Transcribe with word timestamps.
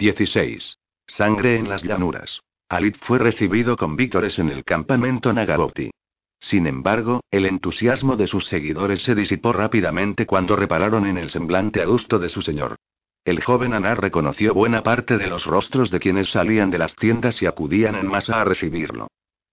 16. 0.00 0.78
Sangre 1.06 1.58
en 1.58 1.68
las 1.68 1.82
llanuras. 1.82 2.40
Alit 2.70 2.96
fue 3.02 3.18
recibido 3.18 3.76
con 3.76 3.96
víctores 3.96 4.38
en 4.38 4.48
el 4.48 4.64
campamento 4.64 5.30
Nagaboti. 5.30 5.90
Sin 6.40 6.66
embargo, 6.66 7.20
el 7.30 7.44
entusiasmo 7.44 8.16
de 8.16 8.26
sus 8.26 8.46
seguidores 8.46 9.02
se 9.02 9.14
disipó 9.14 9.52
rápidamente 9.52 10.24
cuando 10.24 10.56
repararon 10.56 11.06
en 11.06 11.18
el 11.18 11.28
semblante 11.28 11.82
adusto 11.82 12.18
de 12.18 12.30
su 12.30 12.40
señor. 12.40 12.76
El 13.26 13.44
joven 13.44 13.74
Anar 13.74 14.00
reconoció 14.00 14.54
buena 14.54 14.82
parte 14.82 15.18
de 15.18 15.26
los 15.26 15.44
rostros 15.44 15.90
de 15.90 16.00
quienes 16.00 16.30
salían 16.30 16.70
de 16.70 16.78
las 16.78 16.96
tiendas 16.96 17.42
y 17.42 17.46
acudían 17.46 17.94
en 17.94 18.06
masa 18.06 18.40
a 18.40 18.44
recibirlo. 18.44 19.08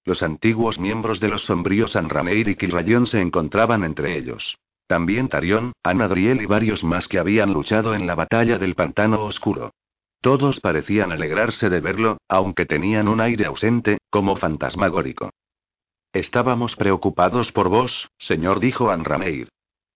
Los 0.05 0.23
antiguos 0.23 0.79
miembros 0.79 1.19
de 1.19 1.27
los 1.27 1.43
sombríos 1.43 1.97
Anrameir 1.97 2.47
y 2.47 2.55
Kilrayon 2.55 3.05
se 3.05 3.19
encontraban 3.19 3.83
entre 3.83 4.17
ellos. 4.17 4.57
También 4.87 5.27
Tarion, 5.27 5.73
Anadriel 5.83 6.41
y 6.41 6.45
varios 6.45 6.85
más 6.85 7.09
que 7.09 7.19
habían 7.19 7.51
luchado 7.51 7.93
en 7.93 8.07
la 8.07 8.15
batalla 8.15 8.57
del 8.57 8.75
pantano 8.75 9.25
oscuro. 9.25 9.73
Todos 10.27 10.59
parecían 10.59 11.13
alegrarse 11.13 11.69
de 11.69 11.79
verlo, 11.79 12.17
aunque 12.27 12.65
tenían 12.65 13.07
un 13.07 13.21
aire 13.21 13.45
ausente, 13.45 13.99
como 14.09 14.35
fantasmagórico. 14.35 15.29
Estábamos 16.11 16.75
preocupados 16.75 17.53
por 17.53 17.69
vos, 17.69 18.09
señor, 18.17 18.59
dijo 18.59 18.89
Anrameir. 18.89 19.47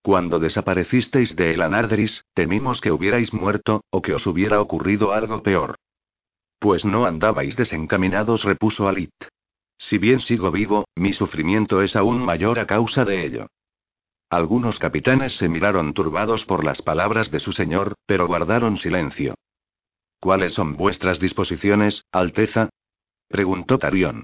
Cuando 0.02 0.40
desaparecisteis 0.40 1.36
de 1.36 1.54
El 1.54 1.62
Anardris, 1.62 2.24
temimos 2.34 2.80
que 2.80 2.94
hubierais 2.94 3.34
muerto, 3.34 3.84
o 3.90 4.02
que 4.02 4.14
os 4.14 4.26
hubiera 4.26 4.62
ocurrido 4.62 5.12
algo 5.12 5.44
peor. 5.44 5.76
Pues 6.60 6.86
no 6.86 7.04
andabais 7.04 7.58
desencaminados, 7.58 8.46
repuso 8.46 8.88
Alit. 8.88 9.12
Si 9.78 9.98
bien 9.98 10.22
sigo 10.22 10.50
vivo, 10.50 10.86
mi 10.96 11.12
sufrimiento 11.12 11.82
es 11.82 11.98
aún 11.98 12.24
mayor 12.24 12.58
a 12.58 12.68
causa 12.68 13.04
de 13.04 13.26
ello. 13.26 13.48
Algunos 14.30 14.80
capitanes 14.80 15.36
se 15.36 15.50
miraron 15.50 15.94
turbados 15.94 16.46
por 16.46 16.64
las 16.64 16.82
palabras 16.82 17.32
de 17.32 17.42
su 17.42 17.52
señor, 17.52 17.96
pero 18.06 18.28
guardaron 18.28 18.78
silencio. 18.78 19.36
¿Cuáles 20.22 20.54
son 20.54 20.78
vuestras 20.78 21.20
disposiciones, 21.20 22.06
Alteza? 22.12 22.70
preguntó 23.28 23.80
Tarión. 23.80 24.24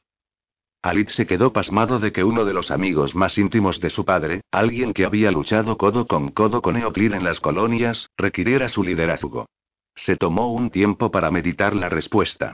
Alit 0.83 1.09
se 1.09 1.25
quedó 1.25 1.51
pasmado 1.51 1.97
de 1.97 2.11
que 2.11 2.23
uno 2.23 2.45
de 2.45 2.53
los 2.53 2.69
amigos 2.69 3.15
más 3.15 3.39
íntimos 3.39 3.79
de 3.79 3.89
su 3.89 4.05
padre, 4.05 4.41
alguien 4.51 4.93
que 4.93 5.05
había 5.05 5.31
luchado 5.31 5.75
codo 5.75 6.05
con 6.05 6.29
codo 6.29 6.61
con 6.61 6.77
Eoclid 6.77 7.13
en 7.13 7.23
las 7.23 7.41
colonias, 7.41 8.11
requiriera 8.15 8.69
su 8.69 8.83
liderazgo. 8.83 9.47
Se 9.95 10.15
tomó 10.15 10.53
un 10.53 10.69
tiempo 10.69 11.09
para 11.09 11.31
meditar 11.31 11.75
la 11.75 11.89
respuesta. 11.89 12.53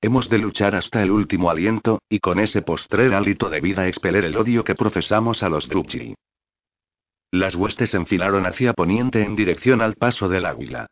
Hemos 0.00 0.28
de 0.28 0.38
luchar 0.38 0.76
hasta 0.76 1.02
el 1.02 1.10
último 1.10 1.50
aliento, 1.50 2.00
y 2.08 2.20
con 2.20 2.38
ese 2.38 2.62
postrer 2.62 3.12
hálito 3.12 3.50
de 3.50 3.60
vida 3.60 3.88
expeler 3.88 4.24
el 4.24 4.36
odio 4.36 4.62
que 4.62 4.76
profesamos 4.76 5.42
a 5.42 5.48
los 5.48 5.68
Drupchi. 5.68 6.14
Las 7.32 7.56
huestes 7.56 7.92
enfilaron 7.94 8.46
hacia 8.46 8.72
poniente 8.72 9.24
en 9.24 9.34
dirección 9.34 9.82
al 9.82 9.94
paso 9.94 10.28
del 10.28 10.46
águila. 10.46 10.86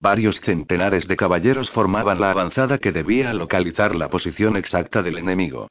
Varios 0.00 0.40
centenares 0.40 1.08
de 1.08 1.16
caballeros 1.16 1.70
formaban 1.70 2.20
la 2.20 2.30
avanzada 2.30 2.78
que 2.78 2.92
debía 2.92 3.32
localizar 3.32 3.94
la 3.94 4.08
posición 4.10 4.56
exacta 4.56 5.02
del 5.02 5.18
enemigo. 5.18 5.68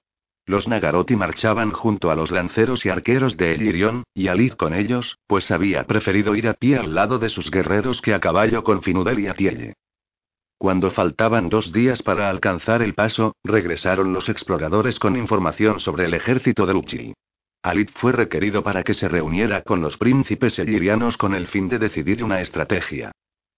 Los 0.47 0.67
Nagaroti 0.67 1.15
marchaban 1.15 1.71
junto 1.71 2.11
a 2.11 2.15
los 2.15 2.31
lanceros 2.31 2.85
y 2.85 2.89
arqueros 2.89 3.35
de 3.37 3.55
Elirion, 3.55 4.03
y 4.13 4.27
Alid 4.27 4.53
con 4.53 4.75
ellos, 4.75 5.17
pues 5.25 5.49
había 5.49 5.85
preferido 5.85 6.35
ir 6.35 6.47
a 6.47 6.53
pie 6.53 6.77
al 6.77 6.93
lado 6.93 7.17
de 7.17 7.29
sus 7.29 7.49
guerreros 7.49 8.01
que 8.01 8.13
a 8.13 8.19
caballo 8.19 8.63
con 8.63 8.83
Finudel 8.83 9.19
y 9.19 9.27
Atielle. 9.27 9.73
Cuando 10.57 10.91
faltaban 10.91 11.49
dos 11.49 11.71
días 11.71 12.01
para 12.01 12.29
alcanzar 12.29 12.81
el 12.81 12.93
paso, 12.93 13.35
regresaron 13.43 14.13
los 14.13 14.29
exploradores 14.29 14.99
con 14.99 15.17
información 15.17 15.79
sobre 15.79 16.05
el 16.05 16.13
ejército 16.13 16.65
de 16.65 16.73
Luchi. 16.73 17.13
Alid 17.63 17.89
fue 17.95 18.11
requerido 18.11 18.63
para 18.63 18.83
que 18.83 18.93
se 18.93 19.07
reuniera 19.07 19.63
con 19.63 19.81
los 19.81 19.97
príncipes 19.97 20.59
elirianos 20.59 21.17
con 21.17 21.33
el 21.33 21.47
fin 21.47 21.67
de 21.69 21.79
decidir 21.79 22.23
una 22.23 22.39
estrategia. 22.39 23.11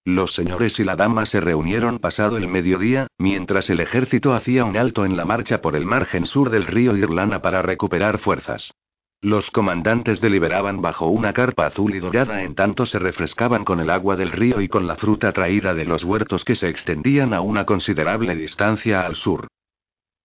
Los 0.08 0.32
señores 0.32 0.80
y 0.80 0.84
la 0.84 0.96
dama 0.96 1.26
se 1.26 1.38
reunieron 1.38 1.98
pasado 1.98 2.38
el 2.38 2.48
mediodía, 2.48 3.08
mientras 3.18 3.68
el 3.68 3.78
ejército 3.80 4.32
hacía 4.32 4.64
un 4.64 4.74
alto 4.78 5.04
en 5.04 5.18
la 5.18 5.26
marcha 5.26 5.60
por 5.60 5.76
el 5.76 5.84
margen 5.84 6.24
sur 6.24 6.48
del 6.48 6.64
río 6.64 6.96
Irlana 6.96 7.42
para 7.42 7.60
recuperar 7.60 8.16
fuerzas. 8.16 8.72
Los 9.20 9.50
comandantes 9.50 10.22
deliberaban 10.22 10.80
bajo 10.80 11.08
una 11.08 11.34
carpa 11.34 11.66
azul 11.66 11.94
y 11.94 11.98
dorada 11.98 12.42
en 12.42 12.54
tanto 12.54 12.86
se 12.86 12.98
refrescaban 12.98 13.66
con 13.66 13.80
el 13.80 13.90
agua 13.90 14.16
del 14.16 14.32
río 14.32 14.62
y 14.62 14.68
con 14.68 14.86
la 14.86 14.96
fruta 14.96 15.30
traída 15.32 15.74
de 15.74 15.84
los 15.84 16.04
huertos 16.04 16.42
que 16.42 16.54
se 16.54 16.70
extendían 16.70 17.34
a 17.34 17.42
una 17.42 17.66
considerable 17.66 18.34
distancia 18.34 19.02
al 19.02 19.14
sur. 19.14 19.46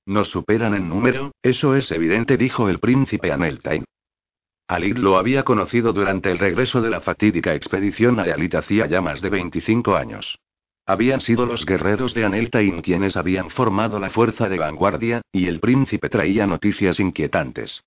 Nos 0.05 0.29
superan 0.29 0.75
en 0.75 0.87
número, 0.87 1.33
eso 1.41 1.75
es 1.75 1.91
evidente, 1.91 2.37
dijo 2.37 2.69
el 2.69 2.79
príncipe 2.79 3.33
Aneltain. 3.33 3.83
Alid 4.67 4.97
lo 4.97 5.17
había 5.17 5.43
conocido 5.43 5.93
durante 5.93 6.31
el 6.31 6.39
regreso 6.39 6.81
de 6.81 6.89
la 6.89 7.01
fatídica 7.01 7.53
expedición 7.53 8.19
a 8.19 8.23
Alit 8.23 8.55
hacía 8.55 8.87
ya 8.87 9.01
más 9.01 9.21
de 9.21 9.29
25 9.29 9.95
años. 9.95 10.39
Habían 10.85 11.21
sido 11.21 11.45
los 11.45 11.65
guerreros 11.65 12.13
de 12.13 12.25
Aneltain 12.25 12.81
quienes 12.81 13.15
habían 13.15 13.49
formado 13.49 13.99
la 13.99 14.09
fuerza 14.09 14.49
de 14.49 14.57
vanguardia, 14.57 15.21
y 15.31 15.47
el 15.47 15.59
príncipe 15.59 16.09
traía 16.09 16.45
noticias 16.45 16.99
inquietantes. 16.99 17.83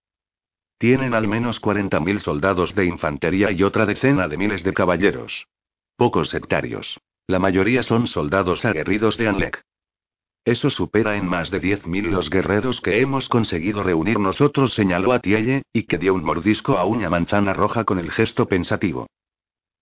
Tienen 0.78 1.14
al 1.14 1.26
menos 1.26 1.60
40.000 1.60 2.18
soldados 2.18 2.74
de 2.74 2.86
infantería 2.86 3.50
y 3.50 3.62
otra 3.62 3.86
decena 3.86 4.28
de 4.28 4.36
miles 4.36 4.62
de 4.62 4.74
caballeros. 4.74 5.46
Pocos 5.96 6.28
sectarios. 6.28 6.98
La 7.26 7.38
mayoría 7.38 7.82
son 7.82 8.06
soldados 8.06 8.64
aguerridos 8.64 9.16
de 9.16 9.28
Anlek. 9.28 9.62
Eso 10.46 10.70
supera 10.70 11.16
en 11.16 11.26
más 11.26 11.50
de 11.50 11.60
10.000 11.60 12.08
los 12.08 12.30
guerreros 12.30 12.80
que 12.80 13.00
hemos 13.00 13.28
conseguido 13.28 13.82
reunir 13.82 14.20
nosotros, 14.20 14.74
señaló 14.74 15.12
a 15.12 15.18
Tielle, 15.18 15.62
y 15.72 15.82
que 15.82 15.98
dio 15.98 16.14
un 16.14 16.22
mordisco 16.22 16.78
a 16.78 16.84
uña 16.84 17.10
manzana 17.10 17.52
roja 17.52 17.82
con 17.82 17.98
el 17.98 18.12
gesto 18.12 18.46
pensativo. 18.46 19.08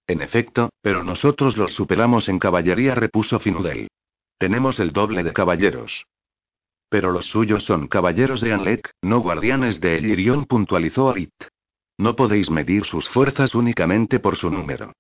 En 0.06 0.22
efecto, 0.22 0.70
pero 0.80 1.04
nosotros 1.04 1.58
los 1.58 1.72
superamos 1.74 2.30
en 2.30 2.38
caballería, 2.38 2.94
repuso 2.94 3.38
Finudel. 3.40 3.88
Tenemos 4.38 4.80
el 4.80 4.92
doble 4.92 5.22
de 5.22 5.34
caballeros. 5.34 6.06
Pero 6.88 7.12
los 7.12 7.26
suyos 7.26 7.64
son 7.64 7.86
caballeros 7.86 8.40
de 8.40 8.54
Anlek, 8.54 8.90
no 9.02 9.18
guardianes 9.20 9.82
de 9.82 9.98
Elirion, 9.98 10.46
puntualizó 10.46 11.10
Alit. 11.10 11.34
No 11.98 12.16
podéis 12.16 12.48
medir 12.48 12.86
sus 12.86 13.06
fuerzas 13.10 13.54
únicamente 13.54 14.18
por 14.18 14.36
su 14.36 14.48
número. 14.48 14.94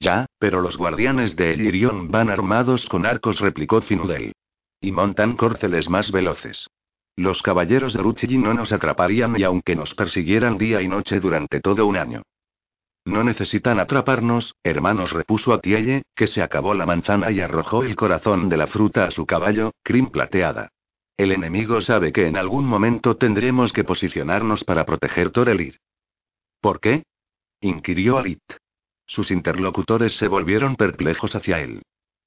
Ya, 0.00 0.24
pero 0.38 0.62
los 0.62 0.78
guardianes 0.78 1.36
de 1.36 1.52
Elirion 1.52 2.10
van 2.10 2.30
armados 2.30 2.88
con 2.88 3.04
arcos, 3.04 3.38
replicó 3.40 3.82
Finudel. 3.82 4.32
Y 4.80 4.92
montan 4.92 5.36
corceles 5.36 5.88
más 5.88 6.12
veloces. 6.12 6.68
Los 7.16 7.42
caballeros 7.42 7.94
de 7.94 8.02
Ruchigi 8.02 8.38
no 8.38 8.54
nos 8.54 8.72
atraparían 8.72 9.38
y 9.38 9.42
aunque 9.42 9.74
nos 9.74 9.94
persiguieran 9.94 10.56
día 10.56 10.80
y 10.80 10.88
noche 10.88 11.18
durante 11.18 11.60
todo 11.60 11.86
un 11.86 11.96
año. 11.96 12.22
No 13.04 13.24
necesitan 13.24 13.80
atraparnos, 13.80 14.54
hermanos, 14.62 15.12
repuso 15.12 15.52
Atielle, 15.52 16.02
que 16.14 16.26
se 16.26 16.42
acabó 16.42 16.74
la 16.74 16.86
manzana 16.86 17.30
y 17.30 17.40
arrojó 17.40 17.82
el 17.82 17.96
corazón 17.96 18.48
de 18.48 18.56
la 18.56 18.66
fruta 18.66 19.04
a 19.04 19.10
su 19.10 19.26
caballo, 19.26 19.72
crin 19.82 20.10
plateada. 20.10 20.68
El 21.16 21.32
enemigo 21.32 21.80
sabe 21.80 22.12
que 22.12 22.26
en 22.26 22.36
algún 22.36 22.66
momento 22.66 23.16
tendremos 23.16 23.72
que 23.72 23.82
posicionarnos 23.82 24.62
para 24.62 24.84
proteger 24.84 25.30
Torelir. 25.30 25.80
¿Por 26.60 26.80
qué? 26.80 27.02
inquirió 27.60 28.18
Alit. 28.18 28.42
Sus 29.06 29.30
interlocutores 29.32 30.16
se 30.16 30.28
volvieron 30.28 30.76
perplejos 30.76 31.34
hacia 31.34 31.60
él. 31.60 31.82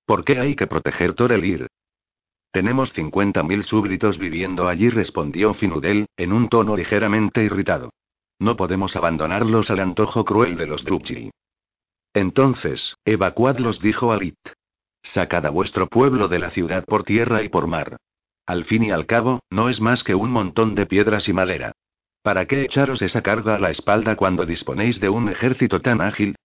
¿Por 0.05 0.25
qué 0.25 0.39
hay 0.39 0.55
que 0.55 0.67
proteger 0.67 1.13
Torelir? 1.13 1.67
Tenemos 2.51 2.93
50.000 2.93 3.61
súbditos 3.63 4.17
viviendo 4.17 4.67
allí, 4.67 4.89
respondió 4.89 5.53
Finudel, 5.53 6.07
en 6.17 6.33
un 6.33 6.49
tono 6.49 6.75
ligeramente 6.75 7.43
irritado. 7.43 7.91
No 8.39 8.57
podemos 8.57 8.95
abandonarlos 8.95 9.71
al 9.71 9.79
antojo 9.79 10.25
cruel 10.25 10.57
de 10.57 10.67
los 10.67 10.83
Drupchi. 10.83 11.31
Entonces, 12.13 12.95
evacuadlos, 13.05 13.79
dijo 13.79 14.11
Alit. 14.11 14.35
Sacad 15.01 15.45
a 15.45 15.49
vuestro 15.49 15.87
pueblo 15.87 16.27
de 16.27 16.39
la 16.39 16.51
ciudad 16.51 16.83
por 16.85 17.03
tierra 17.03 17.41
y 17.41 17.49
por 17.49 17.67
mar. 17.67 17.97
Al 18.45 18.65
fin 18.65 18.83
y 18.83 18.91
al 18.91 19.05
cabo, 19.05 19.39
no 19.49 19.69
es 19.69 19.79
más 19.79 20.03
que 20.03 20.15
un 20.15 20.31
montón 20.31 20.75
de 20.75 20.85
piedras 20.85 21.29
y 21.29 21.33
madera. 21.33 21.71
¿Para 22.21 22.45
qué 22.45 22.63
echaros 22.63 23.01
esa 23.01 23.21
carga 23.21 23.55
a 23.55 23.59
la 23.59 23.71
espalda 23.71 24.15
cuando 24.15 24.45
disponéis 24.45 24.99
de 24.99 25.09
un 25.09 25.29
ejército 25.29 25.79
tan 25.79 26.01
ágil? 26.01 26.35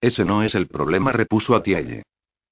Ese 0.00 0.24
no 0.24 0.42
es 0.42 0.54
el 0.54 0.68
problema, 0.68 1.12
repuso 1.12 1.54
Atielle. 1.54 2.04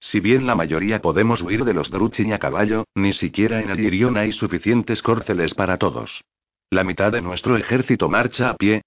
Si 0.03 0.19
bien 0.19 0.47
la 0.47 0.57
mayoría 0.57 1.01
podemos 1.01 1.41
huir 1.43 1.65
de 1.65 1.75
los 1.75 1.93
Druchin 1.93 2.33
a 2.33 2.39
caballo, 2.41 2.87
ni 2.97 3.13
siquiera 3.13 3.63
en 3.63 3.71
el 3.71 3.79
Irion 3.79 4.17
hay 4.17 4.33
suficientes 4.33 5.01
córceles 5.01 5.55
para 5.55 5.79
todos. 5.79 6.25
La 6.71 6.83
mitad 6.83 7.13
de 7.13 7.23
nuestro 7.23 7.57
ejército 7.57 8.09
marcha 8.09 8.51
a 8.51 8.57
pie. 8.57 8.83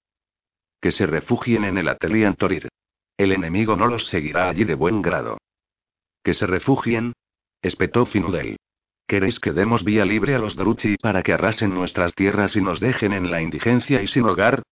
Que 0.78 0.92
se 0.92 1.06
refugien 1.06 1.64
en 1.64 1.78
el 1.78 1.88
Atelian 1.88 2.34
Torir. 2.34 2.68
El 3.16 3.32
enemigo 3.32 3.76
no 3.76 3.86
los 3.86 4.08
seguirá 4.08 4.50
allí 4.50 4.64
de 4.64 4.74
buen 4.74 5.00
grado. 5.00 5.38
Que 6.22 6.34
se 6.34 6.46
refugien. 6.46 7.14
Espetó 7.62 8.04
Finudel. 8.04 8.58
¿Queréis 9.08 9.40
que 9.40 9.52
demos 9.52 9.84
vía 9.84 10.04
libre 10.04 10.34
a 10.34 10.38
los 10.38 10.54
Druchi 10.54 10.96
para 10.98 11.22
que 11.22 11.32
arrasen 11.32 11.72
nuestras 11.72 12.14
tierras 12.14 12.56
y 12.56 12.60
nos 12.60 12.78
dejen 12.78 13.14
en 13.14 13.30
la 13.30 13.40
indigencia 13.40 14.02
y 14.02 14.06
sin 14.06 14.24
hogar? 14.24 14.62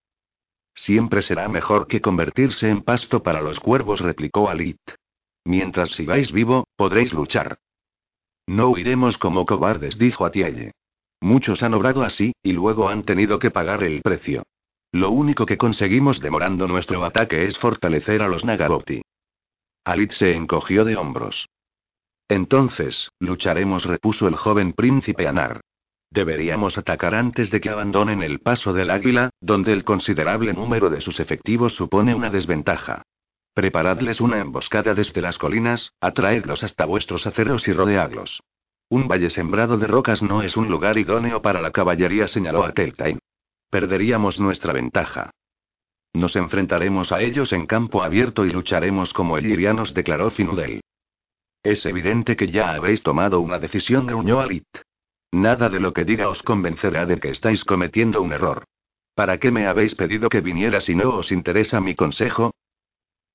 Siempre 0.74 1.22
será 1.22 1.48
mejor 1.48 1.86
que 1.86 2.02
convertirse 2.02 2.68
en 2.68 2.82
pasto 2.82 3.22
para 3.22 3.40
los 3.40 3.60
cuervos, 3.60 4.00
replicó 4.00 4.50
Alit. 4.50 4.78
Mientras 5.44 5.90
sigáis 5.90 6.32
vivo, 6.32 6.66
podréis 6.76 7.12
luchar. 7.12 7.58
No 8.46 8.68
huiremos 8.68 9.18
como 9.18 9.46
cobardes, 9.46 9.98
dijo 9.98 10.24
Atielle. 10.24 10.72
Muchos 11.20 11.62
han 11.62 11.74
obrado 11.74 12.02
así, 12.02 12.34
y 12.42 12.52
luego 12.52 12.88
han 12.88 13.02
tenido 13.04 13.38
que 13.38 13.50
pagar 13.50 13.82
el 13.82 14.02
precio. 14.02 14.42
Lo 14.92 15.10
único 15.10 15.46
que 15.46 15.58
conseguimos 15.58 16.20
demorando 16.20 16.68
nuestro 16.68 17.04
ataque 17.04 17.46
es 17.46 17.58
fortalecer 17.58 18.22
a 18.22 18.28
los 18.28 18.44
Nagaboti. 18.44 19.02
Alit 19.84 20.12
se 20.12 20.34
encogió 20.34 20.84
de 20.84 20.96
hombros. 20.96 21.48
Entonces, 22.28 23.10
lucharemos, 23.18 23.84
repuso 23.84 24.28
el 24.28 24.36
joven 24.36 24.72
príncipe 24.72 25.26
Anar. 25.26 25.60
Deberíamos 26.10 26.78
atacar 26.78 27.14
antes 27.14 27.50
de 27.50 27.60
que 27.60 27.70
abandonen 27.70 28.22
el 28.22 28.40
paso 28.40 28.72
del 28.72 28.90
águila, 28.90 29.30
donde 29.40 29.72
el 29.72 29.84
considerable 29.84 30.52
número 30.52 30.88
de 30.88 31.00
sus 31.00 31.18
efectivos 31.20 31.74
supone 31.74 32.14
una 32.14 32.30
desventaja. 32.30 33.02
Preparadles 33.54 34.20
una 34.20 34.40
emboscada 34.40 34.94
desde 34.94 35.20
las 35.20 35.38
colinas, 35.38 35.94
atraedlos 36.00 36.64
hasta 36.64 36.84
vuestros 36.86 37.24
aceros 37.28 37.68
y 37.68 37.72
rodeadlos. 37.72 38.42
Un 38.88 39.06
valle 39.06 39.30
sembrado 39.30 39.78
de 39.78 39.86
rocas 39.86 40.22
no 40.22 40.42
es 40.42 40.56
un 40.56 40.68
lugar 40.68 40.98
idóneo 40.98 41.40
para 41.40 41.62
la 41.62 41.70
caballería, 41.70 42.26
señaló 42.26 42.64
a 42.64 42.72
Teltain. 42.72 43.20
Perderíamos 43.70 44.40
nuestra 44.40 44.72
ventaja. 44.72 45.30
Nos 46.12 46.34
enfrentaremos 46.34 47.12
a 47.12 47.22
ellos 47.22 47.52
en 47.52 47.66
campo 47.66 48.02
abierto 48.02 48.44
y 48.44 48.50
lucharemos 48.50 49.12
como 49.12 49.38
elirianos, 49.38 49.94
declaró 49.94 50.30
Finudel. 50.30 50.80
Es 51.62 51.86
evidente 51.86 52.36
que 52.36 52.48
ya 52.48 52.74
habéis 52.74 53.02
tomado 53.02 53.40
una 53.40 53.58
decisión, 53.58 54.06
gruñó 54.06 54.40
Alit. 54.40 54.66
Nada 55.32 55.68
de 55.68 55.80
lo 55.80 55.92
que 55.92 56.04
diga 56.04 56.28
os 56.28 56.42
convencerá 56.42 57.06
de 57.06 57.18
que 57.18 57.30
estáis 57.30 57.64
cometiendo 57.64 58.20
un 58.20 58.32
error. 58.32 58.64
¿Para 59.14 59.38
qué 59.38 59.50
me 59.52 59.66
habéis 59.66 59.94
pedido 59.94 60.28
que 60.28 60.40
viniera 60.40 60.80
si 60.80 60.94
no 60.94 61.14
os 61.16 61.32
interesa 61.32 61.80
mi 61.80 61.94
consejo? 61.94 62.52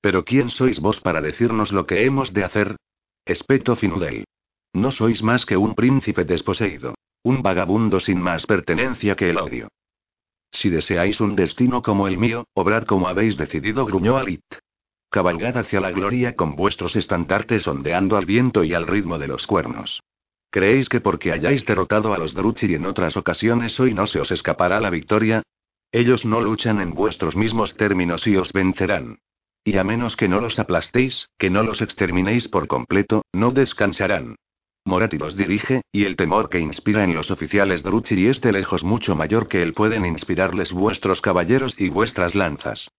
Pero 0.00 0.24
¿quién 0.24 0.50
sois 0.50 0.80
vos 0.80 1.00
para 1.00 1.20
decirnos 1.20 1.72
lo 1.72 1.86
que 1.86 2.04
hemos 2.04 2.32
de 2.32 2.44
hacer? 2.44 2.76
Espeto 3.24 3.76
Finudel. 3.76 4.24
No 4.72 4.90
sois 4.90 5.22
más 5.22 5.44
que 5.44 5.56
un 5.56 5.74
príncipe 5.74 6.24
desposeído. 6.24 6.94
Un 7.22 7.42
vagabundo 7.42 8.00
sin 8.00 8.20
más 8.20 8.46
pertenencia 8.46 9.14
que 9.14 9.30
el 9.30 9.38
odio. 9.38 9.68
Si 10.52 10.70
deseáis 10.70 11.20
un 11.20 11.36
destino 11.36 11.82
como 11.82 12.08
el 12.08 12.18
mío, 12.18 12.46
obrad 12.54 12.84
como 12.84 13.08
habéis 13.08 13.36
decidido, 13.36 13.84
gruñó 13.84 14.16
Alit. 14.16 14.42
Cabalgad 15.10 15.58
hacia 15.58 15.80
la 15.80 15.90
gloria 15.90 16.34
con 16.34 16.56
vuestros 16.56 16.96
estandartes 16.96 17.66
ondeando 17.66 18.16
al 18.16 18.26
viento 18.26 18.64
y 18.64 18.74
al 18.74 18.86
ritmo 18.86 19.18
de 19.18 19.28
los 19.28 19.46
cuernos. 19.46 20.02
¿Creéis 20.50 20.88
que 20.88 21.00
porque 21.00 21.32
hayáis 21.32 21.64
derrotado 21.64 22.14
a 22.14 22.18
los 22.18 22.34
Druchi 22.34 22.74
en 22.74 22.86
otras 22.86 23.16
ocasiones 23.16 23.78
hoy 23.78 23.94
no 23.94 24.06
se 24.06 24.20
os 24.20 24.30
escapará 24.30 24.80
la 24.80 24.90
victoria? 24.90 25.42
Ellos 25.92 26.24
no 26.24 26.40
luchan 26.40 26.80
en 26.80 26.94
vuestros 26.94 27.36
mismos 27.36 27.76
términos 27.76 28.26
y 28.26 28.36
os 28.36 28.52
vencerán. 28.52 29.18
Y 29.64 29.76
a 29.76 29.84
menos 29.84 30.16
que 30.16 30.28
no 30.28 30.40
los 30.40 30.58
aplastéis, 30.58 31.28
que 31.38 31.50
no 31.50 31.62
los 31.62 31.82
exterminéis 31.82 32.48
por 32.48 32.66
completo, 32.66 33.24
no 33.32 33.50
descansarán. 33.50 34.36
Morati 34.84 35.18
los 35.18 35.36
dirige, 35.36 35.82
y 35.92 36.04
el 36.04 36.16
temor 36.16 36.48
que 36.48 36.58
inspira 36.58 37.04
en 37.04 37.14
los 37.14 37.30
oficiales 37.30 37.82
Druchi 37.82 38.26
es 38.26 38.40
de 38.40 38.52
lejos 38.52 38.82
mucho 38.82 39.14
mayor 39.14 39.46
que 39.48 39.62
el 39.62 39.74
pueden 39.74 40.06
inspirarles 40.06 40.72
vuestros 40.72 41.20
caballeros 41.20 41.78
y 41.78 41.90
vuestras 41.90 42.34
lanzas. 42.34 42.90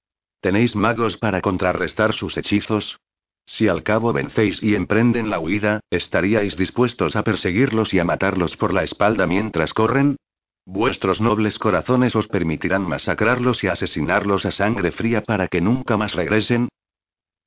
¿Tenéis 0.41 0.75
magos 0.75 1.17
para 1.17 1.41
contrarrestar 1.41 2.13
sus 2.13 2.37
hechizos? 2.37 2.99
Si 3.45 3.67
al 3.67 3.83
cabo 3.83 4.13
vencéis 4.13 4.61
y 4.61 4.75
emprenden 4.75 5.29
la 5.29 5.39
huida, 5.39 5.81
¿estaríais 5.89 6.55
dispuestos 6.55 7.15
a 7.15 7.23
perseguirlos 7.23 7.93
y 7.93 7.99
a 7.99 8.05
matarlos 8.05 8.55
por 8.55 8.73
la 8.73 8.83
espalda 8.83 9.25
mientras 9.25 9.73
corren? 9.73 10.17
Vuestros 10.65 11.19
nobles 11.21 11.57
corazones 11.57 12.15
os 12.15 12.27
permitirán 12.27 12.87
masacrarlos 12.87 13.63
y 13.63 13.67
asesinarlos 13.67 14.45
a 14.45 14.51
sangre 14.51 14.91
fría 14.91 15.21
para 15.21 15.47
que 15.47 15.61
nunca 15.61 15.97
más 15.97 16.13
regresen. 16.13 16.69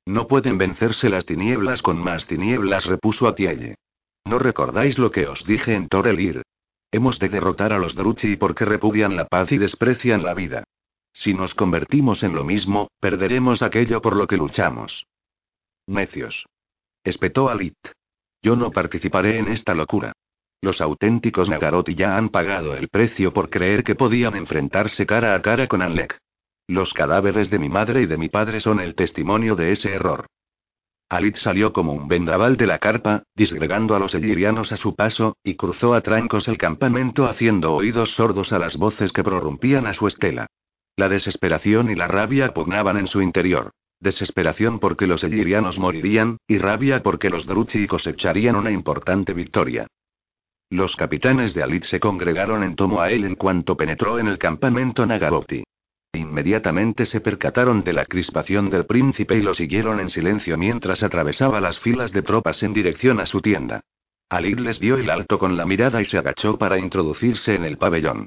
No 0.05 0.27
pueden 0.27 0.57
vencerse 0.57 1.09
las 1.09 1.25
tinieblas 1.25 1.81
con 1.81 1.97
más 1.97 2.27
tinieblas, 2.27 2.85
repuso 2.85 3.27
Atielle. 3.27 3.75
¿No 4.25 4.39
recordáis 4.39 4.99
lo 4.99 5.11
que 5.11 5.27
os 5.27 5.45
dije 5.45 5.75
en 5.75 5.87
Torelir? 5.87 6.43
Hemos 6.91 7.19
de 7.19 7.29
derrotar 7.29 7.73
a 7.73 7.79
los 7.79 7.95
Druchi 7.95 8.35
porque 8.35 8.65
repudian 8.65 9.15
la 9.15 9.25
paz 9.25 9.51
y 9.51 9.57
desprecian 9.57 10.23
la 10.23 10.33
vida. 10.33 10.63
Si 11.13 11.33
nos 11.33 11.55
convertimos 11.55 12.23
en 12.23 12.35
lo 12.35 12.43
mismo, 12.43 12.89
perderemos 12.99 13.61
aquello 13.61 14.01
por 14.01 14.15
lo 14.15 14.27
que 14.27 14.37
luchamos. 14.37 15.07
Necios. 15.87 16.45
Espetó 17.03 17.49
Alit. 17.49 17.77
Yo 18.41 18.55
no 18.55 18.71
participaré 18.71 19.39
en 19.39 19.47
esta 19.47 19.73
locura. 19.73 20.13
Los 20.61 20.81
auténticos 20.81 21.49
Nagaroti 21.49 21.95
ya 21.95 22.17
han 22.17 22.29
pagado 22.29 22.75
el 22.75 22.89
precio 22.89 23.33
por 23.33 23.49
creer 23.49 23.83
que 23.83 23.95
podían 23.95 24.35
enfrentarse 24.35 25.05
cara 25.05 25.35
a 25.35 25.41
cara 25.41 25.67
con 25.67 25.81
Anlek. 25.81 26.17
Los 26.67 26.93
cadáveres 26.93 27.49
de 27.51 27.59
mi 27.59 27.69
madre 27.69 28.01
y 28.01 28.05
de 28.07 28.17
mi 28.17 28.29
padre 28.29 28.61
son 28.61 28.79
el 28.79 28.95
testimonio 28.95 29.55
de 29.55 29.71
ese 29.71 29.93
error. 29.93 30.25
Alit 31.07 31.35
salió 31.35 31.71
como 31.71 31.93
un 31.93 32.07
vendaval 32.07 32.57
de 32.57 32.65
la 32.65 32.79
carpa, 32.79 33.23
disgregando 33.35 33.95
a 33.95 33.99
los 33.99 34.15
elirianos 34.15 34.71
a 34.71 34.77
su 34.77 34.95
paso, 34.95 35.37
y 35.43 35.55
cruzó 35.55 35.93
a 35.93 36.01
trancos 36.01 36.47
el 36.47 36.57
campamento 36.57 37.25
haciendo 37.25 37.75
oídos 37.75 38.15
sordos 38.15 38.51
a 38.51 38.57
las 38.57 38.77
voces 38.77 39.11
que 39.11 39.23
prorrumpían 39.23 39.85
a 39.85 39.93
su 39.93 40.07
estela. 40.07 40.47
La 40.97 41.07
desesperación 41.07 41.91
y 41.91 41.95
la 41.95 42.07
rabia 42.07 42.53
pugnaban 42.53 42.97
en 42.97 43.05
su 43.05 43.21
interior. 43.21 43.71
Desesperación 43.99 44.79
porque 44.79 45.05
los 45.05 45.23
elirianos 45.23 45.77
morirían, 45.77 46.37
y 46.47 46.57
rabia 46.57 47.03
porque 47.03 47.29
los 47.29 47.45
Druchi 47.45 47.85
cosecharían 47.85 48.55
una 48.55 48.71
importante 48.71 49.33
victoria. 49.33 49.87
Los 50.75 50.97
capitanes 50.97 51.53
de 51.53 51.63
Alit 51.63 51.85
se 51.85 52.01
congregaron 52.01 52.61
en 52.61 52.75
torno 52.75 52.99
a 52.99 53.09
él 53.09 53.23
en 53.23 53.35
cuanto 53.35 53.77
penetró 53.77 54.19
en 54.19 54.27
el 54.27 54.37
campamento 54.37 55.05
Nagaboti. 55.05 55.63
Inmediatamente 56.11 57.05
se 57.05 57.21
percataron 57.21 57.81
de 57.85 57.93
la 57.93 58.03
crispación 58.03 58.69
del 58.69 58.85
príncipe 58.85 59.37
y 59.37 59.41
lo 59.41 59.53
siguieron 59.53 60.01
en 60.01 60.09
silencio 60.09 60.57
mientras 60.57 61.01
atravesaba 61.01 61.61
las 61.61 61.79
filas 61.79 62.11
de 62.11 62.23
tropas 62.23 62.61
en 62.61 62.73
dirección 62.73 63.21
a 63.21 63.25
su 63.25 63.39
tienda. 63.39 63.79
Alid 64.27 64.59
les 64.59 64.81
dio 64.81 64.97
el 64.97 65.09
alto 65.09 65.39
con 65.39 65.55
la 65.55 65.65
mirada 65.65 66.01
y 66.01 66.05
se 66.05 66.17
agachó 66.17 66.57
para 66.57 66.77
introducirse 66.77 67.55
en 67.55 67.63
el 67.63 67.77
pabellón. 67.77 68.25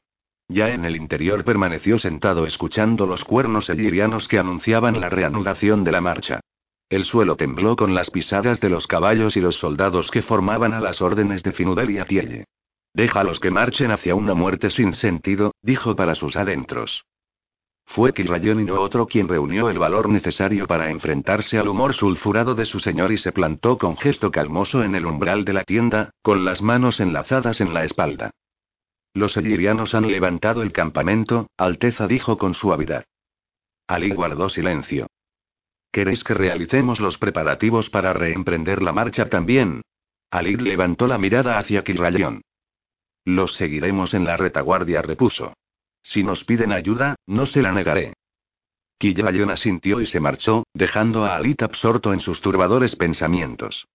Ya 0.49 0.71
en 0.71 0.87
el 0.87 0.97
interior 0.97 1.45
permaneció 1.45 1.99
sentado 1.99 2.47
escuchando 2.47 3.06
los 3.06 3.27
cuernos 3.27 3.69
elirianos 3.69 4.27
que 4.27 4.39
anunciaban 4.39 5.03
la 5.03 5.11
reanudación 5.11 5.85
de 5.85 5.93
la 5.93 6.00
marcha. 6.00 6.41
El 6.90 7.05
suelo 7.05 7.37
tembló 7.37 7.76
con 7.76 7.94
las 7.94 8.11
pisadas 8.11 8.61
de 8.61 8.70
los 8.70 8.87
caballos 8.87 9.37
y 9.37 9.40
los 9.40 9.56
soldados 9.56 10.11
que 10.11 10.23
formaban 10.23 10.73
a 10.73 10.81
las 10.81 11.02
órdenes 11.02 11.43
de 11.43 11.52
Finudel 11.52 11.90
y 11.90 11.99
Atielle. 11.99 12.45
Déjalos 12.95 13.40
que 13.40 13.50
marchen 13.50 13.90
hacia 13.90 14.14
una 14.14 14.35
muerte 14.35 14.71
sin 14.71 14.95
sentido, 14.95 15.52
dijo 15.62 15.95
para 15.95 16.14
sus 16.14 16.37
adentros. 16.37 17.04
Fue 17.85 18.12
Kilrayon 18.12 18.61
y 18.61 18.64
no 18.64 18.80
otro 18.80 19.07
quien 19.07 19.28
reunió 19.28 19.71
el 19.71 19.78
valor 19.78 20.09
necesario 20.09 20.66
para 20.66 20.90
enfrentarse 20.90 21.59
al 21.59 21.68
humor 21.68 21.95
sulfurado 21.95 22.54
de 22.54 22.66
su 22.66 22.80
señor 22.80 23.12
y 23.12 23.18
se 23.18 23.33
plantó 23.33 23.78
con 23.78 23.97
gesto 23.97 24.30
calmoso 24.30 24.83
en 24.83 24.95
el 24.95 25.07
umbral 25.07 25.45
de 25.45 25.52
la 25.54 25.64
tienda, 25.64 26.11
con 26.23 26.45
las 26.45 26.61
manos 26.62 27.00
enlazadas 27.00 27.61
en 27.61 27.73
la 27.73 27.85
espalda. 27.85 28.30
Los 29.14 29.37
elirianos 29.37 29.95
han 29.95 30.11
levantado 30.11 30.62
el 30.62 30.73
campamento, 30.73 31.49
Alteza 31.57 32.07
dijo 32.07 32.37
con 32.37 32.54
suavidad. 32.54 33.04
Ali 33.87 34.11
guardó 34.11 34.49
silencio. 34.49 35.07
¿Queréis 35.99 36.23
que 36.23 36.33
realicemos 36.33 37.00
los 37.00 37.19
preparativos 37.19 37.90
para 37.90 38.12
reemprender 38.12 38.83
la 38.85 38.93
marcha 38.93 39.28
también? 39.28 39.83
Alid 40.31 40.61
levantó 40.61 41.09
la 41.09 41.19
mirada 41.19 41.59
hacia 41.59 41.83
Kilrayon. 41.83 42.40
Los 43.25 43.57
seguiremos 43.57 44.14
en 44.14 44.25
la 44.25 44.37
retaguardia, 44.37 45.02
repuso. 45.02 45.55
Si 46.05 46.23
nos 46.23 46.45
piden 46.45 46.71
ayuda, 46.71 47.17
no 47.26 47.47
se 47.47 47.62
la 47.62 47.73
negaré. 47.73 48.12
Killayon 48.99 49.50
asintió 49.50 50.00
y 50.00 50.07
se 50.07 50.21
marchó, 50.21 50.62
dejando 50.73 51.25
a 51.25 51.35
Alit 51.35 51.62
absorto 51.62 52.12
en 52.12 52.21
sus 52.21 52.40
turbadores 52.40 52.95
pensamientos. 52.95 53.88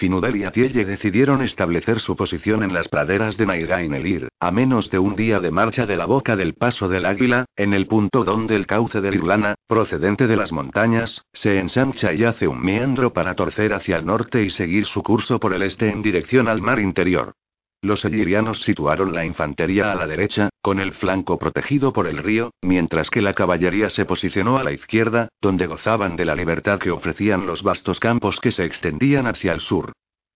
Finudel 0.00 0.36
y 0.36 0.44
Atielle 0.44 0.86
decidieron 0.86 1.42
establecer 1.42 2.00
su 2.00 2.16
posición 2.16 2.62
en 2.62 2.72
las 2.72 2.88
praderas 2.88 3.36
de 3.36 3.44
Nairain 3.44 3.92
Elir, 3.92 4.28
a 4.40 4.50
menos 4.50 4.88
de 4.88 4.98
un 4.98 5.14
día 5.14 5.40
de 5.40 5.50
marcha 5.50 5.84
de 5.84 5.98
la 5.98 6.06
boca 6.06 6.36
del 6.36 6.54
paso 6.54 6.88
del 6.88 7.04
águila, 7.04 7.44
en 7.54 7.74
el 7.74 7.86
punto 7.86 8.24
donde 8.24 8.56
el 8.56 8.66
cauce 8.66 9.02
del 9.02 9.16
Irlana, 9.16 9.56
procedente 9.66 10.26
de 10.26 10.36
las 10.36 10.52
montañas, 10.52 11.26
se 11.34 11.58
ensancha 11.58 12.14
y 12.14 12.24
hace 12.24 12.48
un 12.48 12.62
meandro 12.62 13.12
para 13.12 13.34
torcer 13.34 13.74
hacia 13.74 13.98
el 13.98 14.06
norte 14.06 14.42
y 14.42 14.48
seguir 14.48 14.86
su 14.86 15.02
curso 15.02 15.38
por 15.38 15.52
el 15.52 15.60
este 15.60 15.90
en 15.90 16.00
dirección 16.00 16.48
al 16.48 16.62
mar 16.62 16.80
interior. 16.80 17.34
Los 17.82 18.04
elirianos 18.04 18.62
situaron 18.62 19.14
la 19.14 19.24
infantería 19.24 19.90
a 19.90 19.94
la 19.94 20.06
derecha, 20.06 20.50
con 20.60 20.80
el 20.80 20.92
flanco 20.92 21.38
protegido 21.38 21.94
por 21.94 22.06
el 22.06 22.18
río, 22.18 22.52
mientras 22.60 23.08
que 23.08 23.22
la 23.22 23.32
caballería 23.32 23.88
se 23.88 24.04
posicionó 24.04 24.58
a 24.58 24.64
la 24.64 24.72
izquierda, 24.72 25.30
donde 25.40 25.66
gozaban 25.66 26.14
de 26.16 26.26
la 26.26 26.34
libertad 26.34 26.78
que 26.78 26.90
ofrecían 26.90 27.46
los 27.46 27.62
vastos 27.62 27.98
campos 27.98 28.38
que 28.38 28.50
se 28.50 28.66
extendían 28.66 29.26
hacia 29.26 29.52
el 29.52 29.60
sur. 29.60 29.92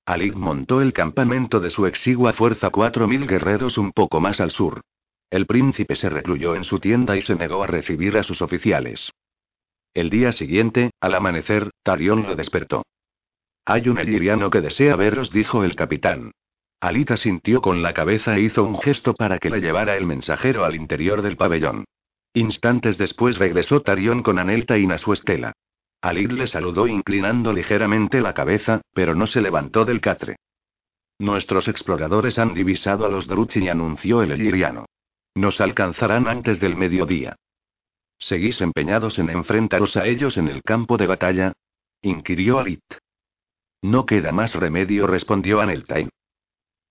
Ali 0.06 0.30
montó 0.30 0.80
el 0.80 0.94
campamento 0.94 1.60
de 1.60 1.70
su 1.70 1.86
exigua 1.86 2.32
fuerza 2.32 2.70
cuatro 2.70 3.06
mil 3.06 3.26
guerreros 3.26 3.76
un 3.76 3.92
poco 3.92 4.20
más 4.20 4.40
al 4.40 4.50
sur. 4.50 4.80
El 5.30 5.46
príncipe 5.46 5.96
se 5.96 6.08
recluyó 6.08 6.54
en 6.54 6.64
su 6.64 6.78
tienda 6.78 7.16
y 7.16 7.22
se 7.22 7.34
negó 7.34 7.62
a 7.62 7.66
recibir 7.66 8.16
a 8.16 8.22
sus 8.22 8.40
oficiales. 8.40 9.10
El 9.92 10.08
día 10.08 10.32
siguiente, 10.32 10.92
al 11.00 11.14
amanecer, 11.14 11.70
Tarion 11.82 12.22
lo 12.22 12.36
despertó. 12.36 12.84
Hay 13.66 13.88
un 13.88 13.98
eliriano 13.98 14.50
que 14.50 14.60
desea 14.60 14.96
veros, 14.96 15.30
dijo 15.30 15.64
el 15.64 15.74
capitán. 15.74 16.32
Alita 16.84 17.16
sintió 17.16 17.62
con 17.62 17.80
la 17.80 17.94
cabeza 17.94 18.36
e 18.36 18.42
hizo 18.42 18.62
un 18.62 18.78
gesto 18.78 19.14
para 19.14 19.38
que 19.38 19.48
le 19.48 19.62
llevara 19.62 19.96
el 19.96 20.04
mensajero 20.04 20.66
al 20.66 20.74
interior 20.74 21.22
del 21.22 21.38
pabellón. 21.38 21.86
Instantes 22.34 22.98
después 22.98 23.38
regresó 23.38 23.80
Tarion 23.80 24.22
con 24.22 24.38
Anelta 24.38 24.74
a 24.74 24.98
su 24.98 25.14
estela. 25.14 25.54
Alit 26.02 26.32
le 26.32 26.46
saludó 26.46 26.86
inclinando 26.86 27.54
ligeramente 27.54 28.20
la 28.20 28.34
cabeza, 28.34 28.82
pero 28.92 29.14
no 29.14 29.26
se 29.26 29.40
levantó 29.40 29.86
del 29.86 30.02
catre. 30.02 30.36
Nuestros 31.18 31.68
exploradores 31.68 32.38
han 32.38 32.52
divisado 32.52 33.06
a 33.06 33.08
los 33.08 33.28
Druchi, 33.28 33.66
anunció 33.66 34.22
el 34.22 34.32
eliriano. 34.32 34.84
Nos 35.34 35.62
alcanzarán 35.62 36.28
antes 36.28 36.60
del 36.60 36.76
mediodía. 36.76 37.34
¿Seguís 38.18 38.60
empeñados 38.60 39.18
en 39.18 39.30
enfrentaros 39.30 39.96
a 39.96 40.04
ellos 40.04 40.36
en 40.36 40.48
el 40.48 40.62
campo 40.62 40.98
de 40.98 41.06
batalla? 41.06 41.54
inquirió 42.02 42.58
Alit. 42.58 42.84
No 43.80 44.04
queda 44.04 44.32
más 44.32 44.54
remedio, 44.54 45.06
respondió 45.06 45.62
Aneltain. 45.62 46.10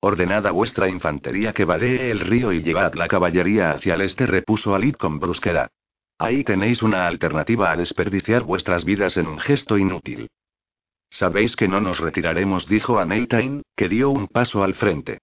Ordenad 0.05 0.45
a 0.47 0.51
vuestra 0.51 0.89
infantería 0.89 1.53
que 1.53 1.63
vadee 1.63 2.11
el 2.11 2.19
río 2.19 2.51
y 2.51 2.61
llevad 2.61 2.93
la 2.95 3.07
caballería 3.07 3.71
hacia 3.71 3.93
el 3.93 4.01
este, 4.01 4.25
repuso 4.27 4.75
Alit 4.75 4.97
con 4.97 5.17
brusquedad. 5.17 5.71
Ahí 6.19 6.43
tenéis 6.43 6.83
una 6.83 7.07
alternativa 7.07 7.71
a 7.71 7.77
desperdiciar 7.77 8.43
vuestras 8.43 8.83
vidas 8.83 9.15
en 9.15 9.27
un 9.27 9.39
gesto 9.39 9.77
inútil. 9.77 10.27
Sabéis 11.09 11.55
que 11.55 11.69
no 11.69 11.79
nos 11.79 12.01
retiraremos, 12.01 12.67
dijo 12.67 12.99
Aneltain, 12.99 13.61
que 13.77 13.87
dio 13.87 14.09
un 14.09 14.27
paso 14.27 14.65
al 14.65 14.73
frente. 14.73 15.19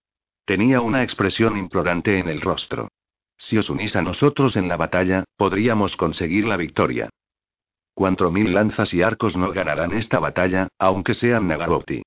Tenía 0.47 0.81
una 0.81 1.03
expresión 1.03 1.59
implorante 1.59 2.19
en 2.19 2.31
el 2.31 2.41
rostro. 2.41 2.89
Si 3.37 3.59
os 3.59 3.69
unís 3.69 3.97
a 3.97 4.01
nosotros 4.01 4.57
en 4.57 4.67
la 4.67 4.79
batalla, 4.79 5.25
podríamos 5.37 5.99
conseguir 5.99 6.47
la 6.47 6.57
victoria. 6.57 7.11
Cuatro 7.93 8.31
mil 8.31 8.55
lanzas 8.55 8.95
y 8.95 9.03
arcos 9.03 9.37
no 9.37 9.53
ganarán 9.53 9.93
esta 9.93 10.21
batalla, 10.21 10.69
aunque 10.79 11.13
sean 11.13 11.49
Nagarotti. 11.49 12.01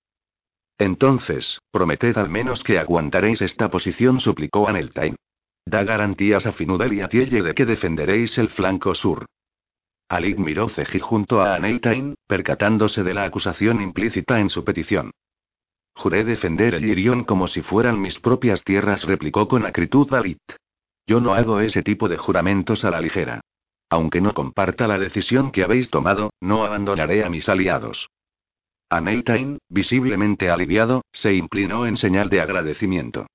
Entonces, 0.77 1.59
prometed 1.71 2.17
al 2.17 2.29
menos 2.29 2.63
que 2.63 2.79
aguantaréis 2.79 3.41
esta 3.41 3.69
posición, 3.69 4.19
suplicó 4.19 4.67
Aneltain. 4.67 5.15
Da 5.65 5.83
garantías 5.83 6.45
a 6.45 6.51
Finudel 6.51 6.93
y 6.93 7.01
a 7.01 7.07
Tielle 7.07 7.41
de 7.41 7.53
que 7.53 7.65
defenderéis 7.65 8.37
el 8.37 8.49
flanco 8.49 8.93
sur. 8.95 9.25
Alik 10.09 10.37
miró 10.37 10.67
Ceji 10.67 10.99
junto 10.99 11.41
a 11.41 11.55
Aneltain, 11.55 12.15
percatándose 12.27 13.03
de 13.03 13.13
la 13.13 13.23
acusación 13.23 13.81
implícita 13.81 14.39
en 14.39 14.49
su 14.49 14.63
petición. 14.63 15.11
Juré 15.95 16.23
defender 16.23 16.73
el 16.73 16.85
Irión 16.85 17.23
como 17.23 17.47
si 17.47 17.61
fueran 17.61 18.01
mis 18.01 18.19
propias 18.19 18.63
tierras, 18.63 19.03
replicó 19.03 19.47
con 19.47 19.65
acritud 19.65 20.11
Alit. 20.13 20.41
Yo 21.05 21.21
no 21.21 21.33
hago 21.33 21.59
ese 21.59 21.83
tipo 21.83 22.09
de 22.09 22.17
juramentos 22.17 22.83
a 22.83 22.91
la 22.91 22.99
ligera. 22.99 23.41
Aunque 23.89 24.21
no 24.21 24.33
comparta 24.33 24.87
la 24.87 24.97
decisión 24.97 25.51
que 25.51 25.63
habéis 25.63 25.89
tomado, 25.89 26.31
no 26.41 26.65
abandonaré 26.65 27.23
a 27.23 27.29
mis 27.29 27.47
aliados. 27.47 28.09
Aneltain, 28.95 29.57
visiblemente 29.69 30.51
aliviado, 30.51 31.03
se 31.11 31.33
inclinó 31.33 31.87
en 31.87 31.97
señal 31.97 32.29
de 32.29 32.41
agradecimiento. 32.41 33.25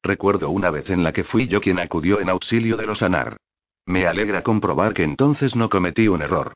Recuerdo 0.00 0.50
una 0.50 0.70
vez 0.70 0.90
en 0.90 1.02
la 1.02 1.12
que 1.12 1.24
fui 1.24 1.48
yo 1.48 1.60
quien 1.60 1.80
acudió 1.80 2.20
en 2.20 2.28
auxilio 2.28 2.76
de 2.76 2.86
los 2.86 3.02
Anar. 3.02 3.36
Me 3.84 4.06
alegra 4.06 4.42
comprobar 4.42 4.94
que 4.94 5.02
entonces 5.02 5.56
no 5.56 5.68
cometí 5.68 6.06
un 6.06 6.22
error. 6.22 6.54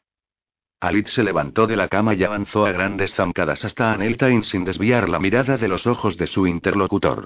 Alit 0.79 1.09
se 1.09 1.25
levantó 1.25 1.67
de 1.67 1.75
la 1.75 1.89
cama 1.89 2.15
y 2.15 2.23
avanzó 2.23 2.67
a 2.67 2.71
grandes 2.71 3.13
zancadas 3.15 3.65
hasta 3.65 3.93
Aneltain 3.93 4.45
sin 4.45 4.65
desviar 4.65 5.09
la 5.09 5.19
mirada 5.19 5.57
de 5.57 5.67
los 5.67 5.89
ojos 5.89 6.17
de 6.17 6.29
su 6.29 6.47
interlocutor. 6.47 7.25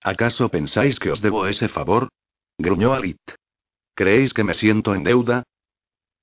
¿Acaso 0.00 0.48
pensáis 0.50 1.00
que 1.00 1.10
os 1.10 1.20
debo 1.20 1.48
ese 1.48 1.68
favor? 1.68 2.10
gruñó 2.58 2.94
Alit. 2.94 3.18
¿Creéis 3.96 4.32
que 4.32 4.44
me 4.44 4.54
siento 4.54 4.94
en 4.94 5.02
deuda? 5.02 5.42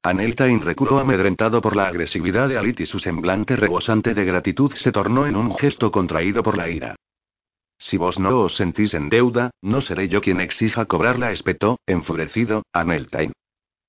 Aneltain 0.01 0.62
reculó 0.62 1.00
amedrentado 1.00 1.60
por 1.60 1.75
la 1.75 1.88
agresividad 1.88 2.48
de 2.48 2.58
Alit 2.58 2.79
y 2.79 2.86
su 2.86 3.00
semblante 3.00 3.58
rebosante 3.58 4.13
de 4.13 4.24
gratitud 4.24 4.72
se 4.74 4.94
tornó 4.94 5.27
en 5.27 5.36
un 5.36 5.53
gesto 5.56 5.91
contraído 5.91 6.41
por 6.41 6.58
la 6.58 6.70
ira. 6.70 6.96
Si 7.77 7.98
vos 7.98 8.18
no 8.18 8.39
os 8.39 8.56
sentís 8.56 8.94
en 8.94 9.10
deuda, 9.10 9.51
no 9.62 9.82
seré 9.82 10.08
yo 10.08 10.22
quien 10.22 10.39
exija 10.39 10.86
cobrarla, 10.86 11.32
espetó, 11.32 11.79
enfurecido, 11.86 12.63
Aneltain. 12.72 13.34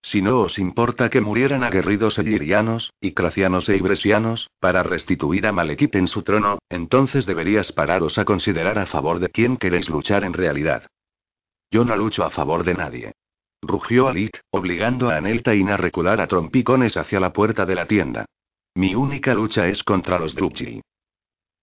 Si 0.03 0.23
no 0.23 0.41
os 0.41 0.59
importa 0.59 1.11
que 1.11 1.21
murieran 1.21 1.63
aguerridos 1.63 2.19
elirianos, 2.19 2.93
y 3.01 3.13
cracianos 3.13 3.69
e 3.69 3.77
ibresianos, 3.77 4.49
para 4.59 4.83
restituir 4.83 5.47
a 5.47 5.53
Malekith 5.53 5.95
en 5.95 6.09
su 6.09 6.23
trono, 6.23 6.59
entonces 6.71 7.27
deberías 7.27 7.71
pararos 7.73 8.19
a 8.19 8.25
considerar 8.25 8.79
a 8.79 8.87
favor 8.87 9.21
de 9.21 9.29
quién 9.29 9.57
queréis 9.57 9.91
luchar 9.91 10.25
en 10.25 10.33
realidad. 10.33 10.87
Yo 11.71 11.85
no 11.85 11.97
lucho 11.97 12.25
a 12.25 12.31
favor 12.31 12.65
de 12.65 12.75
nadie. 12.75 13.13
Rugió 13.63 14.09
Alit, 14.09 14.39
obligando 14.51 15.11
a 15.11 15.17
Aneltain 15.17 15.69
a 15.69 15.77
recular 15.77 16.21
a 16.21 16.27
trompicones 16.27 16.97
hacia 16.97 17.21
la 17.21 17.33
puerta 17.33 17.67
de 17.67 17.75
la 17.75 17.87
tienda. 17.87 18.25
Mi 18.75 18.95
única 18.95 19.35
lucha 19.35 19.69
es 19.69 19.83
contra 19.83 20.19
los 20.19 20.35
Drupchi. 20.35 20.81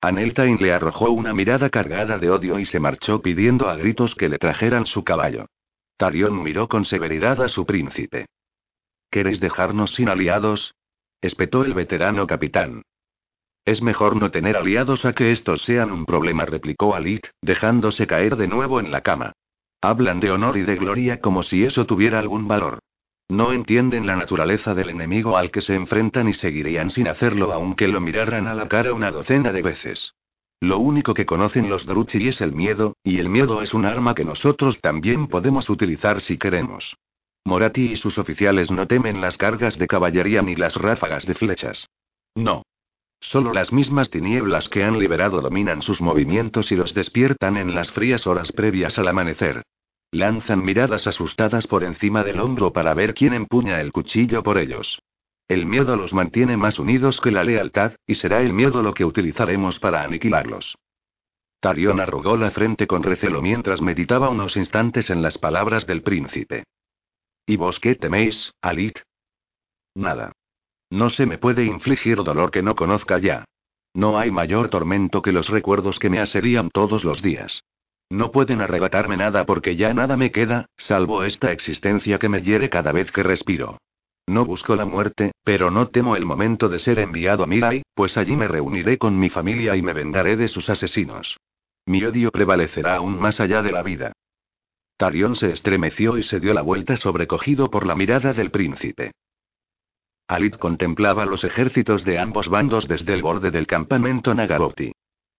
Aneltain 0.02 0.58
le 0.62 0.74
arrojó 0.74 1.10
una 1.10 1.34
mirada 1.34 1.70
cargada 1.70 2.20
de 2.20 2.30
odio 2.30 2.60
y 2.60 2.66
se 2.66 2.80
marchó 2.80 3.22
pidiendo 3.22 3.68
a 3.68 3.76
gritos 3.76 4.14
que 4.14 4.30
le 4.30 4.38
trajeran 4.38 4.86
su 4.86 5.04
caballo. 5.04 5.48
Tarion 5.98 6.44
miró 6.44 6.68
con 6.68 6.86
severidad 6.86 7.42
a 7.42 7.50
su 7.50 7.66
príncipe. 7.66 8.28
¿Queréis 9.10 9.40
dejarnos 9.40 9.96
sin 9.96 10.10
aliados? 10.10 10.76
espetó 11.22 11.66
el 11.66 11.74
veterano 11.74 12.28
capitán. 12.28 12.84
Es 13.66 13.82
mejor 13.82 14.16
no 14.16 14.30
tener 14.30 14.56
aliados 14.56 15.04
a 15.06 15.14
que 15.14 15.32
estos 15.32 15.64
sean 15.64 15.92
un 15.92 16.06
problema, 16.06 16.46
replicó 16.46 16.94
Alit, 16.94 17.28
dejándose 17.42 18.06
caer 18.06 18.36
de 18.36 18.48
nuevo 18.48 18.80
en 18.80 18.92
la 18.92 19.02
cama. 19.02 19.34
Hablan 19.82 20.20
de 20.20 20.32
honor 20.32 20.58
y 20.58 20.64
de 20.64 20.76
gloria 20.76 21.22
como 21.22 21.44
si 21.44 21.64
eso 21.64 21.86
tuviera 21.86 22.20
algún 22.20 22.48
valor. 22.48 22.80
No 23.30 23.52
entienden 23.52 24.08
la 24.08 24.16
naturaleza 24.16 24.74
del 24.74 24.90
enemigo 24.90 25.38
al 25.38 25.52
que 25.52 25.62
se 25.62 25.76
enfrentan 25.76 26.30
y 26.30 26.34
seguirían 26.34 26.90
sin 26.90 27.08
hacerlo 27.08 27.54
aunque 27.54 27.88
lo 27.88 28.00
miraran 28.00 28.48
a 28.48 28.56
la 28.56 28.68
cara 28.68 28.94
una 28.94 29.12
docena 29.12 29.52
de 29.52 29.62
veces. 29.62 30.14
Lo 30.60 30.80
único 30.80 31.14
que 31.14 31.26
conocen 31.26 31.70
los 31.70 31.86
Druchi 31.86 32.28
es 32.28 32.42
el 32.42 32.54
miedo, 32.54 32.96
y 33.04 33.20
el 33.20 33.30
miedo 33.30 33.62
es 33.62 33.74
un 33.74 33.86
arma 33.86 34.16
que 34.16 34.26
nosotros 34.26 34.82
también 34.82 35.28
podemos 35.28 35.70
utilizar 35.70 36.22
si 36.22 36.38
queremos. 36.38 36.98
Morati 37.46 37.92
y 37.92 37.96
sus 37.96 38.18
oficiales 38.18 38.72
no 38.72 38.88
temen 38.88 39.22
las 39.22 39.38
cargas 39.38 39.78
de 39.78 39.88
caballería 39.88 40.42
ni 40.42 40.56
las 40.56 40.76
ráfagas 40.76 41.26
de 41.26 41.36
flechas. 41.36 41.88
No. 42.34 42.64
Solo 43.20 43.52
las 43.54 43.74
mismas 43.74 44.10
tinieblas 44.10 44.70
que 44.70 44.84
han 44.84 45.00
liberado 45.00 45.42
dominan 45.42 45.82
sus 45.82 46.02
movimientos 46.02 46.72
y 46.72 46.76
los 46.76 46.94
despiertan 46.94 47.58
en 47.58 47.76
las 47.76 47.92
frías 47.92 48.28
horas 48.28 48.52
previas 48.52 48.98
al 49.00 49.08
amanecer. 49.08 49.64
Lanzan 50.12 50.64
miradas 50.64 51.08
asustadas 51.08 51.68
por 51.68 51.84
encima 51.84 52.24
del 52.24 52.40
hombro 52.40 52.72
para 52.72 52.94
ver 52.94 53.14
quién 53.14 53.34
empuña 53.34 53.82
el 53.82 53.92
cuchillo 53.92 54.44
por 54.44 54.58
ellos. 54.58 55.00
El 55.48 55.66
miedo 55.66 55.96
los 55.96 56.14
mantiene 56.14 56.58
más 56.58 56.80
unidos 56.80 57.20
que 57.22 57.32
la 57.32 57.44
lealtad, 57.44 57.94
y 58.06 58.16
será 58.16 58.42
el 58.42 58.54
miedo 58.54 58.82
lo 58.84 58.94
que 58.94 59.06
utilizaremos 59.06 59.80
para 59.80 60.04
aniquilarlos. 60.04 60.76
Tarion 61.60 62.00
arrugó 62.00 62.38
la 62.38 62.52
frente 62.52 62.86
con 62.86 63.04
recelo 63.04 63.42
mientras 63.42 63.82
meditaba 63.82 64.30
unos 64.30 64.56
instantes 64.58 65.10
en 65.10 65.22
las 65.22 65.38
palabras 65.38 65.88
del 65.88 66.04
príncipe. 66.04 66.64
¿Y 67.46 67.56
vos 67.56 67.80
qué 67.80 67.96
teméis, 67.96 68.54
Alit? 68.62 69.00
Nada. 69.96 70.34
No 70.90 71.10
se 71.10 71.26
me 71.26 71.38
puede 71.38 71.66
infligir 71.66 72.24
dolor 72.24 72.52
que 72.52 72.64
no 72.64 72.76
conozca 72.76 73.18
ya. 73.18 73.46
No 73.94 74.18
hay 74.18 74.32
mayor 74.32 74.70
tormento 74.70 75.22
que 75.22 75.32
los 75.32 75.50
recuerdos 75.50 76.00
que 76.00 76.10
me 76.10 76.20
asedian 76.20 76.70
todos 76.70 77.04
los 77.04 77.22
días. 77.22 77.64
No 78.10 78.32
pueden 78.32 78.62
arrebatarme 78.62 79.18
nada 79.18 79.46
porque 79.46 79.76
ya 79.76 79.94
nada 79.94 80.16
me 80.16 80.32
queda, 80.32 80.68
salvo 80.78 81.24
esta 81.24 81.52
existencia 81.52 82.20
que 82.20 82.30
me 82.30 82.42
hiere 82.42 82.70
cada 82.70 82.92
vez 82.92 83.12
que 83.12 83.24
respiro. 83.24 83.78
No 84.28 84.46
busco 84.46 84.76
la 84.76 84.86
muerte, 84.86 85.32
pero 85.44 85.72
no 85.72 85.88
temo 85.88 86.16
el 86.16 86.26
momento 86.26 86.70
de 86.70 86.80
ser 86.80 87.00
enviado 87.00 87.44
a 87.44 87.48
Mirai, 87.48 87.84
pues 87.94 88.18
allí 88.18 88.36
me 88.36 88.48
reuniré 88.48 88.98
con 88.98 89.18
mi 89.20 89.30
familia 89.30 89.76
y 89.76 89.82
me 89.82 89.94
vengaré 89.94 90.36
de 90.38 90.48
sus 90.48 90.70
asesinos. 90.70 91.38
Mi 91.86 92.04
odio 92.04 92.32
prevalecerá 92.32 92.96
aún 92.96 93.20
más 93.20 93.40
allá 93.40 93.62
de 93.62 93.72
la 93.72 93.84
vida. 93.84 94.14
Tarion 94.98 95.36
se 95.36 95.52
estremeció 95.52 96.18
y 96.18 96.24
se 96.24 96.40
dio 96.40 96.54
la 96.54 96.62
vuelta 96.62 96.98
sobrecogido 96.98 97.70
por 97.70 97.86
la 97.86 97.96
mirada 97.96 98.34
del 98.34 98.52
príncipe. 98.52 99.12
Alit 100.28 100.58
contemplaba 100.58 101.26
los 101.26 101.46
ejércitos 101.46 102.04
de 102.04 102.20
ambos 102.20 102.50
bandos 102.50 102.90
desde 102.90 103.14
el 103.14 103.22
borde 103.22 103.50
del 103.50 103.66
campamento 103.66 104.36
Nagaboti. 104.36 104.92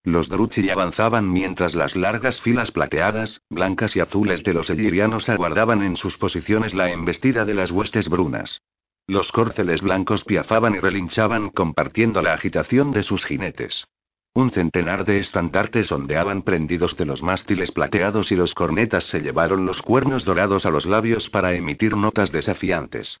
Los 0.03 0.29
Druchi 0.29 0.67
avanzaban 0.71 1.31
mientras 1.31 1.75
las 1.75 1.95
largas 1.95 2.41
filas 2.41 2.71
plateadas, 2.71 3.41
blancas 3.49 3.95
y 3.95 3.99
azules 3.99 4.43
de 4.43 4.55
los 4.55 4.71
elirianos 4.71 5.29
aguardaban 5.29 5.83
en 5.83 5.95
sus 5.95 6.17
posiciones 6.17 6.73
la 6.73 6.91
embestida 6.91 7.45
de 7.45 7.53
las 7.53 7.69
huestes 7.69 8.09
brunas. 8.09 8.61
Los 9.05 9.31
córceles 9.31 9.81
blancos 9.81 10.23
piafaban 10.23 10.73
y 10.73 10.79
relinchaban 10.79 11.49
compartiendo 11.49 12.23
la 12.23 12.33
agitación 12.33 12.91
de 12.91 13.03
sus 13.03 13.25
jinetes. 13.25 13.85
Un 14.33 14.49
centenar 14.49 15.05
de 15.05 15.19
estandartes 15.19 15.91
ondeaban 15.91 16.41
prendidos 16.41 16.97
de 16.97 17.05
los 17.05 17.21
mástiles 17.21 17.71
plateados 17.71 18.31
y 18.31 18.35
los 18.35 18.55
cornetas 18.55 19.03
se 19.03 19.19
llevaron 19.19 19.67
los 19.67 19.83
cuernos 19.83 20.25
dorados 20.25 20.65
a 20.65 20.71
los 20.71 20.87
labios 20.87 21.29
para 21.29 21.53
emitir 21.53 21.95
notas 21.95 22.31
desafiantes. 22.31 23.19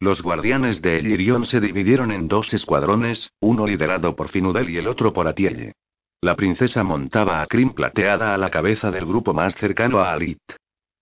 Los 0.00 0.22
guardianes 0.22 0.80
de 0.80 0.98
Elirión 0.98 1.44
se 1.44 1.60
dividieron 1.60 2.12
en 2.12 2.28
dos 2.28 2.54
escuadrones, 2.54 3.32
uno 3.40 3.66
liderado 3.66 4.14
por 4.14 4.28
Finudel 4.28 4.70
y 4.70 4.76
el 4.76 4.86
otro 4.86 5.12
por 5.12 5.26
Atielle. 5.26 5.72
La 6.20 6.36
princesa 6.36 6.84
montaba 6.84 7.42
a 7.42 7.46
crin 7.46 7.70
plateada 7.70 8.32
a 8.32 8.38
la 8.38 8.50
cabeza 8.50 8.92
del 8.92 9.06
grupo 9.06 9.34
más 9.34 9.56
cercano 9.56 9.98
a 9.98 10.12
Alit. 10.12 10.38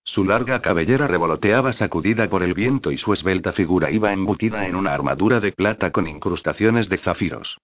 Su 0.03 0.25
larga 0.25 0.63
cabellera 0.63 1.07
revoloteaba 1.09 1.75
sacudida 1.75 2.29
por 2.31 2.43
el 2.43 2.55
viento 2.55 2.91
y 2.91 2.97
su 2.97 3.13
esbelta 3.13 3.53
figura 3.53 3.91
iba 3.91 4.15
embutida 4.15 4.67
en 4.67 4.75
una 4.75 4.95
armadura 4.95 5.41
de 5.41 5.53
plata 5.53 5.91
con 5.91 6.07
incrustaciones 6.07 6.89
de 6.89 6.97
zafiros. 6.97 7.59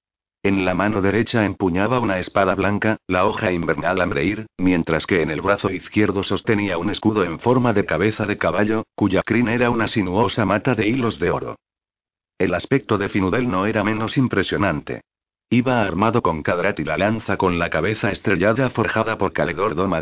En 0.44 0.64
la 0.64 0.74
mano 0.74 1.00
derecha 1.00 1.44
empuñaba 1.44 2.00
una 2.00 2.18
espada 2.18 2.56
blanca, 2.56 2.96
la 3.06 3.26
hoja 3.26 3.52
invernal 3.52 4.00
Ambreir, 4.00 4.46
mientras 4.58 5.06
que 5.06 5.22
en 5.22 5.30
el 5.30 5.40
brazo 5.40 5.70
izquierdo 5.70 6.24
sostenía 6.24 6.78
un 6.78 6.90
escudo 6.90 7.22
en 7.22 7.38
forma 7.38 7.72
de 7.72 7.84
cabeza 7.84 8.26
de 8.26 8.38
caballo, 8.38 8.82
cuya 8.96 9.22
crin 9.22 9.46
era 9.46 9.70
una 9.70 9.86
sinuosa 9.86 10.44
mata 10.44 10.74
de 10.74 10.88
hilos 10.88 11.20
de 11.20 11.30
oro. 11.30 11.56
El 12.38 12.54
aspecto 12.54 12.98
de 12.98 13.08
Finudel 13.08 13.48
no 13.48 13.66
era 13.66 13.84
menos 13.84 14.18
impresionante. 14.18 15.02
Iba 15.48 15.82
armado 15.82 16.22
con 16.22 16.42
cadrat 16.42 16.80
y 16.80 16.84
la 16.84 16.96
lanza 16.96 17.36
con 17.36 17.60
la 17.60 17.70
cabeza 17.70 18.10
estrellada 18.10 18.68
forjada 18.70 19.18
por 19.18 19.32
Caledor 19.32 19.76
Doma 19.76 20.00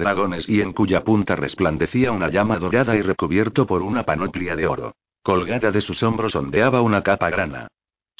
y 0.49 0.63
en 0.63 0.73
cuya 0.73 1.05
punta 1.05 1.37
resplandecía 1.37 2.13
una 2.13 2.31
llama 2.31 2.57
dorada 2.57 2.97
y 2.97 3.03
recubierto 3.03 3.67
por 3.67 3.83
una 3.83 4.05
panoplia 4.05 4.57
de 4.57 4.67
oro. 4.67 4.95
Colgada 5.23 5.71
de 5.71 5.83
sus 5.83 6.03
hombros 6.03 6.35
ondeaba 6.35 6.81
una 6.81 7.03
capa 7.03 7.29
grana. 7.29 7.69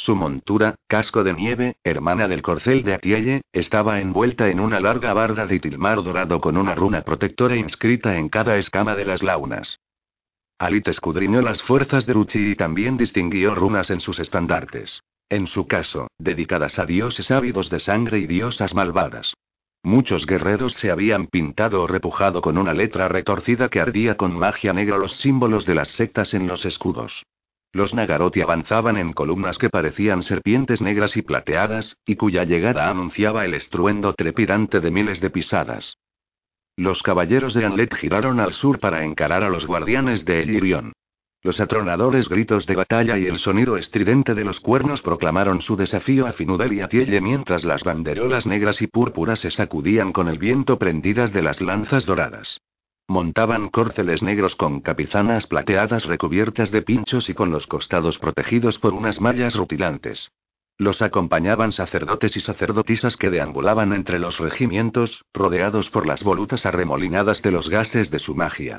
Su 0.03 0.17
montura, 0.17 0.77
casco 0.89 1.25
de 1.25 1.35
nieve, 1.35 1.77
hermana 1.85 2.27
del 2.27 2.41
corcel 2.41 2.85
de 2.85 2.95
Atielle, 2.95 3.43
estaba 3.53 4.01
envuelta 4.01 4.49
en 4.49 4.59
una 4.59 4.81
larga 4.81 5.13
barda 5.13 5.47
de 5.47 5.61
tilmar 5.61 6.03
dorado 6.03 6.41
con 6.41 6.57
una 6.57 6.75
runa 6.75 7.03
protectora 7.03 7.55
inscrita 7.55 8.17
en 8.17 8.31
cada 8.31 8.57
escama 8.57 8.97
de 8.97 9.05
las 9.05 9.23
launas. 9.23 9.79
Alit 10.59 10.89
escudriñó 10.89 11.43
las 11.43 11.63
fuerzas 11.63 12.07
de 12.07 12.15
Ruchi 12.15 12.53
y 12.53 12.55
también 12.55 12.97
distinguió 12.97 13.55
runas 13.55 13.91
en 13.91 14.01
sus 14.01 14.19
estandartes. 14.21 15.03
En 15.29 15.47
su 15.47 15.67
caso, 15.67 16.09
dedicadas 16.19 16.79
a 16.79 16.87
dioses 16.87 17.31
ávidos 17.31 17.69
de 17.69 17.81
sangre 17.81 18.21
y 18.21 18.27
diosas 18.27 18.73
malvadas. 18.73 19.35
Muchos 19.83 20.25
guerreros 20.25 20.73
se 20.77 20.91
habían 20.91 21.27
pintado 21.27 21.83
o 21.83 21.87
repujado 21.87 22.41
con 22.41 22.57
una 22.57 22.73
letra 22.73 23.09
retorcida 23.09 23.69
que 23.69 23.81
ardía 23.81 24.17
con 24.17 24.33
magia 24.33 24.73
negra 24.73 24.97
los 24.97 25.19
símbolos 25.19 25.67
de 25.67 25.75
las 25.75 25.89
sectas 25.89 26.33
en 26.33 26.47
los 26.47 26.65
escudos. 26.65 27.23
Los 27.73 27.95
Nagaroti 27.95 28.41
avanzaban 28.41 28.97
en 28.97 29.13
columnas 29.13 29.57
que 29.57 29.71
parecían 29.71 30.25
serpientes 30.25 30.83
negras 30.83 31.17
y 31.17 31.23
plateadas, 31.23 31.97
y 32.05 32.17
cuya 32.17 32.45
llegada 32.45 32.91
anunciaba 32.91 33.45
el 33.45 33.55
estruendo 33.55 34.13
trepidante 34.15 34.81
de 34.81 34.91
miles 34.91 35.21
de 35.21 35.31
pisadas. 35.31 35.97
Los 36.77 37.03
caballeros 37.03 37.55
de 37.55 37.65
Anlet 37.65 37.95
giraron 37.95 38.41
al 38.41 38.55
sur 38.55 38.81
para 38.81 39.05
encarar 39.05 39.45
a 39.45 39.51
los 39.51 39.67
guardianes 39.67 40.25
de 40.25 40.43
Elirion. 40.43 40.93
Los 41.43 41.61
atronadores 41.61 42.29
gritos 42.29 42.67
de 42.67 42.75
batalla 42.75 43.17
y 43.19 43.27
el 43.27 43.39
sonido 43.39 43.77
estridente 43.77 44.35
de 44.35 44.45
los 44.45 44.61
cuernos 44.61 45.01
proclamaron 45.01 45.63
su 45.63 45.77
desafío 45.77 46.27
a 46.27 46.33
Finudel 46.33 46.73
y 46.73 46.81
a 46.81 46.89
Tielle 46.89 47.21
mientras 47.21 47.65
las 47.65 47.85
banderolas 47.85 48.47
negras 48.47 48.83
y 48.83 48.89
púrpuras 48.89 49.41
se 49.41 49.51
sacudían 49.51 50.13
con 50.13 50.29
el 50.29 50.39
viento 50.39 50.79
prendidas 50.79 51.33
de 51.33 51.43
las 51.43 51.61
lanzas 51.61 52.05
doradas. 52.05 52.61
Montaban 53.11 53.71
córceles 53.71 54.23
negros 54.23 54.55
con 54.55 54.83
capizanas 54.83 55.49
plateadas 55.49 56.05
recubiertas 56.05 56.71
de 56.71 56.81
pinchos 56.81 57.29
y 57.29 57.35
con 57.35 57.51
los 57.51 57.67
costados 57.67 58.21
protegidos 58.21 58.79
por 58.79 58.95
unas 58.95 59.21
mallas 59.21 59.57
rutilantes. 59.57 60.31
Los 60.79 61.03
acompañaban 61.03 61.73
sacerdotes 61.73 62.37
y 62.37 62.41
sacerdotisas 62.41 63.17
que 63.17 63.31
deambulaban 63.31 63.93
entre 63.95 64.21
los 64.21 64.39
regimientos, 64.39 65.25
rodeados 65.35 65.91
por 65.91 66.07
las 66.07 66.23
volutas 66.23 66.67
arremolinadas 66.67 67.43
de 67.43 67.51
los 67.51 67.69
gases 67.69 68.13
de 68.13 68.21
su 68.21 68.37
magia. 68.37 68.79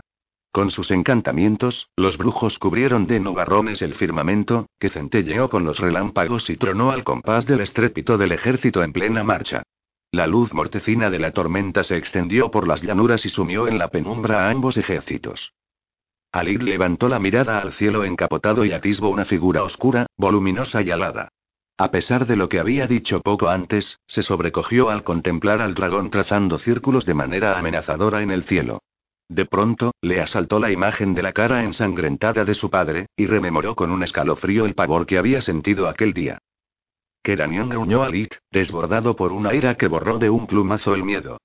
Con 0.54 0.72
sus 0.72 0.92
encantamientos, 0.92 1.90
los 1.98 2.18
brujos 2.18 2.58
cubrieron 2.58 3.08
de 3.08 3.20
nubarrones 3.20 3.82
el 3.82 3.96
firmamento, 3.96 4.68
que 4.80 4.90
centelleó 4.90 5.50
con 5.50 5.66
los 5.66 5.80
relámpagos 5.80 6.50
y 6.50 6.56
tronó 6.56 6.92
al 6.92 7.04
compás 7.04 7.46
del 7.48 7.60
estrépito 7.60 8.18
del 8.18 8.32
ejército 8.32 8.82
en 8.82 8.94
plena 8.94 9.26
marcha. 9.26 9.64
La 10.14 10.28
luz 10.28 10.54
mortecina 10.54 11.10
de 11.10 11.20
la 11.20 11.32
tormenta 11.32 11.86
se 11.86 11.96
extendió 11.96 12.52
por 12.52 12.68
las 12.68 12.82
llanuras 12.82 13.26
y 13.26 13.30
sumió 13.30 13.70
en 13.70 13.78
la 13.78 13.88
penumbra 13.88 14.46
a 14.46 14.50
ambos 14.50 14.76
ejércitos. 14.76 15.54
Alid 16.34 16.62
levantó 16.62 17.08
la 17.08 17.18
mirada 17.18 17.60
al 17.60 17.72
cielo 17.72 18.04
encapotado 18.04 18.66
y 18.66 18.74
atisbó 18.74 19.08
una 19.08 19.24
figura 19.24 19.64
oscura, 19.64 20.08
voluminosa 20.18 20.82
y 20.82 20.92
alada. 20.92 21.30
A 21.78 21.92
pesar 21.92 22.28
de 22.28 22.36
lo 22.36 22.50
que 22.50 22.60
había 22.60 22.88
dicho 22.88 23.22
poco 23.22 23.48
antes, 23.48 24.00
se 24.06 24.22
sobrecogió 24.22 24.90
al 24.90 25.04
contemplar 25.04 25.62
al 25.62 25.76
dragón 25.76 26.10
trazando 26.10 26.58
círculos 26.58 27.06
de 27.06 27.14
manera 27.14 27.58
amenazadora 27.58 28.22
en 28.22 28.32
el 28.32 28.44
cielo. 28.44 28.82
De 29.30 29.46
pronto, 29.46 29.94
le 30.02 30.20
asaltó 30.20 30.60
la 30.60 30.72
imagen 30.72 31.14
de 31.14 31.22
la 31.22 31.32
cara 31.32 31.64
ensangrentada 31.64 32.44
de 32.44 32.54
su 32.54 32.70
padre, 32.70 33.06
y 33.16 33.28
rememoró 33.28 33.76
con 33.76 33.92
un 33.92 34.04
escalofrío 34.04 34.66
el 34.66 34.76
pavor 34.76 35.06
que 35.06 35.18
había 35.18 35.40
sentido 35.40 35.88
aquel 35.88 36.12
día. 36.12 36.40
Keranion 37.24 37.70
gruñó 37.70 38.04
a 38.04 38.10
Lit, 38.10 38.36
desbordado 38.52 39.16
por 39.16 39.32
una 39.32 39.54
ira 39.54 39.76
que 39.76 39.88
borró 39.88 40.18
de 40.18 40.30
un 40.30 40.48
plumazo 40.48 40.96
el 40.96 41.04
miedo. 41.04 41.38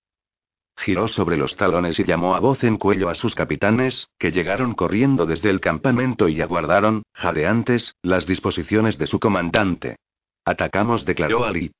Giró 0.78 1.08
sobre 1.08 1.36
los 1.36 1.56
talones 1.56 1.98
y 1.98 2.04
llamó 2.04 2.34
a 2.34 2.40
voz 2.40 2.62
en 2.64 2.76
cuello 2.76 3.08
a 3.08 3.14
sus 3.14 3.34
capitanes, 3.34 4.08
que 4.18 4.30
llegaron 4.30 4.74
corriendo 4.74 5.26
desde 5.26 5.50
el 5.50 5.60
campamento 5.60 6.28
y 6.28 6.40
aguardaron, 6.40 7.02
jadeantes, 7.14 7.94
las 8.02 8.26
disposiciones 8.26 8.98
de 8.98 9.06
su 9.06 9.18
comandante. 9.18 9.96
Atacamos, 10.44 11.04
declaró 11.04 11.44
Alit. 11.44 11.74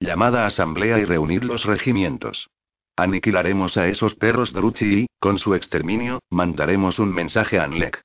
Llamada 0.00 0.44
a 0.44 0.46
asamblea 0.46 0.98
y 0.98 1.04
reunir 1.04 1.44
los 1.44 1.64
regimientos. 1.64 2.48
Aniquilaremos 2.96 3.76
a 3.76 3.88
esos 3.88 4.14
perros 4.14 4.52
Druchi 4.52 5.00
y, 5.00 5.06
con 5.18 5.38
su 5.38 5.54
exterminio, 5.54 6.20
mandaremos 6.30 6.98
un 6.98 7.12
mensaje 7.12 7.58
a 7.58 7.64
Anlek. 7.64 8.02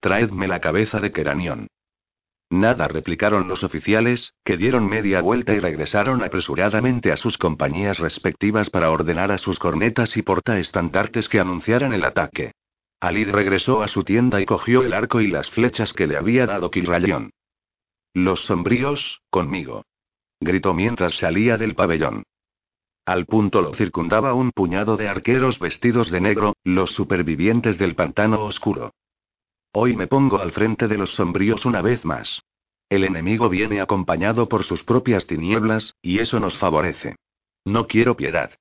Traedme 0.00 0.48
la 0.48 0.60
cabeza 0.60 1.00
de 1.00 1.12
Keranion. 1.12 1.66
Nada 2.54 2.86
replicaron 2.86 3.48
los 3.48 3.64
oficiales, 3.64 4.32
que 4.44 4.56
dieron 4.56 4.88
media 4.88 5.20
vuelta 5.20 5.54
y 5.54 5.58
regresaron 5.58 6.22
apresuradamente 6.22 7.10
a 7.10 7.16
sus 7.16 7.36
compañías 7.36 7.98
respectivas 7.98 8.70
para 8.70 8.92
ordenar 8.92 9.32
a 9.32 9.38
sus 9.38 9.58
cornetas 9.58 10.16
y 10.16 10.22
portaestandartes 10.22 11.28
que 11.28 11.40
anunciaran 11.40 11.92
el 11.92 12.04
ataque. 12.04 12.52
Alid 13.00 13.30
regresó 13.30 13.82
a 13.82 13.88
su 13.88 14.04
tienda 14.04 14.40
y 14.40 14.46
cogió 14.46 14.84
el 14.84 14.92
arco 14.92 15.20
y 15.20 15.26
las 15.26 15.50
flechas 15.50 15.92
que 15.92 16.06
le 16.06 16.16
había 16.16 16.46
dado 16.46 16.70
Kilrayon. 16.70 17.32
Los 18.14 18.44
sombríos, 18.44 19.20
conmigo. 19.30 19.82
Gritó 20.38 20.74
mientras 20.74 21.14
salía 21.14 21.56
del 21.56 21.74
pabellón. 21.74 22.22
Al 23.04 23.26
punto 23.26 23.62
lo 23.62 23.74
circundaba 23.74 24.32
un 24.32 24.52
puñado 24.52 24.96
de 24.96 25.08
arqueros 25.08 25.58
vestidos 25.58 26.08
de 26.12 26.20
negro, 26.20 26.54
los 26.62 26.92
supervivientes 26.92 27.78
del 27.78 27.96
pantano 27.96 28.44
oscuro. 28.44 28.92
Hoy 29.76 29.96
me 29.96 30.06
pongo 30.06 30.38
al 30.38 30.52
frente 30.52 30.86
de 30.86 30.96
los 30.96 31.14
sombríos 31.14 31.64
una 31.66 31.82
vez 31.82 32.04
más. 32.04 32.44
El 32.88 33.02
enemigo 33.02 33.48
viene 33.48 33.80
acompañado 33.80 34.48
por 34.48 34.62
sus 34.62 34.84
propias 34.84 35.26
tinieblas, 35.26 35.96
y 36.00 36.20
eso 36.20 36.38
nos 36.38 36.56
favorece. 36.56 37.16
No 37.64 37.88
quiero 37.88 38.16
piedad. 38.16 38.52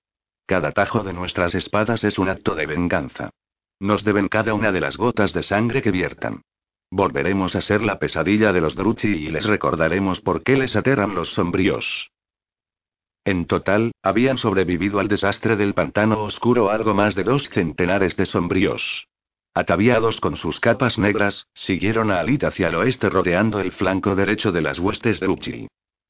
Cada 0.47 0.71
tajo 0.71 1.03
de 1.03 1.13
nuestras 1.13 1.53
espadas 1.53 2.03
es 2.03 2.17
un 2.17 2.29
acto 2.29 2.55
de 2.55 2.65
venganza. 2.65 3.29
Nos 3.79 4.03
deben 4.03 4.27
cada 4.27 4.55
una 4.55 4.71
de 4.71 4.81
las 4.81 4.97
gotas 4.97 5.33
de 5.33 5.43
sangre 5.43 5.83
que 5.83 5.91
viertan. 5.91 6.41
Volveremos 6.89 7.55
a 7.55 7.61
ser 7.61 7.83
la 7.83 7.99
pesadilla 7.99 8.51
de 8.51 8.61
los 8.61 8.75
Druchi 8.75 9.09
y 9.09 9.29
les 9.29 9.45
recordaremos 9.45 10.19
por 10.19 10.41
qué 10.41 10.57
les 10.57 10.75
aterran 10.75 11.13
los 11.13 11.31
sombríos. 11.33 12.09
En 13.23 13.45
total, 13.45 13.91
habían 14.01 14.39
sobrevivido 14.39 14.99
al 14.99 15.09
desastre 15.09 15.57
del 15.57 15.75
pantano 15.75 16.23
oscuro 16.23 16.71
algo 16.71 16.95
más 16.95 17.13
de 17.13 17.23
dos 17.23 17.49
centenares 17.49 18.17
de 18.17 18.25
sombríos. 18.25 19.07
Ataviados 19.55 20.19
con 20.19 20.35
sus 20.35 20.59
capas 20.59 20.97
negras, 20.97 21.47
siguieron 21.53 22.09
a 22.09 22.19
Alit 22.19 22.43
hacia 22.43 22.69
el 22.69 22.75
oeste 22.75 23.09
rodeando 23.09 23.59
el 23.59 23.71
flanco 23.71 24.15
derecho 24.15 24.51
de 24.51 24.61
las 24.61 24.79
huestes 24.79 25.19
de 25.19 25.27
Uchi. 25.27 25.67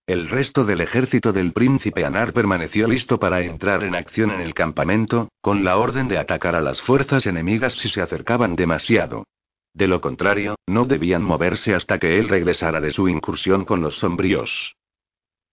El 0.08 0.30
resto 0.30 0.64
del 0.64 0.80
ejército 0.80 1.34
del 1.34 1.52
príncipe 1.52 2.06
Anar 2.06 2.32
permaneció 2.32 2.88
listo 2.88 3.20
para 3.20 3.42
entrar 3.42 3.84
en 3.84 3.96
acción 3.96 4.32
en 4.32 4.40
el 4.42 4.54
campamento, 4.54 5.30
con 5.42 5.64
la 5.64 5.78
orden 5.78 6.08
de 6.08 6.18
atacar 6.18 6.56
a 6.56 6.62
las 6.62 6.82
fuerzas 6.82 7.26
enemigas 7.26 7.74
si 7.74 7.90
se 7.90 8.02
acercaban 8.02 8.56
demasiado. 8.56 9.26
De 9.74 9.88
lo 9.88 10.00
contrario, 10.00 10.56
no 10.68 10.86
debían 10.86 11.24
moverse 11.24 11.74
hasta 11.74 12.00
que 12.00 12.20
él 12.20 12.30
regresara 12.30 12.80
de 12.80 12.92
su 12.92 13.10
incursión 13.10 13.66
con 13.66 13.82
los 13.82 13.98
sombríos. 13.98 14.76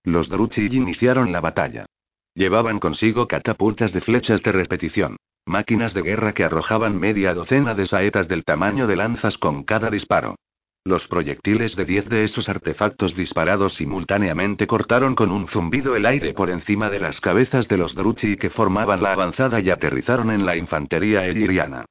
Los 0.04 0.28
Druchi 0.28 0.66
iniciaron 0.66 1.32
la 1.32 1.40
batalla. 1.40 1.86
Llevaban 2.34 2.78
consigo 2.78 3.26
catapultas 3.26 3.92
de 3.92 4.00
flechas 4.00 4.42
de 4.42 4.52
repetición. 4.52 5.16
Máquinas 5.46 5.94
de 5.94 6.02
guerra 6.02 6.32
que 6.32 6.44
arrojaban 6.44 6.98
media 6.98 7.34
docena 7.34 7.74
de 7.74 7.86
saetas 7.86 8.28
del 8.28 8.44
tamaño 8.44 8.86
de 8.86 8.96
lanzas 8.96 9.38
con 9.38 9.64
cada 9.64 9.90
disparo. 9.90 10.36
Los 10.84 11.08
proyectiles 11.08 11.76
de 11.76 11.84
diez 11.84 12.08
de 12.08 12.24
esos 12.24 12.48
artefactos 12.48 13.14
disparados 13.14 13.74
simultáneamente 13.74 14.66
cortaron 14.66 15.14
con 15.14 15.30
un 15.30 15.46
zumbido 15.46 15.94
el 15.94 16.06
aire 16.06 16.32
por 16.32 16.48
encima 16.48 16.88
de 16.88 17.00
las 17.00 17.20
cabezas 17.20 17.68
de 17.68 17.76
los 17.76 17.94
Druchi 17.94 18.36
que 18.36 18.48
formaban 18.48 19.02
la 19.02 19.12
avanzada 19.12 19.60
y 19.60 19.68
aterrizaron 19.68 20.30
en 20.30 20.46
la 20.46 20.56
infantería 20.56 21.26
eliriana. 21.26 21.84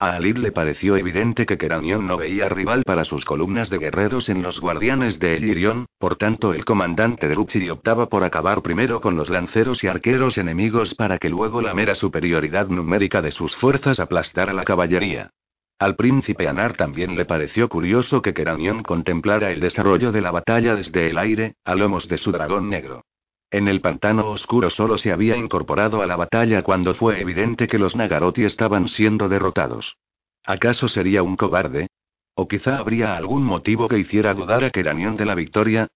A 0.00 0.16
Alid 0.16 0.38
le 0.38 0.50
pareció 0.50 0.96
evidente 0.96 1.46
que 1.46 1.56
Keranion 1.56 2.06
no 2.06 2.16
veía 2.16 2.48
rival 2.48 2.82
para 2.84 3.04
sus 3.04 3.24
columnas 3.24 3.70
de 3.70 3.78
guerreros 3.78 4.28
en 4.28 4.42
los 4.42 4.60
guardianes 4.60 5.20
de 5.20 5.36
Elirion, 5.36 5.86
por 5.98 6.16
tanto 6.16 6.52
el 6.52 6.64
comandante 6.64 7.28
de 7.28 7.34
Ruchi 7.34 7.70
optaba 7.70 8.08
por 8.08 8.24
acabar 8.24 8.60
primero 8.60 9.00
con 9.00 9.16
los 9.16 9.30
lanceros 9.30 9.84
y 9.84 9.86
arqueros 9.86 10.36
enemigos 10.36 10.94
para 10.94 11.18
que 11.18 11.30
luego 11.30 11.62
la 11.62 11.74
mera 11.74 11.94
superioridad 11.94 12.66
numérica 12.66 13.22
de 13.22 13.30
sus 13.30 13.54
fuerzas 13.56 14.00
aplastara 14.00 14.52
la 14.52 14.64
caballería. 14.64 15.30
Al 15.78 15.94
príncipe 15.94 16.48
Anar 16.48 16.76
también 16.76 17.14
le 17.14 17.24
pareció 17.24 17.68
curioso 17.68 18.20
que 18.20 18.34
Keranion 18.34 18.82
contemplara 18.82 19.52
el 19.52 19.60
desarrollo 19.60 20.10
de 20.10 20.20
la 20.20 20.32
batalla 20.32 20.74
desde 20.74 21.10
el 21.10 21.18
aire, 21.18 21.54
a 21.64 21.76
lomos 21.76 22.08
de 22.08 22.18
su 22.18 22.32
dragón 22.32 22.68
negro. 22.68 23.04
En 23.54 23.68
el 23.68 23.80
pantano 23.80 24.30
oscuro 24.30 24.68
solo 24.68 24.98
se 24.98 25.12
había 25.12 25.36
incorporado 25.36 26.02
a 26.02 26.08
la 26.08 26.16
batalla 26.16 26.62
cuando 26.62 26.92
fue 26.92 27.20
evidente 27.20 27.68
que 27.68 27.78
los 27.78 27.94
Nagaroti 27.94 28.42
estaban 28.44 28.88
siendo 28.88 29.28
derrotados. 29.28 29.96
¿Acaso 30.44 30.88
sería 30.88 31.22
un 31.22 31.36
cobarde? 31.36 31.86
¿O 32.34 32.48
quizá 32.48 32.78
habría 32.78 33.16
algún 33.16 33.44
motivo 33.44 33.86
que 33.86 33.96
hiciera 33.96 34.34
dudar 34.34 34.64
a 34.64 34.70
Keranion 34.70 35.16
de 35.16 35.24
la 35.24 35.36
victoria? 35.36 35.86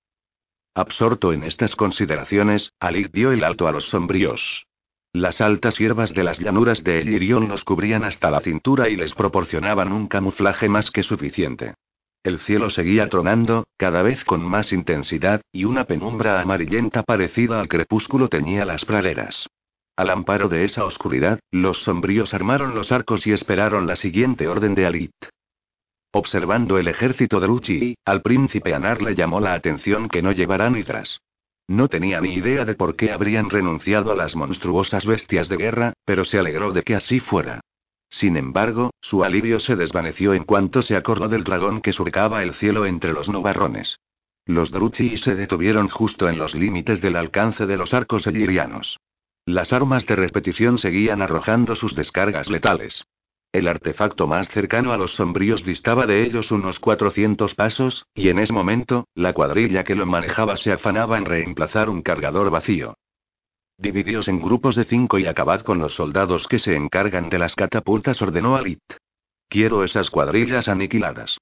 Absorto 0.73 1.33
en 1.33 1.43
estas 1.43 1.75
consideraciones, 1.75 2.71
Alik 2.79 3.11
dio 3.11 3.33
el 3.33 3.43
alto 3.43 3.67
a 3.67 3.73
los 3.73 3.89
sombríos. 3.89 4.69
Las 5.13 5.41
altas 5.41 5.79
hierbas 5.79 6.15
de 6.15 6.23
las 6.23 6.39
llanuras 6.39 6.85
de 6.85 7.01
Elirion 7.01 7.49
los 7.49 7.65
cubrían 7.65 8.05
hasta 8.05 8.31
la 8.31 8.39
cintura 8.39 8.89
y 8.89 8.95
les 8.95 9.17
proporcionaban 9.17 9.93
un 9.93 10.07
camuflaje 10.07 10.69
más 10.69 10.93
que 10.93 11.03
suficiente. 11.03 11.75
El 12.23 12.39
cielo 12.39 12.71
seguía 12.71 13.09
tronando, 13.09 13.67
cada 13.77 14.03
vez 14.03 14.25
con 14.25 14.43
más 14.43 14.73
intensidad, 14.73 15.41
y 15.53 15.65
una 15.65 15.85
penumbra 15.85 16.41
amarillenta 16.41 17.03
parecida 17.03 17.61
al 17.61 17.69
crepúsculo 17.69 18.29
teñía 18.29 18.65
las 18.65 18.85
praderas. 18.85 19.49
Al 19.97 20.11
amparo 20.11 20.49
de 20.49 20.65
esa 20.65 20.85
oscuridad, 20.85 21.41
los 21.51 21.83
sombríos 21.83 22.35
armaron 22.35 22.75
los 22.75 22.93
arcos 22.93 23.27
y 23.27 23.33
esperaron 23.33 23.87
la 23.87 23.97
siguiente 23.97 24.47
orden 24.47 24.75
de 24.75 24.87
Alit. 24.87 25.13
Observando 26.13 26.79
el 26.79 26.89
ejército 26.89 27.41
de 27.41 27.47
Ruchi, 27.47 27.95
al 28.05 28.23
príncipe 28.23 28.75
Anar 28.75 29.03
le 29.03 29.15
llamó 29.15 29.41
la 29.41 29.55
atención 29.55 30.09
que 30.09 30.23
no 30.23 30.33
llevaran 30.33 30.77
hidras. 30.77 31.21
No 31.67 31.89
tenía 31.89 32.21
ni 32.21 32.35
idea 32.35 32.65
de 32.65 32.75
por 32.75 32.97
qué 32.97 33.13
habrían 33.13 33.51
renunciado 33.51 34.11
a 34.11 34.17
las 34.17 34.35
monstruosas 34.35 35.05
bestias 35.05 35.49
de 35.49 35.57
guerra, 35.57 35.93
pero 36.05 36.25
se 36.25 36.39
alegró 36.39 36.73
de 36.73 36.83
que 36.83 36.95
así 36.95 37.21
fuera. 37.21 37.61
Sin 38.11 38.37
embargo, 38.37 38.91
su 39.01 39.25
alivio 39.25 39.61
se 39.61 39.77
desvaneció 39.77 40.35
en 40.35 40.45
cuanto 40.45 40.83
se 40.83 40.97
acordó 40.97 41.29
del 41.29 41.45
dragón 41.45 41.81
que 41.81 41.93
surcaba 41.93 42.43
el 42.43 42.55
cielo 42.55 42.87
entre 42.87 43.13
los 43.13 43.29
nubarrones. 43.29 43.99
Los 44.47 44.71
Druchi 44.71 45.19
se 45.19 45.35
detuvieron 45.35 45.89
justo 45.89 46.29
en 46.29 46.39
los 46.39 46.55
límites 46.55 47.03
del 47.03 47.17
alcance 47.17 47.67
de 47.67 47.77
los 47.77 47.93
arcos 47.93 48.27
elirianos. 48.27 48.99
Las 49.45 49.73
armas 49.73 50.07
de 50.07 50.17
repetición 50.17 50.79
seguían 50.79 51.23
arrojando 51.23 51.77
sus 51.77 51.95
descargas 51.95 52.51
letales. 52.51 53.05
El 53.53 53.67
artefacto 53.67 54.27
más 54.27 54.49
cercano 54.49 54.93
a 54.93 54.99
los 54.99 55.15
sombríos 55.15 55.65
distaba 55.65 56.07
de 56.07 56.23
ellos 56.23 56.51
unos 56.51 56.81
400 56.81 57.55
pasos, 57.55 58.07
y 58.15 58.29
en 58.29 58.39
ese 58.39 58.53
momento, 58.53 59.07
la 59.15 59.33
cuadrilla 59.33 59.85
que 59.85 59.95
lo 59.95 60.05
manejaba 60.05 60.57
se 60.57 60.73
afanaba 60.73 61.17
en 61.17 61.25
reemplazar 61.25 61.89
un 61.89 62.03
cargador 62.03 62.51
vacío. 62.51 62.95
Dividíos 63.81 64.27
en 64.27 64.41
grupos 64.41 64.75
de 64.75 64.85
cinco 64.85 65.21
y 65.21 65.27
acabad 65.27 65.61
con 65.61 65.79
los 65.79 65.95
soldados 65.95 66.49
que 66.49 66.59
se 66.59 66.75
encargan 66.75 67.29
de 67.29 67.39
las 67.39 67.55
catapultas, 67.55 68.21
ordenó 68.21 68.57
Alit. 68.57 68.83
Quiero 69.49 69.85
esas 69.85 70.11
cuadrillas 70.11 70.67
aniquiladas. 70.67 71.39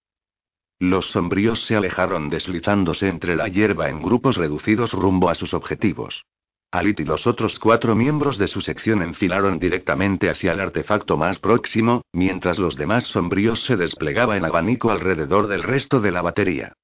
Los 0.78 1.12
sombríos 1.12 1.64
se 1.64 1.76
alejaron 1.76 2.28
deslizándose 2.28 3.08
entre 3.08 3.36
la 3.36 3.48
hierba 3.48 3.88
en 3.88 4.02
grupos 4.02 4.36
reducidos 4.36 4.92
rumbo 4.92 5.30
a 5.30 5.34
sus 5.34 5.54
objetivos. 5.54 6.26
Alit 6.70 7.00
y 7.00 7.04
los 7.04 7.26
otros 7.26 7.58
cuatro 7.58 7.94
miembros 7.94 8.36
de 8.36 8.48
su 8.48 8.60
sección 8.60 9.00
enfilaron 9.00 9.58
directamente 9.58 10.28
hacia 10.28 10.52
el 10.52 10.60
artefacto 10.60 11.16
más 11.16 11.38
próximo, 11.38 12.02
mientras 12.12 12.58
los 12.58 12.76
demás 12.76 13.04
sombríos 13.04 13.64
se 13.64 13.78
desplegaba 13.78 14.36
en 14.36 14.44
abanico 14.44 14.90
alrededor 14.90 15.46
del 15.46 15.62
resto 15.62 16.00
de 16.00 16.10
la 16.10 16.20
batería. 16.20 16.74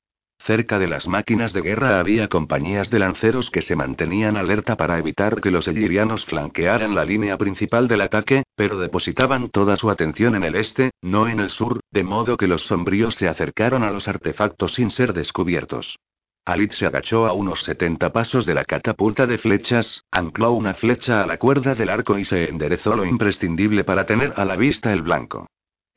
Cerca 0.44 0.80
de 0.80 0.88
las 0.88 1.06
máquinas 1.06 1.52
de 1.52 1.62
guerra 1.62 2.00
había 2.00 2.26
compañías 2.26 2.90
de 2.90 2.98
lanceros 2.98 3.48
que 3.48 3.62
se 3.62 3.76
mantenían 3.76 4.36
alerta 4.36 4.76
para 4.76 4.98
evitar 4.98 5.40
que 5.40 5.52
los 5.52 5.68
elirianos 5.68 6.26
flanquearan 6.26 6.96
la 6.96 7.04
línea 7.04 7.38
principal 7.38 7.86
del 7.86 8.00
ataque, 8.00 8.42
pero 8.56 8.80
depositaban 8.80 9.50
toda 9.50 9.76
su 9.76 9.88
atención 9.88 10.34
en 10.34 10.42
el 10.42 10.56
este, 10.56 10.90
no 11.00 11.28
en 11.28 11.38
el 11.38 11.50
sur, 11.50 11.78
de 11.92 12.02
modo 12.02 12.36
que 12.36 12.48
los 12.48 12.62
sombríos 12.62 13.14
se 13.14 13.28
acercaron 13.28 13.84
a 13.84 13.92
los 13.92 14.08
artefactos 14.08 14.74
sin 14.74 14.90
ser 14.90 15.12
descubiertos. 15.12 15.96
Alit 16.44 16.72
se 16.72 16.86
agachó 16.86 17.26
a 17.26 17.34
unos 17.34 17.62
70 17.62 18.12
pasos 18.12 18.44
de 18.44 18.54
la 18.54 18.64
catapulta 18.64 19.28
de 19.28 19.38
flechas, 19.38 20.02
ancló 20.10 20.50
una 20.54 20.74
flecha 20.74 21.22
a 21.22 21.26
la 21.28 21.38
cuerda 21.38 21.76
del 21.76 21.88
arco 21.88 22.18
y 22.18 22.24
se 22.24 22.50
enderezó 22.50 22.96
lo 22.96 23.04
imprescindible 23.04 23.84
para 23.84 24.06
tener 24.06 24.32
a 24.34 24.44
la 24.44 24.56
vista 24.56 24.92
el 24.92 25.02
blanco. 25.02 25.46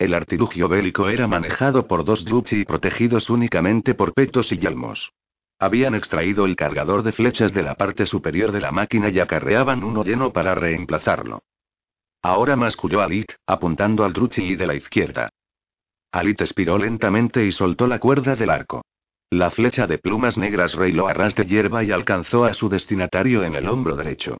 El 0.06 0.14
artilugio 0.14 0.70
bélico 0.70 1.10
era 1.10 1.28
manejado 1.28 1.88
por 1.88 2.06
dos 2.06 2.26
Druchi 2.26 2.64
protegidos 2.64 3.32
únicamente 3.32 3.96
por 3.96 4.14
petos 4.14 4.52
y 4.52 4.60
yelmos. 4.60 5.12
Habían 5.58 5.96
extraído 5.96 6.46
el 6.46 6.56
cargador 6.56 7.02
de 7.02 7.12
flechas 7.12 7.56
de 7.56 7.64
la 7.64 7.74
parte 7.74 8.06
superior 8.06 8.52
de 8.52 8.62
la 8.62 8.72
máquina 8.72 9.10
y 9.10 9.20
acarreaban 9.20 9.84
uno 9.84 10.04
lleno 10.04 10.32
para 10.32 10.54
reemplazarlo. 10.54 11.42
Ahora 12.22 12.56
masculló 12.56 13.02
Alit, 13.02 13.32
apuntando 13.48 14.06
al 14.06 14.14
Druchi 14.14 14.56
de 14.56 14.68
la 14.68 14.76
izquierda. 14.76 15.32
Alit 16.12 16.40
expiró 16.40 16.78
lentamente 16.78 17.44
y 17.44 17.52
soltó 17.52 17.88
la 17.88 17.98
cuerda 17.98 18.36
del 18.36 18.52
arco. 18.52 18.86
La 19.32 19.50
flecha 19.50 19.88
de 19.88 19.98
plumas 19.98 20.38
negras 20.38 20.76
reiló 20.76 21.08
a 21.08 21.16
ras 21.16 21.34
de 21.34 21.48
hierba 21.48 21.84
y 21.84 21.90
alcanzó 21.90 22.46
a 22.46 22.54
su 22.54 22.70
destinatario 22.70 23.44
en 23.44 23.56
el 23.56 23.68
hombro 23.68 23.96
derecho. 23.96 24.38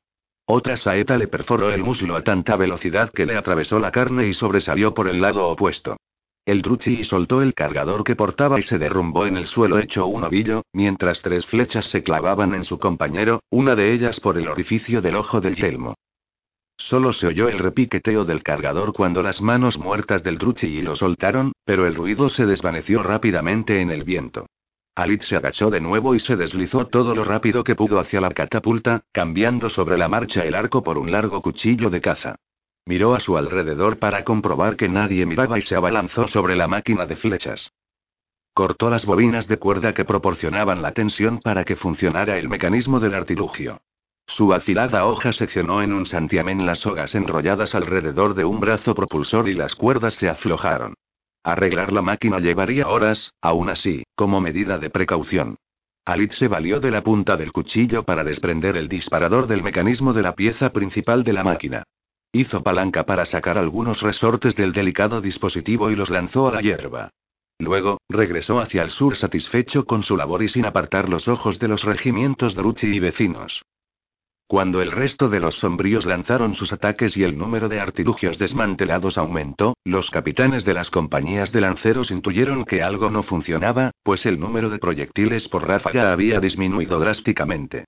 Otra 0.48 0.78
saeta 0.78 1.18
le 1.18 1.28
perforó 1.28 1.72
el 1.72 1.82
muslo 1.84 2.16
a 2.16 2.24
tanta 2.24 2.56
velocidad 2.56 3.12
que 3.12 3.26
le 3.26 3.36
atravesó 3.36 3.80
la 3.80 3.92
carne 3.92 4.28
y 4.28 4.34
sobresalió 4.34 4.94
por 4.94 5.08
el 5.08 5.20
lado 5.20 5.48
opuesto. 5.48 5.98
El 6.46 6.62
Druchi 6.62 7.04
soltó 7.04 7.42
el 7.42 7.56
cargador 7.56 8.04
que 8.04 8.16
portaba 8.16 8.60
y 8.60 8.62
se 8.62 8.78
derrumbó 8.78 9.26
en 9.26 9.38
el 9.38 9.48
suelo 9.48 9.80
hecho 9.80 10.06
un 10.06 10.24
ovillo, 10.24 10.62
mientras 10.74 11.24
tres 11.24 11.48
flechas 11.48 11.86
se 11.86 12.04
clavaban 12.04 12.54
en 12.54 12.64
su 12.64 12.78
compañero, 12.78 13.42
una 13.50 13.76
de 13.76 13.92
ellas 13.94 14.20
por 14.20 14.38
el 14.38 14.48
orificio 14.48 15.02
del 15.02 15.16
ojo 15.16 15.42
del 15.42 15.56
yelmo. 15.56 15.96
Solo 16.78 17.14
se 17.14 17.26
oyó 17.26 17.50
el 17.50 17.58
repiqueteo 17.58 18.26
del 18.26 18.44
cargador 18.44 18.94
cuando 18.94 19.24
las 19.24 19.42
manos 19.42 19.80
muertas 19.80 20.22
del 20.22 20.38
Druchi 20.38 20.84
lo 20.84 20.96
soltaron, 20.96 21.54
pero 21.64 21.88
el 21.88 21.96
ruido 21.96 22.30
se 22.30 22.46
desvaneció 22.46 23.02
rápidamente 23.02 23.82
en 23.82 23.90
el 23.90 24.04
viento. 24.04 24.46
Alit 24.96 25.24
se 25.24 25.36
agachó 25.36 25.70
de 25.70 25.82
nuevo 25.82 26.16
y 26.16 26.22
se 26.22 26.38
deslizó 26.38 26.88
todo 26.88 27.14
lo 27.14 27.26
rápido 27.26 27.66
que 27.66 27.76
pudo 27.76 28.00
hacia 28.00 28.22
la 28.22 28.30
catapulta, 28.30 29.04
cambiando 29.12 29.70
sobre 29.70 29.98
la 29.98 30.08
marcha 30.08 30.46
el 30.46 30.56
arco 30.56 30.84
por 30.84 30.98
un 30.98 31.12
largo 31.12 31.42
cuchillo 31.42 31.90
de 31.90 32.00
caza. 32.00 32.38
Miró 32.86 33.14
a 33.14 33.20
su 33.20 33.36
alrededor 33.36 34.00
para 34.00 34.24
comprobar 34.24 34.78
que 34.78 34.88
nadie 34.88 35.26
miraba 35.26 35.58
y 35.58 35.62
se 35.62 35.76
abalanzó 35.76 36.28
sobre 36.28 36.56
la 36.56 36.68
máquina 36.68 37.06
de 37.06 37.18
flechas. 37.18 37.74
Cortó 38.54 38.90
las 38.90 39.06
bobinas 39.06 39.50
de 39.50 39.58
cuerda 39.58 39.94
que 39.94 40.06
proporcionaban 40.06 40.82
la 40.82 40.94
tensión 40.94 41.40
para 41.40 41.66
que 41.66 41.76
funcionara 41.76 42.38
el 42.38 42.48
mecanismo 42.48 43.02
del 43.02 43.16
artilugio. 43.16 43.82
Su 44.28 44.54
afilada 44.54 45.06
hoja 45.06 45.34
seccionó 45.34 45.82
en 45.82 45.92
un 45.92 46.06
santiamén 46.06 46.66
las 46.66 46.80
sogas 46.80 47.16
enrolladas 47.16 47.76
alrededor 47.76 48.34
de 48.34 48.46
un 48.46 48.62
brazo 48.62 48.96
propulsor 48.96 49.50
y 49.50 49.56
las 49.56 49.76
cuerdas 49.76 50.14
se 50.14 50.30
aflojaron. 50.30 50.96
Arreglar 51.46 51.94
la 51.94 52.02
máquina 52.02 52.40
llevaría 52.40 52.88
horas, 52.88 53.32
aún 53.40 53.70
así, 53.70 54.04
como 54.16 54.42
medida 54.42 54.80
de 54.80 54.90
precaución. 54.90 55.58
Alit 56.04 56.32
se 56.32 56.48
valió 56.48 56.80
de 56.80 56.90
la 56.90 57.04
punta 57.04 57.38
del 57.38 57.52
cuchillo 57.52 58.02
para 58.02 58.24
desprender 58.24 58.76
el 58.76 58.90
disparador 58.90 59.46
del 59.46 59.62
mecanismo 59.62 60.12
de 60.12 60.24
la 60.24 60.34
pieza 60.34 60.72
principal 60.72 61.24
de 61.24 61.34
la 61.34 61.44
máquina. 61.44 61.84
Hizo 62.32 62.64
palanca 62.64 63.06
para 63.06 63.26
sacar 63.26 63.60
algunos 63.60 64.02
resortes 64.02 64.56
del 64.56 64.74
delicado 64.74 65.22
dispositivo 65.22 65.92
y 65.92 65.96
los 65.96 66.10
lanzó 66.10 66.48
a 66.48 66.52
la 66.52 66.62
hierba. 66.62 67.12
Luego, 67.60 68.00
regresó 68.10 68.60
hacia 68.60 68.82
el 68.82 68.90
sur 68.90 69.16
satisfecho 69.16 69.86
con 69.86 70.02
su 70.02 70.18
labor 70.18 70.42
y 70.42 70.50
sin 70.50 70.66
apartar 70.66 71.10
los 71.10 71.28
ojos 71.28 71.60
de 71.60 71.68
los 71.68 71.84
regimientos 71.84 72.56
de 72.56 72.64
Ruchi 72.64 72.88
y 72.88 73.00
vecinos. 73.00 73.62
Cuando 74.48 74.84
el 74.84 74.92
resto 74.92 75.28
de 75.28 75.40
los 75.40 75.56
sombríos 75.56 76.06
lanzaron 76.06 76.54
sus 76.54 76.72
ataques 76.72 77.18
y 77.18 77.24
el 77.24 77.36
número 77.36 77.68
de 77.68 77.80
artilugios 77.80 78.38
desmantelados 78.38 79.18
aumentó, 79.18 79.76
los 79.84 80.12
capitanes 80.12 80.64
de 80.66 80.76
las 80.76 80.92
compañías 80.92 81.52
de 81.52 81.62
lanceros 81.62 82.12
intuyeron 82.12 82.64
que 82.64 82.84
algo 82.84 83.10
no 83.10 83.24
funcionaba, 83.24 83.90
pues 84.04 84.28
el 84.28 84.40
número 84.40 84.70
de 84.70 84.78
proyectiles 84.78 85.48
por 85.48 85.68
ráfaga 85.68 86.12
había 86.12 86.40
disminuido 86.40 87.00
drásticamente. 87.00 87.86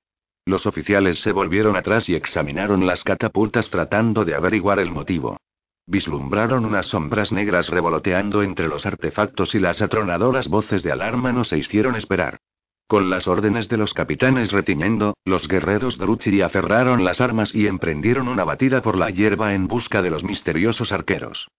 Los 0.48 0.66
oficiales 0.66 1.22
se 1.22 1.32
volvieron 1.32 1.76
atrás 1.76 2.10
y 2.10 2.16
examinaron 2.16 2.88
las 2.88 3.04
catapultas 3.04 3.70
tratando 3.70 4.26
de 4.26 4.34
averiguar 4.34 4.80
el 4.80 4.90
motivo. 4.90 5.38
Vislumbraron 5.86 6.66
unas 6.66 6.88
sombras 6.88 7.32
negras 7.32 7.70
revoloteando 7.70 8.42
entre 8.42 8.68
los 8.68 8.88
artefactos 8.88 9.54
y 9.54 9.60
las 9.60 9.84
atronadoras 9.84 10.48
voces 10.48 10.82
de 10.82 10.92
alarma 10.92 11.32
no 11.32 11.44
se 11.44 11.60
hicieron 11.60 11.96
esperar. 11.96 12.40
Con 12.88 13.10
las 13.10 13.28
órdenes 13.28 13.68
de 13.68 13.76
los 13.76 13.94
capitanes 13.94 14.54
retiñendo, 14.54 15.18
los 15.26 15.50
guerreros 15.50 15.98
Druchiri 15.98 16.42
aferraron 16.42 17.04
las 17.04 17.20
armas 17.20 17.54
y 17.54 17.68
emprendieron 17.68 18.30
una 18.30 18.46
batida 18.46 18.82
por 18.82 18.98
la 18.98 19.10
hierba 19.10 19.54
en 19.54 19.68
busca 19.68 20.02
de 20.02 20.10
los 20.10 20.24
misteriosos 20.24 20.94
arqueros. 20.94 21.50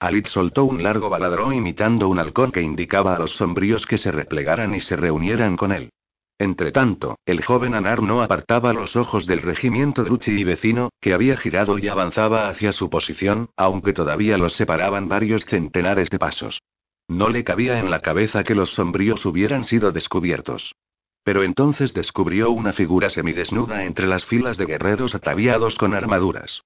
Alit 0.00 0.28
soltó 0.28 0.64
un 0.64 0.82
largo 0.82 1.10
baladrón 1.10 1.52
imitando 1.52 2.08
un 2.08 2.18
halcón 2.18 2.52
que 2.52 2.62
indicaba 2.62 3.14
a 3.14 3.18
los 3.18 3.32
sombríos 3.32 3.84
que 3.84 3.98
se 3.98 4.10
replegaran 4.10 4.74
y 4.74 4.80
se 4.80 4.96
reunieran 4.96 5.58
con 5.58 5.72
él. 5.72 5.90
Entretanto, 6.38 7.18
el 7.26 7.44
joven 7.44 7.74
Anar 7.74 8.02
no 8.02 8.22
apartaba 8.22 8.72
los 8.72 8.96
ojos 8.96 9.26
del 9.26 9.42
regimiento 9.42 10.04
Druchi 10.04 10.32
y 10.32 10.44
vecino, 10.44 10.88
que 11.02 11.12
había 11.12 11.36
girado 11.36 11.78
y 11.78 11.88
avanzaba 11.88 12.48
hacia 12.48 12.72
su 12.72 12.88
posición, 12.88 13.50
aunque 13.56 13.92
todavía 13.92 14.38
los 14.38 14.54
separaban 14.54 15.06
varios 15.06 15.44
centenares 15.44 16.08
de 16.08 16.18
pasos. 16.18 16.62
No 17.08 17.28
le 17.28 17.44
cabía 17.44 17.78
en 17.78 17.90
la 17.90 18.00
cabeza 18.00 18.42
que 18.42 18.54
los 18.54 18.70
sombríos 18.74 19.24
hubieran 19.26 19.64
sido 19.64 19.92
descubiertos. 19.92 20.74
Pero 21.22 21.42
entonces 21.42 21.94
descubrió 21.94 22.50
una 22.50 22.72
figura 22.72 23.08
semidesnuda 23.08 23.84
entre 23.84 24.06
las 24.06 24.24
filas 24.24 24.56
de 24.56 24.66
guerreros 24.66 25.14
ataviados 25.14 25.76
con 25.76 25.94
armaduras. 25.94 26.62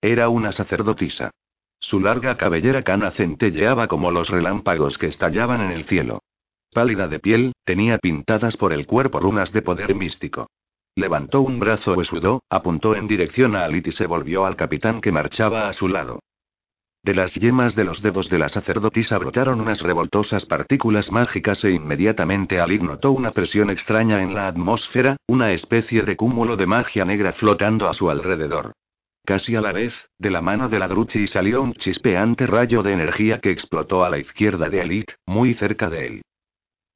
Era 0.00 0.28
una 0.28 0.52
sacerdotisa. 0.52 1.30
Su 1.80 2.00
larga 2.00 2.36
cabellera 2.36 2.82
cana 2.82 3.10
centelleaba 3.10 3.88
como 3.88 4.10
los 4.10 4.30
relámpagos 4.30 4.96
que 4.96 5.06
estallaban 5.06 5.60
en 5.60 5.70
el 5.70 5.84
cielo. 5.84 6.20
Pálida 6.72 7.08
de 7.08 7.20
piel, 7.20 7.52
tenía 7.64 7.98
pintadas 7.98 8.56
por 8.56 8.72
el 8.72 8.86
cuerpo 8.86 9.20
runas 9.20 9.52
de 9.52 9.62
poder 9.62 9.94
místico. 9.94 10.48
Levantó 10.96 11.40
un 11.40 11.58
brazo 11.58 11.94
huesudo, 11.94 12.42
apuntó 12.48 12.94
en 12.96 13.06
dirección 13.06 13.56
a 13.56 13.64
Alit 13.64 13.88
y 13.88 13.92
se 13.92 14.06
volvió 14.06 14.46
al 14.46 14.56
capitán 14.56 15.00
que 15.00 15.12
marchaba 15.12 15.68
a 15.68 15.72
su 15.72 15.88
lado. 15.88 16.20
De 17.04 17.12
las 17.12 17.34
yemas 17.34 17.74
de 17.74 17.84
los 17.84 18.00
dedos 18.00 18.30
de 18.30 18.38
la 18.38 18.48
sacerdotisa 18.48 19.18
brotaron 19.18 19.60
unas 19.60 19.82
revoltosas 19.82 20.46
partículas 20.46 21.12
mágicas 21.12 21.62
e 21.62 21.70
inmediatamente 21.70 22.60
Ali 22.60 22.78
notó 22.78 23.12
una 23.12 23.30
presión 23.32 23.68
extraña 23.68 24.22
en 24.22 24.34
la 24.34 24.48
atmósfera, 24.48 25.18
una 25.26 25.52
especie 25.52 26.00
de 26.04 26.16
cúmulo 26.16 26.56
de 26.56 26.64
magia 26.64 27.04
negra 27.04 27.34
flotando 27.34 27.90
a 27.90 27.92
su 27.92 28.08
alrededor. 28.08 28.72
Casi 29.22 29.54
a 29.54 29.60
la 29.60 29.72
vez, 29.72 30.08
de 30.18 30.30
la 30.30 30.40
mano 30.40 30.70
de 30.70 30.78
la 30.78 30.88
Druchi 30.88 31.26
salió 31.26 31.60
un 31.60 31.74
chispeante 31.74 32.46
rayo 32.46 32.82
de 32.82 32.92
energía 32.94 33.38
que 33.38 33.50
explotó 33.50 34.02
a 34.02 34.08
la 34.08 34.16
izquierda 34.16 34.70
de 34.70 34.80
Alit, 34.80 35.10
muy 35.26 35.52
cerca 35.52 35.90
de 35.90 36.06
él. 36.06 36.22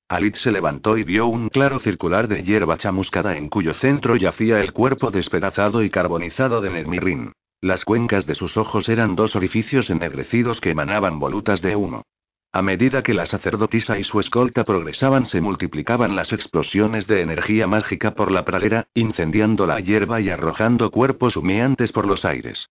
Alit 0.09 0.37
se 0.37 0.53
levantó 0.53 0.97
y 0.97 1.05
vio 1.05 1.27
un 1.27 1.51
claro 1.51 1.81
circular 1.81 2.29
de 2.29 2.44
hierba 2.44 2.79
chamuscada 2.79 3.37
en 3.37 3.51
cuyo 3.51 3.75
centro 3.75 4.16
yacía 4.16 4.62
el 4.62 4.73
cuerpo 4.73 5.11
despedazado 5.11 5.83
y 5.83 5.90
carbonizado 5.90 6.62
de 6.62 6.71
Nermirin. 6.71 7.33
Las 7.61 7.85
cuencas 7.85 8.25
de 8.27 8.37
sus 8.37 8.57
ojos 8.57 8.88
eran 8.88 9.16
dos 9.16 9.35
orificios 9.35 9.90
ennegrecidos 9.90 10.61
que 10.61 10.71
emanaban 10.71 11.18
volutas 11.18 11.61
de 11.61 11.75
humo. 11.75 12.05
A 12.53 12.62
medida 12.62 13.03
que 13.03 13.14
la 13.14 13.27
sacerdotisa 13.27 13.99
y 13.99 14.05
su 14.05 14.21
escolta 14.21 14.64
progresaban 14.64 15.27
se 15.27 15.40
multiplicaban 15.40 16.16
las 16.16 16.33
explosiones 16.33 17.07
de 17.07 17.21
energía 17.21 17.66
mágica 17.66 18.12
por 18.14 18.31
la 18.31 18.44
pradera, 18.44 18.87
incendiando 18.94 19.66
la 19.66 19.81
hierba 19.81 20.21
y 20.21 20.31
arrojando 20.31 20.90
cuerpos 20.90 21.37
humeantes 21.37 21.92
por 21.92 22.07
los 22.07 22.25
aires. 22.25 22.71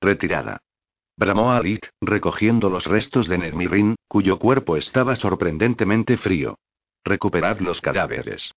Retirada. 0.00 0.60
Bramó 1.16 1.52
Alit, 1.52 1.86
recogiendo 2.00 2.68
los 2.68 2.86
restos 2.86 3.28
de 3.28 3.38
Nermirin, 3.38 3.94
cuyo 4.08 4.38
cuerpo 4.38 4.76
estaba 4.76 5.16
sorprendentemente 5.16 6.16
frío. 6.16 6.58
Recuperad 7.04 7.60
los 7.60 7.80
cadáveres. 7.80 8.54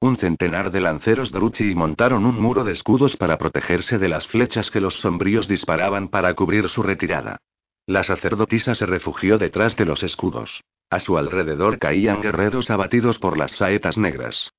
Un 0.00 0.18
centenar 0.18 0.70
de 0.70 0.80
lanceros 0.80 1.32
Druchi 1.32 1.74
montaron 1.74 2.26
un 2.26 2.38
muro 2.38 2.64
de 2.64 2.72
escudos 2.72 3.16
para 3.16 3.38
protegerse 3.38 3.98
de 3.98 4.08
las 4.08 4.26
flechas 4.26 4.70
que 4.70 4.80
los 4.80 4.96
sombríos 4.96 5.48
disparaban 5.48 6.08
para 6.08 6.34
cubrir 6.34 6.68
su 6.68 6.82
retirada. 6.82 7.38
La 7.86 8.02
sacerdotisa 8.02 8.74
se 8.74 8.84
refugió 8.84 9.38
detrás 9.38 9.74
de 9.76 9.86
los 9.86 10.02
escudos. 10.02 10.62
A 10.90 11.00
su 11.00 11.16
alrededor 11.16 11.78
caían 11.78 12.20
guerreros 12.20 12.70
abatidos 12.70 13.18
por 13.18 13.38
las 13.38 13.52
saetas 13.52 13.96
negras. 13.96 14.50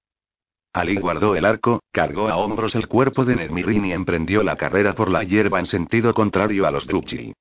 Ali 0.73 0.95
guardó 0.95 1.35
el 1.35 1.45
arco, 1.45 1.81
cargó 1.91 2.29
a 2.29 2.37
hombros 2.37 2.75
el 2.75 2.87
cuerpo 2.87 3.23
de 3.23 3.35
Nermirin 3.35 3.85
y 3.85 3.93
emprendió 3.93 4.43
la 4.43 4.55
carrera 4.55 4.93
por 4.93 5.09
la 5.09 5.23
hierba 5.23 5.59
en 5.59 5.65
sentido 5.67 6.13
contrario 6.13 6.65
a 6.65 6.71
los 6.71 6.87
Druchi. 6.87 7.33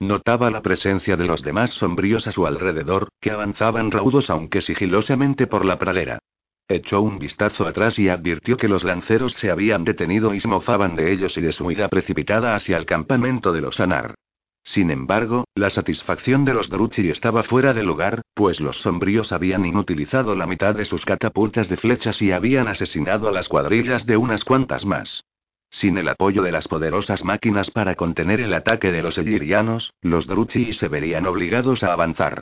Notaba 0.00 0.50
la 0.50 0.60
presencia 0.60 1.16
de 1.16 1.26
los 1.26 1.42
demás 1.42 1.70
sombríos 1.70 2.26
a 2.26 2.32
su 2.32 2.46
alrededor, 2.46 3.08
que 3.20 3.30
avanzaban 3.30 3.92
raudos 3.92 4.28
aunque 4.28 4.60
sigilosamente 4.60 5.46
por 5.46 5.64
la 5.64 5.78
pradera. 5.78 6.18
Echó 6.68 7.02
un 7.02 7.18
vistazo 7.18 7.66
atrás 7.66 7.98
y 7.98 8.08
advirtió 8.08 8.56
que 8.56 8.68
los 8.68 8.84
lanceros 8.84 9.34
se 9.34 9.50
habían 9.50 9.84
detenido 9.84 10.32
y 10.32 10.40
se 10.40 10.48
mofaban 10.48 10.96
de 10.96 11.12
ellos 11.12 11.36
y 11.36 11.42
de 11.42 11.52
su 11.52 11.66
huida 11.66 11.88
precipitada 11.88 12.54
hacia 12.54 12.78
el 12.78 12.86
campamento 12.86 13.52
de 13.52 13.60
los 13.60 13.80
Anar. 13.80 14.14
Sin 14.62 14.90
embargo, 14.90 15.44
la 15.54 15.68
satisfacción 15.68 16.46
de 16.46 16.54
los 16.54 16.70
Druchi 16.70 17.10
estaba 17.10 17.42
fuera 17.42 17.74
de 17.74 17.82
lugar, 17.82 18.22
pues 18.32 18.60
los 18.60 18.80
sombríos 18.80 19.30
habían 19.30 19.66
inutilizado 19.66 20.34
la 20.34 20.46
mitad 20.46 20.74
de 20.74 20.86
sus 20.86 21.04
catapultas 21.04 21.68
de 21.68 21.76
flechas 21.76 22.22
y 22.22 22.32
habían 22.32 22.66
asesinado 22.66 23.28
a 23.28 23.32
las 23.32 23.48
cuadrillas 23.48 24.06
de 24.06 24.16
unas 24.16 24.42
cuantas 24.42 24.86
más. 24.86 25.22
Sin 25.68 25.98
el 25.98 26.08
apoyo 26.08 26.42
de 26.42 26.52
las 26.52 26.66
poderosas 26.66 27.24
máquinas 27.24 27.70
para 27.70 27.94
contener 27.94 28.40
el 28.40 28.54
ataque 28.54 28.90
de 28.90 29.02
los 29.02 29.18
Elirianos, 29.18 29.92
los 30.00 30.26
Druchi 30.26 30.72
se 30.72 30.88
verían 30.88 31.26
obligados 31.26 31.82
a 31.82 31.92
avanzar. 31.92 32.40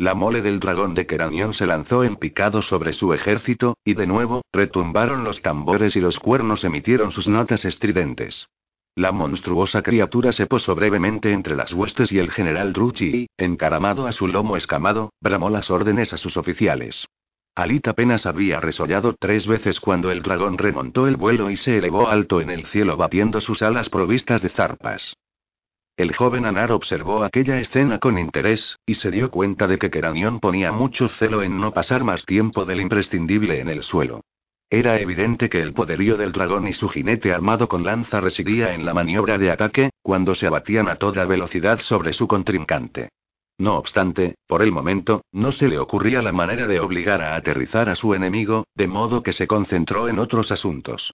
La 0.00 0.14
mole 0.14 0.42
del 0.42 0.60
dragón 0.60 0.94
de 0.94 1.06
Keranion 1.06 1.54
se 1.54 1.66
lanzó 1.66 2.04
en 2.04 2.14
picado 2.14 2.62
sobre 2.62 2.92
su 2.92 3.12
ejército, 3.12 3.76
y 3.84 3.94
de 3.94 4.06
nuevo, 4.06 4.42
retumbaron 4.52 5.24
los 5.24 5.42
tambores 5.42 5.96
y 5.96 6.00
los 6.00 6.20
cuernos 6.20 6.62
emitieron 6.62 7.10
sus 7.10 7.26
notas 7.26 7.64
estridentes. 7.64 8.46
La 8.94 9.10
monstruosa 9.10 9.82
criatura 9.82 10.30
se 10.30 10.46
posó 10.46 10.76
brevemente 10.76 11.32
entre 11.32 11.56
las 11.56 11.72
huestes 11.72 12.12
y 12.12 12.18
el 12.20 12.30
general 12.30 12.72
Druchi 12.72 13.26
encaramado 13.36 14.06
a 14.06 14.12
su 14.12 14.28
lomo 14.28 14.56
escamado, 14.56 15.10
bramó 15.20 15.50
las 15.50 15.68
órdenes 15.68 16.12
a 16.12 16.16
sus 16.16 16.36
oficiales. 16.36 17.08
Alit 17.56 17.88
apenas 17.88 18.24
había 18.24 18.60
resollado 18.60 19.16
tres 19.18 19.48
veces 19.48 19.80
cuando 19.80 20.12
el 20.12 20.22
dragón 20.22 20.58
remontó 20.58 21.08
el 21.08 21.16
vuelo 21.16 21.50
y 21.50 21.56
se 21.56 21.76
elevó 21.76 22.08
alto 22.08 22.40
en 22.40 22.50
el 22.50 22.66
cielo 22.66 22.96
batiendo 22.96 23.40
sus 23.40 23.62
alas 23.62 23.88
provistas 23.88 24.42
de 24.42 24.48
zarpas. 24.48 25.16
El 25.98 26.14
joven 26.14 26.46
Anar 26.46 26.70
observó 26.70 27.24
aquella 27.24 27.58
escena 27.58 27.98
con 27.98 28.20
interés, 28.20 28.78
y 28.86 28.94
se 28.94 29.10
dio 29.10 29.32
cuenta 29.32 29.66
de 29.66 29.80
que 29.80 29.90
Keranion 29.90 30.38
ponía 30.38 30.70
mucho 30.70 31.08
celo 31.08 31.42
en 31.42 31.60
no 31.60 31.72
pasar 31.72 32.04
más 32.04 32.24
tiempo 32.24 32.64
del 32.64 32.80
imprescindible 32.80 33.60
en 33.60 33.68
el 33.68 33.82
suelo. 33.82 34.20
Era 34.70 35.00
evidente 35.00 35.48
que 35.48 35.60
el 35.60 35.72
poderío 35.72 36.16
del 36.16 36.30
dragón 36.30 36.68
y 36.68 36.72
su 36.72 36.88
jinete 36.88 37.32
armado 37.32 37.68
con 37.68 37.82
lanza 37.82 38.20
residía 38.20 38.74
en 38.74 38.86
la 38.86 38.94
maniobra 38.94 39.38
de 39.38 39.50
ataque, 39.50 39.90
cuando 40.00 40.36
se 40.36 40.46
abatían 40.46 40.88
a 40.88 40.94
toda 40.94 41.24
velocidad 41.24 41.80
sobre 41.80 42.12
su 42.12 42.28
contrincante. 42.28 43.08
No 43.58 43.76
obstante, 43.76 44.36
por 44.46 44.62
el 44.62 44.70
momento, 44.70 45.22
no 45.32 45.50
se 45.50 45.66
le 45.66 45.80
ocurría 45.80 46.22
la 46.22 46.30
manera 46.30 46.68
de 46.68 46.78
obligar 46.78 47.22
a 47.22 47.34
aterrizar 47.34 47.88
a 47.88 47.96
su 47.96 48.14
enemigo, 48.14 48.68
de 48.76 48.86
modo 48.86 49.24
que 49.24 49.32
se 49.32 49.48
concentró 49.48 50.08
en 50.08 50.20
otros 50.20 50.52
asuntos. 50.52 51.12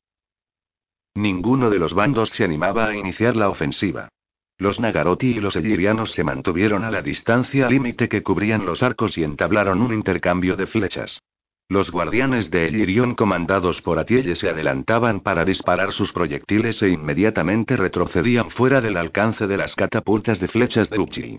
Ninguno 1.14 1.70
de 1.70 1.78
los 1.78 1.94
bandos 1.94 2.28
se 2.28 2.44
animaba 2.44 2.88
a 2.88 2.94
iniciar 2.94 3.34
la 3.34 3.48
ofensiva. 3.48 4.10
Los 4.56 4.78
Nagaroti 4.78 5.28
y 5.28 5.40
los 5.40 5.56
Elirianos 5.56 6.12
se 6.12 6.22
mantuvieron 6.22 6.84
a 6.84 6.90
la 6.90 7.02
distancia 7.02 7.68
límite 7.68 8.08
que 8.08 8.22
cubrían 8.22 8.64
los 8.64 8.84
arcos 8.84 9.18
y 9.18 9.24
entablaron 9.24 9.82
un 9.82 9.92
intercambio 9.92 10.54
de 10.54 10.66
flechas. 10.66 11.20
Los 11.68 11.90
guardianes 11.90 12.50
de 12.50 12.68
Elirion 12.68 13.14
comandados 13.14 13.82
por 13.82 13.98
Atielle 13.98 14.36
se 14.36 14.48
adelantaban 14.48 15.20
para 15.20 15.44
disparar 15.44 15.92
sus 15.92 16.12
proyectiles 16.12 16.80
e 16.82 16.90
inmediatamente 16.90 17.76
retrocedían 17.76 18.50
fuera 18.50 18.80
del 18.80 18.96
alcance 18.96 19.46
de 19.46 19.56
las 19.56 19.74
catapultas 19.74 20.38
de 20.38 20.48
flechas 20.48 20.88
de 20.88 21.00
Uchi. 21.00 21.38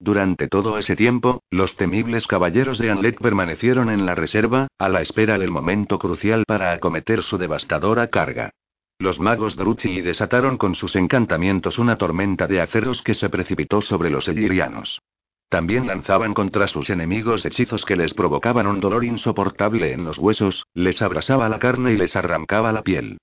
Durante 0.00 0.48
todo 0.48 0.76
ese 0.76 0.96
tiempo, 0.96 1.42
los 1.50 1.76
temibles 1.76 2.26
caballeros 2.26 2.78
de 2.78 2.90
Anlek 2.90 3.20
permanecieron 3.20 3.90
en 3.90 4.06
la 4.06 4.14
reserva, 4.14 4.66
a 4.78 4.88
la 4.88 5.02
espera 5.02 5.38
del 5.38 5.50
momento 5.50 5.98
crucial 5.98 6.44
para 6.46 6.72
acometer 6.72 7.22
su 7.22 7.38
devastadora 7.38 8.08
carga. 8.08 8.50
Los 8.98 9.20
magos 9.20 9.56
Druchi 9.56 10.00
desataron 10.00 10.56
con 10.56 10.74
sus 10.74 10.96
encantamientos 10.96 11.78
una 11.78 11.96
tormenta 11.96 12.46
de 12.46 12.62
aceros 12.62 13.02
que 13.02 13.14
se 13.14 13.28
precipitó 13.28 13.82
sobre 13.82 14.08
los 14.08 14.26
elirianos. 14.26 15.02
También 15.50 15.86
lanzaban 15.86 16.32
contra 16.32 16.66
sus 16.66 16.88
enemigos 16.90 17.44
hechizos 17.44 17.84
que 17.84 17.94
les 17.94 18.14
provocaban 18.14 18.66
un 18.66 18.80
dolor 18.80 19.04
insoportable 19.04 19.92
en 19.92 20.04
los 20.04 20.18
huesos, 20.18 20.66
les 20.72 21.02
abrasaba 21.02 21.48
la 21.48 21.58
carne 21.58 21.92
y 21.92 21.96
les 21.96 22.16
arrancaba 22.16 22.72
la 22.72 22.82
piel. 22.82 23.18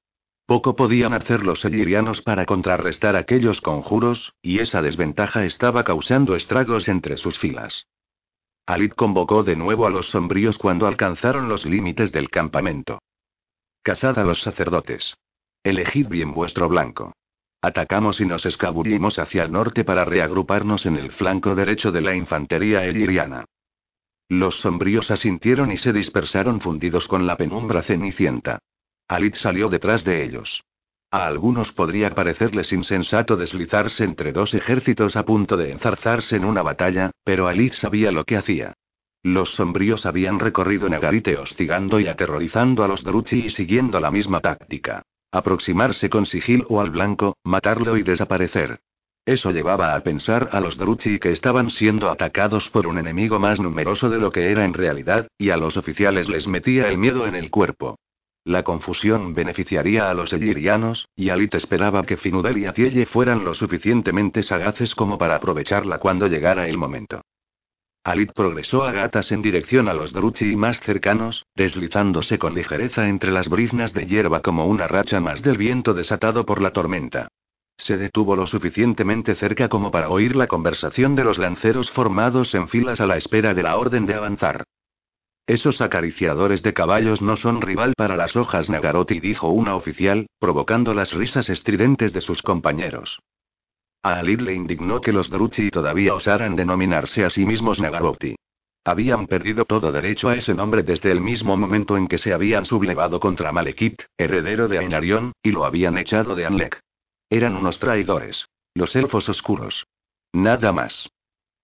Poco 0.46 0.76
podían 0.76 1.14
hacer 1.14 1.44
los 1.44 1.66
elirianos 1.66 2.22
para 2.22 2.46
contrarrestar 2.46 3.16
aquellos 3.16 3.60
conjuros, 3.60 4.34
y 4.42 4.60
esa 4.60 4.82
desventaja 4.82 5.44
estaba 5.44 5.84
causando 5.84 6.36
estragos 6.36 6.88
entre 6.88 7.18
sus 7.18 7.38
filas. 7.40 7.88
Alit 8.66 8.94
convocó 8.94 9.44
de 9.44 9.56
nuevo 9.56 9.88
a 9.88 9.90
los 9.90 10.10
sombríos 10.10 10.58
cuando 10.58 10.86
alcanzaron 10.86 11.50
los 11.50 11.66
límites 11.66 12.12
del 12.12 12.30
campamento. 12.30 13.00
Cazad 13.82 14.20
a 14.20 14.24
los 14.24 14.42
sacerdotes. 14.42 15.16
Elegid 15.63 16.10
bien 16.10 16.34
vuestro 16.34 16.67
blanco. 16.67 17.13
Atacamos 17.62 18.19
y 18.19 18.26
nos 18.26 18.45
escabullimos 18.45 19.17
hacia 19.17 19.45
el 19.45 19.54
norte 19.54 19.86
para 19.86 20.04
reagruparnos 20.04 20.86
en 20.86 20.97
el 20.97 21.13
flanco 21.13 21.56
derecho 21.56 21.93
de 21.93 22.02
la 22.02 22.13
infantería 22.13 22.84
eliriana. 22.84 23.45
Los 24.28 24.60
sombríos 24.60 25.10
asintieron 25.10 25.71
y 25.71 25.78
se 25.78 25.93
dispersaron 25.93 26.60
fundidos 26.60 27.08
con 27.08 27.26
la 27.26 27.38
penumbra 27.38 27.82
cenicienta. 27.82 28.60
Alit 29.08 29.36
salió 29.36 29.69
detrás 29.69 30.04
de 30.04 30.26
ellos. 30.26 30.65
A 31.12 31.28
algunos 31.28 31.71
podría 31.71 32.13
parecerles 32.13 32.73
insensato 32.73 33.38
deslizarse 33.38 34.04
entre 34.04 34.34
dos 34.34 34.54
ejércitos 34.56 35.15
a 35.15 35.23
punto 35.23 35.56
de 35.56 35.71
enzarzarse 35.71 36.36
en 36.36 36.43
una 36.43 36.62
batalla, 36.62 37.12
pero 37.23 37.47
Alit 37.47 37.71
sabía 37.71 38.12
lo 38.12 38.26
que 38.26 38.36
hacía. 38.36 38.73
Los 39.21 39.56
sombríos 39.56 40.06
habían 40.06 40.39
recorrido 40.39 40.89
Nagarite 40.89 41.38
hostigando 41.38 42.02
y 42.02 42.08
aterrorizando 42.08 42.84
a 42.84 42.89
los 42.89 43.06
Druchi 43.06 43.45
y 43.45 43.49
siguiendo 43.49 44.02
la 44.02 44.12
misma 44.12 44.41
táctica. 44.41 45.04
Aproximarse 45.34 46.12
con 46.12 46.28
sigilo 46.28 46.80
al 46.80 46.91
blanco, 46.91 47.38
matarlo 47.43 47.98
y 47.98 48.04
desaparecer. 48.04 48.82
Eso 49.26 49.50
llevaba 49.50 49.96
a 49.96 50.04
pensar 50.04 50.50
a 50.52 50.60
los 50.60 50.78
Druchi 50.78 51.17
que 51.17 51.32
estaban 51.32 51.72
siendo 51.72 52.12
atacados 52.12 52.69
por 52.69 52.86
un 52.86 53.00
enemigo 53.00 53.39
más 53.39 53.60
numeroso 53.60 54.12
de 54.12 54.19
lo 54.19 54.32
que 54.32 54.52
era 54.52 54.63
en 54.63 54.76
realidad, 54.76 55.28
y 55.39 55.50
a 55.50 55.58
los 55.58 55.76
oficiales 55.76 56.30
les 56.30 56.48
metía 56.48 56.88
el 56.88 57.00
miedo 57.00 57.26
en 57.26 57.34
el 57.34 57.50
cuerpo. 57.50 57.98
La 58.46 58.62
confusión 58.62 59.34
beneficiaría 59.34 60.08
a 60.12 60.13
los 60.13 60.34
elirianos, 60.34 61.08
y 61.15 61.30
Alit 61.30 61.56
esperaba 61.56 62.04
que 62.04 62.17
Finudel 62.17 62.60
y 62.60 62.67
Atielle 62.67 63.08
fueran 63.08 63.43
lo 63.43 63.56
suficientemente 63.56 64.43
sagaces 64.43 64.93
como 64.93 65.17
para 65.17 65.38
aprovecharla 65.38 65.98
cuando 65.98 66.28
llegara 66.28 66.67
el 66.67 66.78
momento. 66.78 67.22
Alit 68.06 68.34
progresó 68.34 68.84
a 68.84 68.92
gatas 68.92 69.32
en 69.32 69.42
dirección 69.42 69.88
a 69.88 69.94
los 69.94 70.12
Druchi 70.12 70.58
más 70.58 70.82
cercanos, 70.82 71.46
deslizándose 71.56 72.38
con 72.38 72.54
ligereza 72.54 73.08
entre 73.08 73.32
las 73.32 73.48
briznas 73.48 73.94
de 73.94 74.06
hierba 74.06 74.42
como 74.42 74.68
una 74.68 74.89
racha 74.89 75.22
más 75.22 75.42
del 75.42 75.58
viento 75.58 75.94
desatado 75.94 76.46
por 76.46 76.62
la 76.62 76.72
tormenta. 76.72 77.30
Se 77.78 77.98
detuvo 77.98 78.36
lo 78.36 78.46
suficientemente 78.46 79.36
cerca 79.36 79.70
como 79.70 79.89
para 79.89 80.10
oír 80.10 80.36
la 80.36 80.48
conversación 80.48 81.16
de 81.16 81.24
los 81.24 81.38
lanceros 81.38 81.92
formados 81.92 82.54
en 82.56 82.68
filas 82.68 83.00
a 83.00 83.08
la 83.08 83.16
espera 83.16 83.54
de 83.54 83.63
la 83.63 83.78
orden 83.78 84.06
de 84.06 84.16
avanzar. 84.16 84.66
Esos 85.48 85.80
acariciadores 85.80 86.62
de 86.62 86.74
caballos 86.74 87.22
no 87.22 87.38
son 87.38 87.62
rival 87.62 87.94
para 87.96 88.18
las 88.18 88.36
hojas 88.36 88.70
Nagaroti, 88.70 89.22
dijo 89.22 89.48
una 89.48 89.76
oficial, 89.76 90.28
provocando 90.39 90.94
las 90.94 91.13
risas 91.13 91.50
estridentes 91.50 92.12
de 92.12 92.20
sus 92.20 92.42
compañeros. 92.42 93.20
A 94.04 94.20
Alid 94.20 94.42
le 94.42 94.54
indignó 94.54 95.00
que 95.00 95.13
los 95.13 95.30
Druchi 95.30 95.72
todavía 95.72 96.13
osaran 96.13 96.58
denominarse 96.58 97.24
a 97.24 97.30
sí 97.30 97.46
mismos 97.46 97.80
Nagaboti. 97.80 98.36
Habían 98.84 99.28
perdido 99.28 99.63
todo 99.63 99.94
derecho 99.94 100.28
a 100.28 100.36
ese 100.36 100.54
nombre 100.54 100.84
desde 100.84 101.10
el 101.10 101.22
mismo 101.22 101.56
momento 101.56 101.96
en 101.96 102.08
que 102.08 102.18
se 102.18 102.34
habían 102.34 102.66
sublevado 102.66 103.22
contra 103.22 103.54
Malekith, 103.54 104.02
heredero 104.18 104.68
de 104.68 104.80
Ainarion, 104.80 105.32
y 105.42 105.52
lo 105.52 105.63
habían 105.63 105.98
echado 105.98 106.36
de 106.36 106.46
Anlek. 106.46 106.82
Eran 107.30 107.56
unos 107.56 107.80
traidores. 107.80 108.46
Los 108.76 108.94
elfos 108.98 109.30
oscuros. 109.30 109.88
Nada 110.34 110.74
más. 110.74 111.10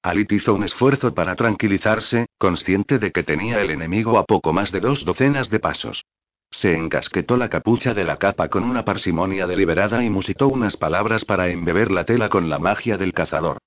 Alit 0.02 0.32
hizo 0.32 0.54
un 0.54 0.64
esfuerzo 0.64 1.14
para 1.14 1.36
tranquilizarse, 1.36 2.28
consciente 2.38 3.00
de 3.00 3.12
que 3.12 3.24
tenía 3.24 3.60
el 3.60 3.70
enemigo 3.72 4.18
a 4.18 4.24
poco 4.24 4.54
más 4.54 4.72
de 4.72 4.80
dos 4.80 5.04
docenas 5.04 5.50
de 5.50 5.60
pasos. 5.60 6.06
Se 6.52 6.76
encasquetó 6.76 7.38
la 7.38 7.50
capucha 7.50 7.94
de 7.94 8.04
la 8.04 8.18
capa 8.18 8.50
con 8.50 8.64
una 8.64 8.84
parsimonia 8.84 9.48
deliberada 9.48 10.04
y 10.04 10.10
musitó 10.10 10.48
unas 10.48 10.78
palabras 10.78 11.26
para 11.26 11.50
embeber 11.50 11.92
la 11.92 12.06
tela 12.06 12.30
con 12.30 12.50
la 12.50 12.60
magia 12.60 12.98
del 12.98 13.14
cazador. 13.14 13.60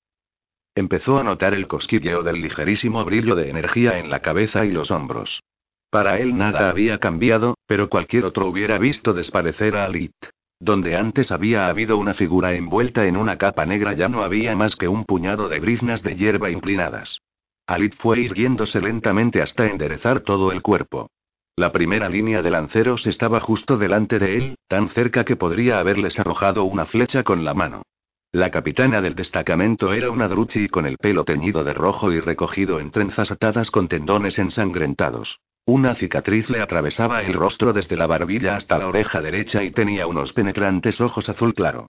Empezó 0.75 1.19
a 1.19 1.23
notar 1.23 1.53
el 1.53 1.67
cosquilleo 1.67 2.23
del 2.23 2.41
ligerísimo 2.41 3.05
brillo 3.05 3.35
de 3.35 3.49
energía 3.49 3.99
en 3.99 4.09
la 4.09 4.21
cabeza 4.21 4.65
y 4.65 4.71
los 4.71 4.91
hombros. 4.91 5.41
Para 5.89 6.19
él 6.19 6.35
nada 6.35 6.69
había 6.69 6.97
cambiado, 6.97 7.55
pero 7.67 7.89
cualquier 7.89 8.25
otro 8.25 8.47
hubiera 8.47 8.79
visto 8.79 9.13
desaparecer 9.13 9.75
a 9.75 9.85
Alit. 9.85 10.13
Donde 10.59 10.95
antes 10.95 11.31
había 11.31 11.67
habido 11.67 11.97
una 11.97 12.15
figura 12.15 12.53
envuelta 12.53 13.05
en 13.05 13.17
una 13.17 13.37
capa 13.37 13.65
negra 13.65 13.93
ya 13.93 14.09
no 14.09 14.23
había 14.23 14.55
más 14.55 14.75
que 14.75 14.87
un 14.87 15.05
puñado 15.05 15.49
de 15.49 15.59
briznas 15.59 16.01
de 16.01 16.15
hierba 16.15 16.49
inclinadas. 16.49 17.19
Alit 17.67 17.95
fue 17.95 18.21
irguiéndose 18.21 18.81
lentamente 18.81 19.41
hasta 19.41 19.67
enderezar 19.67 20.21
todo 20.21 20.51
el 20.51 20.61
cuerpo. 20.61 21.09
La 21.55 21.71
primera 21.71 22.09
línea 22.09 22.41
de 22.41 22.49
lanceros 22.49 23.05
estaba 23.05 23.39
justo 23.39 23.77
delante 23.77 24.17
de 24.17 24.37
él, 24.37 24.55
tan 24.67 24.89
cerca 24.89 25.23
que 25.23 25.35
podría 25.35 25.77
haberles 25.77 26.19
arrojado 26.19 26.63
una 26.63 26.87
flecha 26.87 27.21
con 27.21 27.45
la 27.45 27.53
mano. 27.53 27.83
La 28.31 28.49
capitana 28.49 29.01
del 29.01 29.13
destacamento 29.13 29.93
era 29.93 30.09
una 30.09 30.27
druchi 30.27 30.67
con 30.67 30.87
el 30.87 30.97
pelo 30.97 31.25
teñido 31.25 31.63
de 31.63 31.75
rojo 31.75 32.11
y 32.11 32.19
recogido 32.19 32.79
en 32.79 32.89
trenzas 32.89 33.29
atadas 33.29 33.69
con 33.69 33.87
tendones 33.87 34.39
ensangrentados. 34.39 35.41
Una 35.67 35.93
cicatriz 35.93 36.49
le 36.49 36.59
atravesaba 36.59 37.21
el 37.21 37.35
rostro 37.35 37.71
desde 37.71 37.97
la 37.97 38.07
barbilla 38.07 38.55
hasta 38.55 38.79
la 38.79 38.87
oreja 38.87 39.21
derecha 39.21 39.63
y 39.63 39.69
tenía 39.69 40.07
unos 40.07 40.33
penetrantes 40.33 40.99
ojos 41.01 41.29
azul 41.29 41.53
claro. 41.53 41.85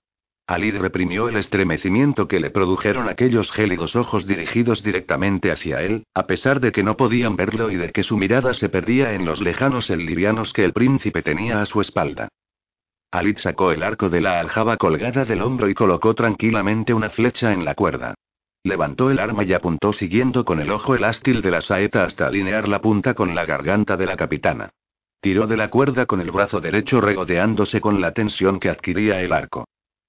Alid 0.46 0.76
reprimió 0.76 1.30
el 1.30 1.36
estremecimiento 1.36 2.28
que 2.28 2.38
le 2.38 2.50
produjeron 2.50 3.08
aquellos 3.08 3.50
gélidos 3.50 3.96
ojos 3.96 4.26
dirigidos 4.26 4.82
directamente 4.82 5.50
hacia 5.50 5.80
él, 5.80 6.04
a 6.12 6.26
pesar 6.26 6.60
de 6.60 6.70
que 6.70 6.82
no 6.82 6.98
podían 6.98 7.34
verlo 7.34 7.70
y 7.70 7.76
de 7.76 7.92
que 7.92 8.02
su 8.02 8.18
mirada 8.18 8.52
se 8.52 8.68
perdía 8.68 9.14
en 9.14 9.24
los 9.24 9.40
lejanos 9.40 9.88
livianos 9.88 10.52
que 10.52 10.64
el 10.64 10.74
príncipe 10.74 11.22
tenía 11.22 11.62
a 11.62 11.66
su 11.66 11.80
espalda. 11.80 12.28
Alid 13.10 13.38
sacó 13.38 13.72
el 13.72 13.82
arco 13.82 14.10
de 14.10 14.20
la 14.20 14.38
aljaba 14.38 14.76
colgada 14.76 15.24
del 15.24 15.40
hombro 15.40 15.70
y 15.70 15.74
colocó 15.74 16.14
tranquilamente 16.14 16.92
una 16.92 17.08
flecha 17.08 17.54
en 17.54 17.64
la 17.64 17.74
cuerda. 17.74 18.14
Levantó 18.64 19.10
el 19.10 19.20
arma 19.20 19.44
y 19.44 19.54
apuntó 19.54 19.94
siguiendo 19.94 20.44
con 20.44 20.60
el 20.60 20.70
ojo 20.70 20.94
el 20.94 21.04
ástil 21.04 21.40
de 21.40 21.52
la 21.52 21.62
saeta 21.62 22.04
hasta 22.04 22.26
alinear 22.26 22.68
la 22.68 22.82
punta 22.82 23.14
con 23.14 23.34
la 23.34 23.46
garganta 23.46 23.96
de 23.96 24.04
la 24.04 24.16
capitana. 24.16 24.70
Tiró 25.20 25.46
de 25.46 25.56
la 25.56 25.70
cuerda 25.70 26.04
con 26.04 26.20
el 26.20 26.30
brazo 26.30 26.60
derecho 26.60 27.00
regodeándose 27.00 27.80
con 27.80 28.02
la 28.02 28.12
tensión 28.12 28.58
que 28.58 28.68
adquiría 28.68 29.22
el 29.22 29.32
arco. 29.32 29.64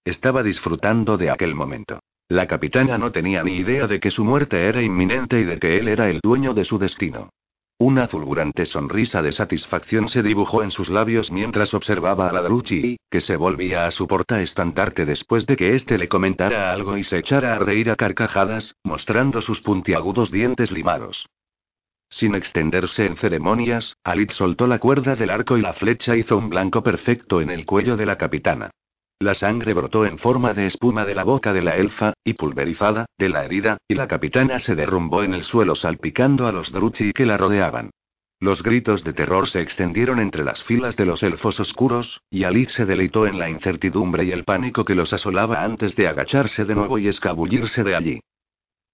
Estaba 0.05 0.43
disfrutando 0.43 1.17
de 1.17 1.31
aquel 1.31 1.55
momento. 1.55 1.99
La 2.29 2.45
capitana 2.45 2.99
no 2.99 3.11
tenía 3.11 3.41
ni 3.41 3.57
idea 3.57 3.87
de 3.87 3.99
que 3.99 4.11
su 4.11 4.23
muerte 4.23 4.67
era 4.67 4.83
inminente 4.83 5.39
y 5.39 5.43
de 5.43 5.57
que 5.57 5.79
él 5.79 5.87
era 5.87 6.09
el 6.11 6.19
dueño 6.21 6.53
de 6.53 6.63
su 6.63 6.77
destino. 6.77 7.31
Una 7.79 8.07
fulgurante 8.07 8.67
sonrisa 8.67 9.23
de 9.23 9.31
satisfacción 9.31 10.07
se 10.07 10.21
dibujó 10.21 10.61
en 10.61 10.69
sus 10.69 10.89
labios 10.89 11.31
mientras 11.31 11.73
observaba 11.73 12.29
a 12.29 12.33
la 12.33 12.43
Druchi, 12.43 12.97
que 13.09 13.19
se 13.19 13.35
volvía 13.35 13.87
a 13.87 13.91
su 13.91 14.07
porta-estandarte 14.07 15.05
después 15.05 15.47
de 15.47 15.57
que 15.57 15.73
éste 15.73 15.97
le 15.97 16.07
comentara 16.07 16.71
algo 16.71 16.97
y 16.97 17.03
se 17.03 17.17
echara 17.17 17.55
a 17.55 17.59
reír 17.59 17.89
a 17.89 17.95
carcajadas, 17.95 18.75
mostrando 18.83 19.41
sus 19.41 19.61
puntiagudos 19.61 20.31
dientes 20.31 20.71
limados. 20.71 21.25
Sin 22.09 22.35
extenderse 22.35 23.07
en 23.07 23.17
ceremonias, 23.17 23.97
Alit 24.03 24.31
soltó 24.31 24.67
la 24.67 24.77
cuerda 24.77 25.15
del 25.15 25.31
arco 25.31 25.57
y 25.57 25.61
la 25.61 25.73
flecha 25.73 26.15
hizo 26.15 26.37
un 26.37 26.49
blanco 26.49 26.83
perfecto 26.83 27.41
en 27.41 27.49
el 27.49 27.65
cuello 27.65 27.97
de 27.97 28.05
la 28.05 28.17
capitana. 28.17 28.69
La 29.19 29.33
sangre 29.33 29.73
brotó 29.73 30.05
en 30.05 30.17
forma 30.17 30.53
de 30.53 30.67
espuma 30.67 31.05
de 31.05 31.15
la 31.15 31.23
boca 31.23 31.53
de 31.53 31.61
la 31.61 31.77
elfa, 31.77 32.13
y 32.23 32.33
pulverizada, 32.33 33.05
de 33.17 33.29
la 33.29 33.45
herida, 33.45 33.77
y 33.87 33.95
la 33.95 34.07
capitana 34.07 34.59
se 34.59 34.75
derrumbó 34.75 35.23
en 35.23 35.33
el 35.33 35.43
suelo 35.43 35.75
salpicando 35.75 36.47
a 36.47 36.51
los 36.51 36.73
Druchi 36.73 37.13
que 37.13 37.25
la 37.25 37.37
rodeaban. 37.37 37.91
Los 38.41 38.61
gritos 38.61 39.05
de 39.05 39.13
terror 39.13 39.47
se 39.47 39.61
extendieron 39.61 40.19
entre 40.19 40.43
las 40.43 40.61
filas 40.63 40.97
de 40.97 41.05
los 41.05 41.23
elfos 41.23 41.61
oscuros, 41.61 42.21
y 42.29 42.43
Alice 42.43 42.73
se 42.73 42.85
deleitó 42.85 43.25
en 43.25 43.39
la 43.39 43.49
incertidumbre 43.49 44.25
y 44.25 44.31
el 44.31 44.43
pánico 44.43 44.83
que 44.83 44.95
los 44.95 45.13
asolaba 45.13 45.63
antes 45.63 45.95
de 45.95 46.09
agacharse 46.09 46.65
de 46.65 46.75
nuevo 46.75 46.99
y 46.99 47.07
escabullirse 47.07 47.85
de 47.85 47.95
allí. 47.95 48.19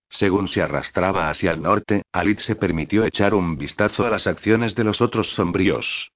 Según 0.10 0.47
se 0.47 0.62
arrastraba 0.62 1.31
hacia 1.31 1.51
el 1.51 1.63
norte, 1.63 2.03
Alice 2.12 2.43
se 2.43 2.55
permitió 2.55 3.05
echar 3.05 3.34
un 3.34 3.57
vistazo 3.57 4.05
a 4.05 4.12
las 4.12 4.27
acciones 4.27 4.75
de 4.75 4.84
los 4.84 5.01
otros 5.01 5.31
sombríos. 5.31 6.12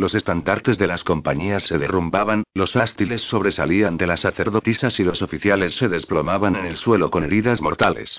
Los 0.00 0.14
estandartes 0.14 0.78
de 0.78 0.86
las 0.86 1.04
compañías 1.04 1.64
se 1.64 1.76
derrumbaban, 1.76 2.44
los 2.54 2.74
ástiles 2.74 3.20
sobresalían 3.20 3.98
de 3.98 4.06
las 4.06 4.20
sacerdotisas 4.20 4.98
y 4.98 5.04
los 5.04 5.20
oficiales 5.20 5.76
se 5.76 5.90
desplomaban 5.90 6.56
en 6.56 6.64
el 6.64 6.78
suelo 6.78 7.10
con 7.10 7.22
heridas 7.22 7.60
mortales. 7.60 8.18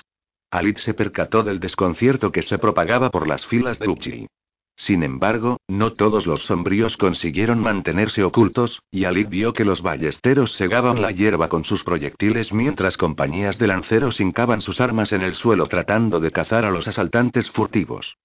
Alit 0.52 0.78
se 0.78 0.94
percató 0.94 1.42
del 1.42 1.58
desconcierto 1.58 2.30
que 2.30 2.42
se 2.42 2.56
propagaba 2.56 3.10
por 3.10 3.26
las 3.26 3.44
filas 3.46 3.80
de 3.80 3.88
Uchi. 3.88 4.28
Sin 4.76 5.02
embargo, 5.02 5.56
no 5.66 5.94
todos 5.94 6.24
los 6.28 6.44
sombríos 6.44 6.96
consiguieron 6.96 7.58
mantenerse 7.58 8.22
ocultos, 8.22 8.80
y 8.92 9.02
Alit 9.02 9.28
vio 9.28 9.52
que 9.52 9.64
los 9.64 9.82
ballesteros 9.82 10.52
segaban 10.52 11.02
la 11.02 11.10
hierba 11.10 11.48
con 11.48 11.64
sus 11.64 11.82
proyectiles 11.82 12.52
mientras 12.52 12.96
compañías 12.96 13.58
de 13.58 13.66
lanceros 13.66 14.20
hincaban 14.20 14.60
sus 14.60 14.80
armas 14.80 15.12
en 15.12 15.22
el 15.22 15.34
suelo 15.34 15.66
tratando 15.66 16.20
de 16.20 16.30
cazar 16.30 16.64
a 16.64 16.70
los 16.70 16.86
asaltantes 16.86 17.50
furtivos. 17.50 18.18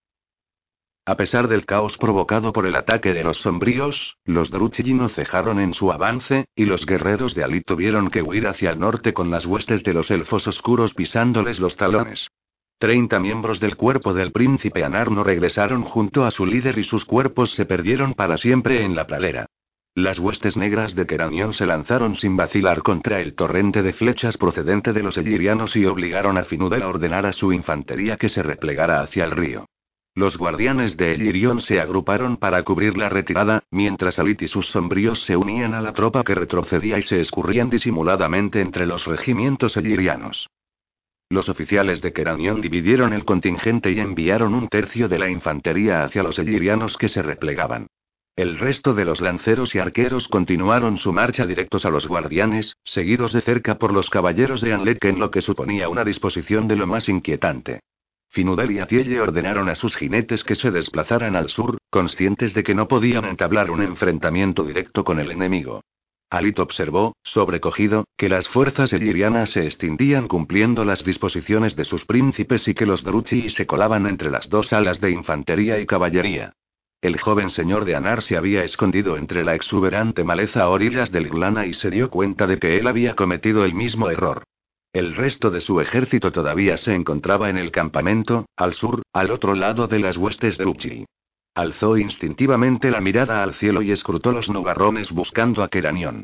A 1.08 1.15
pesar 1.15 1.48
del 1.48 1.65
caos 1.65 1.98
provocado 1.98 2.52
por 2.52 2.65
el 2.65 2.76
ataque 2.76 3.13
de 3.13 3.24
los 3.24 3.38
sombríos, 3.38 4.17
los 4.26 4.52
Druchigi 4.52 4.93
no 4.93 5.08
cejaron 5.08 5.58
en 5.58 5.74
su 5.74 5.93
avance, 5.93 6.48
y 6.54 6.65
los 6.65 6.86
guerreros 6.86 7.34
de 7.34 7.46
Ali 7.46 7.62
tuvieron 7.62 8.10
que 8.10 8.22
huir 8.22 8.46
hacia 8.46 8.72
el 8.72 8.80
norte 8.80 9.13
con 9.13 9.32
las 9.32 9.46
huestes 9.46 9.86
de 9.86 9.93
los 9.93 10.12
elfos 10.12 10.50
oscuros 10.50 10.93
pisándoles 10.93 11.62
los 11.62 11.78
talones. 11.78 12.28
Treinta 12.78 13.22
miembros 13.22 13.62
del 13.62 13.78
cuerpo 13.78 14.13
del 14.13 14.34
príncipe 14.34 14.84
Anar 14.84 15.10
no 15.10 15.24
regresaron 15.24 15.84
junto 15.84 16.26
a 16.26 16.32
su 16.32 16.46
líder 16.46 16.78
y 16.78 16.84
sus 16.84 17.06
cuerpos 17.06 17.52
se 17.52 17.65
perdieron 17.65 18.13
para 18.13 18.36
siempre 18.36 18.84
en 18.84 18.93
la 18.93 19.08
pradera. 19.08 19.46
Las 19.96 20.20
huestes 20.20 20.58
negras 20.58 20.93
de 20.93 21.08
Keranion 21.08 21.54
se 21.54 21.65
lanzaron 21.65 22.17
sin 22.17 22.36
vacilar 22.36 22.82
contra 22.82 23.22
el 23.22 23.34
torrente 23.34 23.82
de 23.82 23.93
flechas 23.93 24.36
procedente 24.36 24.91
de 24.91 25.04
los 25.04 25.17
elirianos 25.17 25.78
y 25.78 25.86
obligaron 25.86 26.38
a 26.38 26.43
Finudel 26.43 26.84
a 26.84 26.89
ordenar 26.89 27.26
a 27.26 27.32
su 27.32 27.54
infantería 27.54 28.17
que 28.17 28.28
se 28.28 28.43
replegara 28.43 29.00
hacia 29.00 29.24
el 29.24 29.32
río. 29.32 29.67
Los 30.17 30.36
guardianes 30.36 30.97
de 30.97 31.12
Elirion 31.12 31.62
se 31.62 31.80
agruparon 31.80 32.38
para 32.38 32.63
cubrir 32.63 32.97
la 32.97 33.08
retirada, 33.08 33.62
mientras 33.69 34.17
Alit 34.17 34.41
y 34.41 34.47
sus 34.47 34.65
sombríos 34.65 35.23
se 35.25 35.38
unían 35.38 35.75
a 35.75 35.82
la 35.82 35.93
tropa 35.93 36.23
que 36.23 36.34
retrocedía 36.34 36.97
y 36.97 37.03
se 37.03 37.21
escurrían 37.21 37.69
disimuladamente 37.69 38.62
entre 38.62 38.88
los 38.88 39.06
regimientos 39.06 39.77
elirianos. 39.77 40.49
Los 41.30 41.49
oficiales 41.49 42.01
de 42.01 42.13
Keranion 42.13 42.62
dividieron 42.62 43.13
el 43.13 43.25
contingente 43.25 43.91
y 43.91 43.99
enviaron 43.99 44.56
un 44.56 44.69
tercio 44.69 45.08
de 45.08 45.19
la 45.19 45.30
infantería 45.30 46.03
hacia 46.03 46.23
los 46.23 46.39
elirianos 46.39 46.97
que 46.97 47.10
se 47.10 47.21
replegaban. 47.21 47.86
El 48.36 48.58
resto 48.58 48.95
de 48.95 49.06
los 49.06 49.21
lanceros 49.21 49.75
y 49.75 49.77
arqueros 49.77 50.27
continuaron 50.30 50.97
su 50.97 51.13
marcha 51.13 51.45
directos 51.45 51.86
a 51.86 51.91
los 51.91 52.08
guardianes, 52.08 52.75
seguidos 52.84 53.34
de 53.34 53.41
cerca 53.41 53.77
por 53.77 53.93
los 53.93 54.10
caballeros 54.10 54.62
de 54.62 54.73
Anlek 54.73 55.06
en 55.06 55.19
lo 55.19 55.30
que 55.30 55.41
suponía 55.41 55.89
una 55.89 56.03
disposición 56.03 56.67
de 56.67 56.75
lo 56.75 56.88
más 56.88 57.08
inquietante. 57.08 57.82
Finudel 58.30 58.72
y 58.72 58.80
Atielle 58.80 59.20
ordenaron 59.20 59.70
a 59.70 59.76
sus 59.76 59.96
jinetes 59.96 60.44
que 60.44 60.56
se 60.56 60.72
desplazaran 60.72 61.36
al 61.36 61.50
sur, 61.50 61.78
conscientes 61.90 62.54
de 62.54 62.63
que 62.63 62.76
no 62.76 62.88
podían 62.88 63.26
entablar 63.26 63.72
un 63.72 63.82
enfrentamiento 63.82 64.63
directo 64.63 65.04
con 65.04 65.20
el 65.20 65.32
enemigo. 65.32 65.82
Alit 66.30 66.60
observó, 66.60 67.16
sobrecogido, 67.24 68.04
que 68.18 68.28
las 68.28 68.50
fuerzas 68.50 68.92
elirianas 68.92 69.52
se 69.52 69.66
extendían 69.66 70.28
cumpliendo 70.28 70.84
las 70.84 71.06
disposiciones 71.06 71.78
de 71.78 71.86
sus 71.86 72.04
príncipes 72.04 72.68
y 72.68 72.74
que 72.74 72.86
los 72.86 73.06
Druchi 73.06 73.50
se 73.50 73.66
colaban 73.66 74.06
entre 74.08 74.30
las 74.30 74.50
dos 74.50 74.74
alas 74.74 75.00
de 75.00 75.12
infantería 75.12 75.80
y 75.80 75.86
caballería. 75.86 76.54
El 76.99 77.18
joven 77.20 77.49
señor 77.49 77.86
de 77.86 77.95
Anar 77.95 78.24
se 78.24 78.36
había 78.36 78.64
escondido 78.64 79.16
entre 79.18 79.45
la 79.45 79.56
exuberante 79.56 80.26
maleza 80.26 80.64
a 80.64 80.70
orillas 80.70 81.12
del 81.12 81.30
Glana 81.30 81.66
y 81.66 81.74
se 81.74 81.91
dio 81.91 82.10
cuenta 82.10 82.45
de 82.45 82.58
que 82.58 82.78
él 82.78 82.88
había 82.88 83.16
cometido 83.16 83.64
el 83.64 83.74
mismo 83.74 84.10
error. 84.10 84.43
El 84.98 85.16
resto 85.16 85.52
de 85.52 85.62
su 85.62 85.80
ejército 85.80 86.32
todavía 86.32 86.76
se 86.76 86.95
encontraba 86.95 87.52
en 87.52 87.58
el 87.60 87.70
campamento, 87.70 88.48
al 88.56 88.74
sur, 88.74 89.04
al 89.14 89.30
otro 89.30 89.54
lado 89.54 89.86
de 89.86 90.00
las 90.00 90.18
huestes 90.18 90.58
de 90.58 90.66
Uchi. 90.66 91.06
Alzó 91.54 91.98
instintivamente 91.98 92.89
la 92.89 93.00
mirada 93.00 93.43
al 93.43 93.54
cielo 93.54 93.84
y 93.84 93.91
escrutó 93.91 94.32
los 94.32 94.50
nubarrones 94.50 95.12
buscando 95.12 95.62
a 95.62 95.68
Keranion. 95.68 96.24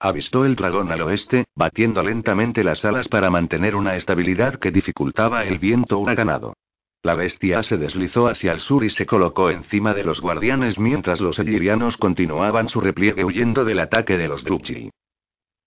Avistó 0.00 0.46
el 0.46 0.56
dragón 0.56 0.90
al 0.90 1.02
oeste, 1.02 1.44
batiendo 1.54 2.02
lentamente 2.02 2.64
las 2.64 2.86
alas 2.86 3.08
para 3.08 3.28
mantener 3.28 3.76
una 3.76 3.94
estabilidad 3.94 4.54
que 4.54 4.70
dificultaba 4.70 5.44
el 5.44 5.58
viento 5.58 5.98
huraganado. 5.98 6.54
La 7.02 7.16
bestia 7.16 7.62
se 7.62 7.76
deslizó 7.76 8.26
hacia 8.28 8.52
el 8.52 8.60
sur 8.60 8.84
y 8.84 8.88
se 8.88 9.04
colocó 9.04 9.50
encima 9.50 9.92
de 9.92 10.04
los 10.04 10.22
guardianes 10.22 10.78
mientras 10.78 11.20
los 11.20 11.38
elirianos 11.38 11.98
continuaban 11.98 12.70
su 12.70 12.80
repliegue 12.80 13.22
huyendo 13.22 13.66
del 13.66 13.80
ataque 13.80 14.16
de 14.16 14.28
los 14.28 14.44
Druchi. 14.44 14.88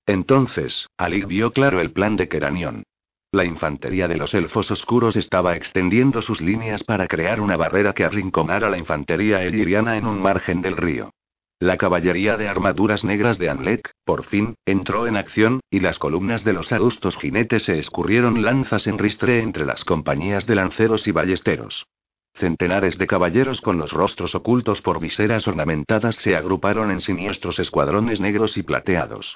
Entonces, 0.08 0.88
Ali 0.98 1.24
vio 1.26 1.52
claro 1.52 1.82
el 1.82 1.92
plan 1.92 2.16
de 2.16 2.30
Keranion. 2.30 2.84
La 3.34 3.44
infantería 3.44 4.08
de 4.08 4.16
los 4.16 4.34
elfos 4.34 4.72
oscuros 4.72 5.18
estaba 5.18 5.58
extendiendo 5.58 6.22
sus 6.22 6.40
líneas 6.40 6.84
para 6.86 7.08
crear 7.08 7.42
una 7.42 7.58
barrera 7.58 7.92
que 7.94 8.06
arrinconara 8.06 8.70
la 8.70 8.78
infantería 8.78 9.44
eliriana 9.44 9.98
en 9.98 10.08
un 10.08 10.22
margen 10.22 10.62
del 10.62 10.78
río. 10.78 11.12
La 11.60 11.76
caballería 11.78 12.38
de 12.38 12.48
armaduras 12.48 13.04
negras 13.04 13.38
de 13.38 13.50
Anlek, 13.50 13.92
por 14.06 14.24
fin, 14.24 14.56
entró 14.66 15.08
en 15.08 15.18
acción, 15.18 15.60
y 15.70 15.82
las 15.82 16.00
columnas 16.00 16.46
de 16.46 16.54
los 16.54 16.72
adustos 16.72 17.18
jinetes 17.18 17.64
se 17.64 17.78
escurrieron 17.78 18.44
lanzas 18.44 18.88
en 18.88 18.98
ristre 18.98 19.42
entre 19.42 19.66
las 19.66 19.84
compañías 19.84 20.46
de 20.46 20.56
lanceros 20.56 21.08
y 21.08 21.12
ballesteros. 21.12 21.86
Centenares 22.34 22.98
de 22.98 23.08
caballeros 23.08 23.60
con 23.60 23.78
los 23.78 23.92
rostros 23.92 24.36
ocultos 24.36 24.82
por 24.82 25.02
viseras 25.02 25.48
ornamentadas 25.48 26.16
se 26.16 26.36
agruparon 26.36 26.92
en 26.92 27.02
siniestros 27.02 27.60
escuadrones 27.60 28.22
negros 28.22 28.56
y 28.58 28.64
plateados. 28.64 29.36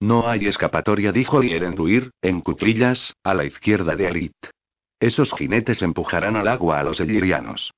No 0.00 0.26
hay 0.26 0.46
escapatoria, 0.46 1.12
dijo 1.12 1.40
Lierenduir, 1.42 2.10
en 2.22 2.40
cuclillas, 2.40 3.14
a 3.22 3.34
la 3.34 3.44
izquierda 3.44 3.94
de 3.96 4.06
Alit. 4.08 4.32
Esos 4.98 5.32
jinetes 5.32 5.82
empujarán 5.82 6.36
al 6.36 6.48
agua 6.48 6.80
a 6.80 6.82
los 6.82 7.00
elirianos. 7.00 7.72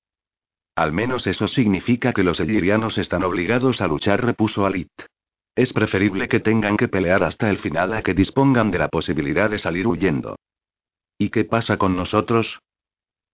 Al 0.76 0.92
menos 0.92 1.26
eso 1.26 1.48
significa 1.48 2.12
que 2.12 2.22
los 2.22 2.38
elirianos 2.38 2.96
están 2.96 3.24
obligados 3.24 3.80
a 3.80 3.88
luchar, 3.88 4.24
repuso 4.24 4.64
Alit. 4.64 4.92
Es 5.54 5.72
preferible 5.72 6.28
que 6.28 6.40
tengan 6.40 6.76
que 6.76 6.88
pelear 6.88 7.24
hasta 7.24 7.50
el 7.50 7.58
final 7.58 7.92
a 7.92 8.02
que 8.02 8.14
dispongan 8.14 8.70
de 8.70 8.78
la 8.78 8.88
posibilidad 8.88 9.50
de 9.50 9.58
salir 9.58 9.86
huyendo. 9.86 10.36
¿Y 11.18 11.30
qué 11.30 11.44
pasa 11.44 11.76
con 11.76 11.96
nosotros? 11.96 12.60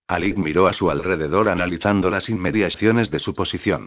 Alit 0.09 0.36
miró 0.36 0.66
a 0.66 0.72
su 0.72 0.91
alrededor 0.91 1.51
analizando 1.51 2.09
las 2.09 2.30
inmediaciones 2.30 3.11
de 3.11 3.18
su 3.18 3.34
posición. 3.34 3.86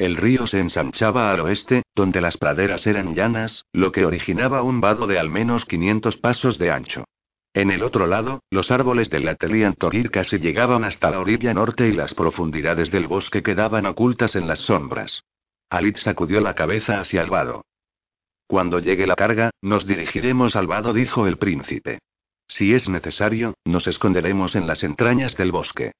El 0.00 0.16
río 0.16 0.46
se 0.46 0.58
ensanchaba 0.60 1.30
al 1.30 1.40
oeste, 1.40 1.82
donde 1.94 2.22
las 2.22 2.38
praderas 2.38 2.86
eran 2.86 3.14
llanas, 3.14 3.66
lo 3.70 3.92
que 3.92 4.06
originaba 4.06 4.62
un 4.62 4.80
vado 4.80 5.06
de 5.06 5.18
al 5.18 5.28
menos 5.28 5.66
500 5.66 6.16
pasos 6.16 6.56
de 6.56 6.70
ancho. 6.70 7.04
En 7.52 7.70
el 7.70 7.82
otro 7.82 8.06
lado, 8.06 8.40
los 8.50 8.70
árboles 8.70 9.10
del 9.10 9.28
Atelian 9.28 9.74
Torir 9.74 10.10
casi 10.10 10.38
llegaban 10.38 10.84
hasta 10.84 11.10
la 11.10 11.20
orilla 11.20 11.52
norte 11.52 11.86
y 11.86 11.92
las 11.92 12.14
profundidades 12.14 12.90
del 12.90 13.08
bosque 13.08 13.42
quedaban 13.42 13.84
ocultas 13.84 14.36
en 14.36 14.48
las 14.48 14.60
sombras. 14.60 15.22
Alit 15.68 15.98
sacudió 15.98 16.40
la 16.40 16.54
cabeza 16.54 16.98
hacia 16.98 17.20
el 17.20 17.28
vado. 17.28 17.66
Cuando 18.46 18.78
llegue 18.78 19.06
la 19.06 19.16
carga, 19.16 19.50
nos 19.60 19.86
dirigiremos 19.86 20.56
al 20.56 20.66
vado, 20.66 20.94
dijo 20.94 21.26
el 21.26 21.36
príncipe. 21.36 21.98
Si 22.48 22.72
es 22.72 22.88
necesario, 22.88 23.52
nos 23.66 23.86
esconderemos 23.86 24.56
en 24.56 24.66
las 24.66 24.82
entrañas 24.82 25.36
del 25.36 25.52
bosque. 25.52 25.92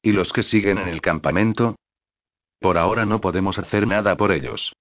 ¿Y 0.00 0.12
los 0.12 0.32
que 0.32 0.42
siguen 0.42 0.78
en 0.78 0.88
el 0.88 1.02
campamento? 1.02 1.76
Por 2.60 2.78
ahora 2.78 3.06
no 3.06 3.20
podemos 3.20 3.58
hacer 3.58 3.86
nada 3.86 4.16
por 4.16 4.32
ellos. 4.32 4.72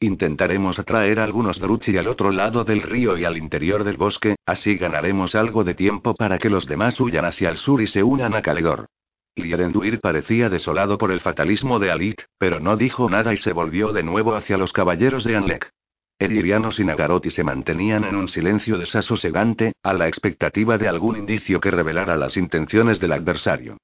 Intentaremos 0.00 0.78
atraer 0.78 1.20
a 1.20 1.24
algunos 1.24 1.58
Druchi 1.58 1.96
al 1.96 2.08
otro 2.08 2.30
lado 2.30 2.64
del 2.64 2.82
río 2.82 3.16
y 3.16 3.24
al 3.24 3.36
interior 3.36 3.82
del 3.84 3.96
bosque, 3.96 4.36
así 4.44 4.76
ganaremos 4.76 5.34
algo 5.34 5.64
de 5.64 5.74
tiempo 5.74 6.14
para 6.14 6.38
que 6.38 6.50
los 6.50 6.66
demás 6.66 7.00
huyan 7.00 7.24
hacia 7.24 7.48
el 7.48 7.56
sur 7.56 7.80
y 7.80 7.86
se 7.86 8.02
unan 8.02 8.34
a 8.34 8.42
Caledor. 8.42 8.86
Lierenduir 9.36 10.00
parecía 10.00 10.48
desolado 10.48 10.96
por 10.98 11.12
el 11.12 11.20
fatalismo 11.20 11.78
de 11.78 11.90
Alit, 11.90 12.22
pero 12.38 12.60
no 12.60 12.76
dijo 12.76 13.08
nada 13.08 13.34
y 13.34 13.36
se 13.36 13.52
volvió 13.52 13.92
de 13.92 14.02
nuevo 14.02 14.34
hacia 14.34 14.56
los 14.56 14.72
caballeros 14.72 15.24
de 15.24 15.36
Anlek. 15.36 15.70
Elirianos 16.18 16.80
y 16.80 16.84
Nagaroti 16.84 17.30
se 17.30 17.44
mantenían 17.44 18.04
en 18.04 18.16
un 18.16 18.28
silencio 18.28 18.78
desasosegante, 18.78 19.74
a 19.82 19.92
la 19.92 20.08
expectativa 20.08 20.78
de 20.78 20.88
algún 20.88 21.16
indicio 21.16 21.60
que 21.60 21.70
revelara 21.70 22.16
las 22.16 22.38
intenciones 22.38 22.98
del 23.00 23.12
adversario. 23.12 23.76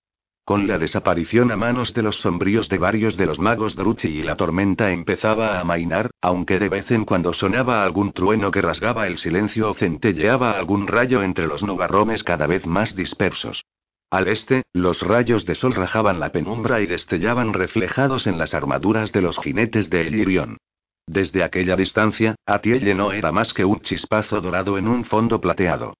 Con 0.45 0.66
la 0.66 0.76
desaparición 0.76 1.53
a 1.53 1.57
manos 1.57 1.95
de 1.95 2.03
los 2.03 2.16
sombríos 2.16 2.68
de 2.68 2.76
varios 2.76 3.16
de 3.16 3.26
los 3.26 3.38
magos 3.38 3.76
Druchi 3.76 4.09
y 4.09 4.22
la 4.24 4.34
tormenta 4.34 4.90
empezaba 4.90 5.57
a 5.57 5.61
amainar, 5.61 6.11
aunque 6.20 6.59
de 6.59 6.68
vez 6.68 6.90
en 6.90 7.05
cuando 7.05 7.32
sonaba 7.32 7.84
algún 7.84 8.12
trueno 8.12 8.51
que 8.51 8.61
rasgaba 8.61 9.07
el 9.07 9.18
silencio 9.18 9.70
o 9.70 9.74
centelleaba 9.74 10.59
algún 10.59 10.88
rayo 10.88 11.22
entre 11.22 11.47
los 11.47 11.62
nubarromes 11.62 12.24
cada 12.24 12.49
vez 12.49 12.66
más 12.66 12.97
dispersos. 12.97 13.62
Al 14.11 14.26
este, 14.26 14.64
los 14.72 15.03
rayos 15.03 15.47
de 15.47 15.55
sol 15.55 15.74
rajaban 15.74 16.18
la 16.18 16.32
penumbra 16.32 16.80
y 16.80 16.86
destellaban 16.86 17.53
reflejados 17.53 18.26
en 18.26 18.36
las 18.36 18.53
armaduras 18.53 19.12
de 19.12 19.22
los 19.22 19.38
jinetes 19.38 19.90
de 19.90 20.09
Elirion. 20.09 20.59
Desde 21.07 21.45
aquella 21.45 21.76
distancia, 21.76 22.34
Atielle 22.47 22.95
no 22.97 23.12
era 23.12 23.30
más 23.30 23.55
que 23.55 23.64
un 23.64 23.80
chispazo 23.80 24.40
dorado 24.40 24.76
en 24.76 24.88
un 24.88 25.05
fondo 25.05 25.40
plateado. 25.40 25.95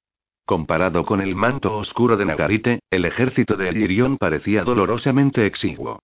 Comparado 0.45 1.05
con 1.05 1.21
el 1.21 1.35
manto 1.35 1.77
oscuro 1.77 2.17
de 2.17 2.25
Nagarite, 2.25 2.81
el 2.91 3.05
ejército 3.05 3.57
de 3.57 3.69
Elirion 3.69 4.19
parecía 4.19 4.65
dolorosamente 4.65 5.47
exiguo. 5.47 6.01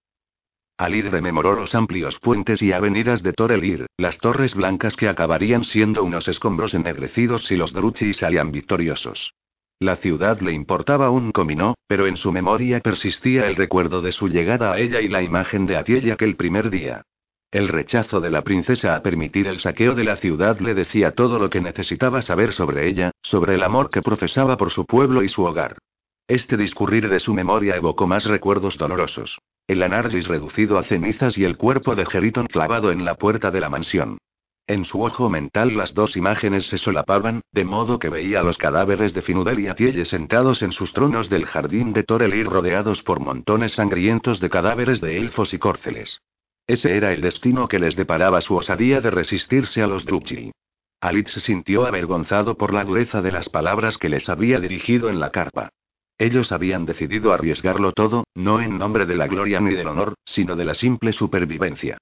Alir 0.79 1.11
rememoró 1.11 1.55
los 1.55 1.75
amplios 1.75 2.21
puentes 2.21 2.63
y 2.63 2.71
avenidas 2.71 3.25
de 3.25 3.33
Torelir, 3.33 3.87
las 3.97 4.19
torres 4.19 4.55
blancas 4.55 4.95
que 4.95 5.09
acabarían 5.09 5.65
siendo 5.65 6.05
unos 6.05 6.29
escombros 6.29 6.73
ennegrecidos 6.73 7.47
si 7.47 7.57
los 7.57 7.73
Druchi 7.73 8.15
salían 8.15 8.53
victoriosos. 8.53 9.35
La 9.81 9.97
ciudad 9.97 10.41
le 10.41 10.53
importaba 10.53 11.11
un 11.11 11.33
comino, 11.33 11.75
pero 11.89 12.07
en 12.07 12.17
su 12.17 12.31
memoria 12.31 12.79
persistía 12.79 13.49
el 13.49 13.57
recuerdo 13.57 14.03
de 14.03 14.13
su 14.13 14.29
llegada 14.29 14.73
a 14.73 14.79
ella 14.79 15.01
y 15.01 15.09
la 15.09 15.23
imagen 15.23 15.67
de 15.67 15.77
aquel 15.77 16.37
primer 16.37 16.71
día. 16.71 17.03
El 17.51 17.69
rechazo 17.69 18.21
de 18.21 18.29
la 18.29 18.43
princesa 18.43 18.95
a 18.95 19.03
permitir 19.03 19.47
el 19.47 19.59
saqueo 19.59 19.95
de 19.95 20.05
la 20.05 20.17
ciudad 20.17 20.61
le 20.61 20.75
decía 20.75 21.13
todo 21.13 21.39
lo 21.39 21.49
que 21.49 21.63
necesitaba 21.63 22.21
saber 22.21 22.53
sobre 22.53 22.87
ella, 22.87 23.13
sobre 23.23 23.55
el 23.55 23.63
amor 23.63 23.89
que 23.89 24.03
profesaba 24.03 24.59
por 24.59 24.71
su 24.71 24.85
pueblo 24.85 25.23
y 25.23 25.31
su 25.31 25.45
hogar. 25.45 25.79
Este 26.27 26.59
discurrir 26.59 27.09
de 27.09 27.21
su 27.21 27.33
memoria 27.33 27.75
evocó 27.75 28.07
más 28.07 28.27
recuerdos 28.27 28.77
dolorosos. 28.77 29.39
El 29.67 29.83
Anargis 29.83 30.29
reducido 30.29 30.77
a 30.77 30.85
cenizas 30.85 31.39
y 31.39 31.45
el 31.45 31.57
cuerpo 31.57 31.97
de 31.97 32.05
Geriton 32.05 32.49
clavado 32.49 32.93
en 32.93 33.07
la 33.07 33.15
puerta 33.15 33.51
de 33.51 33.61
la 33.61 33.71
mansión. 33.71 34.19
En 34.67 34.85
su 34.85 35.03
ojo 35.03 35.31
mental 35.31 35.75
las 35.75 35.95
dos 35.95 36.19
imágenes 36.19 36.67
se 36.67 36.77
solapaban, 36.77 37.41
de 37.53 37.65
modo 37.65 37.99
que 37.99 38.11
veía 38.11 38.43
los 38.43 38.59
cadáveres 38.59 39.15
de 39.15 39.23
Finudel 39.23 39.61
y 39.61 39.69
Atielle 39.69 40.05
sentados 40.05 40.61
en 40.61 40.73
sus 40.73 40.93
tronos 40.93 41.31
del 41.31 41.47
jardín 41.47 41.95
de 41.95 42.03
Torelir 42.03 42.45
rodeados 42.45 43.03
por 43.03 43.21
montones 43.21 43.73
sangrientos 43.73 44.39
de 44.39 44.51
cadáveres 44.51 45.01
de 45.01 45.17
elfos 45.17 45.55
y 45.55 45.59
córceles. 45.59 46.21
Ese 46.69 46.99
era 46.99 47.15
el 47.15 47.23
destino 47.23 47.67
que 47.67 47.79
les 47.79 47.97
deparaba 47.97 48.43
su 48.43 48.55
osadía 48.55 49.01
de 49.01 49.11
resistirse 49.11 49.83
a 49.83 49.87
los 49.87 50.05
Druchi. 50.05 50.53
Alit 51.01 51.29
se 51.29 51.41
sintió 51.41 51.87
avergonzado 51.87 52.59
por 52.59 52.75
la 52.75 52.85
dureza 52.85 53.23
de 53.23 53.33
las 53.33 53.49
palabras 53.49 53.97
que 53.97 54.11
les 54.11 54.29
había 54.29 54.61
dirigido 54.61 55.09
en 55.09 55.19
la 55.19 55.31
carpa. 55.31 55.71
Ellos 56.19 56.53
habían 56.53 56.85
decidido 56.85 57.33
arriesgarlo 57.33 57.93
todo, 57.93 58.25
no 58.35 58.61
en 58.61 58.77
nombre 58.77 59.07
de 59.07 59.17
la 59.17 59.29
gloria 59.29 59.61
ni 59.61 59.73
del 59.73 59.89
honor, 59.89 60.15
sino 60.27 60.57
de 60.57 60.67
la 60.67 60.75
simple 60.75 61.15
supervivencia. 61.15 61.97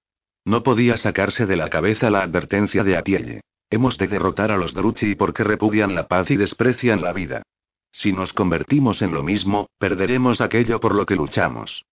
No 0.44 0.64
podía 0.64 0.96
sacarse 0.96 1.46
de 1.46 1.56
la 1.56 1.70
cabeza 1.70 2.10
la 2.10 2.22
advertencia 2.22 2.82
de 2.82 2.96
Atielle. 2.96 3.40
Hemos 3.70 3.98
de 3.98 4.08
derrotar 4.08 4.50
a 4.50 4.56
los 4.56 4.74
Druchi 4.74 5.14
porque 5.14 5.44
repudian 5.44 5.94
la 5.94 6.08
paz 6.08 6.30
y 6.32 6.36
desprecian 6.36 7.02
la 7.02 7.12
vida. 7.12 7.42
Si 7.92 8.12
nos 8.12 8.32
convertimos 8.32 9.00
en 9.00 9.14
lo 9.14 9.22
mismo, 9.22 9.68
perderemos 9.78 10.40
aquello 10.40 10.80
por 10.80 10.94
lo 10.94 11.06
que 11.06 11.14
luchamos. 11.14 11.84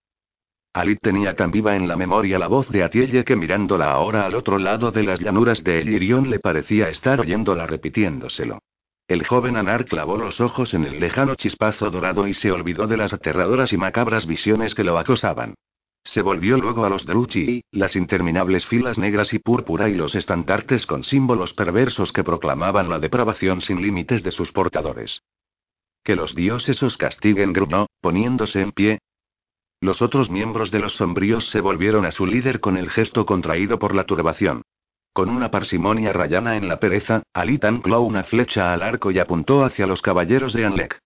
Alit 0.74 0.98
tenía 1.00 1.36
tan 1.36 1.52
viva 1.52 1.76
en 1.76 1.86
la 1.86 1.94
memoria 1.94 2.36
la 2.36 2.48
voz 2.48 2.68
de 2.68 2.82
Atielle 2.82 3.24
que 3.24 3.36
mirándola 3.36 3.92
ahora 3.92 4.26
al 4.26 4.34
otro 4.34 4.58
lado 4.58 4.90
de 4.90 5.04
las 5.04 5.20
llanuras 5.20 5.62
de 5.62 5.80
Elirion 5.80 6.28
le 6.28 6.40
parecía 6.40 6.88
estar 6.88 7.20
oyéndola 7.20 7.64
repitiéndoselo. 7.64 8.58
El 9.06 9.24
joven 9.24 9.56
Anar 9.56 9.84
clavó 9.84 10.18
los 10.18 10.40
ojos 10.40 10.74
en 10.74 10.84
el 10.84 10.98
lejano 10.98 11.36
chispazo 11.36 11.90
dorado 11.90 12.26
y 12.26 12.34
se 12.34 12.50
olvidó 12.50 12.88
de 12.88 12.96
las 12.96 13.12
aterradoras 13.12 13.72
y 13.72 13.76
macabras 13.76 14.26
visiones 14.26 14.74
que 14.74 14.82
lo 14.82 14.98
acosaban. 14.98 15.54
Se 16.02 16.22
volvió 16.22 16.58
luego 16.58 16.84
a 16.84 16.88
los 16.88 17.06
Druchi, 17.06 17.62
las 17.70 17.94
interminables 17.94 18.66
filas 18.66 18.98
negras 18.98 19.32
y 19.32 19.38
púrpura 19.38 19.88
y 19.88 19.94
los 19.94 20.16
estandartes 20.16 20.86
con 20.86 21.04
símbolos 21.04 21.54
perversos 21.54 22.12
que 22.12 22.24
proclamaban 22.24 22.88
la 22.88 22.98
depravación 22.98 23.60
sin 23.60 23.80
límites 23.80 24.24
de 24.24 24.32
sus 24.32 24.50
portadores. 24.50 25.22
Que 26.02 26.16
los 26.16 26.34
dioses 26.34 26.82
os 26.82 26.96
castiguen, 26.96 27.52
grunó, 27.52 27.86
poniéndose 28.00 28.60
en 28.60 28.72
pie, 28.72 28.98
los 29.84 30.00
otros 30.00 30.30
miembros 30.30 30.70
de 30.70 30.78
los 30.78 30.96
sombríos 30.96 31.50
se 31.50 31.60
volvieron 31.60 32.06
a 32.06 32.10
su 32.10 32.24
líder 32.24 32.58
con 32.60 32.78
el 32.78 32.88
gesto 32.88 33.26
contraído 33.26 33.78
por 33.78 33.94
la 33.94 34.04
turbación. 34.04 34.62
Con 35.12 35.28
una 35.28 35.50
parsimonia 35.50 36.12
rayana 36.12 36.56
en 36.56 36.68
la 36.68 36.80
pereza, 36.80 37.22
Alit 37.34 37.64
ancló 37.64 38.00
una 38.00 38.24
flecha 38.24 38.72
al 38.72 38.82
arco 38.82 39.10
y 39.10 39.18
apuntó 39.18 39.62
hacia 39.62 39.86
los 39.86 40.00
caballeros 40.00 40.54
de 40.54 40.64
Anlek. 40.64 40.98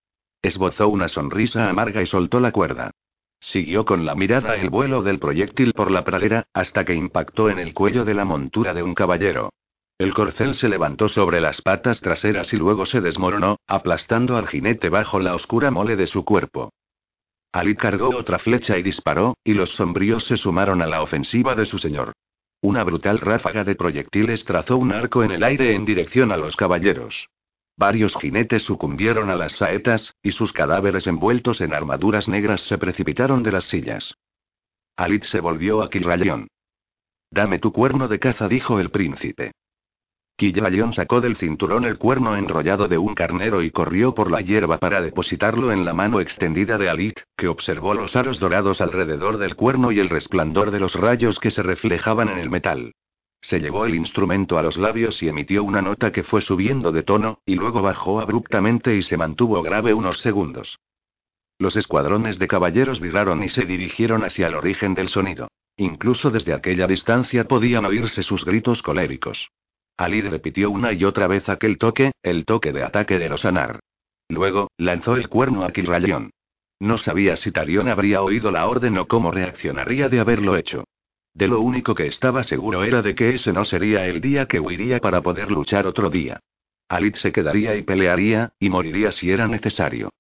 Esbozó 0.43 0.89
una 0.89 1.09
sonrisa 1.09 1.69
amarga 1.69 2.03
y 2.03 2.07
soltó 2.07 2.39
la 2.39 2.53
cuerda. 2.53 2.93
Siguió 3.41 3.85
con 3.85 4.07
la 4.07 4.15
mirada 4.15 4.55
el 4.55 4.71
vuelo 4.71 5.03
del 5.03 5.19
proyectil 5.19 5.73
por 5.73 5.91
la 5.91 6.05
pradera, 6.05 6.45
hasta 6.55 6.85
que 6.85 6.95
impactó 6.95 7.51
en 7.51 7.59
el 7.59 7.75
cuello 7.75 8.05
de 8.05 8.15
la 8.15 8.25
montura 8.25 8.75
de 8.75 8.85
un 8.85 8.95
caballero. 8.95 9.51
El 9.99 10.15
corcel 10.15 10.55
se 10.55 10.69
levantó 10.69 11.09
sobre 11.09 11.41
las 11.41 11.63
patas 11.63 12.01
traseras 12.01 12.53
y 12.53 12.57
luego 12.57 12.87
se 12.87 13.01
desmoronó, 13.01 13.57
aplastando 13.67 14.37
al 14.37 14.47
jinete 14.47 14.89
bajo 14.89 15.19
la 15.19 15.35
oscura 15.35 15.73
mole 15.73 15.97
de 15.97 16.07
su 16.07 16.25
cuerpo. 16.25 16.71
Ali 17.53 17.75
cargó 17.75 18.17
otra 18.17 18.39
flecha 18.39 18.77
y 18.77 18.83
disparó, 18.83 19.37
y 19.43 19.55
los 19.55 19.71
sombríos 19.71 20.25
se 20.25 20.37
sumaron 20.37 20.83
a 20.83 20.87
la 20.87 21.03
ofensiva 21.03 21.55
de 21.55 21.67
su 21.67 21.79
señor. 21.79 22.13
Una 22.61 22.85
brutal 22.85 23.19
ráfaga 23.21 23.65
de 23.65 23.75
proyectiles 23.75 24.45
trazó 24.45 24.77
un 24.77 24.93
arco 24.93 25.23
en 25.23 25.31
el 25.31 25.45
aire 25.45 25.75
en 25.75 25.85
dirección 25.85 26.33
a 26.33 26.37
los 26.37 26.57
caballeros. 26.57 27.29
Varios 27.77 28.17
jinetes 28.17 28.65
sucumbieron 28.65 29.31
a 29.31 29.37
las 29.37 29.53
saetas, 29.53 30.15
y 30.23 30.33
sus 30.33 30.53
cadáveres 30.53 31.07
envueltos 31.07 31.61
en 31.61 31.73
armaduras 31.73 32.29
negras 32.29 32.63
se 32.63 32.77
precipitaron 32.77 33.45
de 33.45 33.53
las 33.53 33.67
sillas. 33.67 34.15
Alit 34.97 35.23
se 35.23 35.39
volvió 35.39 35.83
a 35.83 35.89
Kilrayon. 35.89 36.49
Dame 37.31 37.61
tu 37.61 37.73
cuerno 37.73 38.09
de 38.09 38.19
caza, 38.19 38.49
dijo 38.49 38.81
el 38.81 38.91
príncipe. 38.91 39.53
Killayón 40.39 40.93
sacó 40.93 41.21
del 41.21 41.37
cinturón 41.37 41.85
el 41.85 41.99
cuerno 41.99 42.37
enrollado 42.37 42.87
de 42.87 42.97
un 42.97 43.17
carnero 43.17 43.61
y 43.61 43.73
corrió 43.73 44.15
por 44.15 44.31
la 44.31 44.41
hierba 44.41 44.79
para 44.79 45.03
depositarlo 45.03 45.73
en 45.73 45.85
la 45.85 45.95
mano 45.95 46.21
extendida 46.21 46.79
de 46.79 46.89
Alit, 46.89 47.19
que 47.37 47.49
observó 47.49 47.93
los 47.93 48.15
aros 48.15 48.39
dorados 48.39 48.81
alrededor 48.81 49.39
del 49.39 49.57
cuerno 49.57 49.91
y 49.91 49.99
el 49.99 50.09
resplandor 50.09 50.71
de 50.71 50.79
los 50.79 50.95
rayos 50.95 51.41
que 51.41 51.51
se 51.51 51.65
reflejaban 51.65 52.29
en 52.29 52.39
el 52.39 52.51
metal. 52.51 52.93
Se 53.41 53.59
llevó 53.59 53.85
el 53.85 53.97
instrumento 53.97 54.59
a 54.59 54.63
los 54.63 54.77
labios 54.77 55.21
y 55.25 55.29
emitió 55.29 55.65
una 55.65 55.83
nota 55.83 56.13
que 56.13 56.23
fue 56.23 56.41
subiendo 56.41 56.93
de 56.93 57.03
tono, 57.03 57.41
y 57.45 57.57
luego 57.57 57.83
bajó 57.83 58.21
abruptamente 58.21 58.95
y 58.95 59.03
se 59.03 59.17
mantuvo 59.17 59.61
grave 59.61 59.93
unos 59.93 60.21
segundos. 60.21 60.79
Los 61.59 61.75
escuadrones 61.75 62.39
de 62.39 62.47
caballeros 62.47 63.01
viraron 63.01 63.43
y 63.43 63.49
se 63.49 63.65
dirigieron 63.65 64.23
hacia 64.23 64.47
el 64.47 64.55
origen 64.55 64.95
del 64.95 65.09
sonido. 65.09 65.49
Incluso 65.77 66.31
desde 66.31 66.55
aquella 66.55 66.87
distancia 66.87 67.43
podían 67.49 67.85
oírse 67.87 68.23
sus 68.23 68.45
gritos 68.45 68.83
coléricos. 68.83 69.51
Ali 69.99 70.21
repitió 70.21 70.71
una 70.71 70.93
y 70.93 71.05
otra 71.05 71.27
vez 71.27 71.49
aquel 71.49 71.77
toque, 71.77 72.13
el 72.23 72.45
toque 72.45 72.73
de 72.73 72.85
ataque 72.85 73.19
de 73.19 73.29
los 73.29 73.45
Anar. 73.45 73.81
Luego, 74.29 74.71
lanzó 74.79 75.17
el 75.17 75.29
cuerno 75.29 75.65
a 75.65 75.73
Kilrayón. 75.73 76.31
No 76.79 76.99
sabía 76.99 77.35
si 77.35 77.51
Tarion 77.51 77.89
habría 77.89 78.23
oído 78.23 78.53
la 78.53 78.69
orden 78.69 78.97
o 78.97 79.09
cómo 79.09 79.33
reaccionaría 79.33 80.09
de 80.09 80.21
haberlo 80.21 80.57
hecho. 80.57 80.85
De 81.35 81.49
lo 81.49 81.61
único 81.61 81.97
que 81.97 82.07
estaba 82.07 82.45
seguro 82.45 82.85
era 82.85 83.03
de 83.03 83.17
que 83.17 83.35
ese 83.35 83.53
no 83.53 83.65
sería 83.65 84.07
el 84.07 84.21
día 84.21 84.47
que 84.47 84.61
huiría 84.61 85.01
para 85.01 85.21
poder 85.21 85.51
luchar 85.51 85.89
otro 85.89 86.11
día. 86.11 86.39
Alit 86.89 87.17
se 87.17 87.33
quedaría 87.33 87.75
y 87.75 87.83
pelearía, 87.83 88.53
y 88.61 88.71
moriría 88.71 89.11
si 89.11 89.33
era 89.33 89.49
necesario. 89.49 90.11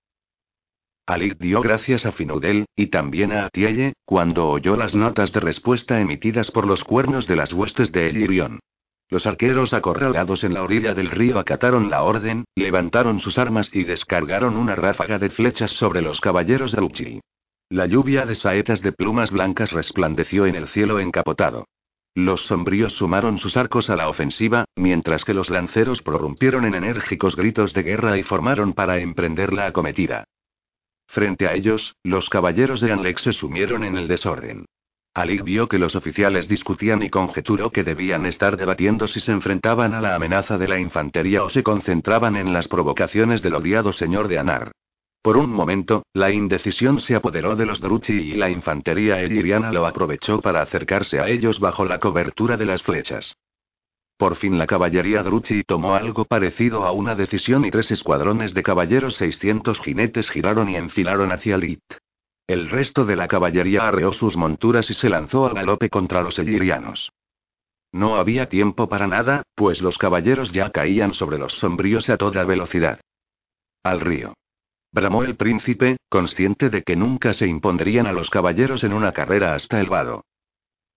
Alit 1.07 1.39
dio 1.39 1.61
gracias 1.61 2.05
a 2.05 2.11
Finudel, 2.11 2.67
y 2.75 2.89
también 2.89 3.33
a 3.33 3.47
Atielle, 3.47 3.95
cuando 4.05 4.49
oyó 4.49 4.77
las 4.77 4.97
notas 4.97 5.33
de 5.33 5.41
respuesta 5.41 6.01
emitidas 6.01 6.51
por 6.51 6.67
los 6.67 6.83
cuernos 6.83 7.29
de 7.29 7.37
las 7.37 7.53
huestes 7.53 7.93
de 7.93 8.11
Elirion. 8.11 8.59
Los 9.11 9.27
arqueros 9.27 9.73
acorralados 9.73 10.45
en 10.45 10.53
la 10.53 10.63
orilla 10.63 10.93
del 10.95 11.11
río 11.11 11.39
acataron 11.39 11.89
la 11.89 12.03
orden, 12.03 12.45
levantaron 12.55 13.21
sus 13.21 13.39
armas 13.39 13.71
y 13.73 13.85
descargaron 13.85 14.57
una 14.57 14.75
ráfaga 14.75 15.19
de 15.19 15.31
flechas 15.31 15.71
sobre 15.71 16.03
los 16.03 16.21
caballeros 16.21 16.73
de 16.73 16.83
Uchi. 16.83 17.21
La 17.71 17.87
lluvia 17.87 18.27
de 18.27 18.35
saetas 18.35 18.83
de 18.83 18.93
plumas 18.93 19.31
blancas 19.31 19.73
resplandeció 19.73 20.47
en 20.47 20.55
el 20.55 20.69
cielo 20.69 21.01
encapotado. 21.01 21.67
Los 22.15 22.47
sombríos 22.47 22.95
sumaron 22.95 23.39
sus 23.39 23.57
arcos 23.57 23.89
a 23.91 23.97
la 23.97 24.09
ofensiva, 24.09 24.65
mientras 24.77 25.25
que 25.25 25.35
los 25.35 25.51
lanceros 25.51 26.03
prorrumpieron 26.03 26.65
en 26.65 26.75
enérgicos 26.75 27.37
gritos 27.37 27.73
de 27.73 27.83
guerra 27.85 28.19
y 28.19 28.25
formaron 28.25 28.73
para 28.73 28.99
emprender 28.99 29.53
la 29.53 29.67
acometida. 29.67 30.25
Frente 31.07 31.47
a 31.47 31.55
ellos, 31.55 31.95
los 32.03 32.29
caballeros 32.29 32.81
de 32.81 32.93
Anlex 32.93 33.23
se 33.23 33.33
sumieron 33.33 33.85
en 33.85 33.97
el 33.97 34.09
desorden. 34.09 34.67
Ali 35.21 35.39
vio 35.39 35.69
que 35.69 35.79
los 35.79 35.97
oficiales 35.97 36.47
discutían 36.47 37.03
y 37.03 37.11
conjeturó 37.11 37.71
que 37.71 37.83
debían 37.83 38.25
estar 38.25 38.57
debatiendo 38.57 39.09
si 39.09 39.19
se 39.19 39.33
enfrentaban 39.33 39.93
a 39.93 40.01
la 40.01 40.15
amenaza 40.15 40.59
de 40.59 40.69
la 40.69 40.79
infantería 40.79 41.43
o 41.43 41.49
se 41.49 41.65
concentraban 41.65 42.37
en 42.37 42.53
las 42.53 42.69
provocaciones 42.69 43.43
del 43.43 43.55
odiado 43.55 43.93
señor 43.93 44.29
de 44.29 44.39
Anar. 44.39 44.71
Por 45.21 45.37
un 45.37 45.51
momento, 45.51 46.05
la 46.15 46.31
indecisión 46.31 47.01
se 47.01 47.17
apoderó 47.17 47.57
de 47.57 47.67
los 47.67 47.81
Druchi 47.81 48.15
y 48.15 48.35
la 48.35 48.49
infantería 48.49 49.21
eliriana 49.21 49.73
lo 49.73 49.87
aprovechó 49.87 50.41
para 50.41 50.63
acercarse 50.63 51.19
a 51.19 51.29
ellos 51.29 51.59
bajo 51.59 51.85
la 51.85 51.99
cobertura 51.99 52.57
de 52.57 52.67
las 52.67 52.85
flechas. 52.85 53.37
Por 54.17 54.37
fin 54.37 54.57
la 54.57 54.67
caballería 54.67 55.25
Druchi 55.25 55.65
tomó 55.65 55.97
algo 55.97 56.25
parecido 56.27 56.85
a 56.85 56.93
una 56.93 57.17
decisión 57.17 57.65
y 57.65 57.71
tres 57.71 57.91
escuadrones 57.91 58.55
de 58.55 58.63
caballeros 58.63 59.17
600 59.17 59.81
jinetes 59.81 60.31
giraron 60.31 60.69
y 60.69 60.77
enfilaron 60.77 61.33
hacia 61.33 61.57
Lit. 61.57 61.83
El 62.49 62.71
resto 62.71 63.05
de 63.05 63.15
la 63.15 63.29
caballería 63.29 63.87
arreó 63.87 64.15
sus 64.15 64.35
monturas 64.35 64.89
y 64.89 64.95
se 64.95 65.11
lanzó 65.11 65.47
al 65.47 65.55
galope 65.55 65.91
contra 65.91 66.23
los 66.23 66.39
elirianos. 66.39 67.13
No 67.93 68.17
había 68.17 68.49
tiempo 68.49 68.89
para 68.89 69.07
nada, 69.07 69.43
pues 69.55 69.83
los 69.83 69.99
caballeros 69.99 70.51
ya 70.51 70.71
caían 70.71 71.13
sobre 71.13 71.37
los 71.37 71.53
sombríos 71.53 72.09
a 72.09 72.17
toda 72.17 72.45
velocidad. 72.45 73.01
Al 73.83 74.01
río. 74.01 74.33
Bramó 74.93 75.25
el 75.25 75.37
príncipe, 75.37 75.99
consciente 76.09 76.71
de 76.71 76.83
que 76.83 76.97
nunca 76.97 77.35
se 77.35 77.47
impondrían 77.47 78.07
a 78.07 78.13
los 78.13 78.31
caballeros 78.31 78.83
en 78.83 78.95
una 78.95 79.13
carrera 79.13 79.55
hasta 79.55 79.79
el 79.79 79.91
vado. 79.91 80.25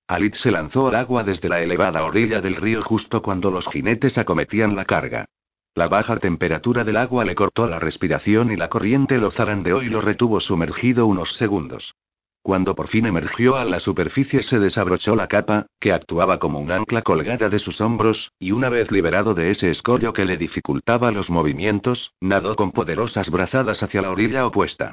Alit 0.07 0.35
se 0.35 0.51
lanzó 0.51 0.87
al 0.87 0.95
agua 0.95 1.25
desde 1.25 1.49
la 1.49 1.61
elevada 1.61 2.05
orilla 2.05 2.39
del 2.39 2.55
río 2.55 2.81
justo 2.81 3.21
cuando 3.21 3.51
los 3.51 3.67
jinetes 3.67 4.17
acometían 4.17 4.77
la 4.77 4.85
carga. 4.85 5.25
La 5.73 5.87
baja 5.87 6.17
temperatura 6.17 6.83
del 6.83 6.97
agua 6.97 7.23
le 7.23 7.33
cortó 7.33 7.65
la 7.65 7.79
respiración 7.79 8.51
y 8.51 8.57
la 8.57 8.67
corriente 8.67 9.17
lo 9.17 9.31
zarandeó 9.31 9.81
y 9.81 9.89
lo 9.89 10.01
retuvo 10.01 10.41
sumergido 10.41 11.07
unos 11.07 11.37
segundos. 11.37 11.95
Cuando 12.43 12.75
por 12.75 12.89
fin 12.89 13.05
emergió 13.05 13.55
a 13.55 13.63
la 13.63 13.79
superficie 13.79 14.43
se 14.43 14.59
desabrochó 14.59 15.15
la 15.15 15.27
capa, 15.27 15.67
que 15.79 15.93
actuaba 15.93 16.39
como 16.39 16.59
un 16.59 16.71
ancla 16.71 17.03
colgada 17.03 17.47
de 17.47 17.59
sus 17.59 17.79
hombros, 17.79 18.33
y 18.37 18.51
una 18.51 18.67
vez 18.67 18.91
liberado 18.91 19.33
de 19.33 19.51
ese 19.51 19.69
escollo 19.69 20.11
que 20.11 20.25
le 20.25 20.37
dificultaba 20.37 21.11
los 21.11 21.29
movimientos, 21.29 22.11
nadó 22.19 22.57
con 22.57 22.71
poderosas 22.71 23.29
brazadas 23.29 23.81
hacia 23.81 24.01
la 24.01 24.11
orilla 24.11 24.45
opuesta. 24.45 24.91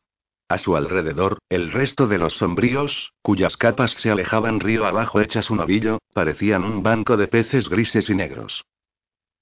A 0.49 0.59
su 0.59 0.77
alrededor, 0.77 1.39
el 1.49 1.73
resto 1.73 2.07
de 2.07 2.19
los 2.19 2.35
sombríos, 2.35 3.13
cuyas 3.23 3.57
capas 3.57 3.93
se 3.95 4.11
alejaban 4.11 4.61
río 4.61 4.87
abajo 4.87 5.21
hechas 5.21 5.51
un 5.51 5.61
ovillo, 5.61 5.99
parecían 6.13 6.65
un 6.65 6.83
banco 6.83 7.17
de 7.17 7.29
peces 7.29 7.69
grises 7.69 8.09
y 8.11 8.15
negros. 8.15 8.65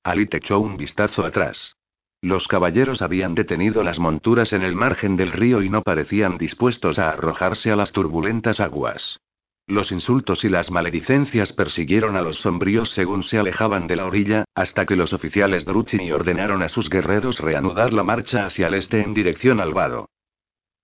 Alit 0.07 0.32
echó 0.34 0.61
un 0.61 0.76
vistazo 0.76 1.24
atrás. 1.24 1.74
Los 2.22 2.46
caballeros 2.46 3.02
habían 3.02 3.34
detenido 3.34 3.82
las 3.82 3.98
monturas 3.98 4.52
en 4.52 4.62
el 4.62 4.76
margen 4.76 5.16
del 5.16 5.32
río 5.32 5.62
y 5.62 5.68
no 5.68 5.82
parecían 5.82 6.38
dispuestos 6.38 7.00
a 7.00 7.11
arrojarse 7.11 7.72
a 7.72 7.76
las 7.76 7.90
turbulentas 7.90 8.61
aguas. 8.61 9.18
Los 9.66 9.90
insultos 9.90 10.44
y 10.44 10.48
las 10.48 10.70
maledicencias 10.70 11.52
persiguieron 11.52 12.14
a 12.14 12.22
los 12.22 12.38
sombríos 12.38 12.90
según 12.90 13.24
se 13.24 13.36
alejaban 13.36 13.88
de 13.88 13.96
la 13.96 14.07
orilla, 14.07 14.44
hasta 14.54 14.86
que 14.86 14.94
los 14.94 15.12
oficiales 15.12 15.64
Druchini 15.64 16.12
ordenaron 16.12 16.62
a 16.62 16.68
sus 16.68 16.88
guerreros 16.88 17.40
reanudar 17.40 17.92
la 17.92 18.04
marcha 18.04 18.46
hacia 18.46 18.68
el 18.68 18.74
este 18.74 19.02
en 19.02 19.12
dirección 19.12 19.61
al 19.61 19.74
vado. 19.74 20.07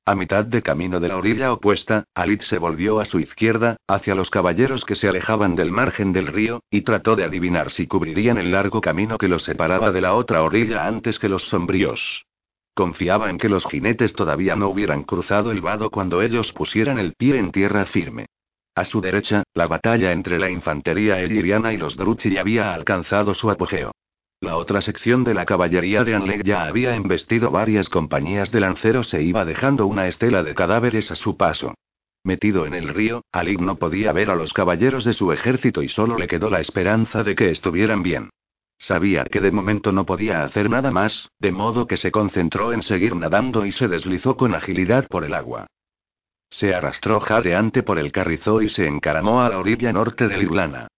A 0.04 0.16
mitad 0.16 0.44
de 0.44 0.62
camino 0.62 0.98
de 0.98 1.06
la 1.06 1.16
orilla 1.16 1.52
opuesta, 1.52 2.06
Alit 2.12 2.42
se 2.42 2.58
volvió 2.58 2.98
a 2.98 3.04
su 3.04 3.20
izquierda, 3.20 3.76
hacia 3.86 4.16
los 4.16 4.30
caballeros 4.30 4.84
que 4.84 4.96
se 4.96 5.08
alejaban 5.08 5.54
del 5.54 5.70
margen 5.70 6.12
del 6.12 6.26
río, 6.26 6.60
y 6.70 6.80
trató 6.80 7.14
de 7.14 7.22
adivinar 7.22 7.70
si 7.70 7.86
cubrirían 7.86 8.36
el 8.36 8.50
largo 8.50 8.80
camino 8.80 9.16
que 9.16 9.28
los 9.28 9.44
separaba 9.44 9.92
de 9.92 10.00
la 10.00 10.14
otra 10.14 10.42
orilla 10.42 10.88
antes 10.88 11.20
que 11.20 11.28
los 11.28 11.44
sombríos. 11.44 12.26
Confiaba 12.74 13.30
en 13.30 13.38
que 13.38 13.48
los 13.48 13.64
jinetes 13.64 14.12
todavía 14.12 14.56
no 14.56 14.70
hubieran 14.70 15.04
cruzado 15.04 15.52
el 15.52 15.60
vado 15.60 15.88
cuando 15.88 16.20
ellos 16.20 16.52
pusieran 16.52 16.98
el 16.98 17.14
pie 17.14 17.38
en 17.38 17.52
tierra 17.52 17.86
firme. 17.86 18.26
A 18.74 18.84
su 18.84 19.00
derecha, 19.00 19.44
la 19.54 19.68
batalla 19.68 20.10
entre 20.10 20.40
la 20.40 20.50
infantería 20.50 21.20
eliriana 21.20 21.72
y 21.72 21.76
los 21.76 21.96
Druchi 21.96 22.38
había 22.38 22.74
alcanzado 22.74 23.34
su 23.34 23.52
apogeo. 23.52 23.92
La 24.42 24.56
otra 24.56 24.82
sección 24.82 25.22
de 25.22 25.34
la 25.34 25.46
caballería 25.46 26.02
de 26.02 26.16
Anleg 26.16 26.42
ya 26.42 26.64
había 26.64 26.96
embestido 26.96 27.52
varias 27.52 27.88
compañías 27.88 28.50
de 28.50 28.58
lanceros 28.58 29.14
e 29.14 29.22
iba 29.22 29.44
dejando 29.44 29.86
una 29.86 30.08
estela 30.08 30.42
de 30.42 30.52
cadáveres 30.52 31.12
a 31.12 31.14
su 31.14 31.36
paso. 31.36 31.74
Metido 32.24 32.66
en 32.66 32.74
el 32.74 32.88
río, 32.88 33.22
Alig 33.30 33.60
no 33.60 33.76
podía 33.76 34.10
ver 34.10 34.30
a 34.30 34.34
los 34.34 34.52
caballeros 34.52 35.04
de 35.04 35.14
su 35.14 35.30
ejército 35.30 35.80
y 35.80 35.88
solo 35.88 36.18
le 36.18 36.26
quedó 36.26 36.50
la 36.50 36.58
esperanza 36.58 37.22
de 37.22 37.36
que 37.36 37.50
estuvieran 37.50 38.02
bien. 38.02 38.30
Sabía 38.78 39.26
que 39.26 39.40
de 39.40 39.52
momento 39.52 39.92
no 39.92 40.04
podía 40.06 40.42
hacer 40.42 40.68
nada 40.68 40.90
más, 40.90 41.30
de 41.38 41.52
modo 41.52 41.86
que 41.86 41.96
se 41.96 42.10
concentró 42.10 42.72
en 42.72 42.82
seguir 42.82 43.14
nadando 43.14 43.64
y 43.64 43.70
se 43.70 43.86
deslizó 43.86 44.36
con 44.36 44.56
agilidad 44.56 45.06
por 45.06 45.22
el 45.22 45.34
agua. 45.34 45.68
Se 46.50 46.74
arrastró 46.74 47.20
jadeante 47.20 47.84
por 47.84 48.00
el 48.00 48.10
carrizo 48.10 48.60
y 48.60 48.68
se 48.68 48.88
encaramó 48.88 49.40
a 49.40 49.50
la 49.50 49.60
orilla 49.60 49.92
norte 49.92 50.26
del 50.26 50.42
Irlana. 50.42 50.88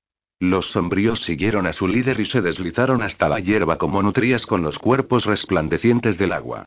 Los 0.40 0.70
sombríos 0.72 1.20
siguieron 1.22 1.66
a 1.66 1.72
su 1.72 1.86
líder 1.86 2.20
y 2.20 2.26
se 2.26 2.42
deslizaron 2.42 3.02
hasta 3.02 3.28
la 3.28 3.40
hierba 3.40 3.78
como 3.78 4.02
nutrías 4.02 4.46
con 4.46 4.62
los 4.62 4.78
cuerpos 4.78 5.24
resplandecientes 5.24 6.18
del 6.18 6.32
agua. 6.32 6.64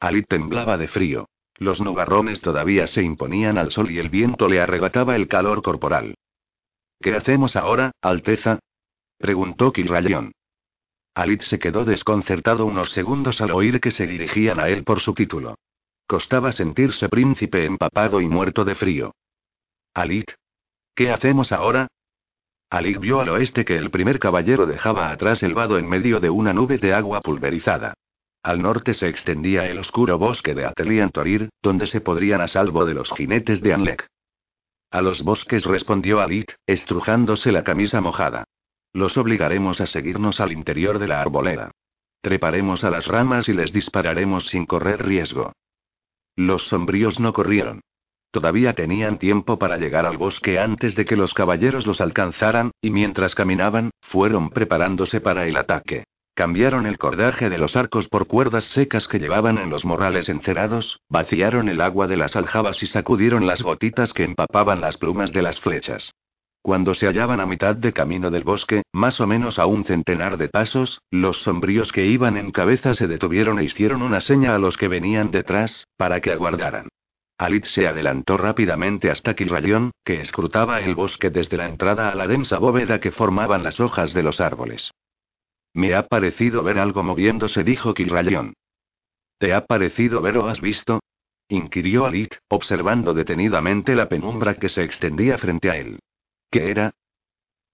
Ali 0.00 0.22
temblaba 0.22 0.76
de 0.78 0.88
frío. 0.88 1.28
Los 1.56 1.80
nubarrones 1.80 2.40
todavía 2.40 2.86
se 2.86 3.02
imponían 3.02 3.58
al 3.58 3.70
sol 3.70 3.90
y 3.90 3.98
el 3.98 4.08
viento 4.08 4.48
le 4.48 4.60
arrebataba 4.60 5.14
el 5.14 5.28
calor 5.28 5.62
corporal. 5.62 6.14
¿Qué 7.00 7.14
hacemos 7.14 7.54
ahora, 7.56 7.92
Alteza? 8.00 8.58
preguntó 9.18 9.72
Kilrayon. 9.72 10.32
Alit 11.14 11.42
se 11.42 11.58
quedó 11.58 11.84
desconcertado 11.84 12.64
unos 12.64 12.92
segundos 12.92 13.40
al 13.42 13.50
oír 13.50 13.80
que 13.80 13.90
se 13.90 14.06
dirigían 14.06 14.58
a 14.58 14.68
él 14.68 14.84
por 14.84 15.00
su 15.00 15.12
título. 15.12 15.56
Costaba 16.06 16.52
sentirse 16.52 17.08
príncipe 17.08 17.66
empapado 17.66 18.20
y 18.20 18.26
muerto 18.26 18.64
de 18.64 18.74
frío. 18.74 19.14
Alit. 19.92 20.30
¿Qué 20.94 21.10
hacemos 21.10 21.52
ahora? 21.52 21.88
Alik 22.70 23.00
vio 23.00 23.20
al 23.20 23.28
oeste 23.30 23.64
que 23.64 23.76
el 23.76 23.90
primer 23.90 24.20
caballero 24.20 24.64
dejaba 24.64 25.10
atrás 25.10 25.42
el 25.42 25.54
vado 25.54 25.76
en 25.76 25.88
medio 25.88 26.20
de 26.20 26.30
una 26.30 26.52
nube 26.52 26.78
de 26.78 26.94
agua 26.94 27.20
pulverizada. 27.20 27.94
Al 28.44 28.62
norte 28.62 28.94
se 28.94 29.08
extendía 29.08 29.66
el 29.66 29.78
oscuro 29.78 30.18
bosque 30.18 30.54
de 30.54 30.64
Atelian 30.64 31.10
Torir, 31.10 31.50
donde 31.60 31.88
se 31.88 32.00
podrían 32.00 32.40
a 32.40 32.46
salvo 32.46 32.86
de 32.86 32.94
los 32.94 33.10
jinetes 33.10 33.60
de 33.60 33.74
Anlek. 33.74 34.06
A 34.92 35.02
los 35.02 35.22
bosques 35.22 35.64
respondió 35.64 36.20
Alit, 36.20 36.52
estrujándose 36.66 37.50
la 37.50 37.64
camisa 37.64 38.00
mojada. 38.00 38.44
Los 38.92 39.16
obligaremos 39.16 39.80
a 39.80 39.86
seguirnos 39.86 40.40
al 40.40 40.52
interior 40.52 41.00
de 41.00 41.08
la 41.08 41.20
arboleda. 41.20 41.72
Treparemos 42.22 42.84
a 42.84 42.90
las 42.90 43.06
ramas 43.08 43.48
y 43.48 43.52
les 43.52 43.72
dispararemos 43.72 44.46
sin 44.46 44.64
correr 44.64 45.04
riesgo. 45.04 45.52
Los 46.36 46.68
sombríos 46.68 47.18
no 47.18 47.32
corrieron. 47.32 47.80
Todavía 48.30 48.74
tenían 48.74 49.18
tiempo 49.18 49.58
para 49.58 49.76
llegar 49.76 50.06
al 50.06 50.16
bosque 50.16 50.58
antes 50.58 50.94
de 50.94 51.04
que 51.04 51.16
los 51.16 51.34
caballeros 51.34 51.86
los 51.86 52.00
alcanzaran, 52.00 52.70
y 52.80 52.90
mientras 52.90 53.34
caminaban, 53.34 53.90
fueron 54.00 54.50
preparándose 54.50 55.20
para 55.20 55.46
el 55.46 55.56
ataque. 55.56 56.04
Cambiaron 56.34 56.86
el 56.86 56.96
cordaje 56.96 57.50
de 57.50 57.58
los 57.58 57.76
arcos 57.76 58.08
por 58.08 58.26
cuerdas 58.26 58.64
secas 58.64 59.08
que 59.08 59.18
llevaban 59.18 59.58
en 59.58 59.68
los 59.68 59.84
morrales 59.84 60.28
encerados, 60.28 61.00
vaciaron 61.08 61.68
el 61.68 61.80
agua 61.80 62.06
de 62.06 62.16
las 62.16 62.36
aljabas 62.36 62.82
y 62.82 62.86
sacudieron 62.86 63.46
las 63.46 63.62
gotitas 63.62 64.12
que 64.12 64.24
empapaban 64.24 64.80
las 64.80 64.96
plumas 64.96 65.32
de 65.32 65.42
las 65.42 65.60
flechas. 65.60 66.12
Cuando 66.62 66.94
se 66.94 67.06
hallaban 67.06 67.40
a 67.40 67.46
mitad 67.46 67.74
de 67.74 67.92
camino 67.92 68.30
del 68.30 68.44
bosque, 68.44 68.82
más 68.92 69.20
o 69.20 69.26
menos 69.26 69.58
a 69.58 69.66
un 69.66 69.84
centenar 69.84 70.36
de 70.36 70.48
pasos, 70.48 71.00
los 71.10 71.42
sombríos 71.42 71.90
que 71.90 72.04
iban 72.04 72.36
en 72.36 72.52
cabeza 72.52 72.94
se 72.94 73.08
detuvieron 73.08 73.58
e 73.58 73.64
hicieron 73.64 74.02
una 74.02 74.20
seña 74.20 74.54
a 74.54 74.58
los 74.58 74.76
que 74.76 74.86
venían 74.86 75.30
detrás, 75.30 75.86
para 75.96 76.20
que 76.20 76.32
aguardaran. 76.32 76.89
Alit 77.40 77.64
se 77.64 77.88
adelantó 77.88 78.36
rápidamente 78.36 79.10
hasta 79.10 79.32
Kilrayón, 79.32 79.92
que 80.04 80.20
escrutaba 80.20 80.82
el 80.82 80.94
bosque 80.94 81.30
desde 81.30 81.56
la 81.56 81.68
entrada 81.68 82.10
a 82.10 82.14
la 82.14 82.26
densa 82.26 82.58
bóveda 82.58 83.00
que 83.00 83.12
formaban 83.12 83.62
las 83.62 83.80
hojas 83.80 84.12
de 84.12 84.22
los 84.22 84.42
árboles. 84.42 84.90
Me 85.72 85.94
ha 85.94 86.06
parecido 86.06 86.62
ver 86.62 86.78
algo 86.78 87.02
moviéndose, 87.02 87.64
dijo 87.64 87.94
Kilrayón. 87.94 88.52
¿Te 89.38 89.54
ha 89.54 89.64
parecido 89.64 90.20
ver 90.20 90.36
o 90.36 90.48
has 90.48 90.60
visto? 90.60 91.00
inquirió 91.48 92.04
Alit, 92.04 92.34
observando 92.48 93.14
detenidamente 93.14 93.94
la 93.94 94.10
penumbra 94.10 94.56
que 94.56 94.68
se 94.68 94.84
extendía 94.84 95.38
frente 95.38 95.70
a 95.70 95.78
él. 95.78 95.98
¿Qué 96.50 96.70
era? 96.70 96.90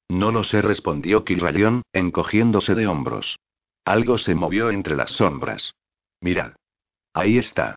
No 0.09 0.31
lo 0.31 0.45
sé, 0.45 0.63
respondió 0.63 1.25
Kilrayón, 1.25 1.83
encogiéndose 1.93 2.77
de 2.77 2.87
hombros. 2.87 3.41
Algo 3.85 4.17
se 4.17 4.37
movió 4.37 4.71
entre 4.71 4.95
las 4.95 5.11
sombras. 5.11 5.75
Mirad. 6.21 6.53
Ahí 7.13 7.39
está. 7.39 7.75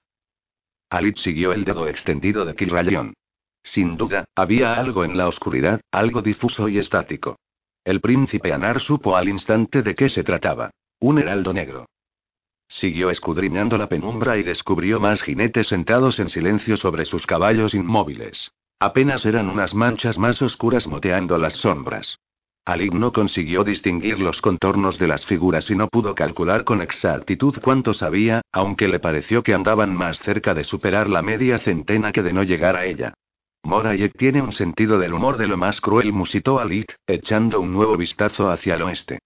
Alit 0.89 1.17
siguió 1.17 1.53
el 1.53 1.65
dedo 1.65 1.87
extendido 1.87 2.45
de 2.45 2.55
Kilrayon. 2.55 3.13
Sin 3.63 3.97
duda, 3.97 4.25
había 4.35 4.73
algo 4.73 5.03
en 5.03 5.17
la 5.17 5.27
oscuridad, 5.27 5.81
algo 5.91 6.21
difuso 6.21 6.67
y 6.67 6.77
estático. 6.77 7.37
El 7.83 8.01
príncipe 8.01 8.51
Anar 8.51 8.79
supo 8.79 9.15
al 9.15 9.29
instante 9.29 9.81
de 9.81 9.95
qué 9.95 10.09
se 10.09 10.23
trataba. 10.23 10.71
Un 10.99 11.19
heraldo 11.19 11.53
negro. 11.53 11.85
Siguió 12.67 13.09
escudriñando 13.09 13.77
la 13.77 13.87
penumbra 13.87 14.37
y 14.37 14.43
descubrió 14.43 14.99
más 14.99 15.21
jinetes 15.21 15.67
sentados 15.67 16.19
en 16.19 16.29
silencio 16.29 16.77
sobre 16.77 17.05
sus 17.05 17.25
caballos 17.25 17.73
inmóviles. 17.73 18.51
Apenas 18.79 19.25
eran 19.25 19.49
unas 19.49 19.73
manchas 19.73 20.17
más 20.17 20.41
oscuras 20.41 20.87
moteando 20.87 21.37
las 21.37 21.53
sombras. 21.55 22.19
Alig 22.71 22.93
no 22.93 23.11
consiguió 23.11 23.63
distinguir 23.63 24.19
los 24.19 24.41
contornos 24.41 24.99
de 24.99 25.07
las 25.07 25.25
figuras 25.25 25.71
y 25.71 25.75
no 25.75 25.87
pudo 25.87 26.13
calcular 26.13 26.63
con 26.63 26.81
exactitud 26.81 27.55
cuántos 27.63 28.03
había, 28.03 28.43
aunque 28.51 28.87
le 28.87 28.99
pareció 28.99 29.41
que 29.41 29.55
andaban 29.55 29.95
más 29.95 30.19
cerca 30.19 30.53
de 30.53 30.63
superar 30.63 31.09
la 31.09 31.23
media 31.23 31.57
centena 31.57 32.11
que 32.11 32.21
de 32.21 32.31
no 32.31 32.43
llegar 32.43 32.75
a 32.75 32.85
ella. 32.85 33.15
Morayek 33.63 34.15
tiene 34.15 34.43
un 34.43 34.51
sentido 34.51 34.99
del 34.99 35.15
humor 35.15 35.37
de 35.37 35.47
lo 35.47 35.57
más 35.57 35.81
cruel, 35.81 36.13
musitó 36.13 36.59
Alit, 36.59 36.91
echando 37.07 37.59
un 37.59 37.73
nuevo 37.73 37.97
vistazo 37.97 38.51
hacia 38.51 38.75
el 38.75 38.83
oeste. 38.83 39.17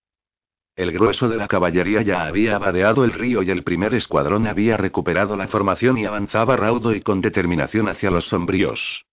El 0.77 0.93
grueso 0.93 1.27
de 1.27 1.35
la 1.35 1.49
caballería 1.49 2.01
ya 2.01 2.23
había 2.23 2.57
vadeado 2.59 3.03
el 3.03 3.11
río 3.11 3.43
y 3.43 3.51
el 3.51 3.63
primer 3.63 3.93
escuadrón 3.93 4.47
había 4.47 4.77
recuperado 4.77 5.35
la 5.35 5.49
formación 5.49 5.97
y 5.97 6.05
avanzaba 6.05 6.55
raudo 6.55 6.95
y 6.95 7.01
con 7.01 7.19
determinación 7.19 7.89
hacia 7.89 8.09
los 8.09 8.23
sombríos. 8.23 9.05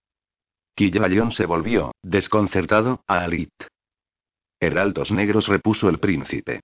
Quillayón 0.76 1.32
se 1.32 1.46
volvió, 1.46 1.90
desconcertado, 2.02 3.02
a 3.08 3.24
Alit. 3.24 3.50
Heraldos 4.60 5.10
negros 5.10 5.48
repuso 5.48 5.88
el 5.88 5.98
príncipe. 5.98 6.60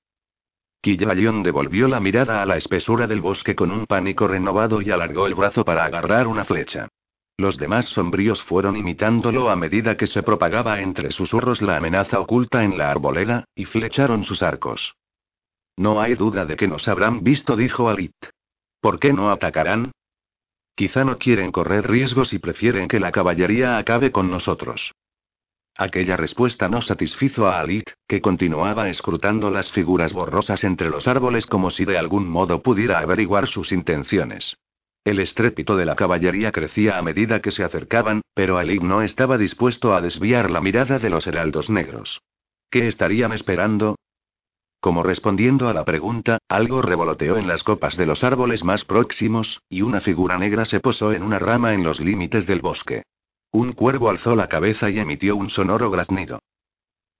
Quillayón 0.82 1.42
devolvió 1.42 1.88
la 1.88 1.98
mirada 1.98 2.42
a 2.42 2.46
la 2.46 2.58
espesura 2.58 3.06
del 3.06 3.22
bosque 3.22 3.56
con 3.56 3.70
un 3.70 3.86
pánico 3.86 4.28
renovado 4.28 4.82
y 4.82 4.90
alargó 4.90 5.26
el 5.26 5.34
brazo 5.34 5.64
para 5.64 5.84
agarrar 5.84 6.26
una 6.28 6.44
flecha. 6.44 6.88
Los 7.38 7.56
demás 7.56 7.86
sombríos 7.86 8.42
fueron 8.42 8.76
imitándolo 8.76 9.50
a 9.50 9.56
medida 9.56 9.96
que 9.96 10.06
se 10.06 10.22
propagaba 10.22 10.80
entre 10.80 11.10
susurros 11.10 11.62
la 11.62 11.78
amenaza 11.78 12.20
oculta 12.20 12.62
en 12.64 12.78
la 12.78 12.90
arboleda, 12.90 13.44
y 13.54 13.64
flecharon 13.64 14.24
sus 14.24 14.42
arcos. 14.42 14.94
No 15.76 16.00
hay 16.00 16.14
duda 16.14 16.44
de 16.44 16.56
que 16.56 16.68
nos 16.68 16.88
habrán 16.88 17.24
visto, 17.24 17.56
dijo 17.56 17.88
Alit. 17.88 18.14
¿Por 18.80 19.00
qué 19.00 19.12
no 19.12 19.30
atacarán? 19.30 19.92
Quizá 20.74 21.04
no 21.04 21.18
quieren 21.18 21.50
correr 21.50 21.90
riesgos 21.90 22.32
y 22.32 22.38
prefieren 22.38 22.88
que 22.88 23.00
la 23.00 23.10
caballería 23.10 23.78
acabe 23.78 24.12
con 24.12 24.30
nosotros. 24.30 24.92
Aquella 25.78 26.16
respuesta 26.16 26.68
no 26.70 26.80
satisfizo 26.80 27.46
a 27.46 27.60
Alit, 27.60 27.90
que 28.08 28.22
continuaba 28.22 28.88
escrutando 28.88 29.50
las 29.50 29.70
figuras 29.70 30.14
borrosas 30.14 30.64
entre 30.64 30.88
los 30.88 31.06
árboles 31.06 31.46
como 31.46 31.70
si 31.70 31.84
de 31.84 31.98
algún 31.98 32.28
modo 32.28 32.62
pudiera 32.62 32.98
averiguar 32.98 33.46
sus 33.46 33.72
intenciones. 33.72 34.56
El 35.04 35.20
estrépito 35.20 35.76
de 35.76 35.84
la 35.84 35.94
caballería 35.94 36.50
crecía 36.50 36.96
a 36.96 37.02
medida 37.02 37.40
que 37.40 37.50
se 37.50 37.62
acercaban, 37.62 38.22
pero 38.34 38.56
Alit 38.56 38.82
no 38.82 39.02
estaba 39.02 39.36
dispuesto 39.36 39.94
a 39.94 40.00
desviar 40.00 40.50
la 40.50 40.62
mirada 40.62 40.98
de 40.98 41.10
los 41.10 41.26
heraldos 41.26 41.68
negros. 41.68 42.22
¿Qué 42.70 42.88
estarían 42.88 43.32
esperando? 43.32 43.96
Como 44.80 45.02
respondiendo 45.02 45.68
a 45.68 45.74
la 45.74 45.84
pregunta, 45.84 46.38
algo 46.48 46.80
revoloteó 46.80 47.36
en 47.36 47.48
las 47.48 47.62
copas 47.62 47.96
de 47.96 48.06
los 48.06 48.24
árboles 48.24 48.64
más 48.64 48.84
próximos, 48.84 49.60
y 49.68 49.82
una 49.82 50.00
figura 50.00 50.38
negra 50.38 50.64
se 50.64 50.80
posó 50.80 51.12
en 51.12 51.22
una 51.22 51.38
rama 51.38 51.74
en 51.74 51.84
los 51.84 52.00
límites 52.00 52.46
del 52.46 52.60
bosque. 52.60 53.02
Un 53.56 53.72
cuervo 53.72 54.10
alzó 54.10 54.36
la 54.36 54.50
cabeza 54.50 54.90
y 54.90 54.98
emitió 54.98 55.34
un 55.34 55.48
sonoro 55.48 55.90
graznido. 55.90 56.40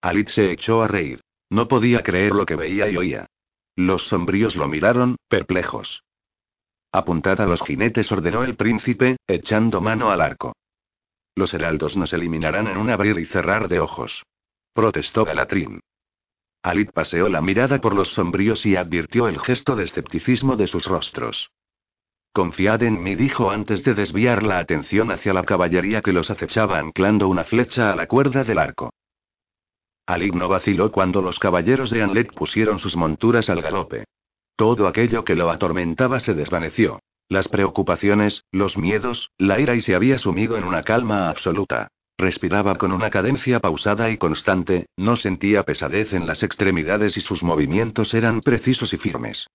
Alit 0.03 0.29
se 0.29 0.53
echó 0.53 0.83
a 0.83 0.87
reír. 0.87 1.23
No 1.49 1.67
podía 1.67 2.03
creer 2.03 2.35
lo 2.35 2.45
que 2.45 2.57
veía 2.57 2.91
y 2.91 2.97
oía. 2.99 3.31
Los 3.75 4.09
sombríos 4.09 4.55
lo 4.55 4.69
miraron, 4.69 5.17
perplejos. 5.31 6.03
Apuntad 6.93 7.41
a 7.41 7.47
los 7.47 7.63
jinetes, 7.63 8.13
ordenó 8.13 8.45
el 8.45 8.55
príncipe, 8.55 9.17
echando 9.27 9.81
mano 9.81 10.11
al 10.11 10.21
arco. 10.21 10.55
Los 11.35 11.55
heraldos 11.55 11.97
nos 11.97 12.13
eliminarán 12.13 12.67
en 12.67 12.77
un 12.77 12.91
abrir 12.91 13.19
y 13.19 13.25
cerrar 13.25 13.69
de 13.69 13.81
ojos. 13.81 14.23
Protestó 14.75 15.25
Galatrín. 15.25 15.81
Alit 16.63 16.93
paseó 16.93 17.31
la 17.31 17.41
mirada 17.41 17.81
por 17.81 17.95
los 17.95 18.13
sombríos 18.13 18.67
y 18.67 18.77
advirtió 18.77 19.29
el 19.29 19.41
gesto 19.41 19.75
de 19.75 19.85
escepticismo 19.85 20.57
de 20.57 20.67
sus 20.67 20.85
rostros. 20.85 21.49
Confiad 22.37 22.83
en 22.83 23.03
mí, 23.03 23.15
dijo 23.15 23.51
antes 23.51 23.83
de 23.83 23.95
desviar 23.95 24.43
la 24.43 24.59
atención 24.59 25.11
hacia 25.11 25.33
la 25.33 25.43
caballería 25.43 26.03
que 26.03 26.13
los 26.13 26.31
acechaba 26.31 26.79
anclando 26.79 27.29
una 27.29 27.45
flecha 27.45 27.91
a 27.91 27.97
la 27.97 28.07
cuerda 28.07 28.45
del 28.45 28.59
arco. 28.59 28.93
Alig 30.05 30.35
no 30.35 30.47
vaciló 30.47 30.93
cuando 30.93 31.23
los 31.23 31.39
caballeros 31.39 31.89
de 31.89 32.03
Anlet 32.03 32.35
pusieron 32.35 32.79
sus 32.79 32.95
monturas 32.95 33.49
al 33.49 33.63
galope. 33.63 34.05
Todo 34.55 34.87
aquello 34.87 35.25
que 35.25 35.35
lo 35.35 35.49
atormentaba 35.49 36.21
se 36.21 36.35
desvaneció. 36.35 37.01
Las 37.31 37.49
preocupaciones, 37.49 38.45
los 38.53 38.77
miedos, 38.77 39.31
la 39.39 39.59
ira 39.59 39.75
y 39.75 39.81
se 39.81 39.95
había 39.95 40.19
sumido 40.19 40.59
en 40.59 40.65
una 40.65 40.83
calma 40.83 41.31
absoluta. 41.31 41.89
Respiraba 42.19 42.75
con 42.75 42.93
una 42.93 43.09
cadencia 43.09 43.61
pausada 43.61 44.11
y 44.11 44.19
constante, 44.19 44.89
no 44.99 45.17
sentía 45.17 45.63
pesadez 45.63 46.13
en 46.13 46.27
las 46.27 46.43
extremidades 46.43 47.17
y 47.17 47.23
sus 47.23 47.43
movimientos 47.43 48.13
eran 48.13 48.43
precisos 48.43 48.93
y 48.93 48.99
firmes. 48.99 49.47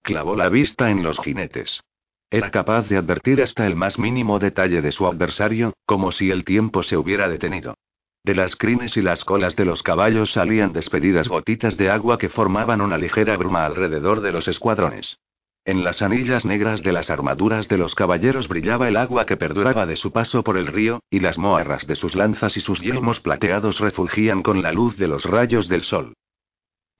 Clavó 0.00 0.36
la 0.36 0.48
vista 0.48 0.90
en 0.90 1.02
los 1.02 1.18
jinetes. 1.18 1.82
Era 2.30 2.52
capaz 2.52 2.88
de 2.88 2.96
advertir 2.96 3.42
hasta 3.42 3.66
el 3.66 3.74
más 3.74 3.98
mínimo 3.98 4.38
detalle 4.38 4.82
de 4.82 4.92
su 4.92 5.06
adversario, 5.06 5.72
como 5.84 6.12
si 6.12 6.30
el 6.30 6.44
tiempo 6.44 6.84
se 6.84 6.96
hubiera 6.96 7.28
detenido. 7.28 7.74
De 8.22 8.36
las 8.36 8.54
crines 8.54 8.96
y 8.96 9.02
las 9.02 9.24
colas 9.24 9.56
de 9.56 9.64
los 9.64 9.82
caballos 9.82 10.32
salían 10.32 10.72
despedidas 10.72 11.26
gotitas 11.26 11.76
de 11.76 11.90
agua 11.90 12.18
que 12.18 12.28
formaban 12.28 12.82
una 12.82 12.98
ligera 12.98 13.36
bruma 13.36 13.64
alrededor 13.66 14.20
de 14.20 14.30
los 14.30 14.46
escuadrones. 14.46 15.18
En 15.64 15.82
las 15.82 16.02
anillas 16.02 16.44
negras 16.44 16.82
de 16.82 16.92
las 16.92 17.10
armaduras 17.10 17.66
de 17.68 17.78
los 17.78 17.96
caballeros 17.96 18.46
brillaba 18.46 18.88
el 18.88 18.96
agua 18.96 19.26
que 19.26 19.36
perduraba 19.36 19.84
de 19.86 19.96
su 19.96 20.12
paso 20.12 20.44
por 20.44 20.56
el 20.56 20.68
río, 20.68 21.00
y 21.10 21.18
las 21.20 21.36
moarras 21.36 21.86
de 21.86 21.96
sus 21.96 22.14
lanzas 22.14 22.56
y 22.56 22.60
sus 22.60 22.80
yelmos 22.80 23.20
plateados 23.20 23.80
refulgían 23.80 24.42
con 24.42 24.62
la 24.62 24.70
luz 24.70 24.96
de 24.96 25.08
los 25.08 25.24
rayos 25.24 25.68
del 25.68 25.82
sol. 25.82 26.14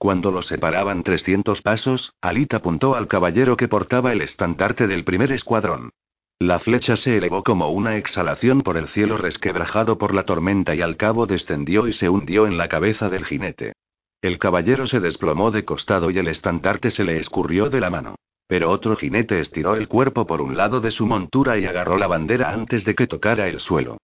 Cuando 0.01 0.31
los 0.31 0.47
separaban 0.47 1.03
300 1.03 1.61
pasos, 1.61 2.15
Alit 2.23 2.55
apuntó 2.55 2.95
al 2.95 3.07
caballero 3.07 3.59
que 3.59 3.69
portaba 3.69 4.15
el 4.15 4.23
estandarte 4.23 4.87
del 4.87 5.05
primer 5.05 5.31
escuadrón. 5.31 5.91
La 6.39 6.59
flecha 6.59 6.97
se 6.97 7.19
elevó 7.19 7.45
como 7.45 7.69
una 7.69 7.99
exhalación 7.99 8.63
por 8.63 8.79
el 8.79 8.89
cielo 8.89 9.19
resquebrajado 9.19 9.99
por 9.99 10.15
la 10.15 10.25
tormenta 10.25 10.75
y 10.75 10.81
al 10.81 10.97
cabo 10.97 11.27
descendió 11.27 11.87
y 11.87 11.93
se 11.93 12.09
hundió 12.09 12.47
en 12.47 12.57
la 12.57 12.69
cabeza 12.69 13.11
del 13.11 13.27
jinete. 13.27 13.75
El 14.23 14.39
caballero 14.39 14.87
se 14.87 15.01
desplomó 15.01 15.51
de 15.51 15.67
costado 15.67 16.11
y 16.11 16.17
el 16.17 16.29
estandarte 16.29 16.91
se 16.91 17.05
le 17.05 17.19
escurrió 17.19 17.69
de 17.69 17.81
la 17.81 17.91
mano. 17.91 18.15
Pero 18.47 18.71
otro 18.71 18.97
jinete 18.97 19.39
estiró 19.39 19.75
el 19.75 19.87
cuerpo 19.87 20.27
por 20.27 20.41
un 20.41 20.57
lado 20.57 20.81
de 20.81 20.93
su 20.93 21.07
montura 21.07 21.59
y 21.59 21.67
agarró 21.67 21.99
la 21.99 22.07
bandera 22.07 22.55
antes 22.55 22.87
de 22.87 22.95
que 22.95 23.07
tocara 23.07 23.49
el 23.49 23.61
suelo. 23.61 23.99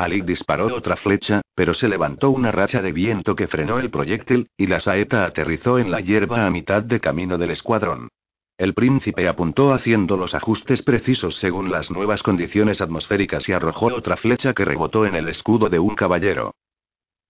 Ali 0.00 0.22
disparó 0.22 0.74
otra 0.74 0.96
flecha, 0.96 1.42
pero 1.54 1.74
se 1.74 1.86
levantó 1.86 2.30
una 2.30 2.50
racha 2.50 2.80
de 2.80 2.90
viento 2.90 3.36
que 3.36 3.46
frenó 3.46 3.78
el 3.78 3.90
proyectil, 3.90 4.48
y 4.56 4.66
la 4.66 4.80
saeta 4.80 5.26
aterrizó 5.26 5.78
en 5.78 5.90
la 5.90 6.00
hierba 6.00 6.46
a 6.46 6.50
mitad 6.50 6.82
de 6.82 7.00
camino 7.00 7.36
del 7.36 7.50
escuadrón. 7.50 8.08
El 8.56 8.72
príncipe 8.72 9.28
apuntó 9.28 9.74
haciendo 9.74 10.16
los 10.16 10.34
ajustes 10.34 10.80
precisos 10.80 11.34
según 11.34 11.70
las 11.70 11.90
nuevas 11.90 12.22
condiciones 12.22 12.80
atmosféricas 12.80 13.46
y 13.50 13.52
arrojó 13.52 13.88
otra 13.88 14.16
flecha 14.16 14.54
que 14.54 14.64
rebotó 14.64 15.04
en 15.04 15.16
el 15.16 15.28
escudo 15.28 15.68
de 15.68 15.78
un 15.78 15.94
caballero. 15.94 16.54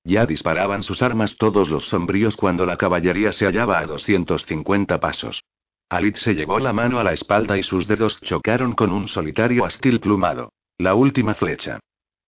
Ya 0.05 0.25
disparaban 0.25 0.85
sus 0.85 1.03
armas 1.03 1.37
todos 1.39 1.71
los 1.71 1.89
sombríos 1.89 2.37
cuando 2.37 2.67
la 2.67 2.77
caballería 2.77 3.33
se 3.33 3.47
hallaba 3.47 3.81
a 3.81 3.87
250 3.87 5.01
pasos. 5.01 5.43
Alit 5.89 6.19
se 6.19 6.37
llevó 6.37 6.61
la 6.61 6.73
mano 6.73 7.01
a 7.01 7.03
la 7.03 7.15
espalda 7.15 7.59
y 7.59 7.65
sus 7.65 7.89
dedos 7.89 8.21
chocaron 8.21 8.75
con 8.75 8.93
un 8.93 9.09
solitario 9.09 9.65
astil 9.65 9.99
plumado. 9.99 10.53
La 10.79 10.95
última 10.95 11.35
flecha. 11.35 11.81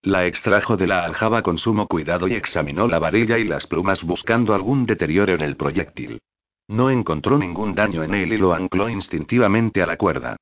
La 0.05 0.25
extrajo 0.25 0.75
de 0.75 0.85
la 0.85 1.05
aljaba 1.05 1.41
con 1.43 1.57
sumo 1.57 1.87
cuidado 1.87 2.27
y 2.27 2.33
examinó 2.33 2.89
la 2.89 2.99
varilla 2.99 3.37
y 3.37 3.45
las 3.45 3.67
plumas 3.67 4.03
buscando 4.03 4.53
algún 4.53 4.85
deterioro 4.85 5.33
en 5.33 5.39
el 5.39 5.55
proyectil. 5.55 6.19
No 6.67 6.89
encontró 6.89 7.37
ningún 7.37 7.73
daño 7.73 8.03
en 8.03 8.13
él 8.13 8.33
y 8.33 8.37
lo 8.37 8.53
ancló 8.53 8.89
instintivamente 8.89 9.81
a 9.81 9.87
la 9.87 9.95
cuerda. 9.95 10.35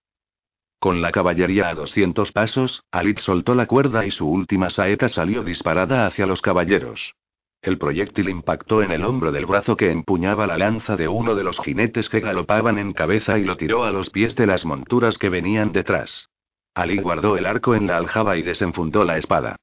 Con 0.79 0.99
la 0.99 1.11
caballería 1.11 1.69
a 1.69 1.75
200 1.75 2.31
pasos, 2.31 2.81
Alit 2.91 3.19
soltó 3.19 3.53
la 3.53 3.67
cuerda 3.67 4.03
y 4.03 4.09
su 4.09 4.27
última 4.27 4.71
saeta 4.71 5.09
salió 5.09 5.43
disparada 5.43 6.07
hacia 6.07 6.25
los 6.25 6.41
caballeros. 6.41 7.13
El 7.61 7.77
proyectil 7.77 8.29
impactó 8.29 8.81
en 8.81 8.89
el 8.89 9.05
hombro 9.05 9.31
del 9.31 9.45
brazo 9.45 9.77
que 9.77 9.91
empuñaba 9.91 10.47
la 10.47 10.57
lanza 10.57 10.97
de 10.97 11.07
uno 11.07 11.35
de 11.35 11.43
los 11.43 11.59
jinetes 11.59 12.09
que 12.09 12.19
galopaban 12.19 12.79
en 12.79 12.93
cabeza 12.93 13.37
y 13.37 13.43
lo 13.43 13.57
tiró 13.57 13.83
a 13.83 13.91
los 13.91 14.09
pies 14.09 14.35
de 14.35 14.47
las 14.47 14.65
monturas 14.65 15.19
que 15.19 15.29
venían 15.29 15.71
detrás. 15.71 16.31
Ali 16.73 16.97
guardó 16.99 17.37
el 17.37 17.45
arco 17.45 17.75
en 17.75 17.87
la 17.87 17.97
aljaba 17.97 18.37
y 18.37 18.43
desenfundó 18.43 19.03
la 19.03 19.17
espada. 19.17 19.57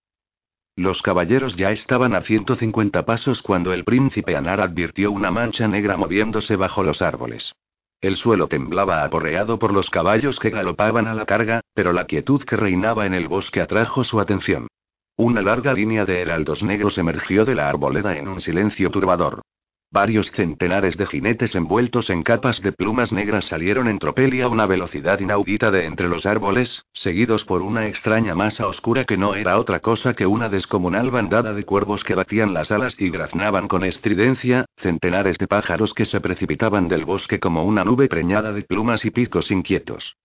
Los 0.76 1.02
caballeros 1.02 1.56
ya 1.56 1.72
estaban 1.72 2.14
a 2.14 2.20
150 2.20 3.04
pasos 3.04 3.42
cuando 3.42 3.72
el 3.72 3.84
príncipe 3.84 4.36
Anar 4.36 4.60
advirtió 4.60 5.10
una 5.10 5.30
mancha 5.30 5.66
negra 5.66 5.96
moviéndose 5.96 6.56
bajo 6.56 6.82
los 6.82 7.02
árboles. 7.02 7.54
El 8.00 8.16
suelo 8.16 8.46
temblaba 8.46 9.02
aporreado 9.02 9.58
por 9.58 9.72
los 9.72 9.90
caballos 9.90 10.38
que 10.38 10.50
galopaban 10.50 11.08
a 11.08 11.14
la 11.14 11.26
carga, 11.26 11.62
pero 11.74 11.92
la 11.92 12.04
quietud 12.04 12.44
que 12.44 12.56
reinaba 12.56 13.06
en 13.06 13.14
el 13.14 13.26
bosque 13.26 13.60
atrajo 13.60 14.04
su 14.04 14.20
atención. 14.20 14.68
Una 15.16 15.42
larga 15.42 15.72
línea 15.72 16.04
de 16.04 16.20
heraldos 16.20 16.62
negros 16.62 16.96
emergió 16.96 17.44
de 17.44 17.56
la 17.56 17.68
arboleda 17.68 18.16
en 18.16 18.28
un 18.28 18.40
silencio 18.40 18.90
turbador. 18.90 19.42
Varios 19.90 20.30
centenares 20.32 20.98
de 20.98 21.06
jinetes 21.06 21.54
envueltos 21.54 22.10
en 22.10 22.22
capas 22.22 22.60
de 22.60 22.72
plumas 22.72 23.10
negras 23.10 23.46
salieron 23.46 23.88
en 23.88 23.98
tropel 23.98 24.34
y 24.34 24.42
a 24.42 24.48
una 24.48 24.66
velocidad 24.66 25.18
inaudita 25.18 25.70
de 25.70 25.86
entre 25.86 26.08
los 26.08 26.26
árboles, 26.26 26.84
seguidos 26.92 27.46
por 27.46 27.62
una 27.62 27.86
extraña 27.86 28.34
masa 28.34 28.66
oscura 28.66 29.06
que 29.06 29.16
no 29.16 29.34
era 29.34 29.58
otra 29.58 29.80
cosa 29.80 30.12
que 30.12 30.26
una 30.26 30.50
descomunal 30.50 31.10
bandada 31.10 31.54
de 31.54 31.64
cuervos 31.64 32.04
que 32.04 32.14
batían 32.14 32.52
las 32.52 32.70
alas 32.70 33.00
y 33.00 33.08
graznaban 33.08 33.66
con 33.66 33.82
estridencia, 33.82 34.66
centenares 34.76 35.38
de 35.38 35.48
pájaros 35.48 35.94
que 35.94 36.04
se 36.04 36.20
precipitaban 36.20 36.86
del 36.88 37.06
bosque 37.06 37.40
como 37.40 37.64
una 37.64 37.82
nube 37.82 38.08
preñada 38.08 38.52
de 38.52 38.64
plumas 38.64 39.06
y 39.06 39.10
picos 39.10 39.50
inquietos. 39.50 40.16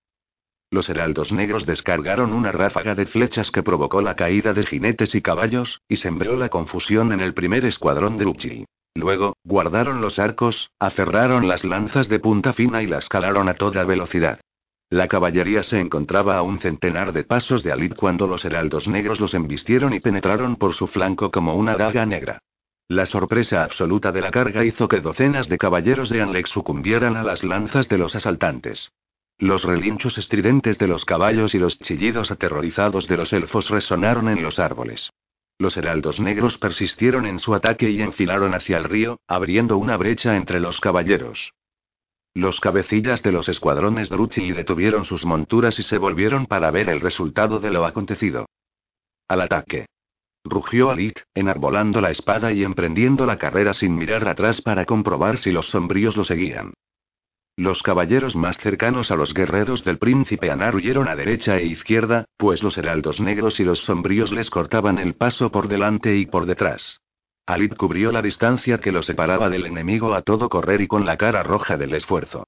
Los 0.72 0.90
heraldos 0.90 1.32
negros 1.32 1.66
descargaron 1.66 2.34
una 2.34 2.52
ráfaga 2.52 2.96
de 2.96 3.06
flechas 3.06 3.50
que 3.50 3.64
provocó 3.64 4.02
la 4.02 4.18
caída 4.18 4.54
de 4.54 4.66
jinetes 4.66 5.16
y 5.16 5.22
caballos, 5.22 5.80
y 5.88 5.96
sembró 5.96 6.36
la 6.36 6.50
confusión 6.50 7.14
en 7.14 7.22
el 7.22 7.34
primer 7.34 7.64
escuadrón 7.64 8.18
de 8.18 8.26
Uchi. 8.26 8.66
Luego, 8.96 9.36
guardaron 9.44 10.02
los 10.02 10.20
arcos, 10.20 10.70
aferraron 10.80 11.48
las 11.48 11.64
lanzas 11.64 12.10
de 12.10 12.20
punta 12.20 12.54
fina 12.54 12.84
y 12.84 12.88
las 12.88 13.10
calaron 13.10 13.50
a 13.50 13.56
toda 13.56 13.84
velocidad. 13.86 14.40
La 14.90 15.08
caballería 15.08 15.64
se 15.64 15.80
encontraba 15.80 16.38
a 16.38 16.44
un 16.44 16.60
centenar 16.60 17.14
de 17.14 17.24
pasos 17.24 17.64
de 17.64 17.72
Alid 17.72 17.94
cuando 17.96 18.28
los 18.28 18.46
heraldos 18.46 18.88
negros 18.88 19.20
los 19.20 19.34
embistieron 19.34 19.94
y 19.94 20.00
penetraron 20.00 20.56
por 20.56 20.74
su 20.74 20.86
flanco 20.86 21.32
como 21.32 21.56
una 21.56 21.76
daga 21.76 22.06
negra. 22.06 22.40
La 22.88 23.08
sorpresa 23.08 23.64
absoluta 23.64 24.12
de 24.12 24.22
la 24.22 24.30
carga 24.30 24.64
hizo 24.64 24.88
que 24.88 25.00
docenas 25.00 25.50
de 25.50 25.58
caballeros 25.58 26.10
de 26.10 26.22
Anlex 26.22 26.52
sucumbieran 26.52 27.18
a 27.18 27.24
las 27.24 27.44
lanzas 27.44 27.90
de 27.90 27.98
los 27.98 28.16
asaltantes. 28.16 28.92
Los 29.40 29.64
relinchos 29.64 30.20
estridentes 30.20 30.78
de 30.78 30.88
los 30.88 31.06
caballos 31.06 31.56
y 31.56 31.60
los 31.60 31.80
chillidos 31.80 32.30
aterrorizados 32.30 33.08
de 33.08 33.18
los 33.18 33.34
elfos 33.34 33.70
resonaron 33.70 34.30
en 34.30 34.44
los 34.44 34.60
árboles. 34.60 35.10
Los 35.64 35.78
heraldos 35.78 36.20
negros 36.20 36.58
persistieron 36.58 37.26
en 37.26 37.40
su 37.40 37.56
ataque 37.56 37.90
y 37.90 38.02
enfilaron 38.02 38.54
hacia 38.54 38.76
el 38.76 38.84
río, 38.84 39.22
abriendo 39.30 39.78
una 39.78 39.96
brecha 39.96 40.36
entre 40.36 40.60
los 40.60 40.82
caballeros. 40.82 41.54
Los 42.34 42.60
cabecillas 42.60 43.24
de 43.24 43.32
los 43.32 43.48
escuadrones 43.48 44.10
Druchi 44.10 44.52
detuvieron 44.52 45.06
sus 45.06 45.24
monturas 45.24 45.80
y 45.80 45.84
se 45.84 45.98
volvieron 45.98 46.48
para 46.48 46.70
ver 46.70 46.90
el 46.90 47.00
resultado 47.00 47.62
de 47.62 47.72
lo 47.72 47.86
acontecido. 47.86 48.46
Al 49.30 49.40
ataque. 49.40 49.86
Rugió 50.44 50.90
Alit, 50.92 51.20
enarbolando 51.34 52.02
la 52.02 52.12
espada 52.12 52.52
y 52.52 52.66
emprendiendo 52.66 53.26
la 53.26 53.38
carrera 53.38 53.74
sin 53.74 53.96
mirar 53.96 54.28
atrás 54.28 54.62
para 54.62 54.84
comprobar 54.84 55.38
si 55.38 55.54
los 55.54 55.70
sombríos 55.70 56.18
lo 56.18 56.26
seguían. 56.26 56.74
Los 57.56 57.84
caballeros 57.84 58.36
más 58.36 58.58
cercanos 58.58 59.12
a 59.12 59.16
los 59.16 59.36
guerreros 59.36 59.84
del 59.84 60.00
príncipe 60.00 60.50
Anar 60.50 60.76
huyeron 60.76 61.08
a 61.08 61.16
derecha 61.16 61.58
e 61.58 61.66
izquierda, 61.66 62.26
pues 62.36 62.64
los 62.64 62.78
heraldos 62.80 63.20
negros 63.20 63.60
y 63.60 63.64
los 63.64 63.80
sombríos 63.80 64.32
les 64.32 64.50
cortaban 64.50 64.98
el 64.98 65.14
paso 65.14 65.52
por 65.52 65.68
delante 65.68 66.16
y 66.16 66.26
por 66.26 66.48
detrás. 66.48 67.00
Alid 67.46 67.74
cubrió 67.76 68.12
la 68.12 68.24
distancia 68.24 68.80
que 68.80 68.92
lo 68.92 69.04
separaba 69.04 69.50
del 69.50 69.68
enemigo 69.68 70.16
a 70.16 70.24
todo 70.24 70.50
correr 70.50 70.82
y 70.82 70.88
con 70.88 71.06
la 71.06 71.18
cara 71.18 71.44
roja 71.44 71.78
del 71.78 71.94
esfuerzo. 71.94 72.48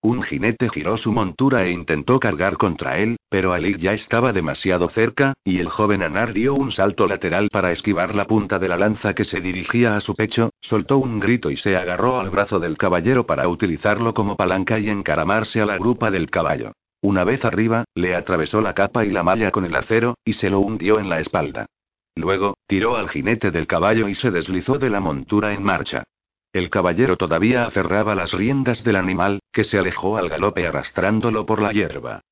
Un 0.00 0.22
jinete 0.22 0.68
giró 0.68 0.96
su 0.96 1.12
montura 1.12 1.64
e 1.64 1.72
intentó 1.72 2.20
cargar 2.20 2.56
contra 2.56 2.98
él, 2.98 3.16
pero 3.28 3.52
Ali 3.52 3.76
ya 3.78 3.94
estaba 3.94 4.32
demasiado 4.32 4.88
cerca, 4.88 5.34
y 5.42 5.58
el 5.58 5.68
joven 5.68 6.04
Anar 6.04 6.32
dio 6.32 6.54
un 6.54 6.70
salto 6.70 7.08
lateral 7.08 7.48
para 7.50 7.72
esquivar 7.72 8.14
la 8.14 8.26
punta 8.26 8.60
de 8.60 8.68
la 8.68 8.76
lanza 8.76 9.14
que 9.14 9.24
se 9.24 9.40
dirigía 9.40 9.96
a 9.96 10.00
su 10.00 10.14
pecho, 10.14 10.50
soltó 10.60 10.98
un 10.98 11.18
grito 11.18 11.50
y 11.50 11.56
se 11.56 11.76
agarró 11.76 12.20
al 12.20 12.30
brazo 12.30 12.60
del 12.60 12.78
caballero 12.78 13.26
para 13.26 13.48
utilizarlo 13.48 14.14
como 14.14 14.36
palanca 14.36 14.78
y 14.78 14.88
encaramarse 14.88 15.60
a 15.60 15.66
la 15.66 15.78
grupa 15.78 16.12
del 16.12 16.30
caballo. 16.30 16.72
Una 17.02 17.24
vez 17.24 17.44
arriba, 17.44 17.84
le 17.96 18.14
atravesó 18.14 18.60
la 18.60 18.74
capa 18.74 19.04
y 19.04 19.10
la 19.10 19.24
malla 19.24 19.50
con 19.50 19.64
el 19.64 19.74
acero, 19.74 20.14
y 20.24 20.34
se 20.34 20.48
lo 20.48 20.60
hundió 20.60 21.00
en 21.00 21.08
la 21.08 21.18
espalda. 21.18 21.66
Luego, 22.14 22.56
tiró 22.68 22.96
al 22.96 23.08
jinete 23.08 23.50
del 23.50 23.66
caballo 23.66 24.08
y 24.08 24.14
se 24.14 24.30
deslizó 24.30 24.78
de 24.78 24.90
la 24.90 25.00
montura 25.00 25.52
en 25.52 25.62
marcha. 25.64 26.04
El 26.52 26.70
caballero 26.70 27.16
todavía 27.16 27.64
aferraba 27.64 28.14
las 28.14 28.32
riendas 28.32 28.82
del 28.82 28.96
animal, 28.96 29.40
que 29.52 29.64
se 29.64 29.78
alejó 29.78 30.16
al 30.16 30.28
galope 30.28 30.66
arrastrándolo 30.66 31.44
por 31.44 31.60
la 31.60 31.72
hierba. 31.72 32.22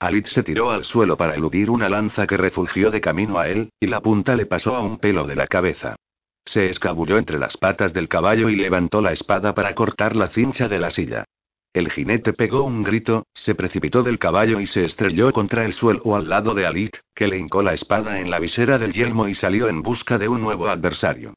Alit 0.00 0.26
se 0.26 0.42
tiró 0.42 0.70
al 0.70 0.84
suelo 0.84 1.16
para 1.16 1.34
eludir 1.34 1.70
una 1.70 1.88
lanza 1.88 2.26
que 2.26 2.36
refugió 2.36 2.90
de 2.90 3.00
camino 3.00 3.38
a 3.38 3.48
él, 3.48 3.70
y 3.78 3.86
la 3.86 4.00
punta 4.00 4.34
le 4.34 4.46
pasó 4.46 4.74
a 4.74 4.80
un 4.80 4.98
pelo 4.98 5.26
de 5.26 5.36
la 5.36 5.46
cabeza. 5.46 5.96
Se 6.44 6.68
escabulló 6.68 7.16
entre 7.16 7.38
las 7.38 7.56
patas 7.56 7.92
del 7.92 8.08
caballo 8.08 8.48
y 8.48 8.56
levantó 8.56 9.00
la 9.00 9.12
espada 9.12 9.54
para 9.54 9.74
cortar 9.74 10.16
la 10.16 10.28
cincha 10.28 10.68
de 10.68 10.78
la 10.78 10.90
silla. 10.90 11.24
El 11.72 11.90
jinete 11.90 12.32
pegó 12.32 12.62
un 12.62 12.82
grito, 12.82 13.26
se 13.34 13.54
precipitó 13.54 14.02
del 14.02 14.18
caballo 14.18 14.60
y 14.60 14.66
se 14.66 14.84
estrelló 14.84 15.32
contra 15.32 15.64
el 15.64 15.72
suelo 15.72 16.14
al 16.14 16.28
lado 16.28 16.54
de 16.54 16.66
Alit, 16.66 16.96
que 17.14 17.26
le 17.26 17.38
hincó 17.38 17.62
la 17.62 17.74
espada 17.74 18.20
en 18.20 18.30
la 18.30 18.38
visera 18.38 18.78
del 18.78 18.92
yelmo 18.92 19.26
y 19.26 19.34
salió 19.34 19.68
en 19.68 19.82
busca 19.82 20.18
de 20.18 20.28
un 20.28 20.40
nuevo 20.40 20.68
adversario. 20.68 21.34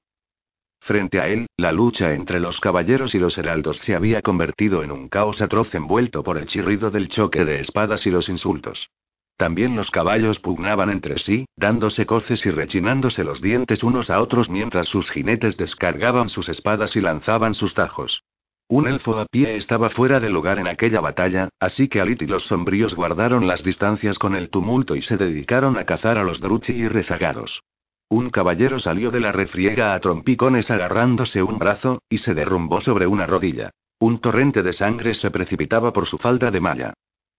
Frente 0.87 1.19
a 1.19 1.27
él, 1.27 1.47
la 1.57 1.73
lucha 1.73 2.13
entre 2.13 2.39
los 2.39 2.61
caballeros 2.61 3.13
y 3.13 3.19
los 3.19 3.37
heraldos 3.37 3.75
se 3.79 3.93
había 3.93 4.21
convertido 4.21 4.83
en 4.83 4.93
un 4.93 5.09
caos 5.09 5.41
atroz 5.41 5.75
envuelto 5.75 6.23
por 6.23 6.37
el 6.37 6.47
chirrido 6.47 6.91
del 6.91 7.09
choque 7.09 7.43
de 7.43 7.59
espadas 7.59 8.07
y 8.07 8.09
los 8.09 8.29
insultos. 8.29 8.89
También 9.35 9.75
los 9.75 9.91
caballos 9.91 10.39
pugnaban 10.39 10.89
entre 10.89 11.19
sí, 11.19 11.45
dándose 11.57 12.05
coces 12.05 12.45
y 12.45 12.51
rechinándose 12.51 13.25
los 13.25 13.41
dientes 13.41 13.83
unos 13.83 14.09
a 14.09 14.21
otros 14.21 14.49
mientras 14.49 14.87
sus 14.87 15.11
jinetes 15.11 15.57
descargaban 15.57 16.29
sus 16.29 16.47
espadas 16.47 16.95
y 16.95 17.01
lanzaban 17.01 17.53
sus 17.53 17.73
tajos. 17.73 18.23
Un 18.69 18.87
elfo 18.87 19.19
a 19.19 19.25
pie 19.25 19.57
estaba 19.57 19.89
fuera 19.89 20.21
de 20.21 20.29
lugar 20.29 20.57
en 20.57 20.69
aquella 20.69 21.01
batalla, 21.01 21.49
así 21.59 21.89
que 21.89 21.99
Alit 21.99 22.21
y 22.21 22.27
los 22.27 22.45
sombríos 22.45 22.95
guardaron 22.95 23.45
las 23.45 23.61
distancias 23.61 24.17
con 24.17 24.37
el 24.37 24.49
tumulto 24.49 24.95
y 24.95 25.01
se 25.01 25.17
dedicaron 25.17 25.77
a 25.77 25.83
cazar 25.83 26.17
a 26.17 26.23
los 26.23 26.39
druchi 26.39 26.71
y 26.71 26.87
rezagados. 26.87 27.61
Un 28.09 28.29
caballero 28.29 28.79
salió 28.79 29.11
de 29.11 29.19
la 29.19 29.31
refriega 29.31 29.93
a 29.93 29.99
trompicones 29.99 30.71
agarrándose 30.71 31.43
un 31.43 31.59
brazo, 31.59 32.01
y 32.09 32.19
se 32.19 32.33
derrumbó 32.33 32.79
sobre 32.79 33.05
una 33.05 33.25
rodilla. 33.25 33.71
Un 33.99 34.19
torrente 34.19 34.63
de 34.63 34.73
sangre 34.73 35.13
se 35.13 35.29
precipitaba 35.31 35.91
por 35.91 36.05
su 36.05 36.17
falda 36.17 36.49
de 36.49 36.61
malla. 36.61 36.93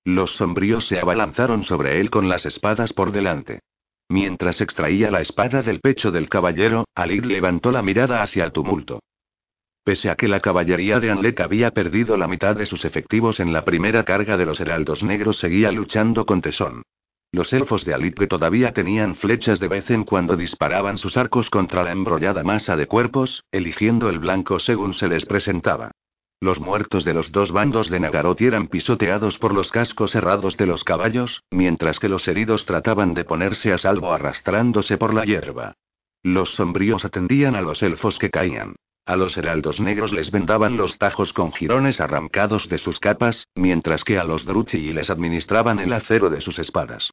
Los 0.05 0.37
sombríos 0.37 0.87
se 0.87 0.99
abalanzaron 0.99 1.64
sobre 1.64 2.01
él 2.01 2.11
con 2.11 2.29
las 2.29 2.45
espadas 2.45 2.93
por 2.93 3.12
delante. 3.12 3.61
Mientras 4.11 4.61
extraía 4.61 5.11
la 5.11 5.21
espada 5.21 5.62
del 5.62 5.81
pecho 5.81 6.11
del 6.11 6.29
caballero, 6.29 6.85
Alid 6.95 7.25
levantó 7.25 7.71
la 7.71 7.83
mirada 7.83 8.23
hacia 8.23 8.45
el 8.45 8.53
tumulto. 8.53 9.01
Pese 9.85 10.11
a 10.11 10.16
que 10.16 10.29
la 10.29 10.41
caballería 10.41 11.01
de 11.01 11.11
Anlek 11.11 11.41
había 11.41 11.71
perdido 11.71 12.16
la 12.16 12.29
mitad 12.29 12.57
de 12.57 12.66
sus 12.66 12.85
efectivos 12.85 13.41
en 13.41 13.53
la 13.53 13.64
primera 13.64 14.05
carga 14.05 14.37
de 14.37 14.45
los 14.45 14.61
heraldos 14.61 15.03
negros, 15.03 15.39
seguía 15.39 15.73
luchando 15.73 16.27
con 16.27 16.43
tesón. 16.43 16.83
Los 17.31 17.53
elfos 17.53 17.85
de 17.85 17.93
Alitre 17.93 18.26
todavía 18.26 18.72
tenían 18.72 19.14
flechas 19.14 19.61
de 19.61 19.68
vez 19.68 19.91
en 19.91 20.05
cuando 20.05 20.37
disparaban 20.37 20.97
sus 20.97 21.16
arcos 21.16 21.51
contra 21.51 21.83
la 21.83 21.93
embrollada 21.93 22.43
masa 22.43 22.74
de 22.74 22.87
cuerpos, 22.87 23.45
eligiendo 23.53 24.09
el 24.09 24.18
blanco 24.18 24.59
según 24.59 24.95
se 24.95 25.09
les 25.09 25.26
presentaba. 25.26 25.91
Los 26.41 26.61
muertos 26.61 27.05
de 27.05 27.12
los 27.12 27.33
dos 27.33 27.53
bandos 27.53 27.91
de 27.91 28.01
Nagarot 28.01 28.41
eran 28.41 28.68
pisoteados 28.68 29.39
por 29.39 29.53
los 29.53 29.70
cascos 29.70 30.12
cerrados 30.12 30.57
de 30.57 30.66
los 30.66 30.85
caballos, 30.85 31.43
mientras 31.51 31.99
que 31.99 32.09
los 32.09 32.26
heridos 32.29 32.64
trataban 32.64 33.12
de 33.12 33.24
ponerse 33.24 33.72
a 33.72 33.79
salvo 33.79 34.12
arrastrándose 34.12 34.97
por 34.97 35.12
la 35.12 35.24
hierba. 35.24 35.74
Los 36.22 36.55
sombríos 36.55 37.05
atendían 37.05 37.57
a 37.57 37.61
los 37.61 37.83
elfos 37.83 38.18
que 38.18 38.31
caían. 38.31 38.76
A 39.09 39.16
los 39.16 39.38
heraldos 39.38 39.80
negros 39.80 40.12
les 40.12 40.30
vendaban 40.30 40.76
los 40.76 40.98
tajos 40.98 41.32
con 41.32 41.50
jirones 41.50 41.98
arrancados 41.98 42.68
de 42.68 42.76
sus 42.76 43.00
capas, 43.00 43.48
mientras 43.54 44.04
que 44.04 44.18
a 44.18 44.24
los 44.24 44.44
druchi 44.44 44.92
les 44.92 45.09
administraban 45.09 45.78
el 45.78 45.94
acero 45.94 46.28
de 46.28 46.42
sus 46.42 46.59
espadas. 46.59 47.11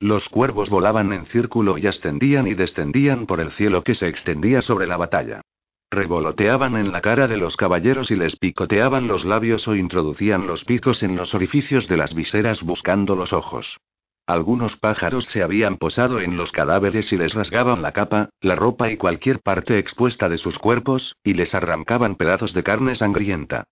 Los 0.00 0.28
cuervos 0.28 0.70
volaban 0.70 1.12
en 1.12 1.26
círculo 1.26 1.78
y 1.78 1.86
ascendían 1.86 2.48
y 2.48 2.54
descendían 2.54 3.26
por 3.26 3.38
el 3.38 3.52
cielo 3.52 3.84
que 3.84 3.94
se 3.94 4.08
extendía 4.08 4.60
sobre 4.60 4.88
la 4.88 4.96
batalla. 4.96 5.42
Revoloteaban 5.88 6.74
en 6.74 6.90
la 6.90 7.00
cara 7.00 7.28
de 7.28 7.36
los 7.36 7.56
caballeros 7.56 8.10
y 8.10 8.16
les 8.16 8.34
picoteaban 8.34 9.06
los 9.06 9.24
labios 9.24 9.68
o 9.68 9.76
introducían 9.76 10.48
los 10.48 10.64
picos 10.64 11.04
en 11.04 11.14
los 11.14 11.32
orificios 11.32 11.86
de 11.86 11.96
las 11.96 12.12
viseras 12.12 12.64
buscando 12.64 13.14
los 13.14 13.32
ojos. 13.32 13.78
Algunos 14.26 14.78
pájaros 14.78 15.26
se 15.26 15.42
habían 15.42 15.76
posado 15.76 16.18
en 16.18 16.38
los 16.38 16.50
cadáveres 16.50 17.12
y 17.12 17.18
les 17.18 17.34
rasgaban 17.34 17.82
la 17.82 17.92
capa, 17.92 18.30
la 18.40 18.56
ropa 18.56 18.90
y 18.90 18.96
cualquier 18.96 19.40
parte 19.40 19.78
expuesta 19.78 20.30
de 20.30 20.38
sus 20.38 20.58
cuerpos, 20.58 21.16
y 21.22 21.34
les 21.34 21.54
arrancaban 21.54 22.14
pedazos 22.14 22.54
de 22.54 22.62
carne 22.62 22.94
sangrienta. 22.94 23.64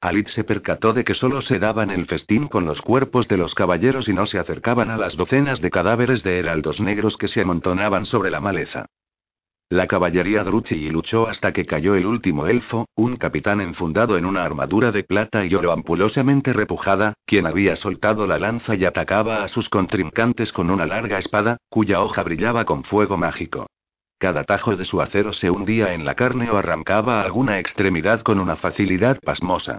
Alit 0.00 0.28
se 0.28 0.42
percató 0.42 0.92
de 0.92 1.04
que 1.04 1.14
solo 1.14 1.42
se 1.42 1.60
daban 1.60 1.90
el 1.90 2.06
festín 2.06 2.48
con 2.48 2.64
los 2.64 2.82
cuerpos 2.82 3.28
de 3.28 3.36
los 3.36 3.54
caballeros 3.54 4.08
y 4.08 4.12
no 4.12 4.26
se 4.26 4.40
acercaban 4.40 4.90
a 4.90 4.96
las 4.96 5.16
docenas 5.16 5.60
de 5.60 5.70
cadáveres 5.70 6.24
de 6.24 6.40
heraldos 6.40 6.80
negros 6.80 7.16
que 7.16 7.28
se 7.28 7.42
amontonaban 7.42 8.04
sobre 8.04 8.30
la 8.30 8.40
maleza. 8.40 8.86
La 9.70 9.86
caballería 9.86 10.44
Druchi 10.44 10.88
luchó 10.88 11.28
hasta 11.28 11.52
que 11.52 11.66
cayó 11.66 11.94
el 11.94 12.06
último 12.06 12.46
elfo, 12.46 12.88
un 12.94 13.16
capitán 13.16 13.60
enfundado 13.60 14.16
en 14.16 14.24
una 14.24 14.42
armadura 14.42 14.92
de 14.92 15.04
plata 15.04 15.44
y 15.44 15.54
oro 15.54 15.72
ampulosamente 15.72 16.54
repujada, 16.54 17.12
quien 17.26 17.46
había 17.46 17.76
soltado 17.76 18.26
la 18.26 18.38
lanza 18.38 18.76
y 18.76 18.86
atacaba 18.86 19.44
a 19.44 19.48
sus 19.48 19.68
contrincantes 19.68 20.52
con 20.52 20.70
una 20.70 20.86
larga 20.86 21.18
espada, 21.18 21.58
cuya 21.68 22.00
hoja 22.00 22.22
brillaba 22.22 22.64
con 22.64 22.82
fuego 22.82 23.18
mágico. 23.18 23.66
Cada 24.16 24.44
tajo 24.44 24.74
de 24.74 24.86
su 24.86 25.02
acero 25.02 25.34
se 25.34 25.50
hundía 25.50 25.92
en 25.92 26.06
la 26.06 26.14
carne 26.14 26.50
o 26.50 26.56
arrancaba 26.56 27.20
alguna 27.20 27.58
extremidad 27.58 28.22
con 28.22 28.40
una 28.40 28.56
facilidad 28.56 29.18
pasmosa. 29.20 29.76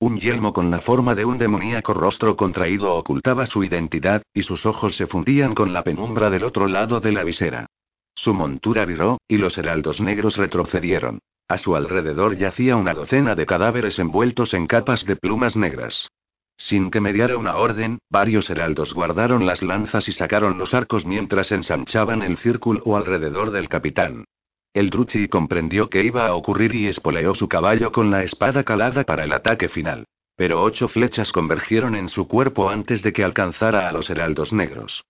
Un 0.00 0.18
yelmo 0.18 0.52
con 0.52 0.70
la 0.70 0.82
forma 0.82 1.14
de 1.14 1.24
un 1.24 1.38
demoníaco 1.38 1.94
rostro 1.94 2.36
contraído 2.36 2.94
ocultaba 2.94 3.46
su 3.46 3.64
identidad, 3.64 4.20
y 4.34 4.42
sus 4.42 4.66
ojos 4.66 4.96
se 4.96 5.06
fundían 5.06 5.54
con 5.54 5.72
la 5.72 5.82
penumbra 5.82 6.28
del 6.28 6.44
otro 6.44 6.66
lado 6.68 7.00
de 7.00 7.12
la 7.12 7.24
visera. 7.24 7.66
Su 8.14 8.34
montura 8.34 8.84
viró, 8.84 9.20
y 9.28 9.38
los 9.38 9.56
heraldos 9.58 10.00
negros 10.00 10.36
retrocedieron. 10.36 11.20
A 11.48 11.58
su 11.58 11.74
alrededor 11.74 12.36
yacía 12.36 12.76
una 12.76 12.94
docena 12.94 13.34
de 13.34 13.46
cadáveres 13.46 13.98
envueltos 13.98 14.54
en 14.54 14.66
capas 14.66 15.04
de 15.04 15.16
plumas 15.16 15.56
negras. 15.56 16.08
Sin 16.56 16.90
que 16.90 17.00
mediara 17.00 17.38
una 17.38 17.56
orden, 17.56 17.98
varios 18.10 18.50
heraldos 18.50 18.92
guardaron 18.92 19.46
las 19.46 19.62
lanzas 19.62 20.06
y 20.08 20.12
sacaron 20.12 20.58
los 20.58 20.74
arcos 20.74 21.06
mientras 21.06 21.50
ensanchaban 21.52 22.22
el 22.22 22.36
círculo 22.36 22.96
alrededor 22.96 23.50
del 23.50 23.68
capitán. 23.68 24.26
El 24.74 24.90
Druchi 24.90 25.26
comprendió 25.26 25.88
que 25.90 26.04
iba 26.04 26.26
a 26.26 26.34
ocurrir 26.34 26.74
y 26.74 26.86
espoleó 26.86 27.34
su 27.34 27.48
caballo 27.48 27.90
con 27.90 28.10
la 28.10 28.22
espada 28.22 28.62
calada 28.62 29.04
para 29.04 29.24
el 29.24 29.32
ataque 29.32 29.68
final. 29.68 30.04
Pero 30.36 30.62
ocho 30.62 30.86
flechas 30.86 31.32
convergieron 31.32 31.96
en 31.96 32.08
su 32.08 32.28
cuerpo 32.28 32.70
antes 32.70 33.02
de 33.02 33.12
que 33.12 33.24
alcanzara 33.24 33.88
a 33.88 33.92
los 33.92 34.08
heraldos 34.10 34.52
negros. 34.52 35.02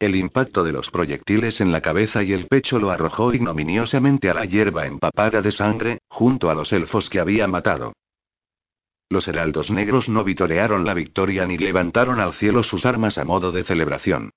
El 0.00 0.14
impacto 0.14 0.62
de 0.62 0.70
los 0.70 0.92
proyectiles 0.92 1.60
en 1.60 1.72
la 1.72 1.80
cabeza 1.80 2.22
y 2.22 2.32
el 2.32 2.46
pecho 2.46 2.78
lo 2.78 2.92
arrojó 2.92 3.34
ignominiosamente 3.34 4.30
a 4.30 4.34
la 4.34 4.44
hierba 4.44 4.86
empapada 4.86 5.42
de 5.42 5.50
sangre, 5.50 5.98
junto 6.08 6.50
a 6.50 6.54
los 6.54 6.72
elfos 6.72 7.10
que 7.10 7.18
había 7.18 7.48
matado. 7.48 7.94
Los 9.10 9.26
heraldos 9.26 9.72
negros 9.72 10.08
no 10.08 10.22
vitorearon 10.22 10.84
la 10.84 10.94
victoria 10.94 11.46
ni 11.46 11.58
levantaron 11.58 12.20
al 12.20 12.34
cielo 12.34 12.62
sus 12.62 12.86
armas 12.86 13.18
a 13.18 13.24
modo 13.24 13.50
de 13.50 13.64
celebración. 13.64 14.30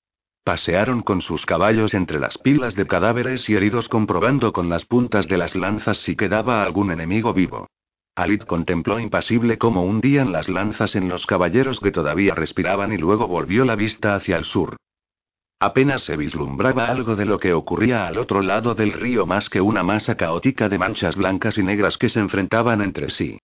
Pasearon 0.44 1.04
con 1.04 1.22
sus 1.22 1.46
caballos 1.46 1.94
entre 1.94 2.20
las 2.20 2.40
pilas 2.40 2.74
de 2.74 2.88
cadáveres 2.88 3.48
y 3.48 3.56
heridos 3.56 3.88
comprobando 3.88 4.54
con 4.54 4.68
las 4.68 4.86
puntas 4.86 5.28
de 5.28 5.38
las 5.38 5.56
lanzas 5.56 5.98
si 5.98 6.16
quedaba 6.16 6.64
algún 6.64 6.90
enemigo 6.90 7.34
vivo. 7.34 7.68
Alit 8.16 8.46
contempló 8.46 9.00
impasible 9.00 9.60
cómo 9.60 9.84
hundían 9.84 10.32
las 10.32 10.50
lanzas 10.50 10.96
en 10.96 11.08
los 11.08 11.28
caballeros 11.28 11.80
que 11.80 11.92
todavía 11.92 12.34
respiraban 12.34 12.92
y 12.92 12.98
luego 12.98 13.28
volvió 13.28 13.64
la 13.64 13.76
vista 13.76 14.16
hacia 14.16 14.38
el 14.38 14.46
sur. 14.46 14.78
Apenas 15.64 16.02
se 16.02 16.18
vislumbraba 16.18 16.88
algo 16.88 17.16
de 17.16 17.28
lo 17.28 17.38
que 17.38 17.54
ocurría 17.54 18.08
al 18.08 18.18
otro 18.18 18.42
lado 18.42 18.74
del 18.74 18.94
río 18.94 19.28
más 19.28 19.48
que 19.48 19.62
una 19.62 19.84
masa 19.84 20.18
caótica 20.18 20.70
de 20.70 20.80
manchas 20.80 21.16
blancas 21.16 21.56
y 21.60 21.62
negras 21.62 22.00
que 22.00 22.10
se 22.10 22.20
enfrentaban 22.20 22.82
entre 22.82 23.12
sí. 23.12 23.38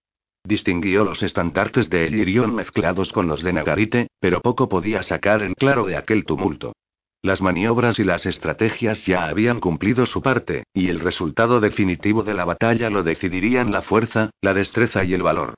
Distinguió 0.44 1.04
los 1.04 1.22
estandartes 1.22 1.92
de 1.92 2.08
Elirion 2.08 2.56
mezclados 2.56 3.14
con 3.14 3.28
los 3.28 3.44
de 3.44 3.54
Nagarite, 3.54 4.08
pero 4.20 4.42
poco 4.42 4.68
podía 4.68 5.04
sacar 5.04 5.44
en 5.44 5.54
claro 5.54 5.86
de 5.86 5.96
aquel 5.96 6.26
tumulto. 6.26 6.74
Las 7.22 7.40
maniobras 7.44 8.00
y 8.00 8.04
las 8.04 8.26
estrategias 8.26 9.06
ya 9.06 9.28
habían 9.28 9.60
cumplido 9.60 10.08
su 10.08 10.24
parte, 10.24 10.64
y 10.74 10.90
el 10.90 11.00
resultado 11.02 11.60
definitivo 11.60 12.24
de 12.24 12.34
la 12.34 12.46
batalla 12.46 12.90
lo 12.90 13.04
decidirían 13.04 13.72
la 13.72 13.84
fuerza, 13.84 14.32
la 14.42 14.56
destreza 14.56 15.04
y 15.04 15.14
el 15.14 15.22
valor. 15.22 15.54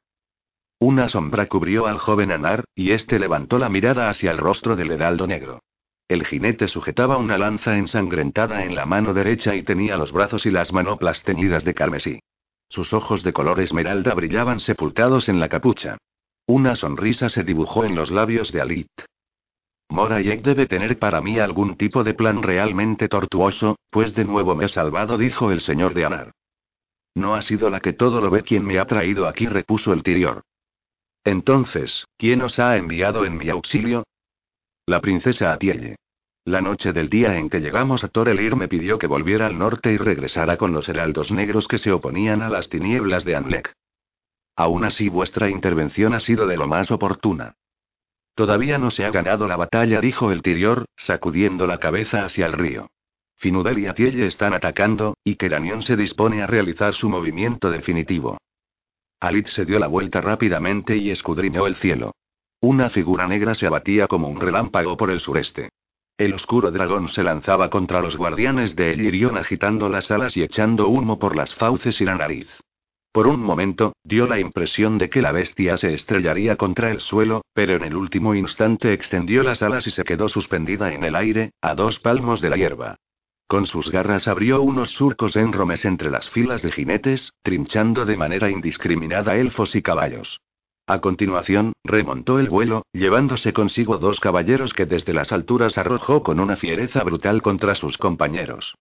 Una 0.77 1.07
sombra 1.07 1.45
cubrió 1.45 1.87
al 1.87 1.99
joven 1.99 2.33
Anar, 2.33 2.65
y 2.75 2.91
éste 2.91 3.17
levantó 3.17 3.59
la 3.59 3.69
mirada 3.69 4.09
hacia 4.09 4.31
el 4.31 4.39
rostro 4.39 4.75
del 4.75 4.91
heraldo 4.91 5.25
negro. 5.25 5.61
El 6.09 6.25
jinete 6.25 6.67
sujetaba 6.67 7.17
una 7.17 7.37
lanza 7.37 7.77
ensangrentada 7.77 8.65
en 8.65 8.73
la 8.73 8.87
mano 8.87 9.13
derecha 9.13 9.53
y 9.53 9.61
tenía 9.61 9.95
los 9.95 10.11
brazos 10.11 10.47
y 10.47 10.49
las 10.49 10.73
manoplas 10.73 11.21
teñidas 11.23 11.63
de 11.63 11.75
carmesí. 11.75 12.19
Sus 12.67 12.93
ojos 12.93 13.21
de 13.21 13.31
color 13.31 13.59
esmeralda 13.59 14.15
brillaban 14.15 14.59
sepultados 14.59 15.29
en 15.29 15.39
la 15.39 15.49
capucha. 15.49 15.99
Una 16.47 16.75
sonrisa 16.75 17.29
se 17.29 17.43
dibujó 17.43 17.85
en 17.85 17.93
los 17.93 18.09
labios 18.09 18.51
de 18.51 18.59
Alit. 18.59 18.89
Morayek 19.89 20.41
debe 20.41 20.65
tener 20.65 20.97
para 20.97 21.21
mí 21.21 21.37
algún 21.37 21.77
tipo 21.77 22.03
de 22.03 22.15
plan 22.15 22.41
realmente 22.41 23.07
tortuoso, 23.07 23.77
pues 23.91 24.15
de 24.15 24.25
nuevo 24.25 24.55
me 24.55 24.65
ha 24.65 24.69
salvado, 24.69 25.15
dijo 25.15 25.51
el 25.51 25.61
señor 25.61 25.93
de 25.93 26.05
Anar. 26.05 26.31
No 27.13 27.35
ha 27.35 27.43
sido 27.43 27.69
la 27.69 27.81
que 27.81 27.93
todo 27.93 28.19
lo 28.19 28.31
ve 28.31 28.41
quien 28.41 28.65
me 28.65 28.79
ha 28.79 28.85
traído 28.85 29.27
aquí, 29.27 29.45
repuso 29.45 29.93
el 29.93 30.01
Tirior. 30.01 30.41
Entonces, 31.23 32.05
¿quién 32.17 32.41
os 32.41 32.57
ha 32.57 32.77
enviado 32.77 33.25
en 33.25 33.37
mi 33.37 33.49
auxilio? 33.49 34.05
La 34.89 35.01
princesa 35.01 35.53
Atielle. 35.53 35.97
La 36.45 36.61
noche 36.61 36.93
del 36.93 37.11
día 37.11 37.37
en 37.37 37.47
que 37.47 37.59
llegamos 37.59 38.03
a 38.03 38.07
Torelir 38.07 38.55
me 38.55 38.67
pidió 38.67 38.97
que 38.97 39.05
volviera 39.05 39.45
al 39.45 39.55
norte 39.55 39.93
y 39.93 39.97
regresara 39.97 40.57
con 40.57 40.73
los 40.73 40.89
heraldos 40.89 41.31
negros 41.31 41.67
que 41.67 41.77
se 41.77 41.91
oponían 41.91 42.41
a 42.41 42.49
las 42.49 42.69
tinieblas 42.69 43.23
de 43.23 43.35
Anlek. 43.35 43.71
Aún 44.55 44.83
así 44.85 45.07
vuestra 45.07 45.47
intervención 45.47 46.15
ha 46.15 46.19
sido 46.19 46.47
de 46.47 46.57
lo 46.57 46.65
más 46.65 46.89
oportuna. 46.89 47.53
Todavía 48.33 48.79
no 48.79 48.89
se 48.89 49.05
ha 49.05 49.11
ganado 49.11 49.47
la 49.47 49.57
batalla, 49.57 50.01
dijo 50.01 50.31
el 50.31 50.41
Tirior, 50.41 50.85
sacudiendo 50.97 51.67
la 51.67 51.77
cabeza 51.77 52.25
hacia 52.25 52.47
el 52.47 52.53
río. 52.53 52.89
Finudel 53.35 53.77
y 53.77 53.85
Atielle 53.85 54.25
están 54.25 54.55
atacando, 54.55 55.17
y 55.23 55.35
Keranion 55.35 55.83
se 55.83 55.97
dispone 55.97 56.41
a 56.41 56.47
realizar 56.47 56.95
su 56.95 57.09
movimiento 57.09 57.69
definitivo. 57.69 58.39
Alit 59.19 59.49
se 59.49 59.65
dio 59.65 59.77
la 59.77 59.85
vuelta 59.85 60.19
rápidamente 60.19 60.97
y 60.97 61.11
escudriñó 61.11 61.67
el 61.67 61.75
cielo. 61.75 62.13
Una 62.61 62.89
figura 62.89 63.25
negra 63.25 63.55
se 63.55 63.67
abatía 63.67 64.07
como 64.07 64.27
un 64.27 64.41
relámpago 64.41 64.97
por 64.97 65.11
el 65.11 65.21
sureste. 65.21 65.69
El 66.17 66.33
oscuro 66.33 66.71
dragón 66.71 67.07
se 67.07 67.23
lanzaba 67.23 67.69
contra 67.69 68.01
los 68.01 68.17
guardianes 68.17 68.75
de 68.75 68.91
Elirion 68.91 69.37
agitando 69.37 69.87
las 69.87 70.11
alas 70.11 70.35
y 70.35 70.43
echando 70.43 70.89
humo 70.89 71.17
por 71.17 71.37
las 71.37 71.55
fauces 71.55 72.01
y 72.01 72.05
la 72.05 72.15
nariz. 72.15 72.49
Por 73.13 73.27
un 73.27 73.39
momento, 73.39 73.93
dio 74.03 74.27
la 74.27 74.39
impresión 74.39 74.97
de 74.97 75.09
que 75.09 75.21
la 75.21 75.31
bestia 75.31 75.77
se 75.77 75.93
estrellaría 75.93 76.57
contra 76.57 76.91
el 76.91 76.99
suelo, 76.99 77.43
pero 77.53 77.77
en 77.77 77.83
el 77.83 77.95
último 77.95 78.35
instante 78.35 78.91
extendió 78.91 79.41
las 79.41 79.63
alas 79.63 79.87
y 79.87 79.91
se 79.91 80.03
quedó 80.03 80.27
suspendida 80.27 80.93
en 80.93 81.05
el 81.05 81.15
aire, 81.15 81.51
a 81.61 81.75
dos 81.75 81.99
palmos 81.99 82.41
de 82.41 82.49
la 82.49 82.57
hierba. 82.57 82.97
Con 83.47 83.65
sus 83.65 83.89
garras 83.89 84.27
abrió 84.27 84.61
unos 84.61 84.89
surcos 84.91 85.37
enromes 85.37 85.85
entre 85.85 86.11
las 86.11 86.29
filas 86.29 86.61
de 86.61 86.73
jinetes, 86.73 87.33
trinchando 87.41 88.05
de 88.05 88.17
manera 88.17 88.49
indiscriminada 88.49 89.37
elfos 89.37 89.75
y 89.75 89.81
caballos. 89.81 90.41
A 90.89 91.01
continuación, 91.01 91.73
remontó 91.83 92.39
el 92.39 92.49
vuelo, 92.49 92.81
llevándose 92.93 93.53
consigo 93.53 93.99
dos 93.99 94.19
caballeros 94.19 94.73
que 94.73 94.87
desde 94.87 95.13
las 95.13 95.31
alturas 95.31 95.77
arrojó 95.77 96.23
con 96.23 96.39
una 96.39 96.55
fiereza 96.55 97.03
brutal 97.03 97.43
contra 97.43 97.75
sus 97.75 97.99
compañeros. 97.99 98.73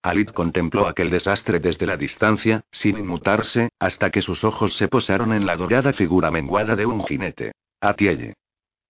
Alit 0.00 0.30
contempló 0.30 0.86
aquel 0.86 1.10
desastre 1.10 1.58
desde 1.58 1.86
la 1.86 1.96
distancia, 1.96 2.60
sin 2.70 2.98
inmutarse, 2.98 3.70
hasta 3.80 4.10
que 4.10 4.22
sus 4.22 4.44
ojos 4.44 4.76
se 4.76 4.86
posaron 4.86 5.32
en 5.32 5.44
la 5.44 5.56
dorada 5.56 5.92
figura 5.92 6.30
menguada 6.30 6.76
de 6.76 6.86
un 6.86 7.02
jinete. 7.02 7.50
Atielle. 7.80 8.34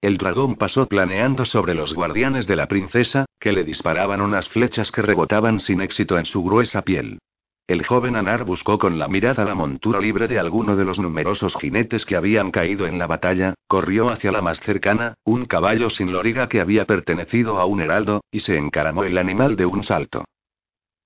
El 0.03 0.19
dragón 0.19 0.57
pasó 0.57 0.87
planeando 0.87 1.47
sobre 1.47 1.73
los 1.73 1.95
guardianes 1.95 2.47
de 2.47 2.57
la 2.57 2.69
princesa, 2.69 3.25
que 3.41 3.53
le 3.53 3.65
disparaban 3.65 4.21
unas 4.21 4.51
flechas 4.51 4.93
que 4.93 5.01
rebotaban 5.01 5.61
sin 5.61 5.81
éxito 5.81 6.19
en 6.19 6.27
su 6.27 6.45
gruesa 6.45 6.83
piel. 6.83 7.21
El 7.67 7.87
joven 7.87 8.15
Anar 8.15 8.45
buscó 8.45 8.79
con 8.79 8.99
la 8.99 9.09
mirada 9.09 9.47
la 9.47 9.55
montura 9.55 9.99
libre 9.99 10.29
de 10.29 10.39
alguno 10.39 10.77
de 10.77 10.85
los 10.85 10.99
numerosos 10.99 11.57
jinetes 11.57 12.05
que 12.05 12.15
habían 12.15 12.51
caído 12.51 12.87
en 12.87 12.99
la 12.99 13.07
batalla, 13.07 13.55
corrió 13.67 14.11
hacia 14.11 14.33
la 14.33 14.43
más 14.43 14.61
cercana, 14.61 15.15
un 15.25 15.47
caballo 15.47 15.89
sin 15.89 16.13
loriga 16.13 16.47
que 16.47 16.61
había 16.61 16.85
pertenecido 16.85 17.59
a 17.59 17.65
un 17.65 17.81
heraldo, 17.81 18.23
y 18.31 18.41
se 18.41 18.59
encaramó 18.59 19.05
el 19.05 19.17
animal 19.17 19.57
de 19.57 19.65
un 19.65 19.83
salto. 19.83 20.27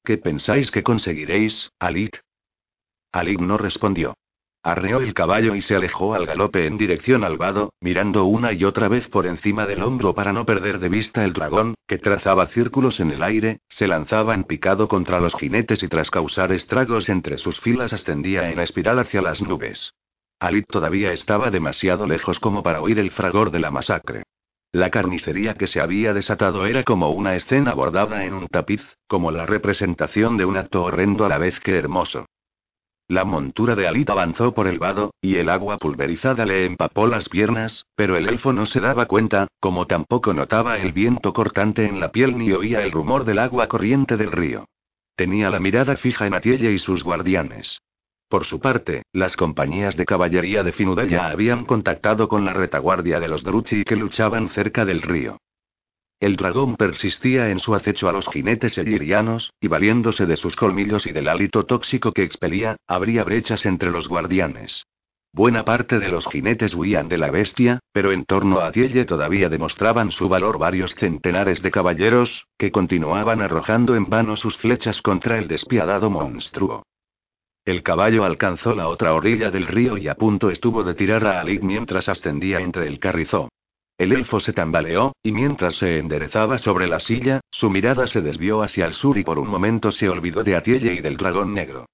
¿Qué 0.03 0.19
pensáis 0.19 0.73
que 0.73 0.83
conseguiréis, 0.83 1.71
Alit? 1.79 2.17
Alit 3.13 3.39
no 3.39 3.57
respondió. 3.57 4.15
Arreó 4.69 5.01
el 5.01 5.14
caballo 5.14 5.55
y 5.55 5.62
se 5.62 5.77
alejó 5.77 6.12
al 6.12 6.27
galope 6.27 6.66
en 6.66 6.77
dirección 6.77 7.25
al 7.25 7.39
vado, 7.39 7.73
mirando 7.81 8.27
una 8.27 8.53
y 8.53 8.64
otra 8.64 8.89
vez 8.89 9.09
por 9.09 9.27
encima 9.27 9.64
del 9.64 9.83
hombro 9.83 10.14
para 10.14 10.35
no 10.35 10.45
perder 10.45 10.79
de 10.79 10.91
vista 10.91 11.25
el 11.25 11.33
dragón, 11.33 11.75
que 11.87 11.97
trazaba 11.97 12.49
círculos 12.49 13.01
en 13.01 13.11
el 13.11 13.23
aire, 13.23 13.61
se 13.71 13.87
lanzaba 13.87 14.35
en 14.35 14.45
picado 14.45 14.87
contra 14.87 15.21
los 15.21 15.35
jinetes 15.37 15.83
y 15.83 15.89
tras 15.89 16.11
causar 16.11 16.53
estragos 16.53 17.09
entre 17.09 17.39
sus 17.39 17.59
filas 17.59 17.95
ascendía 17.95 18.51
en 18.51 18.61
espiral 18.61 18.99
hacia 18.99 19.23
las 19.23 19.41
nubes. 19.41 19.95
Alit 20.39 20.66
todavía 20.69 21.12
estaba 21.14 21.51
demasiado 21.51 22.07
lejos 22.07 22.39
como 22.39 22.62
para 22.62 22.83
oír 22.83 22.99
el 22.99 23.11
fragor 23.11 23.51
de 23.51 23.61
la 23.61 23.71
masacre. 23.71 24.25
La 24.71 24.91
carnicería 24.91 25.55
que 25.55 25.66
se 25.66 25.81
había 25.81 26.12
desatado 26.12 26.66
era 26.66 26.83
como 26.85 27.09
una 27.09 27.37
escena 27.37 27.73
bordada 27.73 28.27
en 28.27 28.35
un 28.35 28.47
tapiz, 28.49 28.83
como 29.07 29.31
la 29.31 29.47
representación 29.47 30.37
de 30.37 30.45
un 30.45 30.59
acto 30.59 30.83
horrendo 30.83 31.25
a 31.25 31.31
la 31.31 31.39
vez 31.39 31.59
que 31.59 31.79
hermoso. 31.79 32.27
La 33.11 33.25
montura 33.25 33.75
de 33.75 33.89
Alit 33.89 34.11
avanzó 34.11 34.53
por 34.53 34.67
el 34.67 34.79
vado, 34.79 35.15
y 35.23 35.37
el 35.37 35.49
agua 35.49 35.79
pulverizada 35.79 36.45
le 36.45 36.67
empapó 36.67 37.07
las 37.07 37.31
piernas, 37.31 37.87
pero 37.95 38.19
el 38.19 38.29
elfo 38.29 38.53
no 38.53 38.67
se 38.67 38.81
daba 38.81 39.07
cuenta, 39.07 39.49
como 39.61 39.87
tampoco 39.87 40.35
notaba 40.35 40.77
el 40.77 40.93
viento 40.93 41.33
cortante 41.33 41.87
en 41.87 42.01
la 42.01 42.13
piel 42.13 42.37
ni 42.37 42.53
oía 42.53 42.83
el 42.83 42.91
rumor 42.91 43.25
del 43.25 43.39
agua 43.39 43.67
corriente 43.67 44.19
del 44.19 44.31
río. 44.31 44.67
Tenía 45.17 45.49
la 45.49 45.59
mirada 45.59 45.97
fija 45.97 46.27
en 46.27 46.35
Atielle 46.35 46.71
y 46.71 46.79
sus 46.79 47.03
guardianes. 47.03 47.81
Por 48.29 48.45
su 48.45 48.61
parte, 48.61 49.05
las 49.15 49.39
compañías 49.39 49.97
de 49.97 50.05
caballería 50.05 50.63
de 50.63 50.73
Finuda 50.73 51.05
ya 51.05 51.29
habían 51.29 51.65
contactado 51.65 52.29
con 52.29 52.45
la 52.45 52.53
retaguardia 52.53 53.21
de 53.21 53.29
los 53.29 53.43
Druchi 53.43 53.85
que 53.85 53.97
luchaban 53.97 54.51
cerca 54.51 54.85
del 54.85 55.01
río. 55.01 55.39
El 56.21 56.35
dragón 56.35 56.77
persistía 56.77 57.51
en 57.51 57.61
su 57.61 57.77
acecho 57.77 58.09
a 58.09 58.12
los 58.12 58.27
jinetes 58.27 58.77
elirianos, 58.77 59.53
y 59.61 59.69
valiéndose 59.69 60.27
de 60.27 60.37
sus 60.37 60.57
colmillos 60.57 61.07
y 61.07 61.12
del 61.12 61.29
hálito 61.29 61.64
tóxico 61.64 62.12
que 62.12 62.25
expelía, 62.25 62.77
abría 62.89 63.23
brechas 63.23 63.66
entre 63.66 63.91
los 63.91 64.09
guardianes. 64.09 64.85
Buena 65.33 65.64
parte 65.64 66.01
de 66.01 66.09
los 66.09 66.27
jinetes 66.27 66.75
huían 66.75 67.09
de 67.09 67.19
la 67.19 67.31
bestia, 67.31 67.79
pero 67.93 68.11
en 68.11 68.25
torno 68.25 68.61
a 68.61 68.73
Tielle 68.73 69.05
todavía 69.05 69.49
demostraban 69.49 70.11
su 70.11 70.29
valor 70.29 70.59
varios 70.59 70.95
centenares 70.97 71.62
de 71.62 71.71
caballeros, 71.71 72.47
que 72.59 72.73
continuaban 72.73 73.41
arrojando 73.41 73.95
en 73.95 74.09
vano 74.09 74.37
sus 74.37 74.57
flechas 74.57 75.01
contra 75.03 75.39
el 75.39 75.47
despiadado 75.47 76.11
monstruo. 76.11 76.83
El 77.64 77.83
caballo 77.83 78.25
alcanzó 78.25 78.75
la 78.75 78.89
otra 78.89 79.14
orilla 79.14 79.51
del 79.51 79.66
río 79.66 79.99
y 79.99 80.09
a 80.09 80.14
punto 80.14 80.51
estuvo 80.51 80.83
de 80.83 80.95
tirar 80.95 81.27
a 81.27 81.41
Alik 81.41 81.62
mientras 81.62 82.09
ascendía 82.09 82.61
entre 82.61 82.89
el 82.89 82.99
carrizó. 82.99 83.51
El 83.99 84.12
elfo 84.12 84.38
se 84.38 84.53
tambaleó, 84.53 85.12
y 85.24 85.32
mientras 85.32 85.74
se 85.74 85.99
enderezaba 85.99 86.59
sobre 86.59 86.86
la 86.86 87.01
silla, 87.01 87.40
su 87.51 87.68
mirada 87.68 88.07
se 88.07 88.22
desvió 88.22 88.62
hacia 88.62 88.86
el 88.86 88.92
sur 88.92 89.18
y 89.18 89.24
por 89.24 89.40
un 89.40 89.49
momento 89.49 89.90
se 89.90 90.09
olvidó 90.09 90.44
de 90.44 90.55
Atielle 90.55 90.94
y 90.94 91.01
del 91.01 91.16
dragón 91.16 91.53
negro. 91.53 91.86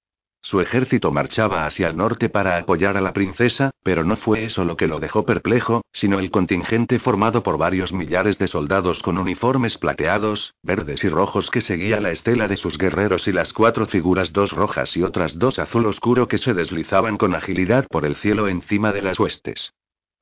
Su 0.43 0.61
ejército 0.61 1.11
marchaba 1.11 1.65
hacia 1.65 1.87
el 1.87 1.97
norte 1.97 2.29
para 2.29 2.59
apoyar 2.59 2.95
a 2.95 3.01
la 3.01 3.13
princesa, 3.13 3.71
pero 3.81 4.03
no 4.03 4.15
fue 4.17 4.43
eso 4.43 4.63
lo 4.63 4.77
que 4.77 4.85
lo 4.85 4.99
dejó 4.99 5.25
perplejo, 5.25 5.81
sino 5.91 6.19
el 6.19 6.29
contingente 6.29 6.99
formado 6.99 7.41
por 7.41 7.57
varios 7.57 7.91
millares 7.91 8.37
de 8.37 8.47
soldados 8.47 9.01
con 9.01 9.17
uniformes 9.17 9.79
plateados, 9.79 10.53
verdes 10.61 11.03
y 11.03 11.09
rojos 11.09 11.49
que 11.49 11.61
seguía 11.61 11.99
la 11.99 12.11
estela 12.11 12.47
de 12.47 12.57
sus 12.57 12.77
guerreros 12.77 13.27
y 13.27 13.31
las 13.31 13.51
cuatro 13.51 13.87
figuras 13.87 14.31
dos 14.31 14.51
rojas 14.51 14.95
y 14.95 15.01
otras 15.01 15.39
dos 15.39 15.57
azul 15.57 15.87
oscuro 15.87 16.27
que 16.27 16.37
se 16.37 16.53
deslizaban 16.53 17.17
con 17.17 17.33
agilidad 17.33 17.87
por 17.89 18.05
el 18.05 18.15
cielo 18.15 18.47
encima 18.47 18.91
de 18.91 19.01
las 19.01 19.19
huestes. 19.19 19.71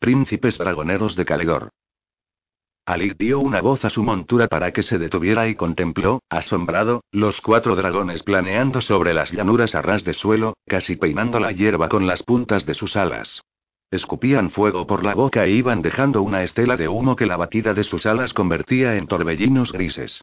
Príncipes 0.04 0.58
dragoneros 0.58 1.16
de 1.16 1.24
Caledor. 1.24 1.70
Ali 2.86 3.14
dio 3.18 3.39
una 3.39 3.62
voz 3.62 3.86
a 3.86 3.89
su 3.89 4.04
montura 4.04 4.49
para 4.49 4.74
que 4.74 4.84
se 4.84 4.99
detuviera 4.99 5.47
y 5.47 5.56
contempló, 5.56 6.20
asombrado, 6.30 7.06
los 7.14 7.39
cuatro 7.39 7.74
dragones 7.78 8.22
planeando 8.22 8.82
sobre 8.82 9.14
las 9.14 9.32
llanuras 9.32 9.76
a 9.76 9.82
ras 9.82 10.04
de 10.04 10.12
suelo, 10.12 10.58
casi 10.68 10.97
peinando 10.97 11.39
la 11.39 11.54
hierba 11.54 11.88
con 11.88 12.06
las 12.06 12.22
puntas 12.22 12.66
de 12.66 12.74
sus 12.74 12.97
alas. 12.97 13.43
Escupían 13.91 14.49
fuego 14.49 14.86
por 14.86 15.06
la 15.06 15.16
boca 15.16 15.45
e 15.45 15.51
iban 15.51 15.82
dejando 15.82 16.22
una 16.22 16.43
estela 16.43 16.76
de 16.76 16.89
humo 16.89 17.16
que 17.16 17.26
la 17.26 17.38
batida 17.38 17.74
de 17.74 17.86
sus 17.86 18.06
alas 18.06 18.34
convertía 18.34 18.97
en 18.97 19.08
torbellinos 19.08 19.72
grises. 19.72 20.22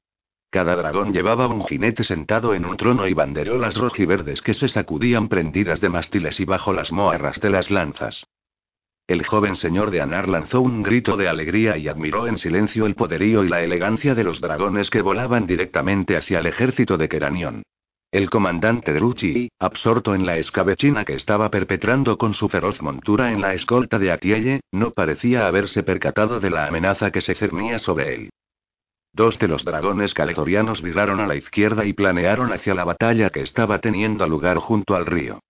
Cada 0.50 0.76
dragón 0.76 1.14
llevaba 1.14 1.46
un 1.46 1.64
jinete 1.64 2.04
sentado 2.04 2.52
en 2.52 2.66
un 2.66 2.76
trono 2.76 3.08
y 3.08 3.14
banderolas 3.14 3.78
rojiverdes 3.78 4.42
que 4.42 4.52
se 4.52 4.68
sacudían 4.68 5.30
prendidas 5.30 5.80
de 5.80 5.88
mástiles 5.88 6.38
y 6.38 6.44
bajo 6.44 6.74
las 6.74 6.92
moarras 6.92 7.40
de 7.40 7.48
las 7.48 7.70
lanzas. 7.70 8.26
El 9.10 9.26
joven 9.26 9.56
señor 9.56 9.90
de 9.90 10.00
Anar 10.00 10.28
lanzó 10.28 10.60
un 10.60 10.84
grito 10.84 11.16
de 11.16 11.28
alegría 11.28 11.76
y 11.76 11.88
admiró 11.88 12.28
en 12.28 12.38
silencio 12.38 12.86
el 12.86 12.94
poderío 12.94 13.42
y 13.42 13.48
la 13.48 13.60
elegancia 13.60 14.14
de 14.14 14.22
los 14.22 14.40
dragones 14.40 14.88
que 14.88 15.02
volaban 15.02 15.46
directamente 15.46 16.16
hacia 16.16 16.38
el 16.38 16.46
ejército 16.46 16.96
de 16.96 17.08
Keranion. 17.08 17.64
El 18.12 18.30
comandante 18.30 18.92
Druchi, 18.92 19.48
absorto 19.58 20.14
en 20.14 20.26
la 20.26 20.36
escabechina 20.36 21.04
que 21.04 21.14
estaba 21.14 21.50
perpetrando 21.50 22.16
con 22.18 22.34
su 22.34 22.48
feroz 22.48 22.80
montura 22.82 23.32
en 23.32 23.40
la 23.40 23.52
escolta 23.52 23.98
de 23.98 24.12
Atielle, 24.12 24.60
no 24.70 24.92
parecía 24.92 25.48
haberse 25.48 25.82
percatado 25.82 26.38
de 26.38 26.50
la 26.50 26.68
amenaza 26.68 27.10
que 27.10 27.20
se 27.20 27.34
cernía 27.34 27.80
sobre 27.80 28.14
él. 28.14 28.30
Dos 29.12 29.40
de 29.40 29.48
los 29.48 29.64
dragones 29.64 30.14
caledorianos 30.14 30.82
viraron 30.82 31.18
a 31.18 31.26
la 31.26 31.34
izquierda 31.34 31.84
y 31.84 31.94
planearon 31.94 32.52
hacia 32.52 32.74
la 32.74 32.84
batalla 32.84 33.30
que 33.30 33.40
estaba 33.40 33.80
teniendo 33.80 34.24
lugar 34.28 34.58
junto 34.58 34.94
al 34.94 35.04
río. 35.04 35.40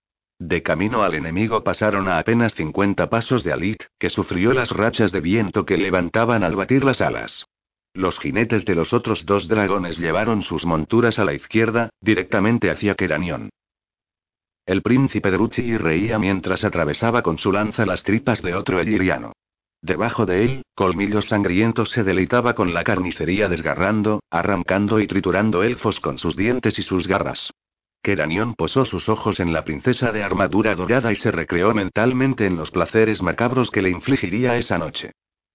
De 0.41 0.63
camino 0.63 1.03
al 1.03 1.15
enemigo 1.15 1.63
pasaron 1.63 2.09
a 2.09 2.19
apenas 2.19 2.55
50 2.55 3.11
pasos 3.11 3.45
de 3.45 3.53
Alit, 3.53 3.83
que 3.99 4.09
sufrió 4.09 4.55
las 4.55 4.71
rachas 4.71 5.13
de 5.13 5.21
viento 5.21 5.67
que 5.67 5.77
levantaban 5.77 6.43
al 6.45 6.57
batir 6.57 6.83
las 6.83 7.03
alas. 7.03 7.45
Los 7.93 8.19
jinetes 8.19 8.65
de 8.65 8.75
los 8.75 8.95
otros 8.95 9.27
dos 9.27 9.49
dragones 9.49 9.99
llevaron 9.99 10.43
sus 10.43 10.65
monturas 10.65 11.19
a 11.19 11.27
la 11.27 11.35
izquierda, 11.35 11.91
directamente 12.01 12.71
hacia 12.71 12.95
Keranion. 12.95 13.51
El 14.65 14.81
príncipe 14.81 15.31
Druchi 15.31 15.77
reía 15.77 16.19
mientras 16.19 16.65
atravesaba 16.65 17.21
con 17.21 17.37
su 17.37 17.53
lanza 17.53 17.85
las 17.85 18.03
tripas 18.03 18.41
de 18.41 18.55
otro 18.55 18.81
eliriano. 18.81 19.35
Debajo 19.83 20.25
de 20.25 20.45
él, 20.45 20.63
Colmillos 20.75 21.27
Sangrientos 21.27 21.91
se 21.91 22.03
deleitaba 22.03 22.55
con 22.55 22.73
la 22.73 22.83
carnicería 22.83 23.47
desgarrando, 23.49 24.21
arrancando 24.31 25.01
y 25.01 25.07
triturando 25.07 25.63
elfos 25.65 26.01
con 26.01 26.19
sus 26.19 26.35
dientes 26.35 26.79
y 26.79 26.83
sus 26.83 27.07
garras. 27.07 27.51
Keranion 28.03 28.55
posó 28.55 28.87
sus 28.87 29.09
ojos 29.09 29.41
en 29.41 29.53
la 29.53 29.65
princesa 29.65 30.11
de 30.11 30.23
armadura 30.23 30.75
dorada 30.75 31.13
y 31.13 31.17
se 31.17 31.31
recreó 31.31 31.75
mentalmente 31.75 32.47
en 32.47 32.57
los 32.57 32.71
placeres 32.71 33.21
macabros 33.21 33.71
que 33.71 33.83
le 33.83 33.91
infligiría 33.91 34.57
esa 34.57 34.79
noche. 34.79 35.13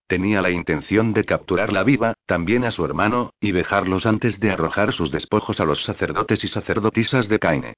Tenía 0.08 0.42
la 0.44 0.52
intención 0.52 1.14
de 1.14 1.24
capturarla 1.24 1.84
viva, 1.84 2.14
también 2.28 2.64
a 2.64 2.70
su 2.70 2.86
hermano, 2.86 3.34
y 3.40 3.52
dejarlos 3.52 4.06
antes 4.06 4.40
de 4.40 4.52
arrojar 4.52 4.94
sus 4.94 5.12
despojos 5.12 5.60
a 5.60 5.66
los 5.66 5.84
sacerdotes 5.84 6.44
y 6.44 6.48
sacerdotisas 6.48 7.28
de 7.28 7.40
Caine. 7.40 7.74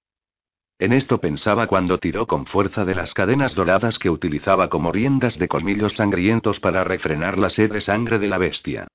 En 0.80 0.92
esto 0.92 1.20
pensaba 1.20 1.68
cuando 1.68 1.98
tiró 1.98 2.28
con 2.28 2.46
fuerza 2.46 2.84
de 2.84 2.96
las 2.96 3.14
cadenas 3.14 3.56
doradas 3.56 3.98
que 3.98 4.10
utilizaba 4.10 4.70
como 4.70 4.92
riendas 4.92 5.40
de 5.40 5.48
colmillos 5.48 5.94
sangrientos 5.94 6.60
para 6.60 6.84
refrenar 6.84 7.38
la 7.38 7.50
sed 7.50 7.72
de 7.72 7.82
sangre 7.82 8.20
de 8.20 8.28
la 8.28 8.38
bestia. 8.38 8.88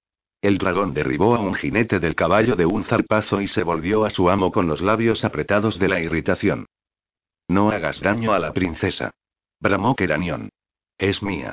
El 0.42 0.58
dragón 0.58 0.92
derribó 0.92 1.36
a 1.36 1.38
un 1.38 1.54
jinete 1.54 2.00
del 2.00 2.16
caballo 2.16 2.56
de 2.56 2.66
un 2.66 2.84
zarpazo 2.84 3.40
y 3.40 3.46
se 3.46 3.62
volvió 3.62 4.04
a 4.04 4.10
su 4.10 4.28
amo 4.28 4.50
con 4.50 4.66
los 4.66 4.80
labios 4.80 5.24
apretados 5.24 5.78
de 5.78 5.88
la 5.88 6.00
irritación. 6.00 6.66
No 7.48 7.70
hagas 7.70 8.00
daño 8.00 8.32
a 8.32 8.40
la 8.40 8.52
princesa. 8.52 9.12
Bramó 9.60 9.94
Keranion. 9.94 10.48
Es 10.98 11.22
mía. 11.22 11.52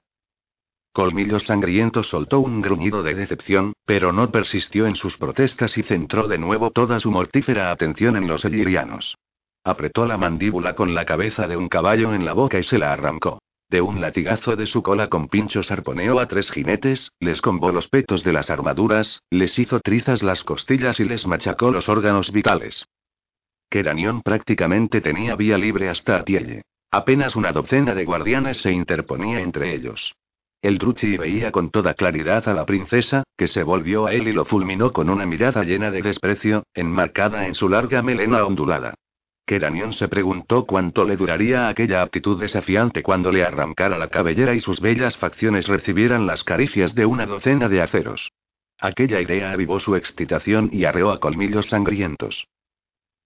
Colmillos 0.92 1.44
Sangrientos 1.44 2.10
soltó 2.10 2.40
un 2.40 2.62
gruñido 2.62 3.04
de 3.04 3.14
decepción, 3.14 3.74
pero 3.86 4.12
no 4.12 4.32
persistió 4.32 4.88
en 4.88 4.96
sus 4.96 5.18
protestas 5.18 5.78
y 5.78 5.84
centró 5.84 6.28
de 6.28 6.40
nuevo 6.40 6.72
toda 6.72 7.00
su 7.00 7.12
mortífera 7.12 7.70
atención 7.70 8.18
en 8.18 8.28
los 8.28 8.44
elirianos. 8.44 9.16
Apretó 9.64 10.08
la 10.08 10.18
mandíbula 10.18 10.74
con 10.74 10.96
la 10.96 11.06
cabeza 11.06 11.48
de 11.48 11.58
un 11.58 11.70
caballo 11.70 12.16
en 12.16 12.26
la 12.26 12.34
boca 12.34 12.58
y 12.58 12.64
se 12.64 12.80
la 12.80 12.92
arrancó. 12.92 13.40
De 13.70 13.82
un 13.82 14.02
latigazo 14.02 14.56
de 14.56 14.66
su 14.66 14.82
cola 14.82 15.10
con 15.10 15.28
pinchos 15.28 15.70
arponeó 15.70 16.20
a 16.20 16.28
tres 16.28 16.50
jinetes, 16.50 17.12
les 17.20 17.40
combó 17.40 17.72
los 17.72 17.88
petos 17.88 18.24
de 18.24 18.34
las 18.34 18.50
armaduras, 18.50 19.22
les 19.30 19.60
hizo 19.60 19.80
trizas 19.80 20.24
las 20.24 20.44
costillas 20.44 21.00
y 21.00 21.04
les 21.04 21.28
machacó 21.28 21.70
los 21.70 21.88
órganos 21.88 22.32
vitales. 22.32 22.88
Keranion 23.70 24.24
prácticamente 24.24 25.02
tenía 25.02 25.36
vía 25.36 25.60
libre 25.60 25.88
hasta 25.88 26.18
Atielle. 26.18 26.64
Apenas 26.90 27.36
una 27.36 27.52
docena 27.52 27.94
de 27.94 28.06
guardianes 28.06 28.58
se 28.58 28.72
interponía 28.72 29.40
entre 29.42 29.76
ellos. 29.76 30.16
El 30.64 30.80
Druchi 30.80 31.18
veía 31.18 31.52
con 31.52 31.70
toda 31.70 31.94
claridad 31.94 32.50
a 32.50 32.56
la 32.56 32.66
princesa, 32.66 33.24
que 33.38 33.48
se 33.48 33.62
volvió 33.62 34.08
a 34.08 34.14
él 34.14 34.28
y 34.28 34.34
lo 34.34 34.46
fulminó 34.46 34.92
con 34.92 35.12
una 35.12 35.28
mirada 35.28 35.64
llena 35.64 35.92
de 35.92 36.02
desprecio, 36.02 36.64
enmarcada 36.74 37.46
en 37.46 37.54
su 37.54 37.70
larga 37.70 38.02
melena 38.02 38.44
ondulada. 38.44 38.96
Keranion 39.50 39.94
se 39.94 40.08
preguntó 40.08 40.68
cuánto 40.68 41.06
le 41.06 41.18
duraría 41.18 41.70
aquella 41.70 42.04
actitud 42.04 42.40
desafiante 42.40 43.02
cuando 43.02 43.32
le 43.32 43.44
arrancara 43.44 43.98
la 43.98 44.08
cabellera 44.08 44.54
y 44.54 44.60
sus 44.60 44.80
bellas 44.80 45.18
facciones 45.18 45.68
recibieran 45.68 46.28
las 46.28 46.44
caricias 46.44 46.94
de 46.94 47.08
una 47.08 47.26
docena 47.26 47.68
de 47.68 47.82
aceros. 47.82 48.32
Aquella 48.80 49.20
idea 49.20 49.52
avivó 49.52 49.80
su 49.80 49.96
excitación 49.96 50.70
y 50.72 50.86
arreó 50.86 51.10
a 51.10 51.20
colmillos 51.20 51.66
sangrientos. 51.66 52.48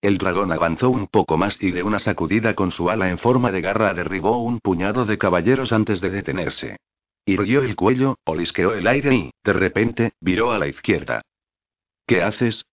El 0.02 0.18
dragón 0.18 0.54
avanzó 0.54 0.90
un 0.92 1.08
poco 1.08 1.36
más 1.36 1.62
y 1.62 1.72
de 1.72 1.84
una 1.84 2.00
sacudida 2.00 2.54
con 2.54 2.72
su 2.72 2.90
ala 2.90 3.10
en 3.10 3.18
forma 3.18 3.52
de 3.52 3.60
garra 3.60 3.94
derribó 3.94 4.42
un 4.42 4.62
puñado 4.62 5.04
de 5.04 5.18
caballeros 5.18 5.74
antes 5.74 6.00
de 6.00 6.10
detenerse. 6.10 6.78
Irguió 7.26 7.64
el 7.64 7.76
cuello, 7.76 8.16
olisqueó 8.24 8.74
el 8.76 8.88
aire 8.88 9.14
y, 9.14 9.32
de 9.44 9.52
repente, 9.52 10.14
viró 10.22 10.54
a 10.54 10.58
la 10.58 10.68
izquierda. 10.68 11.22
¿Qué 12.08 12.22
haces? 12.22 12.64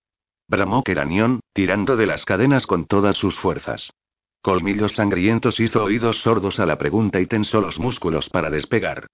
Bramó 0.50 0.82
Keranion, 0.82 1.40
tirando 1.54 1.96
de 1.96 2.06
las 2.06 2.24
cadenas 2.24 2.66
con 2.66 2.84
todas 2.84 3.16
sus 3.16 3.38
fuerzas. 3.38 3.92
Colmillos 4.42 4.94
sangrientos 4.94 5.60
hizo 5.60 5.84
oídos 5.84 6.20
sordos 6.22 6.58
a 6.58 6.66
la 6.66 6.76
pregunta 6.76 7.20
y 7.20 7.26
tensó 7.26 7.60
los 7.60 7.78
músculos 7.78 8.28
para 8.28 8.50
despegar. 8.50 9.06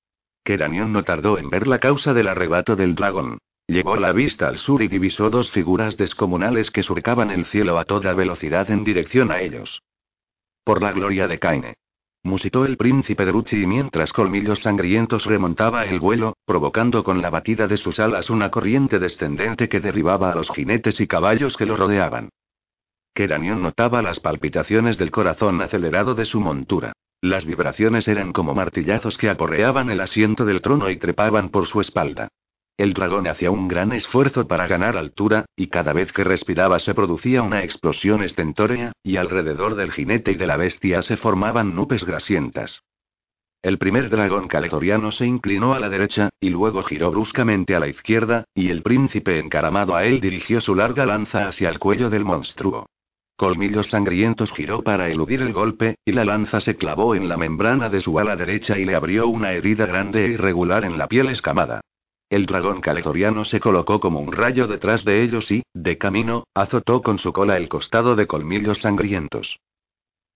Keranion 0.42 0.92
no 0.92 1.04
tardó 1.04 1.38
en 1.38 1.50
ver 1.50 1.66
la 1.66 1.78
causa 1.78 2.14
del 2.14 2.28
arrebato 2.28 2.74
del 2.74 2.94
dragón. 2.94 3.38
Llevó 3.68 3.96
la 3.96 4.12
vista 4.12 4.48
al 4.48 4.58
sur 4.58 4.82
y 4.82 4.88
divisó 4.88 5.28
dos 5.28 5.50
figuras 5.50 5.96
descomunales 5.96 6.70
que 6.70 6.82
surcaban 6.82 7.30
el 7.30 7.44
cielo 7.46 7.78
a 7.78 7.84
toda 7.84 8.14
velocidad 8.14 8.70
en 8.70 8.84
dirección 8.84 9.30
a 9.30 9.40
ellos. 9.40 9.82
Por 10.64 10.82
la 10.82 10.92
gloria 10.92 11.28
de 11.28 11.38
Kaine 11.38 11.74
musitó 12.26 12.66
el 12.66 12.76
príncipe 12.76 13.24
de 13.24 13.32
Ruchi 13.32 13.66
mientras 13.66 14.12
colmillos 14.12 14.60
sangrientos 14.60 15.24
remontaba 15.24 15.86
el 15.86 16.00
vuelo, 16.00 16.36
provocando 16.44 17.02
con 17.02 17.22
la 17.22 17.30
batida 17.30 17.66
de 17.66 17.76
sus 17.76 17.98
alas 18.00 18.28
una 18.28 18.50
corriente 18.50 18.98
descendente 18.98 19.68
que 19.68 19.80
derribaba 19.80 20.32
a 20.32 20.34
los 20.34 20.50
jinetes 20.50 21.00
y 21.00 21.06
caballos 21.06 21.56
que 21.56 21.64
lo 21.64 21.76
rodeaban. 21.76 22.28
Keranion 23.14 23.62
notaba 23.62 24.02
las 24.02 24.20
palpitaciones 24.20 24.98
del 24.98 25.10
corazón 25.10 25.62
acelerado 25.62 26.14
de 26.14 26.26
su 26.26 26.40
montura. 26.40 26.92
Las 27.22 27.46
vibraciones 27.46 28.08
eran 28.08 28.32
como 28.32 28.54
martillazos 28.54 29.16
que 29.16 29.30
aporreaban 29.30 29.88
el 29.90 30.00
asiento 30.00 30.44
del 30.44 30.60
trono 30.60 30.90
y 30.90 30.98
trepaban 30.98 31.48
por 31.48 31.66
su 31.66 31.80
espalda. 31.80 32.28
El 32.78 32.92
dragón 32.92 33.26
hacía 33.26 33.50
un 33.50 33.68
gran 33.68 33.92
esfuerzo 33.92 34.46
para 34.46 34.66
ganar 34.66 34.98
altura, 34.98 35.46
y 35.56 35.68
cada 35.68 35.94
vez 35.94 36.12
que 36.12 36.24
respiraba 36.24 36.78
se 36.78 36.94
producía 36.94 37.42
una 37.42 37.64
explosión 37.64 38.22
estentórea, 38.22 38.92
y 39.02 39.16
alrededor 39.16 39.76
del 39.76 39.92
jinete 39.92 40.32
y 40.32 40.34
de 40.34 40.46
la 40.46 40.58
bestia 40.58 41.00
se 41.00 41.16
formaban 41.16 41.74
nubes 41.74 42.04
grasientas. 42.04 42.82
El 43.62 43.78
primer 43.78 44.10
dragón 44.10 44.46
caletoriano 44.46 45.10
se 45.10 45.26
inclinó 45.26 45.72
a 45.72 45.80
la 45.80 45.88
derecha, 45.88 46.28
y 46.38 46.50
luego 46.50 46.82
giró 46.82 47.10
bruscamente 47.10 47.74
a 47.74 47.80
la 47.80 47.88
izquierda, 47.88 48.44
y 48.54 48.68
el 48.68 48.82
príncipe 48.82 49.38
encaramado 49.38 49.96
a 49.96 50.04
él 50.04 50.20
dirigió 50.20 50.60
su 50.60 50.74
larga 50.74 51.06
lanza 51.06 51.48
hacia 51.48 51.70
el 51.70 51.78
cuello 51.78 52.10
del 52.10 52.26
monstruo. 52.26 52.86
Colmillos 53.36 53.88
sangrientos 53.88 54.52
giró 54.52 54.82
para 54.82 55.08
eludir 55.08 55.40
el 55.40 55.54
golpe, 55.54 55.96
y 56.04 56.12
la 56.12 56.26
lanza 56.26 56.60
se 56.60 56.76
clavó 56.76 57.14
en 57.14 57.28
la 57.28 57.38
membrana 57.38 57.88
de 57.88 58.02
su 58.02 58.18
ala 58.18 58.36
derecha 58.36 58.78
y 58.78 58.84
le 58.84 58.94
abrió 58.94 59.28
una 59.28 59.52
herida 59.52 59.86
grande 59.86 60.26
e 60.26 60.28
irregular 60.28 60.84
en 60.84 60.98
la 60.98 61.06
piel 61.06 61.28
escamada. 61.28 61.80
El 62.28 62.46
dragón 62.46 62.80
caletoriano 62.80 63.44
se 63.44 63.60
colocó 63.60 64.00
como 64.00 64.18
un 64.18 64.32
rayo 64.32 64.66
detrás 64.66 65.04
de 65.04 65.22
ellos 65.22 65.48
y, 65.52 65.62
de 65.72 65.96
camino, 65.96 66.44
azotó 66.54 67.00
con 67.00 67.18
su 67.18 67.32
cola 67.32 67.56
el 67.56 67.68
costado 67.68 68.16
de 68.16 68.26
colmillos 68.26 68.80
sangrientos. 68.80 69.60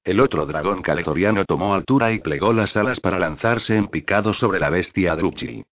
El 0.05 0.21
otro 0.21 0.47
dragón 0.47 0.83
caletoriano 0.83 1.45
tomó 1.45 1.75
altura 1.75 2.13
y 2.13 2.21
plegó 2.21 2.53
las 2.53 2.77
alas 2.77 3.01
para 3.01 3.19
lanzarse 3.19 3.77
en 3.77 3.89
picado 3.89 4.33
sobre 4.33 4.61
la 4.61 4.71
bestia 4.71 5.17
Drupchi. 5.17 5.65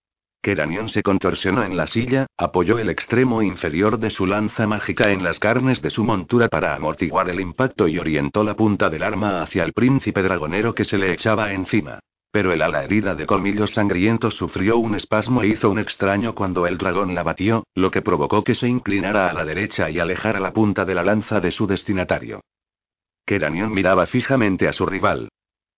Keranion 0.43 0.89
se 0.89 1.05
contorsionó 1.05 1.63
en 1.63 1.77
la 1.77 1.87
silla, 1.87 2.27
apoyó 2.37 2.79
el 2.79 2.91
extremo 2.91 3.41
inferior 3.41 3.99
de 3.99 4.11
su 4.11 4.27
lanza 4.27 4.67
mágica 4.67 5.11
en 5.13 5.23
las 5.23 5.39
carnes 5.39 5.83
de 5.83 5.91
su 5.91 6.05
montura 6.05 6.49
para 6.49 6.75
amortiguar 6.75 7.29
el 7.31 7.41
impacto 7.41 7.87
y 7.87 7.99
orientó 7.99 8.43
la 8.43 8.55
punta 8.55 8.91
del 8.91 9.05
arma 9.05 9.43
hacia 9.43 9.63
el 9.63 9.73
príncipe 9.73 10.23
dragonero 10.23 10.75
que 10.75 10.85
se 10.85 10.99
le 10.99 11.13
echaba 11.13 11.53
encima. 11.53 12.01
Pero 12.31 12.53
el 12.53 12.61
ala 12.61 12.85
herida 12.85 13.15
de 13.15 13.27
colmillos 13.27 13.73
sangrientos 13.73 14.37
sufrió 14.37 14.77
un 14.77 14.95
espasmo 14.95 15.43
e 15.43 15.49
hizo 15.49 15.71
un 15.71 15.79
extraño 15.79 16.35
cuando 16.35 16.67
el 16.67 16.77
dragón 16.77 17.15
la 17.15 17.23
batió, 17.23 17.65
lo 17.75 17.91
que 17.91 18.03
provocó 18.03 18.45
que 18.45 18.55
se 18.55 18.69
inclinara 18.69 19.31
a 19.31 19.33
la 19.33 19.45
derecha 19.45 19.89
y 19.89 19.99
alejara 19.99 20.39
la 20.39 20.53
punta 20.53 20.85
de 20.85 20.95
la 20.95 21.03
lanza 21.03 21.41
de 21.41 21.51
su 21.51 21.67
destinatario. 21.67 22.43
Keranion 23.25 23.73
miraba 23.73 24.07
fijamente 24.07 24.69
a 24.69 24.73
su 24.73 24.85
rival. 24.87 25.29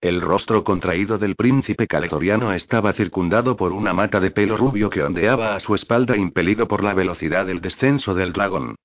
El 0.01 0.19
rostro 0.19 0.63
contraído 0.63 1.17
del 1.17 1.35
príncipe 1.35 1.85
caletoriano 1.85 2.53
estaba 2.53 2.91
circundado 2.91 3.55
por 3.55 3.71
una 3.71 3.93
mata 3.93 4.19
de 4.19 4.31
pelo 4.31 4.57
rubio 4.57 4.89
que 4.89 5.03
ondeaba 5.03 5.55
a 5.55 5.59
su 5.59 5.75
espalda 5.75 6.17
impelido 6.17 6.67
por 6.67 6.83
la 6.83 6.93
velocidad 6.93 7.45
del 7.45 7.61
descenso 7.61 8.15
del 8.15 8.33
dragón. 8.33 8.75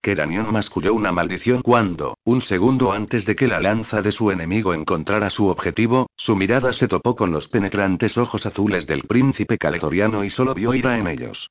Keranion 0.00 0.52
masculló 0.52 0.94
una 0.94 1.10
maldición 1.10 1.62
cuando, 1.62 2.16
un 2.24 2.40
segundo 2.40 2.92
antes 2.92 3.24
de 3.24 3.34
que 3.34 3.48
la 3.48 3.60
lanza 3.60 4.02
de 4.02 4.12
su 4.12 4.30
enemigo 4.30 4.72
encontrara 4.72 5.30
su 5.30 5.48
objetivo, 5.48 6.08
su 6.16 6.36
mirada 6.36 6.72
se 6.72 6.86
topó 6.86 7.16
con 7.16 7.32
los 7.32 7.48
penetrantes 7.48 8.16
ojos 8.16 8.46
azules 8.46 8.86
del 8.86 9.02
príncipe 9.02 9.58
caletoriano 9.58 10.24
y 10.24 10.30
solo 10.30 10.54
vio 10.54 10.74
ira 10.74 10.98
en 10.98 11.08
ellos. 11.08 11.50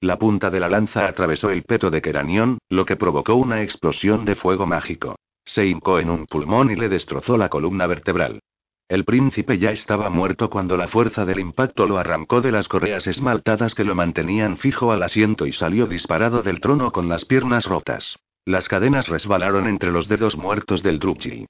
La 0.00 0.18
punta 0.18 0.50
de 0.50 0.60
la 0.60 0.68
lanza 0.68 1.06
atravesó 1.06 1.50
el 1.50 1.64
peto 1.64 1.90
de 1.90 2.02
Keranion, 2.02 2.58
lo 2.68 2.84
que 2.84 2.96
provocó 2.96 3.34
una 3.34 3.62
explosión 3.62 4.24
de 4.24 4.34
fuego 4.34 4.66
mágico. 4.66 5.16
Se 5.44 5.66
hincó 5.66 5.98
en 6.00 6.10
un 6.10 6.26
pulmón 6.26 6.70
y 6.70 6.76
le 6.76 6.88
destrozó 6.88 7.36
la 7.36 7.48
columna 7.48 7.86
vertebral. 7.86 8.40
El 8.88 9.04
príncipe 9.04 9.58
ya 9.58 9.72
estaba 9.72 10.10
muerto 10.10 10.48
cuando 10.48 10.76
la 10.76 10.86
fuerza 10.86 11.24
del 11.24 11.40
impacto 11.40 11.88
lo 11.88 11.98
arrancó 11.98 12.40
de 12.40 12.52
las 12.52 12.68
correas 12.68 13.08
esmaltadas 13.08 13.74
que 13.74 13.82
lo 13.82 13.96
mantenían 13.96 14.58
fijo 14.58 14.92
al 14.92 15.02
asiento 15.02 15.44
y 15.46 15.52
salió 15.52 15.88
disparado 15.88 16.42
del 16.44 16.60
trono 16.60 16.92
con 16.92 17.08
las 17.08 17.24
piernas 17.24 17.64
rotas. 17.64 18.16
Las 18.44 18.68
cadenas 18.68 19.08
resbalaron 19.08 19.66
entre 19.66 19.90
los 19.90 20.06
dedos 20.06 20.36
muertos 20.36 20.84
del 20.84 21.00
Drupji. 21.00 21.46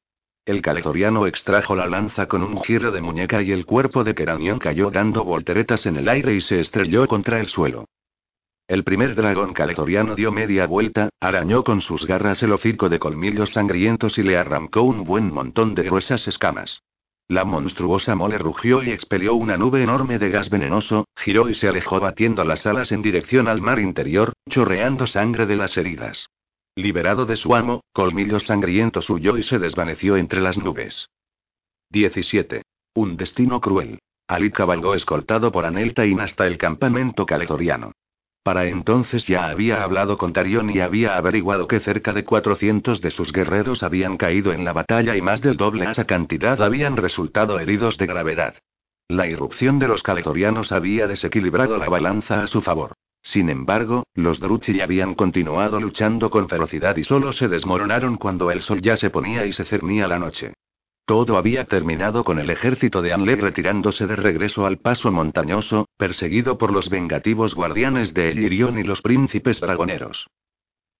El 0.46 0.62
caletoriano 0.62 1.26
extrajo 1.26 1.76
la 1.76 1.86
lanza 1.86 2.26
con 2.26 2.42
un 2.42 2.58
giro 2.62 2.90
de 2.90 3.02
muñeca 3.02 3.42
y 3.42 3.52
el 3.52 3.66
cuerpo 3.66 4.02
de 4.02 4.14
Keranion 4.14 4.58
cayó 4.58 4.90
dando 4.90 5.22
volteretas 5.22 5.84
en 5.84 5.96
el 5.96 6.08
aire 6.08 6.34
y 6.34 6.40
se 6.40 6.60
estrelló 6.60 7.06
contra 7.06 7.38
el 7.38 7.48
suelo. 7.48 7.84
El 8.66 8.82
primer 8.82 9.14
dragón 9.14 9.52
caletoriano 9.52 10.14
dio 10.14 10.32
media 10.32 10.66
vuelta, 10.66 11.10
arañó 11.20 11.64
con 11.64 11.82
sus 11.82 12.06
garras 12.06 12.42
el 12.42 12.52
hocico 12.52 12.88
de 12.88 12.98
colmillos 12.98 13.50
sangrientos 13.50 14.16
y 14.16 14.22
le 14.22 14.38
arrancó 14.38 14.80
un 14.82 15.04
buen 15.04 15.30
montón 15.30 15.74
de 15.74 15.82
gruesas 15.82 16.26
escamas. 16.28 16.80
La 17.28 17.44
monstruosa 17.44 18.14
mole 18.14 18.38
rugió 18.38 18.84
y 18.84 18.90
expelió 18.90 19.34
una 19.34 19.56
nube 19.56 19.82
enorme 19.82 20.18
de 20.18 20.30
gas 20.30 20.48
venenoso, 20.48 21.06
giró 21.16 21.48
y 21.48 21.54
se 21.54 21.66
alejó 21.68 21.98
batiendo 21.98 22.44
las 22.44 22.66
alas 22.66 22.92
en 22.92 23.02
dirección 23.02 23.48
al 23.48 23.60
mar 23.60 23.80
interior, 23.80 24.32
chorreando 24.48 25.08
sangre 25.08 25.44
de 25.46 25.56
las 25.56 25.76
heridas. 25.76 26.28
Liberado 26.76 27.26
de 27.26 27.36
su 27.36 27.56
amo, 27.56 27.80
Colmillos 27.92 28.44
Sangrientos 28.44 29.10
huyó 29.10 29.36
y 29.38 29.42
se 29.42 29.58
desvaneció 29.58 30.16
entre 30.16 30.40
las 30.40 30.56
nubes. 30.56 31.08
17. 31.90 32.62
Un 32.94 33.16
destino 33.16 33.60
cruel. 33.60 33.98
Ali 34.28 34.50
cabalgó 34.50 34.94
escoltado 34.94 35.50
por 35.50 35.64
Aneltain 35.64 36.20
hasta 36.20 36.46
el 36.46 36.58
campamento 36.58 37.26
caletoriano. 37.26 37.92
Para 38.46 38.66
entonces 38.66 39.26
ya 39.26 39.48
había 39.48 39.82
hablado 39.82 40.16
con 40.18 40.32
Tarion 40.32 40.70
y 40.70 40.78
había 40.78 41.16
averiguado 41.16 41.66
que 41.66 41.80
cerca 41.80 42.12
de 42.12 42.22
400 42.22 43.00
de 43.00 43.10
sus 43.10 43.32
guerreros 43.32 43.82
habían 43.82 44.16
caído 44.16 44.52
en 44.52 44.64
la 44.64 44.72
batalla 44.72 45.16
y 45.16 45.20
más 45.20 45.40
del 45.40 45.56
doble 45.56 45.90
esa 45.90 46.04
cantidad 46.04 46.62
habían 46.62 46.96
resultado 46.96 47.58
heridos 47.58 47.98
de 47.98 48.06
gravedad. 48.06 48.54
La 49.08 49.26
irrupción 49.26 49.80
de 49.80 49.88
los 49.88 50.04
caletorianos 50.04 50.70
había 50.70 51.08
desequilibrado 51.08 51.76
la 51.76 51.88
balanza 51.88 52.44
a 52.44 52.46
su 52.46 52.62
favor. 52.62 52.92
Sin 53.20 53.50
embargo, 53.50 54.04
los 54.14 54.38
Druchi 54.38 54.80
habían 54.80 55.14
continuado 55.14 55.80
luchando 55.80 56.30
con 56.30 56.48
ferocidad 56.48 56.96
y 56.98 57.02
solo 57.02 57.32
se 57.32 57.48
desmoronaron 57.48 58.16
cuando 58.16 58.52
el 58.52 58.62
sol 58.62 58.80
ya 58.80 58.96
se 58.96 59.10
ponía 59.10 59.44
y 59.44 59.52
se 59.54 59.64
cernía 59.64 60.06
la 60.06 60.20
noche. 60.20 60.52
Todo 61.06 61.38
había 61.38 61.66
terminado 61.66 62.24
con 62.24 62.40
el 62.40 62.50
ejército 62.50 63.00
de 63.00 63.12
Anle 63.12 63.36
retirándose 63.36 64.08
de 64.08 64.16
regreso 64.16 64.66
al 64.66 64.78
paso 64.78 65.12
montañoso, 65.12 65.88
perseguido 65.96 66.58
por 66.58 66.72
los 66.72 66.90
vengativos 66.90 67.54
guardianes 67.54 68.12
de 68.12 68.32
Elirion 68.32 68.76
y 68.76 68.82
los 68.82 69.02
príncipes 69.02 69.60
dragoneros. 69.60 70.28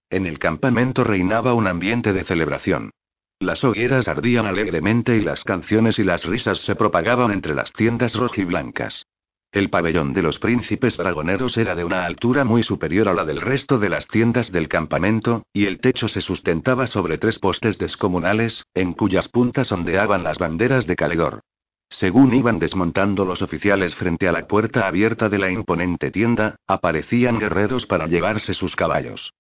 En 0.09 0.27
el 0.27 0.39
campamento 0.39 1.03
reinaba 1.03 1.55
un 1.55 1.67
ambiente 1.67 2.13
de 2.13 2.23
celebración. 2.23 2.93
Las 3.41 3.65
hogueras 3.65 4.07
ardían 4.07 4.47
alegremente 4.47 5.17
y 5.17 5.21
las 5.23 5.43
canciones 5.43 5.99
y 5.99 6.05
las 6.05 6.25
risas 6.25 6.61
se 6.61 6.77
propagaban 6.77 7.33
entre 7.33 7.57
las 7.57 7.73
tiendas 7.73 8.15
rojiblancas. 8.15 9.07
El 9.53 9.71
pabellón 9.71 10.13
de 10.13 10.23
los 10.23 10.39
príncipes 10.39 10.97
dragoneros 10.97 11.57
era 11.57 11.75
de 11.75 11.85
una 11.85 12.05
altura 12.05 12.45
muy 12.45 12.63
superior 12.63 13.09
a 13.09 13.15
la 13.15 13.25
del 13.25 13.41
resto 13.41 13.79
de 13.79 13.89
las 13.89 14.07
tiendas 14.07 14.53
del 14.53 14.69
campamento, 14.69 15.45
y 15.53 15.67
el 15.67 15.81
techo 15.81 16.09
se 16.09 16.21
sustentaba 16.21 16.87
sobre 16.87 17.17
tres 17.19 17.39
postes 17.39 17.79
descomunales, 17.79 18.65
en 18.75 18.93
cuyas 18.93 19.29
puntas 19.29 19.73
ondeaban 19.73 20.25
las 20.25 20.39
banderas 20.39 20.87
de 20.87 20.97
Caledor. 20.97 21.41
Según 21.89 22.35
iban 22.35 22.59
desmontando 22.59 23.25
los 23.25 23.43
oficiales 23.43 23.95
frente 23.95 24.29
a 24.29 24.33
la 24.33 24.47
puerta 24.47 24.87
abierta 24.87 25.29
de 25.29 25.39
la 25.39 25.51
imponente 25.51 26.11
tienda, 26.11 26.57
aparecían 26.67 27.39
guerreros 27.39 27.87
para 27.87 28.07
llevarse 28.07 28.55
sus 28.55 28.75
caballos. 28.75 29.33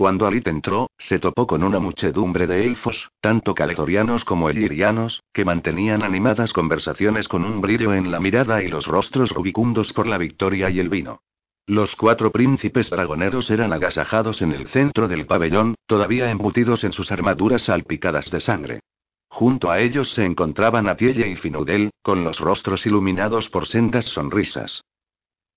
Cuando 0.00 0.26
Alit 0.26 0.46
entró, 0.46 0.88
se 0.96 1.18
topó 1.18 1.46
con 1.46 1.62
una 1.62 1.78
muchedumbre 1.78 2.46
de 2.46 2.64
elfos, 2.64 3.10
tanto 3.20 3.54
caletorianos 3.54 4.24
como 4.24 4.48
elirianos, 4.48 5.22
que 5.30 5.44
mantenían 5.44 6.02
animadas 6.02 6.54
conversaciones 6.54 7.28
con 7.28 7.44
un 7.44 7.60
brillo 7.60 7.92
en 7.92 8.10
la 8.10 8.18
mirada 8.18 8.62
y 8.62 8.68
los 8.68 8.86
rostros 8.86 9.30
rubicundos 9.32 9.92
por 9.92 10.06
la 10.06 10.16
victoria 10.16 10.70
y 10.70 10.80
el 10.80 10.88
vino. 10.88 11.20
Los 11.66 11.96
cuatro 11.96 12.32
príncipes 12.32 12.88
dragoneros 12.88 13.50
eran 13.50 13.74
agasajados 13.74 14.40
en 14.40 14.52
el 14.52 14.68
centro 14.68 15.06
del 15.06 15.26
pabellón, 15.26 15.74
todavía 15.86 16.30
embutidos 16.30 16.82
en 16.84 16.94
sus 16.94 17.12
armaduras 17.12 17.64
salpicadas 17.64 18.30
de 18.30 18.40
sangre. 18.40 18.80
Junto 19.28 19.70
a 19.70 19.80
ellos 19.80 20.14
se 20.14 20.24
encontraban 20.24 20.88
Atielle 20.88 21.28
y 21.28 21.36
Finudel, 21.36 21.90
con 22.00 22.24
los 22.24 22.40
rostros 22.40 22.86
iluminados 22.86 23.50
por 23.50 23.66
sendas 23.66 24.06
sonrisas. 24.06 24.80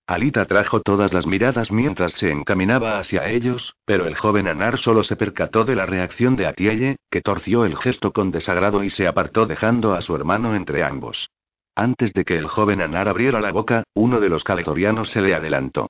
Alita 0.05 0.45
trajo 0.45 0.81
todas 0.81 1.13
las 1.13 1.25
miradas 1.25 1.71
mientras 1.71 2.11
se 2.13 2.29
encaminaba 2.29 2.99
hacia 2.99 3.29
ellos, 3.29 3.75
pero 3.85 4.05
el 4.05 4.15
joven 4.15 4.49
Anar 4.49 4.77
solo 4.77 5.01
se 5.01 5.15
percató 5.15 5.63
de 5.63 5.77
la 5.77 5.85
reacción 5.85 6.35
de 6.35 6.45
Atielle, 6.45 6.97
que 7.09 7.21
torció 7.21 7.63
el 7.63 7.77
gesto 7.77 8.11
con 8.11 8.29
desagrado 8.29 8.83
y 8.83 8.89
se 8.89 9.07
apartó 9.07 9.45
dejando 9.45 9.93
a 9.93 10.01
su 10.01 10.13
hermano 10.13 10.55
entre 10.55 10.83
ambos. 10.83 11.29
Antes 11.73 12.11
de 12.11 12.25
que 12.25 12.37
el 12.37 12.47
joven 12.47 12.81
Anar 12.81 13.07
abriera 13.07 13.39
la 13.39 13.53
boca, 13.53 13.83
uno 13.93 14.19
de 14.19 14.27
los 14.27 14.43
caletorianos 14.43 15.09
se 15.09 15.21
le 15.21 15.35
adelantó. 15.35 15.89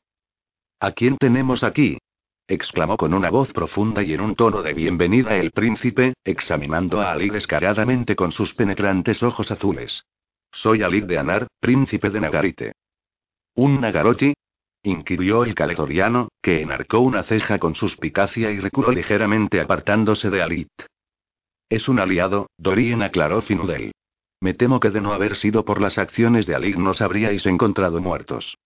¿A 0.80 0.92
quién 0.92 1.18
tenemos 1.18 1.64
aquí? 1.64 1.98
exclamó 2.48 2.98
con 2.98 3.16
una 3.16 3.32
voz 3.32 3.52
profunda 3.52 4.04
y 4.04 4.14
en 4.14 4.22
un 4.22 4.36
tono 4.36 4.62
de 4.62 4.74
bienvenida 4.74 5.36
el 5.38 5.52
príncipe, 5.52 6.14
examinando 6.24 7.02
a 7.02 7.14
Ali 7.14 7.30
descaradamente 7.30 8.16
con 8.16 8.32
sus 8.32 8.54
penetrantes 8.54 9.24
ojos 9.24 9.50
azules. 9.50 10.04
Soy 10.52 10.84
Ali 10.84 11.02
de 11.02 11.18
Anar, 11.18 11.48
príncipe 11.60 12.12
de 12.12 12.22
Nagarite. 12.22 12.74
¿Un 13.56 13.82
Nagaroti? 13.82 14.34
inquirió 14.82 15.46
el 15.46 15.54
caletoriano, 15.54 16.30
que 16.42 16.62
enarcó 16.62 17.00
una 17.00 17.24
ceja 17.24 17.60
con 17.60 17.76
suspicacia 17.76 18.52
y 18.52 18.60
reculó 18.60 18.92
ligeramente 18.92 19.62
apartándose 19.62 20.30
de 20.30 20.42
Alit. 20.42 20.72
Es 21.70 21.88
un 21.88 22.00
aliado, 22.00 22.48
Dorien 22.58 23.02
aclaró 23.02 23.42
Finudel. 23.42 23.94
Me 24.42 24.54
temo 24.54 24.80
que 24.80 24.90
de 24.90 25.02
no 25.02 25.14
haber 25.14 25.36
sido 25.36 25.64
por 25.64 25.82
las 25.82 25.98
acciones 25.98 26.46
de 26.48 26.56
Alit 26.56 26.76
nos 26.76 27.02
habríais 27.02 27.46
encontrado 27.46 28.02
muertos. 28.02 28.58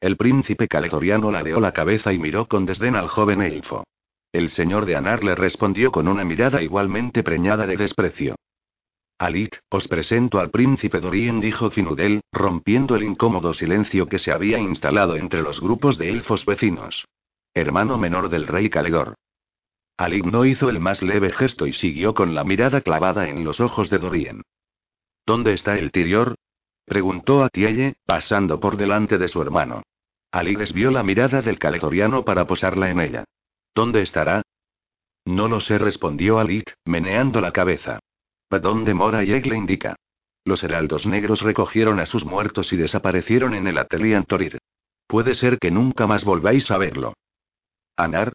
El 0.00 0.16
príncipe 0.16 0.66
caletoriano 0.66 1.30
ladeó 1.30 1.60
la 1.60 1.72
cabeza 1.72 2.12
y 2.12 2.18
miró 2.18 2.46
con 2.46 2.66
desdén 2.66 2.96
al 2.96 3.08
joven 3.08 3.42
elfo. 3.42 3.84
El 4.32 4.50
señor 4.50 4.86
de 4.86 4.96
Anar 4.96 5.22
le 5.24 5.34
respondió 5.34 5.92
con 5.92 6.08
una 6.08 6.24
mirada 6.24 6.62
igualmente 6.62 7.22
preñada 7.22 7.66
de 7.66 7.76
desprecio. 7.76 8.34
Alit, 9.18 9.56
os 9.70 9.88
presento 9.88 10.38
al 10.38 10.50
príncipe 10.50 11.00
Dorien, 11.00 11.40
dijo 11.40 11.70
Finudel, 11.70 12.20
rompiendo 12.32 12.96
el 12.96 13.02
incómodo 13.02 13.54
silencio 13.54 14.08
que 14.08 14.18
se 14.18 14.30
había 14.30 14.58
instalado 14.58 15.16
entre 15.16 15.40
los 15.40 15.60
grupos 15.60 15.96
de 15.96 16.10
elfos 16.10 16.44
vecinos. 16.44 17.06
Hermano 17.54 17.96
menor 17.96 18.28
del 18.28 18.46
rey 18.46 18.68
Caledor. 18.68 19.14
Alit 19.96 20.26
no 20.26 20.44
hizo 20.44 20.68
el 20.68 20.80
más 20.80 21.02
leve 21.02 21.32
gesto 21.32 21.66
y 21.66 21.72
siguió 21.72 22.12
con 22.12 22.34
la 22.34 22.44
mirada 22.44 22.82
clavada 22.82 23.30
en 23.30 23.42
los 23.42 23.60
ojos 23.60 23.88
de 23.88 23.98
Dorien. 23.98 24.42
¿Dónde 25.24 25.54
está 25.54 25.78
el 25.78 25.90
Tirior? 25.92 26.34
preguntó 26.84 27.42
a 27.42 27.48
Tielle, 27.48 27.94
pasando 28.04 28.60
por 28.60 28.76
delante 28.76 29.16
de 29.16 29.28
su 29.28 29.40
hermano. 29.40 29.82
Ali 30.30 30.54
desvió 30.56 30.90
la 30.90 31.02
mirada 31.02 31.40
del 31.40 31.58
caledoriano 31.58 32.22
para 32.24 32.46
posarla 32.46 32.90
en 32.90 33.00
ella. 33.00 33.24
¿Dónde 33.74 34.02
estará? 34.02 34.42
No 35.24 35.48
lo 35.48 35.60
sé, 35.60 35.78
respondió 35.78 36.38
Alit, 36.38 36.70
meneando 36.84 37.40
la 37.40 37.52
cabeza. 37.52 38.00
¿Dónde 38.50 38.94
mora 38.94 39.24
Yeg 39.24 39.46
le 39.46 39.56
indica? 39.56 39.96
Los 40.44 40.62
heraldos 40.62 41.06
negros 41.06 41.42
recogieron 41.42 41.98
a 42.00 42.06
sus 42.06 42.24
muertos 42.24 42.72
y 42.72 42.76
desaparecieron 42.76 43.54
en 43.54 43.66
el 43.66 43.78
atelier 43.78 44.24
Torir. 44.24 44.58
Puede 45.06 45.34
ser 45.34 45.58
que 45.58 45.70
nunca 45.70 46.06
más 46.06 46.24
volváis 46.24 46.70
a 46.70 46.78
verlo. 46.78 47.14
Anar, 47.96 48.32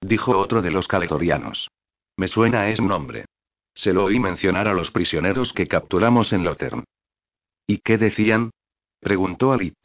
dijo 0.00 0.36
otro 0.38 0.62
de 0.62 0.70
los 0.70 0.88
caledorianos. 0.88 1.70
Me 2.16 2.28
suena 2.28 2.68
ese 2.68 2.82
nombre. 2.82 3.26
Se 3.74 3.92
lo 3.92 4.04
oí 4.04 4.18
mencionar 4.18 4.68
a 4.68 4.74
los 4.74 4.90
prisioneros 4.90 5.52
que 5.52 5.66
capturamos 5.66 6.32
en 6.32 6.44
Lothern. 6.44 6.84
¿Y 7.66 7.78
qué 7.78 7.98
decían? 7.98 8.50
preguntó 9.00 9.52
Alit. 9.52 9.76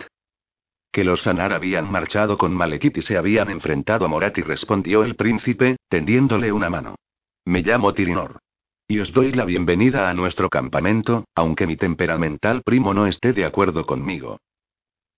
Que 0.92 1.04
los 1.04 1.26
Anar 1.28 1.54
habían 1.54 1.92
marchado 1.92 2.38
con 2.38 2.54
Malekith 2.54 2.98
y 2.98 3.02
se 3.02 3.18
habían 3.18 3.50
enfrentado 3.50 4.06
a 4.06 4.08
Morati, 4.08 4.42
respondió 4.42 5.04
el 5.04 5.16
príncipe, 5.16 5.78
tendiéndole 5.88 6.52
una 6.52 6.70
mano. 6.70 6.96
Me 7.46 7.62
llamo 7.62 7.94
Tirinor. 7.94 8.40
Y 8.92 9.00
os 9.00 9.14
doy 9.14 9.32
la 9.32 9.46
bienvenida 9.46 10.10
a 10.10 10.14
nuestro 10.14 10.50
campamento, 10.50 11.24
aunque 11.34 11.66
mi 11.66 11.78
temperamental 11.78 12.62
primo 12.62 12.94
no 12.94 13.08
esté 13.08 13.32
de 13.32 13.46
acuerdo 13.46 13.86
conmigo. 13.86 14.42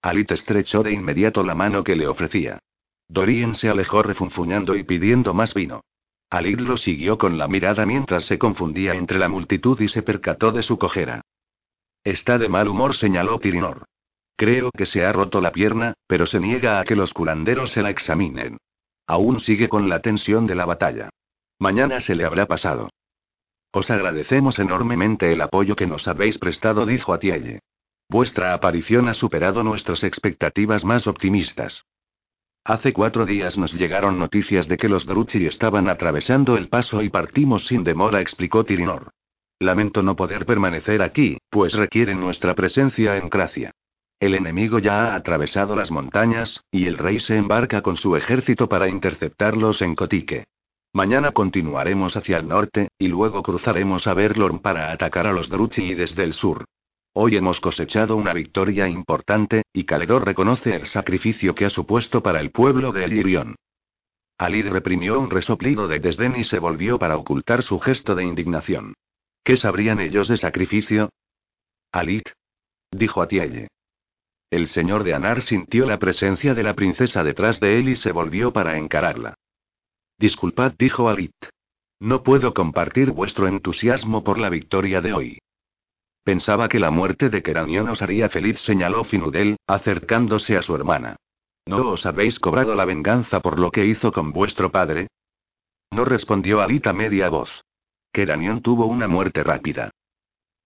Alit 0.04 0.30
estrechó 0.30 0.84
de 0.84 0.94
inmediato 0.94 1.41
la 1.44 1.56
mano 1.56 1.84
que 1.84 1.95
le 1.95 2.06
ofrecía. 2.06 2.60
Dorien 3.08 3.56
se 3.56 3.70
alejó 3.70 4.04
refunfuñando 4.04 4.76
y 4.76 4.84
pidiendo 4.84 5.34
más 5.34 5.56
vino. 5.56 5.82
Alit 6.30 6.60
lo 6.60 6.78
siguió 6.78 7.18
con 7.18 7.40
la 7.40 7.48
mirada 7.48 7.84
mientras 7.88 8.26
se 8.26 8.38
confundía 8.38 8.94
entre 8.94 9.18
la 9.18 9.28
multitud 9.28 9.82
y 9.82 9.88
se 9.88 10.04
percató 10.04 10.52
de 10.52 10.62
su 10.62 10.78
cojera. 10.78 11.22
Está 12.04 12.38
de 12.38 12.50
mal 12.50 12.68
humor, 12.68 12.95
señaló 12.95 13.40
Tirinor. 13.40 13.86
Creo 14.36 14.70
que 14.70 14.86
se 14.86 15.04
ha 15.04 15.12
roto 15.12 15.41
la 15.41 15.52
pierna, 15.52 15.95
pero 16.06 16.28
se 16.28 16.40
niega 16.40 16.80
a 16.80 16.84
que 16.84 16.95
los 16.95 17.12
curanderos 17.12 17.72
se 17.72 17.82
la 17.82 17.90
examinen. 17.90 18.60
Aún 19.08 19.40
sigue 19.40 19.68
con 19.68 19.90
la 19.90 20.00
tensión 20.00 20.45
de 20.45 20.54
la 20.54 20.66
batalla. 20.66 21.10
Mañana 21.58 22.02
se 22.02 22.14
le 22.14 22.24
habrá 22.24 22.45
pasado. 22.45 22.91
Os 23.76 23.90
agradecemos 23.90 24.60
enormemente 24.60 25.34
el 25.34 25.41
apoyo 25.41 25.76
que 25.76 25.88
nos 25.88 26.08
habéis 26.08 26.38
prestado, 26.38 26.86
dijo 26.86 27.12
Atielle. 27.12 27.62
Vuestra 28.08 28.54
aparición 28.54 29.08
ha 29.08 29.16
superado 29.16 29.64
nuestras 29.64 30.04
expectativas 30.04 30.86
más 30.86 31.08
optimistas. 31.08 31.84
Hace 32.64 32.94
cuatro 32.94 33.26
días 33.26 33.58
nos 33.58 33.74
llegaron 33.74 34.20
noticias 34.20 34.68
de 34.68 34.78
que 34.78 34.88
los 34.88 35.08
Druchi 35.08 35.48
estaban 35.48 35.90
atravesando 35.90 36.56
el 36.56 36.70
paso 36.70 37.02
y 37.02 37.10
partimos 37.10 37.66
sin 37.66 37.84
demora, 37.84 38.22
explicó 38.22 38.64
Tirinor. 38.64 39.10
Lamento 39.58 40.04
no 40.04 40.16
poder 40.16 40.45
permanecer 40.45 41.02
aquí, 41.02 41.40
pues 41.50 41.74
requieren 41.74 42.20
nuestra 42.20 42.54
presencia 42.54 43.18
en 43.18 43.28
Cracia. 43.28 43.72
El 44.20 44.36
enemigo 44.36 44.78
ya 44.78 45.08
ha 45.08 45.16
atravesado 45.16 45.76
las 45.76 45.90
montañas, 45.90 46.64
y 46.70 46.86
el 46.86 47.00
rey 47.00 47.20
se 47.20 47.38
embarca 47.38 47.82
con 47.82 47.98
su 47.98 48.16
ejército 48.16 48.70
para 48.70 48.88
interceptarlos 48.88 49.82
en 49.82 49.95
Cotique. 49.95 50.45
Mañana 50.95 51.32
continuaremos 51.32 52.15
hacia 52.15 52.38
el 52.38 52.48
norte, 52.48 52.90
y 52.99 53.07
luego 53.07 53.41
cruzaremos 53.41 54.06
a 54.06 54.14
Berlorn 54.14 54.60
para 54.60 54.91
atacar 54.91 55.26
a 55.26 55.34
los 55.34 55.49
Druchi 55.49 55.95
desde 55.95 56.24
el 56.24 56.34
sur. 56.34 56.65
Hoy 57.14 57.36
hemos 57.36 57.60
cosechado 57.60 58.15
una 58.15 58.32
victoria 58.32 58.88
importante, 58.88 59.64
y 59.74 59.86
Caledor 59.86 60.24
reconoce 60.24 60.76
el 60.76 60.86
sacrificio 60.86 61.56
que 61.56 61.65
ha 61.65 61.72
supuesto 61.72 62.22
para 62.22 62.40
el 62.41 62.52
pueblo 62.52 62.91
de 62.91 63.06
Elirion. 63.06 63.56
Alid 64.38 64.68
reprimió 64.68 65.20
un 65.20 65.32
resoplido 65.32 65.88
de 65.88 65.99
desdén 65.99 66.36
y 66.36 66.44
se 66.44 66.60
volvió 66.60 66.99
para 66.99 67.18
ocultar 67.18 67.64
su 67.64 67.80
gesto 67.80 68.14
de 68.14 68.26
indignación. 68.26 68.94
¿Qué 69.44 69.57
sabrían 69.57 69.99
ellos 69.99 70.28
de 70.28 70.38
sacrificio? 70.38 71.10
Alit. 71.91 72.30
Dijo 72.91 73.24
Atielle. 73.24 73.68
El 74.52 74.68
señor 74.68 75.03
de 75.03 75.15
Anar 75.15 75.41
sintió 75.41 75.88
la 75.88 75.98
presencia 75.98 76.53
de 76.53 76.61
la 76.61 76.76
princesa 76.76 77.24
detrás 77.24 77.60
de 77.60 77.80
él 77.80 77.90
y 77.90 77.95
se 77.95 78.11
volvió 78.11 78.53
para 78.53 78.78
encararla. 78.78 79.34
Disculpad, 80.24 80.72
dijo 80.80 81.10
Alit. 81.10 81.36
No 82.00 82.24
puedo 82.24 82.54
compartir 82.54 83.12
vuestro 83.12 83.45
entusiasmo 83.50 84.24
por 84.24 84.40
la 84.40 84.50
victoria 84.50 85.02
de 85.02 85.12
hoy. 85.12 85.40
Pensaba 86.24 86.70
que 86.70 86.80
la 86.80 86.91
muerte 86.91 87.30
de 87.30 87.44
Keranion 87.44 87.90
os 87.90 88.02
haría 88.02 88.30
feliz, 88.30 88.58
señaló 88.62 89.04
Finudel, 89.04 89.58
acercándose 89.68 90.56
a 90.56 90.62
su 90.62 90.76
hermana. 90.76 91.18
¿No 91.66 91.90
os 91.90 92.06
habéis 92.06 92.40
cobrado 92.40 92.74
la 92.74 92.86
venganza 92.86 93.41
por 93.41 93.60
lo 93.60 93.70
que 93.70 93.86
hizo 93.86 94.14
con 94.14 94.32
vuestro 94.32 94.72
padre? 94.72 95.10
No 95.91 96.06
respondió 96.06 96.62
Alit 96.62 96.88
a 96.88 96.94
media 96.94 97.28
voz. 97.28 97.66
Keranion 98.14 98.62
tuvo 98.62 98.86
una 98.86 99.10
muerte 99.10 99.44
rápida. 99.44 99.91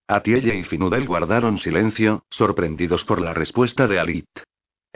Atielle 0.07 0.55
y 0.55 0.65
Finudel 0.65 1.07
guardaron 1.07 1.57
silencio, 1.57 2.25
sorprendidos 2.29 3.03
por 3.05 3.19
la 3.19 3.33
respuesta 3.33 3.87
de 3.87 3.99
Alit. 3.99 4.29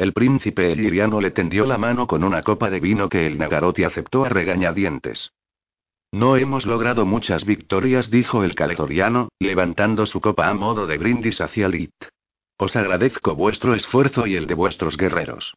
El 0.01 0.13
príncipe 0.13 0.71
eliriano 0.71 1.21
le 1.21 1.29
tendió 1.29 1.63
la 1.67 1.77
mano 1.77 2.07
con 2.07 2.23
una 2.23 2.41
copa 2.41 2.71
de 2.71 2.79
vino 2.79 3.07
que 3.07 3.27
el 3.27 3.37
Nagaroti 3.37 3.83
aceptó 3.83 4.25
a 4.25 4.29
regañadientes. 4.29 5.31
No 6.11 6.37
hemos 6.37 6.65
logrado 6.65 7.05
muchas 7.05 7.45
victorias, 7.45 8.09
dijo 8.09 8.43
el 8.43 8.55
caletoriano, 8.55 9.29
levantando 9.37 10.07
su 10.07 10.19
copa 10.19 10.47
a 10.47 10.55
modo 10.55 10.87
de 10.87 10.97
brindis 10.97 11.39
hacia 11.39 11.67
Lit. 11.67 11.93
Os 12.57 12.75
agradezco 12.75 13.35
vuestro 13.35 13.75
esfuerzo 13.75 14.25
y 14.25 14.37
el 14.37 14.47
de 14.47 14.55
vuestros 14.55 14.97
guerreros. 14.97 15.53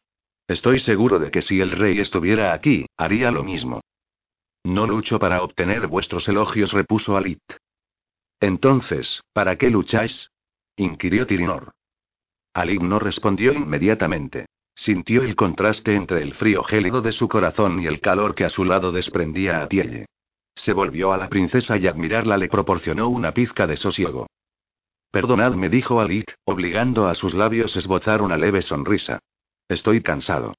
Estoy 0.47 0.77
seguro 0.77 1.17
de 1.17 1.31
que 1.31 1.41
si 1.41 1.59
el 1.59 1.71
rey 1.71 1.97
estuviera 1.97 2.53
aquí, 2.53 2.85
haría 2.97 3.31
lo 3.31 3.43
mismo. 3.43 3.81
No 4.63 4.85
lucho 4.85 5.17
para 5.17 5.41
obtener 5.41 5.87
vuestros 5.87 6.27
elogios, 6.27 6.71
repuso 6.71 7.17
Alit. 7.17 7.41
Entonces, 8.39 9.23
¿para 9.33 9.55
qué 9.55 9.71
lucháis? 9.71 10.29
inquirió 10.77 11.25
Tirinor. 11.25 11.73
Alig 12.55 12.81
no 12.81 12.99
respondió 12.99 13.51
inmediatamente. 13.51 14.45
Sintió 14.73 15.23
el 15.23 15.35
contraste 15.35 15.93
entre 15.93 16.21
el 16.21 16.33
frío 16.33 16.63
gélido 16.63 17.01
de 17.01 17.11
su 17.11 17.27
corazón 17.27 17.81
y 17.81 17.85
el 17.85 17.99
calor 17.99 18.33
que 18.33 18.45
a 18.45 18.49
su 18.49 18.63
lado 18.63 18.93
desprendía 18.93 19.61
a 19.61 19.67
Tielle. 19.67 20.05
Se 20.55 20.71
volvió 20.71 21.11
a 21.11 21.17
la 21.17 21.27
princesa 21.27 21.75
y 21.77 21.85
admirarla 21.85 22.37
le 22.37 22.47
proporcionó 22.47 23.09
una 23.09 23.33
pizca 23.33 23.67
de 23.67 23.75
sosiego. 23.75 24.27
Perdonadme, 25.11 25.67
dijo 25.67 25.99
Alit, 25.99 26.31
obligando 26.45 27.07
a 27.07 27.15
sus 27.15 27.33
labios 27.33 27.75
esbozar 27.75 28.21
una 28.21 28.37
leve 28.37 28.61
sonrisa. 28.61 29.19
Estoy 29.67 30.01
cansado. 30.01 30.53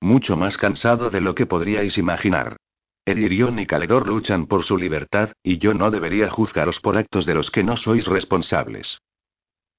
Mucho 0.00 0.38
más 0.38 0.56
cansado 0.56 1.10
de 1.10 1.20
lo 1.20 1.34
que 1.34 1.44
podríais 1.44 1.98
imaginar. 1.98 2.56
Elirión 3.04 3.58
y 3.58 3.66
Caledor 3.66 4.08
luchan 4.08 4.46
por 4.46 4.64
su 4.64 4.78
libertad, 4.78 5.32
y 5.42 5.58
yo 5.58 5.74
no 5.74 5.90
debería 5.90 6.30
juzgaros 6.30 6.80
por 6.80 6.96
actos 6.96 7.26
de 7.26 7.34
los 7.34 7.50
que 7.50 7.62
no 7.62 7.76
sois 7.76 8.06
responsables. 8.06 9.02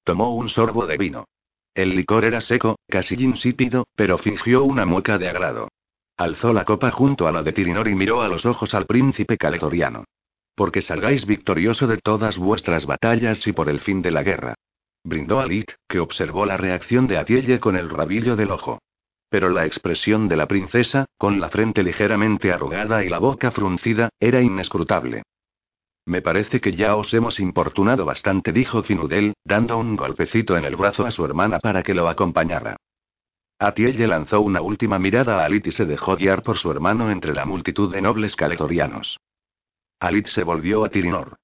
Tomó 0.03 0.35
un 0.35 0.49
sorbo 0.49 0.85
de 0.85 0.97
vino. 0.97 1.25
El 1.75 1.95
licor 1.95 2.23
era 2.23 2.39
seco, 2.39 2.77
casi 2.87 3.15
insípido, 3.15 3.87
pero 3.95 4.19
fingió 4.19 4.63
una 4.63 4.85
mueca 4.85 5.17
de 5.17 5.27
agrado. 5.27 5.69
Alzó 6.17 6.53
la 6.53 6.65
copa 6.65 6.91
junto 6.91 7.27
a 7.27 7.31
la 7.31 7.41
de 7.41 7.51
Tirinor 7.51 7.87
y 7.87 7.95
miró 7.95 8.21
a 8.21 8.27
los 8.27 8.45
ojos 8.45 8.75
al 8.75 8.85
príncipe 8.85 9.37
caledoriano. 9.37 10.03
Porque 10.55 10.81
salgáis 10.81 11.25
victorioso 11.25 11.87
de 11.87 11.97
todas 11.97 12.37
vuestras 12.37 12.85
batallas 12.85 13.47
y 13.47 13.53
por 13.53 13.69
el 13.69 13.79
fin 13.79 14.03
de 14.03 14.11
la 14.11 14.21
guerra. 14.21 14.53
Brindó 15.03 15.39
a 15.39 15.47
Lit, 15.47 15.71
que 15.87 15.99
observó 15.99 16.45
la 16.45 16.57
reacción 16.57 17.07
de 17.07 17.17
Atielle 17.17 17.59
con 17.59 17.75
el 17.75 17.89
rabillo 17.89 18.35
del 18.35 18.51
ojo. 18.51 18.79
Pero 19.29 19.49
la 19.49 19.65
expresión 19.65 20.27
de 20.27 20.37
la 20.37 20.47
princesa, 20.47 21.07
con 21.17 21.39
la 21.39 21.49
frente 21.49 21.81
ligeramente 21.81 22.51
arrugada 22.51 23.03
y 23.03 23.09
la 23.09 23.17
boca 23.17 23.49
fruncida, 23.49 24.09
era 24.19 24.41
inescrutable. 24.41 25.23
Me 26.05 26.21
parece 26.21 26.59
que 26.59 26.75
ya 26.75 26.95
os 26.95 27.13
hemos 27.13 27.39
importunado 27.39 28.05
bastante, 28.05 28.51
dijo 28.51 28.83
Finudel, 28.83 29.33
dando 29.45 29.77
un 29.77 29.95
golpecito 29.95 30.57
en 30.57 30.65
el 30.65 30.75
brazo 30.75 31.05
a 31.05 31.11
su 31.11 31.23
hermana 31.23 31.59
para 31.59 31.81
que 31.83 31.93
lo 31.93 32.09
acompañara. 32.09 32.75
Atielle 33.59 34.07
lanzó 34.07 34.41
una 34.41 34.61
última 34.61 34.99
mirada 34.99 35.41
a 35.41 35.45
Alit 35.45 35.67
y 35.67 35.71
se 35.71 35.85
dejó 35.85 36.17
guiar 36.17 36.43
por 36.43 36.57
su 36.57 36.69
hermano 36.69 37.09
entre 37.09 37.33
la 37.33 37.45
multitud 37.45 37.93
de 37.93 38.01
nobles 38.01 38.35
caletorianos. 38.35 39.19
Alit 39.99 40.27
se 40.27 40.43
volvió 40.43 40.83
a 40.83 40.89
Tirinor. 40.89 41.37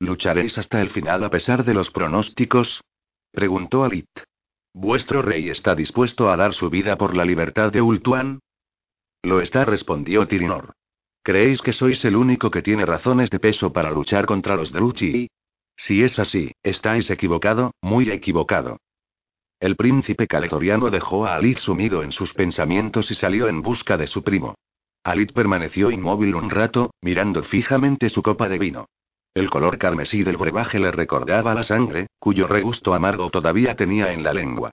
¿Lucharéis 0.00 0.56
hasta 0.56 0.80
el 0.80 0.90
final 0.90 1.22
a 1.22 1.30
pesar 1.30 1.64
de 1.64 1.74
los 1.74 1.90
pronósticos? 1.90 2.82
preguntó 3.30 3.84
Alit. 3.84 4.08
¿Vuestro 4.72 5.20
rey 5.20 5.50
está 5.50 5.74
dispuesto 5.74 6.30
a 6.30 6.36
dar 6.36 6.54
su 6.54 6.70
vida 6.70 6.96
por 6.96 7.14
la 7.14 7.24
libertad 7.24 7.70
de 7.70 7.82
Ultuan? 7.82 8.40
Lo 9.22 9.40
está, 9.40 9.64
respondió 9.64 10.26
Tirinor. 10.26 10.72
¿Creéis 11.24 11.62
que 11.62 11.72
sois 11.72 12.04
el 12.04 12.16
único 12.16 12.50
que 12.50 12.60
tiene 12.60 12.84
razones 12.84 13.30
de 13.30 13.40
peso 13.40 13.72
para 13.72 13.90
luchar 13.90 14.26
contra 14.26 14.56
los 14.56 14.70
Druchi? 14.72 15.30
Si 15.74 16.02
es 16.02 16.18
así, 16.18 16.52
estáis 16.62 17.08
equivocado, 17.08 17.72
muy 17.80 18.10
equivocado. 18.10 18.76
El 19.58 19.74
príncipe 19.74 20.26
caletoriano 20.26 20.90
dejó 20.90 21.24
a 21.24 21.36
Alid 21.36 21.56
sumido 21.56 22.02
en 22.02 22.12
sus 22.12 22.34
pensamientos 22.34 23.10
y 23.10 23.14
salió 23.14 23.48
en 23.48 23.62
busca 23.62 23.96
de 23.96 24.06
su 24.06 24.22
primo. 24.22 24.54
Alit 25.02 25.32
permaneció 25.32 25.90
inmóvil 25.90 26.34
un 26.34 26.50
rato, 26.50 26.90
mirando 27.00 27.42
fijamente 27.42 28.10
su 28.10 28.22
copa 28.22 28.50
de 28.50 28.58
vino. 28.58 28.88
El 29.32 29.48
color 29.48 29.78
carmesí 29.78 30.24
del 30.24 30.36
brebaje 30.36 30.78
le 30.78 30.90
recordaba 30.90 31.54
la 31.54 31.62
sangre, 31.62 32.08
cuyo 32.18 32.46
regusto 32.46 32.92
amargo 32.92 33.30
todavía 33.30 33.76
tenía 33.76 34.12
en 34.12 34.24
la 34.24 34.34
lengua. 34.34 34.72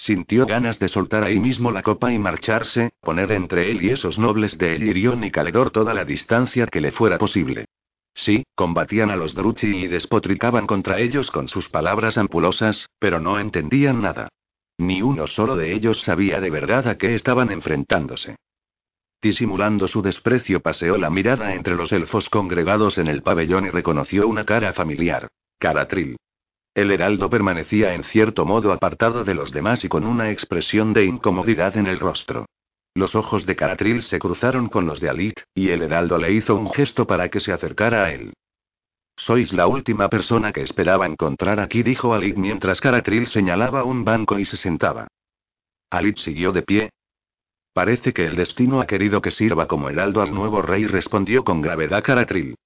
Sintió 0.00 0.46
ganas 0.46 0.78
de 0.78 0.88
soltar 0.88 1.24
ahí 1.24 1.38
mismo 1.38 1.70
la 1.70 1.82
copa 1.82 2.10
y 2.10 2.18
marcharse, 2.18 2.94
poner 3.02 3.32
entre 3.32 3.70
él 3.70 3.84
y 3.84 3.90
esos 3.90 4.18
nobles 4.18 4.56
de 4.56 4.76
Elirión 4.76 5.22
y 5.24 5.30
Caledor 5.30 5.72
toda 5.72 5.92
la 5.92 6.06
distancia 6.06 6.66
que 6.66 6.80
le 6.80 6.90
fuera 6.90 7.18
posible. 7.18 7.66
Sí, 8.14 8.44
combatían 8.54 9.10
a 9.10 9.16
los 9.16 9.34
Druchi 9.34 9.66
y 9.66 9.88
despotricaban 9.88 10.66
contra 10.66 10.98
ellos 10.98 11.30
con 11.30 11.48
sus 11.48 11.68
palabras 11.68 12.16
ampulosas, 12.16 12.88
pero 12.98 13.20
no 13.20 13.38
entendían 13.38 14.00
nada. 14.00 14.30
Ni 14.78 15.02
uno 15.02 15.26
solo 15.26 15.54
de 15.54 15.74
ellos 15.74 16.00
sabía 16.00 16.40
de 16.40 16.48
verdad 16.48 16.88
a 16.88 16.96
qué 16.96 17.14
estaban 17.14 17.50
enfrentándose. 17.50 18.36
Disimulando 19.20 19.86
su 19.86 20.00
desprecio, 20.00 20.60
paseó 20.60 20.96
la 20.96 21.10
mirada 21.10 21.54
entre 21.54 21.74
los 21.74 21.92
elfos 21.92 22.30
congregados 22.30 22.96
en 22.96 23.06
el 23.06 23.22
pabellón 23.22 23.66
y 23.66 23.68
reconoció 23.68 24.26
una 24.26 24.46
cara 24.46 24.72
familiar. 24.72 25.28
Caratril. 25.58 26.16
El 26.74 26.90
heraldo 26.90 27.28
permanecía 27.28 27.94
en 27.94 28.04
cierto 28.04 28.46
modo 28.46 28.72
apartado 28.72 29.24
de 29.24 29.34
los 29.34 29.52
demás 29.52 29.84
y 29.84 29.88
con 29.88 30.06
una 30.06 30.30
expresión 30.30 30.92
de 30.92 31.04
incomodidad 31.04 31.76
en 31.76 31.86
el 31.86 31.98
rostro. 31.98 32.46
Los 32.94 33.14
ojos 33.14 33.46
de 33.46 33.56
Caratril 33.56 34.02
se 34.02 34.18
cruzaron 34.18 34.68
con 34.68 34.86
los 34.86 35.00
de 35.00 35.08
Alit, 35.08 35.40
y 35.54 35.70
el 35.70 35.82
heraldo 35.82 36.18
le 36.18 36.32
hizo 36.32 36.56
un 36.56 36.70
gesto 36.70 37.06
para 37.06 37.28
que 37.28 37.40
se 37.40 37.52
acercara 37.52 38.04
a 38.04 38.12
él. 38.12 38.32
Sois 39.16 39.52
la 39.52 39.66
última 39.66 40.08
persona 40.08 40.52
que 40.52 40.62
esperaba 40.62 41.06
encontrar 41.06 41.60
aquí, 41.60 41.82
dijo 41.82 42.14
Alit 42.14 42.36
mientras 42.36 42.80
Caratril 42.80 43.26
señalaba 43.26 43.84
un 43.84 44.04
banco 44.04 44.38
y 44.38 44.44
se 44.44 44.56
sentaba. 44.56 45.08
Alit 45.90 46.18
siguió 46.18 46.52
de 46.52 46.62
pie, 46.62 46.90
Parece 47.72 48.12
que 48.12 48.26
el 48.26 48.34
destino 48.34 48.80
ha 48.80 48.86
querido 48.86 49.20
que 49.20 49.30
sirva 49.30 49.68
como 49.68 49.88
heraldo 49.88 50.22
al 50.22 50.34
nuevo 50.34 50.60
rey, 50.60 50.86
respondió 50.86 51.44
con 51.44 51.62
gravedad 51.62 52.02
Caratril. 52.02 52.56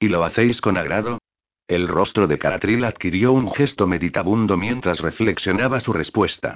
¿Y 0.00 0.08
lo 0.08 0.24
hacéis 0.24 0.60
con 0.60 0.76
agrado? 0.76 1.18
El 1.72 1.88
rostro 1.88 2.26
de 2.26 2.38
Caratril 2.38 2.84
adquirió 2.84 3.32
un 3.32 3.50
gesto 3.50 3.86
meditabundo 3.86 4.58
mientras 4.58 5.00
reflexionaba 5.00 5.80
su 5.80 5.94
respuesta. 5.94 6.54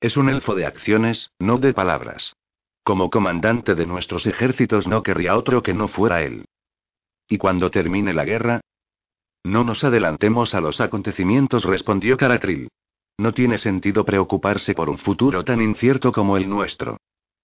Es 0.00 0.16
un 0.16 0.28
elfo 0.28 0.56
de 0.56 0.66
acciones, 0.66 1.30
no 1.38 1.58
de 1.58 1.72
palabras. 1.72 2.34
Como 2.82 3.10
comandante 3.10 3.76
de 3.76 3.86
nuestros 3.86 4.26
ejércitos 4.26 4.88
no 4.88 5.04
querría 5.04 5.36
otro 5.36 5.62
que 5.62 5.72
no 5.72 5.86
fuera 5.86 6.22
él. 6.22 6.46
¿Y 7.28 7.38
cuando 7.38 7.70
termine 7.70 8.12
la 8.12 8.24
guerra? 8.24 8.60
No 9.44 9.62
nos 9.62 9.84
adelantemos 9.84 10.52
a 10.56 10.60
los 10.60 10.80
acontecimientos, 10.80 11.62
respondió 11.64 12.16
Caratril. 12.16 12.66
No 13.16 13.34
tiene 13.34 13.56
sentido 13.56 14.04
preocuparse 14.04 14.74
por 14.74 14.90
un 14.90 14.98
futuro 14.98 15.44
tan 15.44 15.60
incierto 15.60 16.10
como 16.10 16.36
el 16.36 16.48
nuestro. 16.48 16.96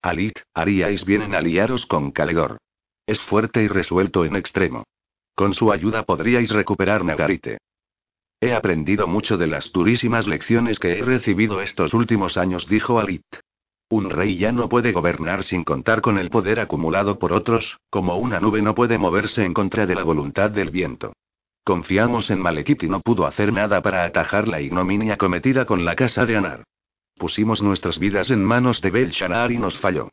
Alit, 0.03 0.41
haríais 0.55 1.05
bien 1.05 1.23
en 1.23 1.37
aliaros 1.37 1.87
con 1.87 2.11
Caledor. 2.11 2.59
Es 3.07 3.21
fuerte 3.21 3.63
y 3.63 3.69
resuelto 3.69 4.25
en 4.25 4.35
extremo. 4.35 4.83
Con 5.35 5.55
su 5.55 5.73
ayuda 5.73 6.03
podríais 6.03 6.51
recuperar 6.51 7.05
Nagarite. 7.05 7.59
He 8.41 8.55
aprendido 8.55 9.07
mucho 9.07 9.37
de 9.37 9.47
las 9.47 9.71
durísimas 9.73 10.27
lecciones 10.27 10.79
que 10.79 10.99
he 10.99 11.03
recibido 11.03 11.61
estos 11.61 11.93
últimos 11.93 12.37
años, 12.37 12.67
dijo 12.67 12.99
Alit. 12.99 13.25
Un 13.91 14.09
rey 14.09 14.37
ya 14.39 14.53
no 14.53 14.69
puede 14.69 14.93
gobernar 14.93 15.43
sin 15.43 15.65
contar 15.65 16.01
con 16.01 16.17
el 16.17 16.31
poder 16.31 16.61
acumulado 16.61 17.19
por 17.19 17.33
otros, 17.33 17.79
como 17.91 18.17
una 18.17 18.39
nube 18.39 18.63
no 18.63 18.75
puede 18.75 18.99
moverse 18.99 19.45
en 19.45 19.53
contra 19.53 19.85
de 19.85 19.97
la 19.97 20.05
voluntad 20.05 20.51
del 20.51 20.71
viento. 20.71 21.13
Confiamos 21.65 22.31
en 22.31 22.41
Malekith 22.41 22.85
y 22.85 22.89
no 22.89 23.01
pudo 23.01 23.27
hacer 23.27 23.53
nada 23.53 23.83
para 23.83 24.05
atajar 24.05 24.49
la 24.49 24.61
ignominia 24.61 25.17
cometida 25.17 25.67
con 25.67 25.85
la 25.85 25.97
casa 25.97 26.25
de 26.25 26.37
Anar. 26.37 26.65
Pusimos 27.17 27.61
nuestras 27.63 27.99
vidas 27.99 28.31
en 28.31 28.43
manos 28.45 28.81
de 28.81 28.91
Belshazzar 28.91 29.53
y 29.53 29.59
nos 29.59 29.79
falló. 29.79 30.09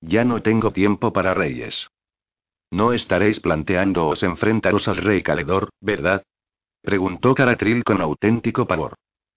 Ya 0.00 0.24
no 0.24 0.42
tengo 0.42 0.70
tiempo 0.70 1.12
para 1.12 1.34
reyes. 1.34 1.88
No 2.72 2.94
estaréis 2.94 3.38
planteándoos 3.38 4.22
enfrentaros 4.22 4.88
al 4.88 4.96
rey 4.96 5.22
Caledor, 5.22 5.68
¿verdad? 5.82 6.22
Preguntó 6.80 7.34
Caratril 7.34 7.84
con 7.84 8.00
auténtico 8.00 8.66
pavor. 8.66 8.94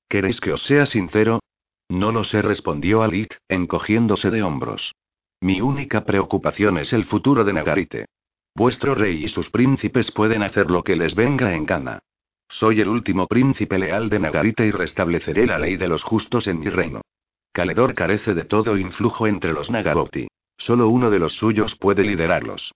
¿Queréis 0.08 0.40
que 0.40 0.54
os 0.54 0.64
sea 0.64 0.86
sincero? 0.86 1.42
No 1.90 2.14
lo 2.14 2.24
sé, 2.24 2.42
respondió 2.42 3.04
Alit, 3.04 3.34
encogiéndose 3.50 4.32
de 4.32 4.42
hombros. 4.42 4.96
Mi 5.42 5.60
única 5.60 6.06
preocupación 6.06 6.78
es 6.78 6.94
el 6.94 7.04
futuro 7.04 7.44
de 7.44 7.52
Nagarite. 7.52 8.06
Vuestro 8.56 8.96
rey 8.96 9.26
y 9.26 9.28
sus 9.28 9.50
príncipes 9.50 10.12
pueden 10.12 10.42
hacer 10.42 10.72
lo 10.72 10.82
que 10.82 10.96
les 10.96 11.14
venga 11.14 11.54
en 11.56 11.66
gana. 11.66 12.00
Soy 12.48 12.80
el 12.80 12.88
último 12.88 13.28
príncipe 13.28 13.78
leal 13.78 14.10
de 14.10 14.20
Nagarite 14.20 14.66
y 14.66 14.72
restableceré 14.72 15.46
la 15.46 15.60
ley 15.60 15.76
de 15.76 15.90
los 15.90 16.04
justos 16.04 16.48
en 16.48 16.62
mi 16.62 16.70
reino. 16.70 17.02
Caledor 17.52 17.96
carece 17.96 18.34
de 18.34 18.46
todo 18.46 18.78
influjo 18.78 19.28
entre 19.28 19.52
los 19.52 19.70
Nagaroti. 19.70 20.30
Solo 20.58 20.88
uno 20.88 21.10
de 21.10 21.20
los 21.20 21.34
suyos 21.34 21.76
puede 21.76 22.04
liderarlos. 22.04 22.72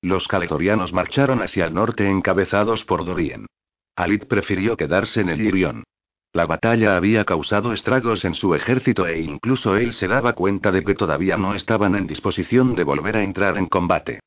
Los 0.00 0.28
caledorianos 0.28 0.92
marcharon 0.92 1.42
hacia 1.42 1.66
el 1.66 1.74
norte 1.74 2.08
encabezados 2.08 2.84
por 2.84 3.04
Dorien. 3.04 3.46
Alit 3.96 4.26
prefirió 4.26 4.76
quedarse 4.76 5.20
en 5.20 5.28
el 5.28 5.40
Irion. 5.40 5.82
La 6.32 6.46
batalla 6.46 6.96
había 6.96 7.24
causado 7.24 7.72
estragos 7.72 8.24
en 8.24 8.34
su 8.34 8.54
ejército 8.54 9.06
e 9.06 9.20
incluso 9.20 9.76
él 9.76 9.92
se 9.94 10.06
daba 10.06 10.34
cuenta 10.34 10.70
de 10.70 10.84
que 10.84 10.94
todavía 10.94 11.36
no 11.36 11.54
estaban 11.54 11.96
en 11.96 12.06
disposición 12.06 12.74
de 12.74 12.84
volver 12.84 13.16
a 13.16 13.22
entrar 13.22 13.56
en 13.56 13.66
combate. 13.66 14.20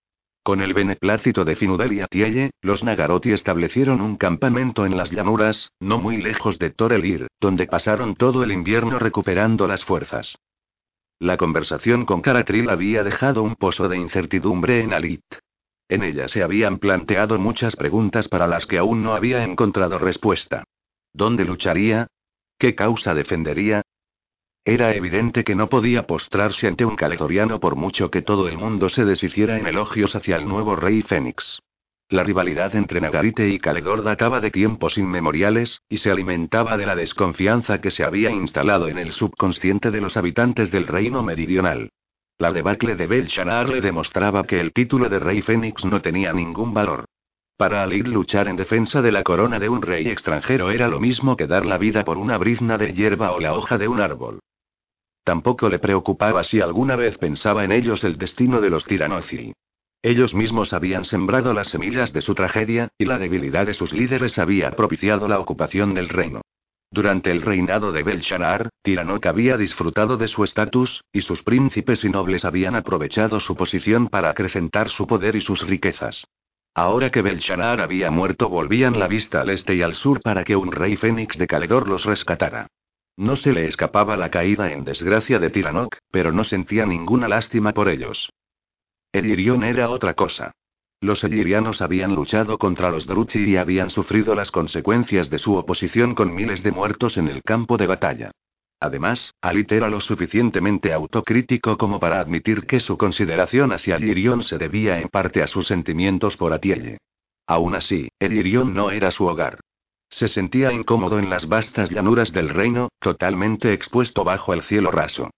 Con 0.44 0.62
el 0.62 0.74
beneplácito 0.74 1.46
de 1.46 1.56
Finudel 1.56 1.94
y 1.94 2.02
Atielle, 2.02 2.50
los 2.62 2.84
Nagaroti 2.84 3.32
establecieron 3.32 4.02
un 4.02 4.18
campamento 4.18 4.88
en 4.88 4.98
las 4.98 5.12
llanuras, 5.12 5.72
no 5.80 6.00
muy 6.00 6.18
lejos 6.18 6.58
de 6.58 6.72
Torelir, 6.72 7.28
donde 7.40 7.68
pasaron 7.68 8.16
todo 8.16 8.44
el 8.44 8.52
invierno 8.52 8.98
recuperando 8.98 9.68
las 9.68 9.86
fuerzas. 9.86 10.40
La 11.20 11.38
conversación 11.38 12.06
con 12.06 12.22
Caratril 12.22 12.72
había 12.72 13.04
dejado 13.04 13.44
un 13.44 13.56
pozo 13.56 13.88
de 13.88 13.98
incertidumbre 13.98 14.82
en 14.82 14.94
Alit. 14.94 15.22
En 15.92 16.04
ella 16.04 16.30
se 16.30 16.42
habían 16.42 16.78
planteado 16.78 17.38
muchas 17.38 17.76
preguntas 17.76 18.30
para 18.30 18.48
las 18.48 18.66
que 18.66 18.78
aún 18.78 19.04
no 19.04 19.14
había 19.14 19.44
encontrado 19.44 20.00
respuesta. 20.00 20.64
¿Dónde 21.12 21.44
lucharía? 21.44 22.08
¿Qué 22.58 22.76
causa 22.76 23.14
defendería? 23.14 23.82
Era 24.64 24.96
evidente 24.96 25.44
que 25.44 25.54
no 25.54 25.68
podía 25.68 26.08
postrarse 26.08 26.68
ante 26.68 26.86
un 26.86 26.96
caledoriano 26.96 27.60
por 27.60 27.76
mucho 27.76 28.10
que 28.10 28.22
todo 28.22 28.48
el 28.48 28.58
mundo 28.58 28.88
se 28.88 29.04
deshiciera 29.04 29.60
en 29.60 29.68
elogios 29.68 30.16
hacia 30.16 30.38
el 30.38 30.48
nuevo 30.48 30.78
rey 30.78 31.02
Fénix. 31.02 31.60
La 32.08 32.24
rivalidad 32.24 32.74
entre 32.78 33.02
Nagarite 33.02 33.50
y 33.50 33.60
Caledor 33.60 34.02
databa 34.02 34.40
de 34.40 34.50
tiempos 34.50 34.98
inmemoriales, 34.98 35.82
y 35.90 35.98
se 35.98 36.10
alimentaba 36.10 36.78
de 36.78 36.86
la 36.86 36.96
desconfianza 36.96 37.82
que 37.82 37.92
se 37.92 38.06
había 38.06 38.32
instalado 38.32 38.88
en 38.88 38.98
el 38.98 39.12
subconsciente 39.12 39.92
de 39.92 40.00
los 40.00 40.16
habitantes 40.16 40.72
del 40.72 40.88
reino 40.88 41.22
meridional. 41.22 41.90
La 42.42 42.52
debacle 42.52 42.96
de 42.96 43.06
Belshazzar 43.06 43.70
le 43.70 43.82
demostraba 43.82 44.44
que 44.46 44.60
el 44.60 44.74
título 44.74 45.10
de 45.10 45.20
rey 45.20 45.44
Fénix 45.44 45.86
no 45.86 46.02
tenía 46.02 46.34
ningún 46.34 46.74
valor. 46.74 47.06
Para 47.56 47.84
Alid 47.84 48.08
luchar 48.08 48.48
en 48.48 48.56
defensa 48.56 49.04
de 49.04 49.12
la 49.12 49.22
corona 49.22 49.60
de 49.60 49.70
un 49.70 49.84
rey 49.84 50.08
extranjero 50.08 50.72
era 50.72 50.88
lo 50.88 51.00
mismo 51.00 51.38
que 51.38 51.46
dar 51.46 51.68
la 51.68 51.78
vida 51.78 52.04
por 52.04 52.18
una 52.18 52.40
brizna 52.40 52.80
de 52.80 52.94
hierba 52.94 53.34
o 53.34 53.40
la 53.40 53.54
hoja 53.54 53.78
de 53.78 53.88
un 53.88 54.02
árbol. 54.02 54.40
Tampoco 55.24 55.70
le 55.70 55.78
preocupaba 55.78 56.44
si 56.44 56.62
alguna 56.62 56.96
vez 56.96 57.20
pensaba 57.20 57.64
en 57.64 57.72
ellos 57.72 58.04
el 58.04 58.18
destino 58.18 58.60
de 58.60 58.72
los 58.72 58.86
tiranozi. 58.86 59.54
Ellos 60.02 60.34
mismos 60.34 60.74
habían 60.74 61.06
sembrado 61.06 61.54
las 61.54 61.68
semillas 61.68 62.12
de 62.12 62.24
su 62.24 62.34
tragedia, 62.34 62.90
y 62.98 63.06
la 63.06 63.20
debilidad 63.20 63.68
de 63.68 63.76
sus 63.76 63.94
líderes 63.94 64.40
había 64.40 64.72
propiciado 64.72 65.28
la 65.28 65.40
ocupación 65.40 65.94
del 65.94 66.10
reino. 66.10 66.42
Durante 66.94 67.32
el 67.32 67.42
reinado 67.42 67.94
de 67.94 68.04
Belshazzar, 68.04 68.70
Tiranoc 68.82 69.26
había 69.26 69.56
disfrutado 69.56 70.18
de 70.18 70.28
su 70.28 70.44
estatus, 70.44 71.06
y 71.14 71.22
sus 71.22 71.42
príncipes 71.42 72.04
y 72.04 72.10
nobles 72.10 72.44
habían 72.44 72.76
aprovechado 72.76 73.40
su 73.40 73.56
posición 73.56 74.10
para 74.10 74.30
acrecentar 74.30 74.90
su 74.90 75.08
poder 75.08 75.38
y 75.38 75.42
sus 75.42 75.66
riquezas. 75.66 76.26
Ahora 76.74 77.10
que 77.10 77.22
Belshazzar 77.22 77.80
había 77.80 78.12
muerto, 78.12 78.50
volvían 78.50 79.00
la 79.00 79.08
vista 79.08 79.40
al 79.40 79.52
este 79.52 79.76
y 79.76 79.82
al 79.82 79.96
sur 79.96 80.22
para 80.22 80.44
que 80.44 80.58
un 80.58 80.74
rey 80.74 80.98
fénix 80.98 81.38
de 81.38 81.48
Caledor 81.48 81.88
los 81.88 82.04
rescatara. 82.04 82.68
No 83.16 83.38
se 83.38 83.54
le 83.54 83.68
escapaba 83.68 84.18
la 84.18 84.30
caída 84.30 84.72
en 84.72 84.84
desgracia 84.84 85.40
de 85.40 85.50
Tiranoc, 85.50 85.98
pero 86.12 86.34
no 86.34 86.44
sentía 86.44 86.86
ninguna 86.86 87.30
lástima 87.30 87.72
por 87.72 87.88
ellos. 87.88 88.30
El 89.14 89.28
Irión 89.28 89.64
era 89.64 89.90
otra 89.90 90.14
cosa. 90.14 90.52
Los 91.04 91.24
elirianos 91.24 91.82
habían 91.82 92.14
luchado 92.14 92.60
contra 92.60 92.92
los 92.92 93.08
Druchi 93.08 93.44
y 93.44 93.58
habían 93.58 93.90
sufrido 93.90 94.36
las 94.36 94.52
consecuencias 94.52 95.32
de 95.32 95.40
su 95.40 95.56
oposición 95.56 96.14
con 96.14 96.36
miles 96.36 96.62
de 96.62 96.72
muertos 96.72 97.18
en 97.18 97.28
el 97.28 97.42
campo 97.42 97.78
de 97.78 97.88
batalla. 97.88 98.30
Además, 98.80 99.34
Alit 99.42 99.72
era 99.72 99.90
lo 99.90 100.00
suficientemente 100.00 100.94
autocrítico 100.94 101.76
como 101.76 102.00
para 102.00 102.20
admitir 102.20 102.68
que 102.68 102.80
su 102.80 103.00
consideración 103.00 103.72
hacia 103.72 103.96
el 103.96 104.04
Irión 104.04 104.44
se 104.44 104.60
debía 104.60 105.00
en 105.02 105.10
parte 105.10 105.42
a 105.42 105.48
sus 105.48 105.66
sentimientos 105.66 106.38
por 106.38 106.54
Atielle. 106.54 107.00
Aún 107.48 107.74
así, 107.74 108.10
el 108.20 108.34
Irión 108.34 108.76
no 108.76 108.92
era 108.92 109.10
su 109.10 109.26
hogar. 109.26 109.60
Se 110.08 110.28
sentía 110.28 110.72
incómodo 110.72 111.18
en 111.18 111.32
las 111.32 111.48
vastas 111.48 111.90
llanuras 111.90 112.32
del 112.32 112.50
reino, 112.50 112.90
totalmente 113.00 113.74
expuesto 113.74 114.24
bajo 114.24 114.54
el 114.54 114.62
cielo 114.62 114.92
raso. 114.92 115.32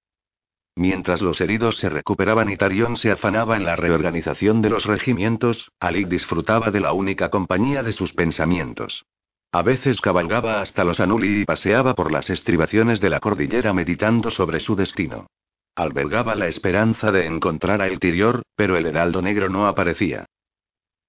Mientras 0.75 1.21
los 1.21 1.39
heridos 1.39 1.77
se 1.77 1.89
recuperaban 1.89 2.49
y 2.49 2.57
Tarion 2.57 2.97
se 2.97 3.11
afanaba 3.11 3.55
en 3.57 3.63
la 3.63 3.75
reorganización 3.75 4.61
de 4.61 4.71
los 4.71 4.85
regimientos, 4.85 5.71
Ali 5.79 6.05
disfrutaba 6.05 6.71
de 6.71 6.79
la 6.79 6.93
única 6.93 7.29
compañía 7.29 7.83
de 7.83 7.91
sus 7.91 8.13
pensamientos. 8.13 9.05
A 9.51 9.61
veces 9.61 10.01
cabalgaba 10.01 10.61
hasta 10.61 10.83
los 10.83 10.99
Anuli 10.99 11.41
y 11.41 11.45
paseaba 11.45 11.93
por 11.93 12.11
las 12.11 12.31
estribaciones 12.31 12.99
de 13.01 13.11
la 13.11 13.19
cordillera 13.19 13.71
meditando 13.71 14.31
sobre 14.31 14.59
su 14.59 14.75
destino. 14.75 15.27
Albergaba 15.75 16.33
la 16.33 16.47
esperanza 16.47 17.11
de 17.11 17.27
encontrar 17.27 17.81
a 17.81 17.87
El 17.87 17.99
Tirior, 17.99 18.41
pero 18.55 18.75
el 18.75 18.87
heraldo 18.87 19.21
negro 19.21 19.49
no 19.49 19.67
aparecía. 19.67 20.25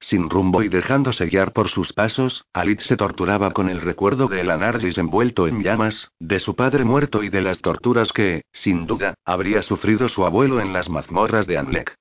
Sin 0.06 0.28
rumbo 0.28 0.62
y 0.62 0.68
dejándose 0.68 1.24
guiar 1.24 1.55
por 1.55 1.70
sus 1.70 1.94
pasos, 1.94 2.44
Alit 2.52 2.81
se 2.81 2.94
torturaba 2.94 3.52
con 3.52 3.70
el 3.70 3.81
recuerdo 3.81 4.28
de 4.28 4.43
el 4.43 4.51
Anardis 4.51 4.98
envuelto 4.98 5.48
en 5.48 5.62
llamas, 5.62 6.12
de 6.20 6.40
su 6.40 6.55
padre 6.55 6.85
muerto 6.85 7.22
y 7.22 7.31
de 7.31 7.40
las 7.40 7.62
torturas 7.62 8.12
que, 8.12 8.43
sin 8.52 8.86
duda, 8.86 9.14
habría 9.24 9.62
sufrido 9.62 10.10
su 10.10 10.26
abuelo 10.26 10.60
en 10.60 10.74
las 10.74 10.90
mazmorras 10.90 11.47
de 11.47 11.56
Anlek. 11.56 11.94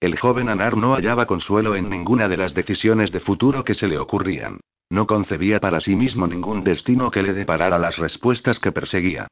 El 0.00 0.18
joven 0.18 0.48
Anar 0.48 0.78
no 0.78 0.94
hallaba 0.94 1.26
consuelo 1.26 1.76
en 1.76 1.90
ninguna 1.90 2.28
de 2.28 2.38
las 2.38 2.54
decisiones 2.54 3.12
de 3.12 3.20
futuro 3.20 3.62
que 3.62 3.74
se 3.74 3.88
le 3.88 3.98
ocurrían. 3.98 4.60
No 4.88 5.06
concebía 5.06 5.60
para 5.60 5.80
sí 5.80 5.96
mismo 5.96 6.26
ningún 6.26 6.64
destino 6.64 7.10
que 7.10 7.22
le 7.22 7.34
deparara 7.34 7.78
las 7.78 7.98
respuestas 7.98 8.58
que 8.58 8.72
perseguía. 8.72 9.28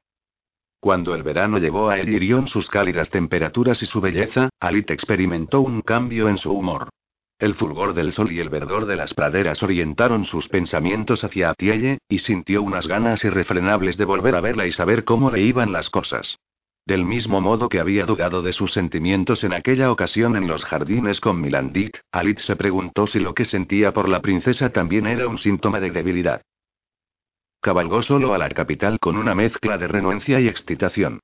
Cuando 0.81 1.15
el 1.15 1.23
verano 1.23 1.57
llevó 1.57 1.89
a 1.89 1.99
Elirión 1.99 2.47
sus 2.47 2.69
cálidas 2.69 3.09
temperaturas 3.09 3.83
y 3.83 3.87
su 3.87 4.03
belleza, 4.03 4.51
Alit 4.61 4.91
experimentó 4.91 5.63
un 5.63 5.81
cambio 5.81 6.29
en 6.29 6.37
su 6.37 6.53
humor. 6.53 6.91
El 7.39 7.55
fulgor 7.55 7.94
del 7.94 8.12
sol 8.12 8.32
y 8.32 8.40
el 8.40 8.48
verdor 8.48 8.86
de 8.86 8.97
las 8.97 9.15
praderas 9.15 9.62
orientaron 9.62 10.24
sus 10.24 10.48
pensamientos 10.48 11.23
hacia 11.23 11.51
Atielle, 11.51 11.98
y 12.09 12.19
sintió 12.19 12.62
unas 12.62 12.89
ganas 12.89 13.24
irrefrenables 13.24 13.97
de 13.97 14.05
volver 14.05 14.35
a 14.35 14.40
verla 14.40 14.66
y 14.66 14.73
saber 14.73 15.05
cómo 15.05 15.31
le 15.31 15.43
iban 15.43 15.70
las 15.70 15.89
cosas. 15.89 16.39
Del 16.85 17.05
mismo 17.05 17.40
modo 17.40 17.69
que 17.69 17.78
había 17.78 18.06
dudado 18.06 18.43
de 18.43 18.52
sus 18.52 18.73
sentimientos 18.73 19.44
en 19.44 19.52
aquella 19.52 19.93
ocasión 19.93 20.36
en 20.36 20.48
los 20.48 20.65
jardines 20.65 21.20
con 21.20 21.40
Milandit, 21.40 21.98
Alit 22.10 22.40
se 22.40 22.56
preguntó 22.56 23.06
si 23.06 23.20
lo 23.20 23.35
que 23.35 23.44
sentía 23.44 23.93
por 23.93 24.09
la 24.09 24.20
princesa 24.20 24.70
también 24.70 25.06
era 25.06 25.28
un 25.28 25.39
síntoma 25.39 25.78
de 25.78 25.90
debilidad. 25.90 26.43
Cabalgó 27.60 28.02
solo 28.02 28.35
a 28.35 28.39
la 28.39 28.48
capital 28.48 28.98
con 28.98 29.16
una 29.16 29.36
mezcla 29.36 29.78
de 29.78 29.86
renuencia 29.86 30.40
y 30.40 30.48
excitación. 30.48 31.20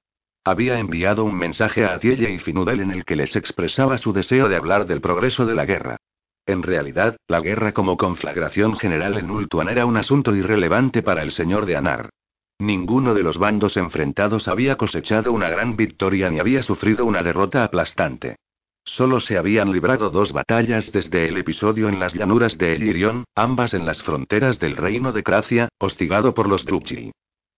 Había 0.46 0.78
enviado 0.78 1.24
un 1.24 1.36
mensaje 1.36 1.86
a 1.86 1.94
Atielle 1.94 2.30
y 2.30 2.38
Finudel 2.38 2.80
en 2.80 2.90
el 2.90 3.06
que 3.06 3.16
les 3.16 3.34
expresaba 3.34 3.96
su 3.96 4.12
deseo 4.12 4.50
de 4.50 4.56
hablar 4.56 4.84
del 4.84 5.00
progreso 5.00 5.46
de 5.46 5.54
la 5.54 5.64
guerra. 5.64 5.96
En 6.44 6.62
realidad, 6.62 7.16
la 7.28 7.40
guerra 7.40 7.72
como 7.72 7.96
conflagración 7.96 8.76
general 8.76 9.16
en 9.16 9.30
Ultuan 9.30 9.70
era 9.70 9.86
un 9.86 9.96
asunto 9.96 10.36
irrelevante 10.36 11.02
para 11.02 11.22
el 11.22 11.32
señor 11.32 11.64
de 11.64 11.76
Anar. 11.76 12.10
Ninguno 12.58 13.14
de 13.14 13.22
los 13.22 13.38
bandos 13.38 13.78
enfrentados 13.78 14.46
había 14.46 14.76
cosechado 14.76 15.32
una 15.32 15.48
gran 15.48 15.76
victoria 15.76 16.28
ni 16.28 16.40
había 16.40 16.62
sufrido 16.62 17.06
una 17.06 17.22
derrota 17.22 17.64
aplastante. 17.64 18.36
Solo 18.84 19.20
se 19.20 19.38
habían 19.38 19.72
librado 19.72 20.10
dos 20.10 20.32
batallas 20.32 20.92
desde 20.92 21.26
el 21.26 21.38
episodio 21.38 21.88
en 21.88 21.98
las 21.98 22.12
llanuras 22.12 22.58
de 22.58 22.74
Elirion, 22.74 23.24
ambas 23.34 23.72
en 23.72 23.86
las 23.86 24.02
fronteras 24.02 24.60
del 24.60 24.76
reino 24.76 25.12
de 25.12 25.22
Cracia, 25.22 25.70
hostigado 25.78 26.34
por 26.34 26.50
los 26.50 26.66
Drupchi. 26.66 27.12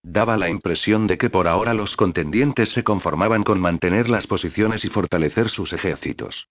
Daba 0.08 0.36
la 0.36 0.48
impresión 0.48 1.08
de 1.08 1.18
que 1.18 1.30
por 1.30 1.48
ahora 1.48 1.74
los 1.74 1.96
contendientes 1.96 2.68
se 2.68 2.84
conformaban 2.84 3.42
con 3.42 3.60
mantener 3.60 4.08
las 4.08 4.28
posiciones 4.28 4.84
y 4.84 4.88
fortalecer 4.88 5.48
sus 5.48 5.72
ejércitos. 5.72 6.46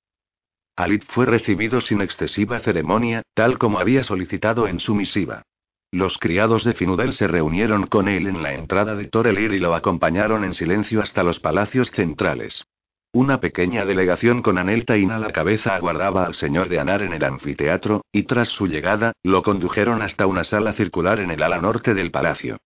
Alit 0.75 1.05
fue 1.07 1.25
recibido 1.25 1.79
sin 1.79 2.01
excesiva 2.01 2.59
ceremonia, 2.59 3.21
tal 3.33 3.57
como 3.57 3.79
había 3.79 4.03
solicitado 4.03 4.67
en 4.67 4.81
su 4.81 4.93
misiva. 4.93 5.43
Los 5.89 6.17
criados 6.17 6.65
de 6.65 6.73
Finudel 6.73 7.13
se 7.13 7.27
reunieron 7.27 7.87
con 7.87 8.09
él 8.09 8.27
en 8.27 8.43
la 8.43 8.53
entrada 8.53 8.93
de 8.93 9.07
Torelir 9.07 9.53
y 9.53 9.59
lo 9.59 9.73
acompañaron 9.73 10.43
en 10.43 10.53
silencio 10.53 10.99
hasta 11.01 11.23
los 11.23 11.39
palacios 11.39 11.91
centrales. 11.91 12.65
Una 13.13 13.39
pequeña 13.39 13.85
delegación 13.85 14.41
con 14.41 14.57
Aneltain 14.57 15.11
a 15.11 15.17
la 15.17 15.31
cabeza 15.31 15.75
aguardaba 15.75 16.25
al 16.25 16.33
señor 16.33 16.67
de 16.67 16.81
Anar 16.81 17.03
en 17.03 17.13
el 17.13 17.23
anfiteatro, 17.23 18.03
y 18.11 18.23
tras 18.23 18.49
su 18.49 18.67
llegada, 18.67 19.13
lo 19.23 19.43
condujeron 19.43 20.01
hasta 20.01 20.27
una 20.27 20.43
sala 20.43 20.73
circular 20.73 21.21
en 21.21 21.31
el 21.31 21.41
ala 21.41 21.61
norte 21.61 21.93
del 21.93 22.11
palacio. 22.11 22.57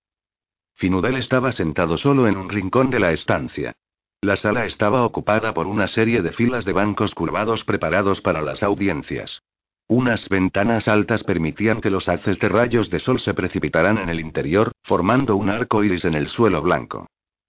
Finudel 0.79 1.17
estaba 1.17 1.51
sentado 1.51 1.97
solo 1.97 2.25
en 2.29 2.37
un 2.37 2.47
rincón 2.47 2.89
de 2.89 3.01
la 3.01 3.11
estancia. 3.11 3.73
La 4.21 4.37
sala 4.37 4.63
estaba 4.63 5.03
ocupada 5.03 5.53
por 5.53 5.67
una 5.67 5.87
serie 5.87 6.21
de 6.21 6.31
filas 6.31 6.63
de 6.63 6.71
bancos 6.71 7.13
curvados 7.13 7.65
preparados 7.65 8.21
para 8.21 8.41
las 8.41 8.63
audiencias. 8.63 9.41
Unas 9.89 10.29
ventanas 10.29 10.87
altas 10.87 11.25
permitían 11.25 11.81
que 11.81 11.89
los 11.89 12.07
haces 12.07 12.39
de 12.39 12.47
rayos 12.47 12.89
de 12.89 12.99
sol 12.99 13.19
se 13.19 13.33
precipitaran 13.33 13.97
en 13.97 14.07
el 14.07 14.21
interior, 14.21 14.71
formando 14.81 15.35
un 15.35 15.49
arco 15.49 15.83
iris 15.83 16.05
en 16.05 16.13
el 16.13 16.29
suelo 16.29 16.61
blanco. 16.61 17.07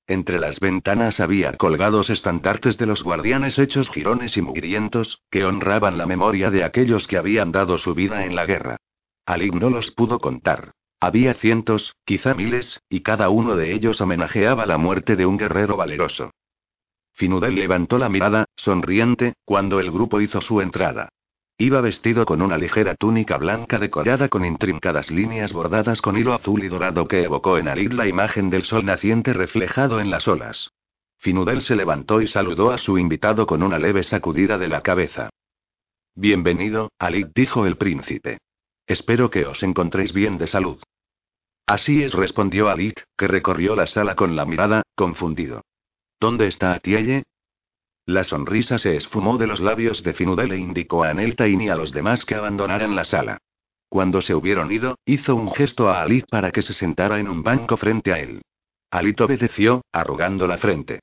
Entre 0.09 0.41
las 0.41 0.59
ventanas 0.59 1.21
había 1.21 1.53
colgados 1.53 2.11
estandartes 2.11 2.79
de 2.79 2.87
los 2.87 3.05
guardianes 3.05 3.61
hechos 3.61 3.91
jirones 3.91 4.37
y 4.39 4.43
mugrientos, 4.43 5.23
que 5.31 5.45
honraban 5.45 5.99
la 5.99 6.07
memoria 6.07 6.51
de 6.51 6.65
aquellos 6.65 7.07
que 7.07 7.17
habían 7.17 7.53
dado 7.53 7.79
su 7.79 7.95
vida 7.95 8.25
en 8.25 8.35
la 8.35 8.45
guerra. 8.45 8.79
Ali 9.25 9.53
no 9.53 9.71
los 9.71 9.93
pudo 9.93 10.19
contar. 10.19 10.73
Había 11.03 11.33
cientos, 11.33 11.97
quizá 12.05 12.35
miles, 12.35 12.83
y 12.91 13.01
cada 13.01 13.31
uno 13.31 13.57
de 13.57 13.73
ellos 13.73 14.03
homenajeaba 14.03 14.67
la 14.67 14.77
muerte 14.77 15.17
de 15.17 15.25
un 15.25 15.39
guerrero 15.39 15.79
valeroso. 15.79 16.31
Finudel 17.15 17.55
levantó 17.55 17.99
la 17.99 18.11
mirada, 18.11 18.45
sonriente, 18.55 19.33
cuando 19.47 19.81
el 19.81 19.91
grupo 19.91 20.21
hizo 20.21 20.43
su 20.43 20.61
entrada. 20.61 21.09
Iba 21.57 21.81
vestido 21.81 22.25
con 22.27 22.43
una 22.43 22.59
ligera 22.59 22.95
túnica 22.95 23.39
blanca 23.39 23.79
decorada 23.79 24.29
con 24.29 24.45
intrincadas 24.45 25.11
líneas 25.11 25.53
bordadas 25.53 26.01
con 26.03 26.19
hilo 26.19 26.35
azul 26.35 26.65
y 26.65 26.69
dorado 26.69 27.09
que 27.09 27.23
evocó 27.23 27.59
en 27.59 27.69
Alid 27.69 27.93
la 27.93 28.07
imagen 28.07 28.49
del 28.51 28.65
sol 28.65 28.85
naciente 28.85 29.33
reflejado 29.33 30.01
en 30.01 30.11
las 30.11 30.29
olas. 30.29 30.71
Finudel 31.19 31.61
se 31.61 31.77
levantó 31.77 32.23
y 32.23 32.29
saludó 32.29 32.71
a 32.71 32.79
su 32.79 32.99
invitado 32.99 33.47
con 33.47 33.63
una 33.63 33.79
leve 33.79 34.03
sacudida 34.03 34.57
de 34.57 34.69
la 34.69 34.81
cabeza. 34.81 35.31
Bienvenido, 36.15 36.91
Alid, 36.99 37.29
dijo 37.35 37.67
el 37.67 37.77
príncipe. 37.77 38.39
Espero 38.87 39.31
que 39.31 39.47
os 39.47 39.63
encontréis 39.63 40.13
bien 40.13 40.39
de 40.39 40.47
salud. 40.47 40.81
Así 41.67 42.03
es, 42.03 42.15
respondió 42.15 42.69
Alit, 42.69 43.01
que 43.17 43.29
recorrió 43.29 43.77
la 43.77 43.87
sala 43.87 44.17
con 44.17 44.37
la 44.37 44.45
mirada, 44.45 44.83
confundido. 44.95 45.63
¿Dónde 46.19 46.47
está 46.47 46.73
Atielle? 46.75 47.25
La 48.07 48.25
sonrisa 48.25 48.79
se 48.79 48.97
esfumó 48.97 49.39
de 49.39 49.47
los 49.47 49.61
labios 49.61 50.03
de 50.03 50.15
Finudel 50.15 50.53
e 50.53 50.59
indicó 50.59 51.05
a 51.05 51.11
Aneltain 51.11 51.61
y 51.61 51.69
a 51.69 51.77
los 51.77 51.93
demás 51.93 52.25
que 52.25 52.35
abandonaran 52.35 52.97
la 52.97 53.05
sala. 53.05 53.39
Cuando 53.89 54.21
se 54.21 54.35
hubieron 54.35 54.71
ido, 54.71 54.99
hizo 55.05 55.35
un 55.37 55.53
gesto 55.53 55.89
a 55.89 56.03
Alit 56.03 56.27
para 56.29 56.51
que 56.51 56.63
se 56.63 56.73
sentara 56.73 57.19
en 57.19 57.29
un 57.29 57.43
banco 57.43 57.77
frente 57.77 58.13
a 58.13 58.19
él. 58.19 58.43
Alit 58.91 59.21
obedeció, 59.21 59.83
arrugando 59.93 60.47
la 60.47 60.59
frente. 60.59 61.01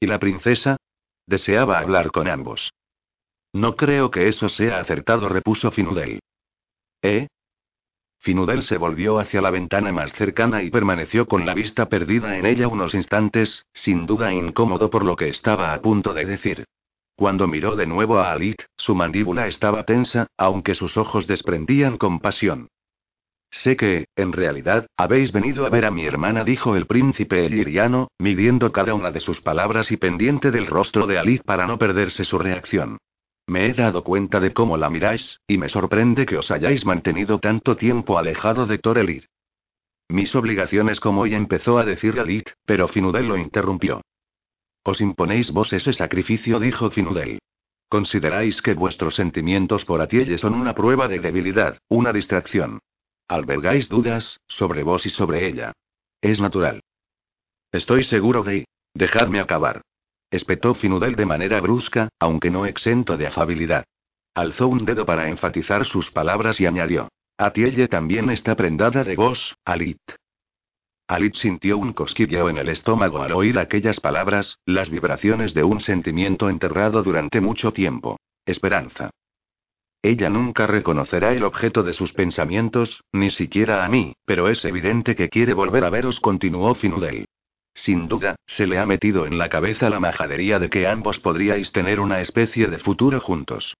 ¿Y 0.00 0.06
la 0.06 0.18
princesa? 0.18 0.76
Deseaba 1.26 1.78
hablar 1.78 2.10
con 2.10 2.28
ambos. 2.28 2.70
No 3.52 3.76
creo 3.76 4.10
que 4.10 4.28
eso 4.28 4.48
sea 4.48 4.80
acertado, 4.80 5.28
repuso 5.28 5.70
Finudel. 5.70 6.20
¿Eh? 7.02 7.28
Finudel 8.20 8.62
se 8.62 8.78
volvió 8.78 9.18
hacia 9.18 9.40
la 9.40 9.50
ventana 9.50 9.92
más 9.92 10.12
cercana 10.12 10.62
y 10.62 10.70
permaneció 10.70 11.26
con 11.26 11.46
la 11.46 11.54
vista 11.54 11.88
perdida 11.88 12.36
en 12.36 12.46
ella 12.46 12.68
unos 12.68 12.94
instantes, 12.94 13.64
sin 13.72 14.06
duda 14.06 14.32
incómodo 14.32 14.90
por 14.90 15.04
lo 15.04 15.16
que 15.16 15.28
estaba 15.28 15.72
a 15.72 15.80
punto 15.80 16.14
de 16.14 16.24
decir. 16.24 16.64
Cuando 17.16 17.46
miró 17.46 17.74
de 17.74 17.86
nuevo 17.86 18.18
a 18.18 18.32
Alit, 18.32 18.62
su 18.76 18.94
mandíbula 18.94 19.46
estaba 19.46 19.84
tensa, 19.84 20.28
aunque 20.36 20.74
sus 20.74 20.96
ojos 20.96 21.26
desprendían 21.26 21.96
compasión. 21.96 22.68
Sé 23.50 23.76
que, 23.76 24.06
en 24.14 24.32
realidad, 24.32 24.86
habéis 24.96 25.32
venido 25.32 25.64
a 25.66 25.70
ver 25.70 25.84
a 25.84 25.90
mi 25.90 26.04
hermana, 26.04 26.44
dijo 26.44 26.76
el 26.76 26.86
príncipe 26.86 27.46
eliriano, 27.46 28.08
midiendo 28.18 28.72
cada 28.72 28.94
una 28.94 29.10
de 29.10 29.20
sus 29.20 29.40
palabras 29.40 29.90
y 29.90 29.96
pendiente 29.96 30.50
del 30.50 30.66
rostro 30.66 31.06
de 31.06 31.18
Alit 31.18 31.42
para 31.42 31.66
no 31.66 31.78
perderse 31.78 32.24
su 32.24 32.38
reacción. 32.38 32.98
Me 33.48 33.66
he 33.66 33.72
dado 33.72 34.04
cuenta 34.04 34.40
de 34.40 34.52
cómo 34.52 34.76
la 34.76 34.90
miráis, 34.90 35.40
y 35.46 35.56
me 35.56 35.70
sorprende 35.70 36.26
que 36.26 36.36
os 36.36 36.50
hayáis 36.50 36.84
mantenido 36.84 37.38
tanto 37.38 37.76
tiempo 37.76 38.18
alejado 38.18 38.66
de 38.66 38.76
Torelir. 38.76 39.26
Mis 40.10 40.34
obligaciones 40.34 41.00
como 41.00 41.22
hoy 41.22 41.34
empezó 41.34 41.78
a 41.78 41.84
decir 41.86 42.12
Galit, 42.12 42.50
pero 42.66 42.88
Finudel 42.88 43.26
lo 43.26 43.38
interrumpió. 43.38 44.02
Os 44.84 45.00
imponéis 45.00 45.50
vos 45.50 45.72
ese 45.72 45.94
sacrificio, 45.94 46.60
dijo 46.60 46.90
Finudel. 46.90 47.38
Consideráis 47.88 48.60
que 48.60 48.74
vuestros 48.74 49.14
sentimientos 49.14 49.86
por 49.86 50.02
Atielle 50.02 50.36
son 50.36 50.52
una 50.52 50.74
prueba 50.74 51.08
de 51.08 51.18
debilidad, 51.18 51.78
una 51.88 52.12
distracción. 52.12 52.80
Albergáis 53.28 53.88
dudas, 53.88 54.40
sobre 54.46 54.82
vos 54.82 55.06
y 55.06 55.10
sobre 55.10 55.46
ella. 55.46 55.72
Es 56.20 56.38
natural. 56.38 56.82
Estoy 57.72 58.04
seguro 58.04 58.42
de... 58.42 58.66
Dejadme 58.92 59.40
acabar. 59.40 59.80
Espetó 60.30 60.74
Finudel 60.74 61.16
de 61.16 61.26
manera 61.26 61.60
brusca, 61.60 62.08
aunque 62.18 62.50
no 62.50 62.66
exento 62.66 63.16
de 63.16 63.26
afabilidad. 63.26 63.84
Alzó 64.34 64.68
un 64.68 64.84
dedo 64.84 65.06
para 65.06 65.28
enfatizar 65.28 65.84
sus 65.84 66.10
palabras 66.10 66.60
y 66.60 66.66
añadió. 66.66 67.08
Atielle 67.38 67.88
también 67.88 68.30
está 68.30 68.54
prendada 68.54 69.04
de 69.04 69.16
vos, 69.16 69.56
Alit. 69.64 70.00
Alit 71.06 71.36
sintió 71.36 71.78
un 71.78 71.94
cosquilleo 71.94 72.50
en 72.50 72.58
el 72.58 72.68
estómago 72.68 73.22
al 73.22 73.32
oír 73.32 73.58
aquellas 73.58 74.00
palabras, 74.00 74.58
las 74.66 74.90
vibraciones 74.90 75.54
de 75.54 75.64
un 75.64 75.80
sentimiento 75.80 76.50
enterrado 76.50 77.02
durante 77.02 77.40
mucho 77.40 77.72
tiempo. 77.72 78.18
Esperanza. 78.44 79.10
Ella 80.02 80.28
nunca 80.28 80.66
reconocerá 80.66 81.32
el 81.32 81.44
objeto 81.44 81.82
de 81.82 81.94
sus 81.94 82.12
pensamientos, 82.12 83.02
ni 83.12 83.30
siquiera 83.30 83.84
a 83.84 83.88
mí, 83.88 84.14
pero 84.26 84.48
es 84.48 84.64
evidente 84.64 85.14
que 85.14 85.28
quiere 85.28 85.54
volver 85.54 85.84
a 85.84 85.90
veros, 85.90 86.20
continuó 86.20 86.74
Finudel. 86.74 87.24
Sin 87.78 88.08
duda, 88.08 88.34
se 88.44 88.66
le 88.66 88.80
ha 88.80 88.86
metido 88.86 89.24
en 89.24 89.38
la 89.38 89.48
cabeza 89.48 89.88
la 89.88 90.00
majadería 90.00 90.58
de 90.58 90.68
que 90.68 90.88
ambos 90.88 91.20
podríais 91.20 91.70
tener 91.70 92.00
una 92.00 92.20
especie 92.20 92.66
de 92.66 92.78
futuro 92.78 93.20
juntos. 93.20 93.76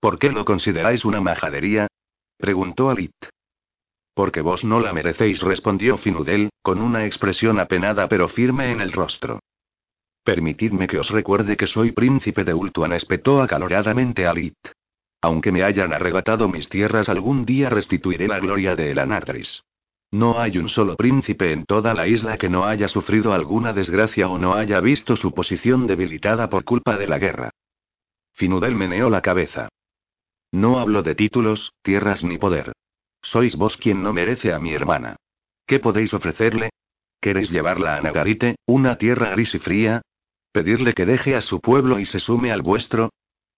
¿Por 0.00 0.18
qué 0.18 0.30
lo 0.30 0.46
consideráis 0.46 1.04
una 1.04 1.20
majadería? 1.20 1.86
preguntó 2.38 2.88
Alit. 2.88 3.12
Porque 4.14 4.40
vos 4.40 4.64
no 4.64 4.80
la 4.80 4.94
merecéis, 4.94 5.42
respondió 5.42 5.98
Finudel, 5.98 6.48
con 6.62 6.80
una 6.80 7.04
expresión 7.04 7.60
apenada 7.60 8.08
pero 8.08 8.26
firme 8.26 8.72
en 8.72 8.80
el 8.80 8.90
rostro. 8.90 9.40
Permitidme 10.24 10.86
que 10.86 10.98
os 10.98 11.10
recuerde 11.10 11.58
que 11.58 11.66
soy 11.66 11.92
príncipe 11.92 12.44
de 12.44 12.54
Ultuan, 12.54 12.94
espetó 12.94 13.42
acaloradamente 13.42 14.26
Alit. 14.26 14.56
Aunque 15.20 15.52
me 15.52 15.62
hayan 15.62 15.92
arrebatado 15.92 16.48
mis 16.48 16.70
tierras, 16.70 17.10
algún 17.10 17.44
día 17.44 17.68
restituiré 17.68 18.26
la 18.28 18.40
gloria 18.40 18.74
de 18.76 18.92
Elanatris. 18.92 19.62
No 20.12 20.40
hay 20.40 20.58
un 20.58 20.68
solo 20.68 20.96
príncipe 20.96 21.52
en 21.52 21.64
toda 21.64 21.94
la 21.94 22.08
isla 22.08 22.36
que 22.36 22.48
no 22.48 22.64
haya 22.64 22.88
sufrido 22.88 23.32
alguna 23.32 23.72
desgracia 23.72 24.28
o 24.28 24.38
no 24.38 24.54
haya 24.54 24.80
visto 24.80 25.14
su 25.14 25.32
posición 25.32 25.86
debilitada 25.86 26.48
por 26.48 26.64
culpa 26.64 26.96
de 26.96 27.06
la 27.06 27.18
guerra. 27.18 27.50
Finudel 28.32 28.74
meneó 28.74 29.08
la 29.08 29.22
cabeza. 29.22 29.68
No 30.52 30.80
hablo 30.80 31.02
de 31.02 31.14
títulos, 31.14 31.72
tierras 31.82 32.24
ni 32.24 32.38
poder. 32.38 32.72
Sois 33.22 33.54
vos 33.56 33.76
quien 33.76 34.02
no 34.02 34.12
merece 34.12 34.52
a 34.52 34.58
mi 34.58 34.72
hermana. 34.72 35.16
¿Qué 35.66 35.78
podéis 35.78 36.12
ofrecerle? 36.12 36.70
¿Queréis 37.20 37.50
llevarla 37.50 37.96
a 37.96 38.00
Nagarite, 38.00 38.56
una 38.66 38.96
tierra 38.96 39.30
gris 39.30 39.54
y 39.54 39.58
fría? 39.58 40.02
¿Pedirle 40.52 40.94
que 40.94 41.06
deje 41.06 41.36
a 41.36 41.40
su 41.40 41.60
pueblo 41.60 42.00
y 42.00 42.06
se 42.06 42.18
sume 42.18 42.50
al 42.50 42.62
vuestro? 42.62 43.10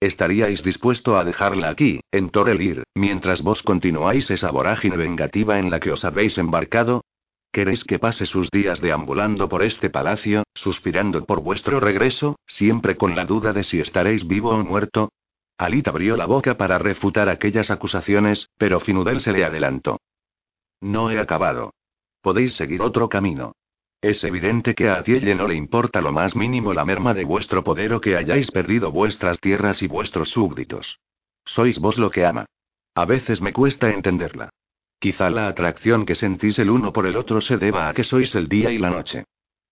¿Estaríais 0.03 0.65
dispuesto 0.65 1.17
a 1.17 1.23
dejarla 1.23 1.69
aquí, 1.69 2.01
en 2.11 2.31
Torelir, 2.31 2.83
mientras 2.93 3.41
vos 3.41 3.63
continuáis 3.63 4.29
esa 4.33 4.51
vorágine 4.51 4.97
vengativa 4.97 5.61
en 5.61 5.71
la 5.71 5.79
que 5.79 5.93
os 5.93 6.05
habéis 6.05 6.39
embarcado? 6.39 7.05
¿Queréis 7.53 7.85
que 7.85 8.01
pase 8.01 8.27
sus 8.27 8.51
días 8.51 8.81
deambulando 8.81 9.49
por 9.49 9.63
este 9.63 9.91
palacio, 9.91 10.43
suspirando 10.55 11.25
por 11.25 11.41
vuestro 11.41 11.79
regreso, 11.79 12.35
siempre 12.47 12.97
con 12.97 13.15
la 13.15 13.27
duda 13.27 13.53
de 13.53 13.63
si 13.63 13.79
estaréis 13.79 14.27
vivo 14.27 14.51
o 14.51 14.65
muerto? 14.65 15.13
Alit 15.57 15.87
abrió 15.87 16.17
la 16.17 16.27
boca 16.27 16.57
para 16.57 16.79
refutar 16.79 17.29
aquellas 17.29 17.71
acusaciones, 17.71 18.49
pero 18.59 18.81
Finudel 18.81 19.21
se 19.21 19.31
le 19.31 19.45
adelantó. 19.45 20.01
No 20.81 21.13
he 21.13 21.21
acabado. 21.21 21.75
Podéis 22.23 22.57
seguir 22.57 22.83
otro 22.83 23.09
camino. 23.09 23.53
Es 24.03 24.25
evidente 24.25 24.75
que 24.75 24.89
a 24.89 24.97
Atielle 24.97 25.37
no 25.37 25.47
le 25.47 25.55
importa 25.55 26.01
lo 26.01 26.11
más 26.11 26.35
mínimo 26.35 26.75
la 26.75 26.85
merma 26.85 27.15
de 27.15 27.25
vuestro 27.25 27.63
poder 27.63 27.95
o 27.95 28.01
que 28.01 28.17
hayáis 28.17 28.51
perdido 28.51 28.91
vuestras 28.91 29.39
tierras 29.39 29.81
y 29.81 29.87
vuestros 29.87 30.31
súbditos. 30.31 30.99
Sois 31.45 31.79
vos 31.79 31.99
lo 31.99 32.11
que 32.11 32.27
ama. 32.27 32.47
A 32.97 33.05
veces 33.05 33.41
me 33.41 33.53
cuesta 33.53 33.91
entenderla. 33.91 34.51
Quizá 34.99 35.31
la 35.31 35.47
atracción 35.47 36.05
que 36.05 36.17
sentís 36.17 36.59
el 36.59 36.71
uno 36.71 36.93
por 36.93 37.07
el 37.07 37.17
otro 37.17 37.41
se 37.41 37.59
deba 37.59 37.89
a 37.89 37.95
que 37.95 38.03
sois 38.03 38.35
el 38.35 38.49
día 38.49 38.73
y 38.73 38.79
la 38.79 38.91
noche. 38.91 39.25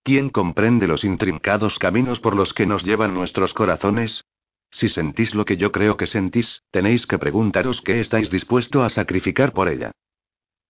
¿Quién 0.05 0.31
comprende 0.31 0.87
los 0.87 1.03
intrincados 1.03 1.81
caminos 1.81 2.21
por 2.21 2.37
los 2.37 2.55
que 2.55 2.67
nos 2.67 2.85
llevan 2.85 3.13
nuestros 3.13 3.53
corazones? 3.53 4.25
Si 4.71 4.89
sentís 4.89 5.35
lo 5.35 5.45
que 5.45 5.57
yo 5.57 5.73
creo 5.73 5.97
que 5.97 6.07
sentís, 6.07 6.63
tenéis 6.71 7.05
que 7.09 7.19
preguntaros 7.19 7.83
qué 7.83 7.99
estáis 7.99 8.31
dispuesto 8.31 8.85
a 8.85 8.91
sacrificar 8.91 9.53
por 9.53 9.69
ella. 9.69 9.91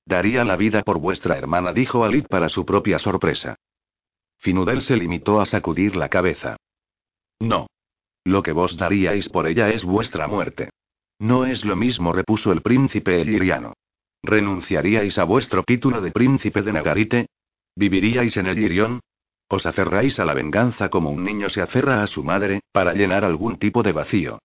Daría 0.06 0.44
la 0.44 0.56
vida 0.56 0.82
por 0.82 0.98
vuestra 0.98 1.36
hermana, 1.36 1.72
dijo 1.72 2.04
Alit 2.04 2.26
para 2.26 2.48
su 2.48 2.64
propia 2.64 2.98
sorpresa. 2.98 3.56
Finudel 4.38 4.80
se 4.80 4.96
limitó 4.96 5.40
a 5.40 5.46
sacudir 5.46 5.96
la 5.96 6.08
cabeza. 6.08 6.56
No. 7.38 7.66
Lo 8.24 8.42
que 8.42 8.52
vos 8.52 8.76
daríais 8.76 9.28
por 9.28 9.46
ella 9.46 9.68
es 9.70 9.84
vuestra 9.84 10.26
muerte. 10.26 10.70
No 11.18 11.44
es 11.44 11.64
lo 11.64 11.76
mismo, 11.76 12.12
repuso 12.12 12.52
el 12.52 12.62
príncipe 12.62 13.20
eliriano. 13.20 13.74
¿Renunciaríais 14.22 15.18
a 15.18 15.24
vuestro 15.24 15.62
título 15.62 16.00
de 16.00 16.12
príncipe 16.12 16.62
de 16.62 16.72
Nagarite? 16.72 17.26
¿Viviríais 17.76 18.36
en 18.36 18.46
el 18.46 18.58
Irión? 18.58 19.00
Os 19.48 19.66
aferráis 19.66 20.20
a 20.20 20.24
la 20.24 20.34
venganza 20.34 20.88
como 20.88 21.10
un 21.10 21.24
niño 21.24 21.48
se 21.48 21.60
aferra 21.60 22.02
a 22.02 22.06
su 22.06 22.22
madre, 22.22 22.60
para 22.72 22.94
llenar 22.94 23.24
algún 23.24 23.58
tipo 23.58 23.82
de 23.82 23.92
vacío. 23.92 24.38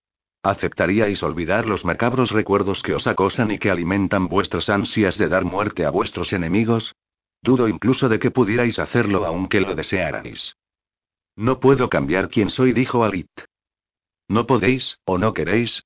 ¿Aceptaríais 0.46 1.24
olvidar 1.24 1.68
los 1.68 1.86
macabros 1.86 2.30
recuerdos 2.30 2.84
que 2.84 2.94
os 2.94 3.08
acosan 3.08 3.50
y 3.50 3.58
que 3.58 3.72
alimentan 3.72 4.28
vuestras 4.28 4.70
ansias 4.70 5.18
de 5.18 5.28
dar 5.28 5.44
muerte 5.44 5.86
a 5.86 5.90
vuestros 5.90 6.34
enemigos? 6.34 6.94
Dudo 7.42 7.68
incluso 7.68 8.10
de 8.10 8.20
que 8.20 8.30
pudierais 8.30 8.78
hacerlo 8.78 9.26
aunque 9.26 9.60
lo 9.60 9.74
desearais. 9.74 10.56
No 11.36 11.60
puedo 11.60 11.90
cambiar 11.90 12.30
quién 12.30 12.52
soy, 12.52 12.74
dijo 12.74 13.04
Alit. 13.04 13.32
¿No 14.28 14.46
podéis, 14.46 15.00
o 15.06 15.18
no 15.18 15.34
queréis? 15.34 15.84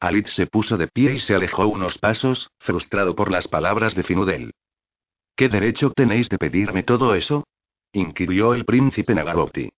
Alit 0.00 0.26
se 0.26 0.46
puso 0.46 0.76
de 0.76 0.88
pie 0.88 1.14
y 1.14 1.20
se 1.20 1.34
alejó 1.34 1.66
unos 1.66 1.96
pasos, 1.96 2.50
frustrado 2.58 3.16
por 3.16 3.32
las 3.32 3.48
palabras 3.48 3.94
de 3.94 4.02
Finudel. 4.02 4.52
¿Qué 5.34 5.48
derecho 5.48 5.92
tenéis 5.96 6.28
de 6.28 6.36
pedirme 6.36 6.82
todo 6.82 7.14
eso? 7.14 7.46
inquirió 7.94 8.52
el 8.52 8.66
príncipe 8.66 9.14
Nagarotti. 9.14 9.70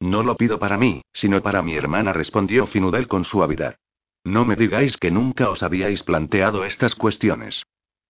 No 0.00 0.22
lo 0.22 0.36
pido 0.36 0.58
para 0.58 0.78
mí, 0.78 1.02
sino 1.12 1.42
para 1.42 1.62
mi 1.62 1.74
hermana, 1.74 2.12
respondió 2.12 2.66
Finudel 2.66 3.06
con 3.06 3.24
suavidad. 3.24 3.76
No 4.24 4.44
me 4.44 4.56
digáis 4.56 4.96
que 4.96 5.10
nunca 5.10 5.50
os 5.50 5.62
habíais 5.62 6.02
planteado 6.02 6.64
estas 6.64 6.94
cuestiones. 6.94 7.62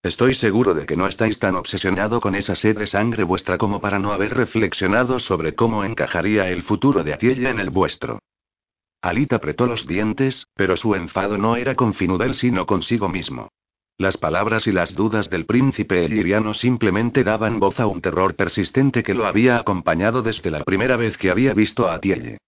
Estoy 0.02 0.34
seguro 0.34 0.72
de 0.72 0.86
que 0.86 0.96
no 0.96 1.06
estáis 1.06 1.38
tan 1.38 1.56
obsesionado 1.56 2.20
con 2.20 2.34
esa 2.34 2.54
sed 2.54 2.78
de 2.78 2.86
sangre 2.86 3.22
vuestra 3.22 3.58
como 3.58 3.80
para 3.80 3.98
no 3.98 4.12
haber 4.12 4.34
reflexionado 4.34 5.18
sobre 5.18 5.54
cómo 5.54 5.84
encajaría 5.84 6.48
el 6.48 6.62
futuro 6.62 7.04
de 7.04 7.12
Atiella 7.12 7.50
en 7.50 7.58
el 7.60 7.70
vuestro. 7.70 8.20
Alita 9.02 9.36
apretó 9.36 9.66
los 9.66 9.86
dientes, 9.86 10.46
pero 10.54 10.76
su 10.76 10.94
enfado 10.94 11.38
no 11.38 11.56
era 11.56 11.74
con 11.74 11.92
Finudel 11.92 12.34
sino 12.34 12.66
consigo 12.66 13.08
mismo. 13.08 13.48
Las 14.00 14.16
palabras 14.16 14.66
y 14.66 14.72
las 14.72 14.94
dudas 14.94 15.28
del 15.28 15.44
príncipe 15.44 16.06
eliriano 16.06 16.54
simplemente 16.54 17.22
daban 17.22 17.60
voz 17.60 17.78
a 17.80 17.86
un 17.86 18.00
terror 18.00 18.34
persistente 18.34 19.02
que 19.02 19.12
lo 19.12 19.26
había 19.26 19.58
acompañado 19.58 20.22
desde 20.22 20.50
la 20.50 20.64
primera 20.64 20.96
vez 20.96 21.18
que 21.18 21.30
había 21.30 21.52
visto 21.52 21.86
a 21.86 21.96
Atielle. 21.96 22.38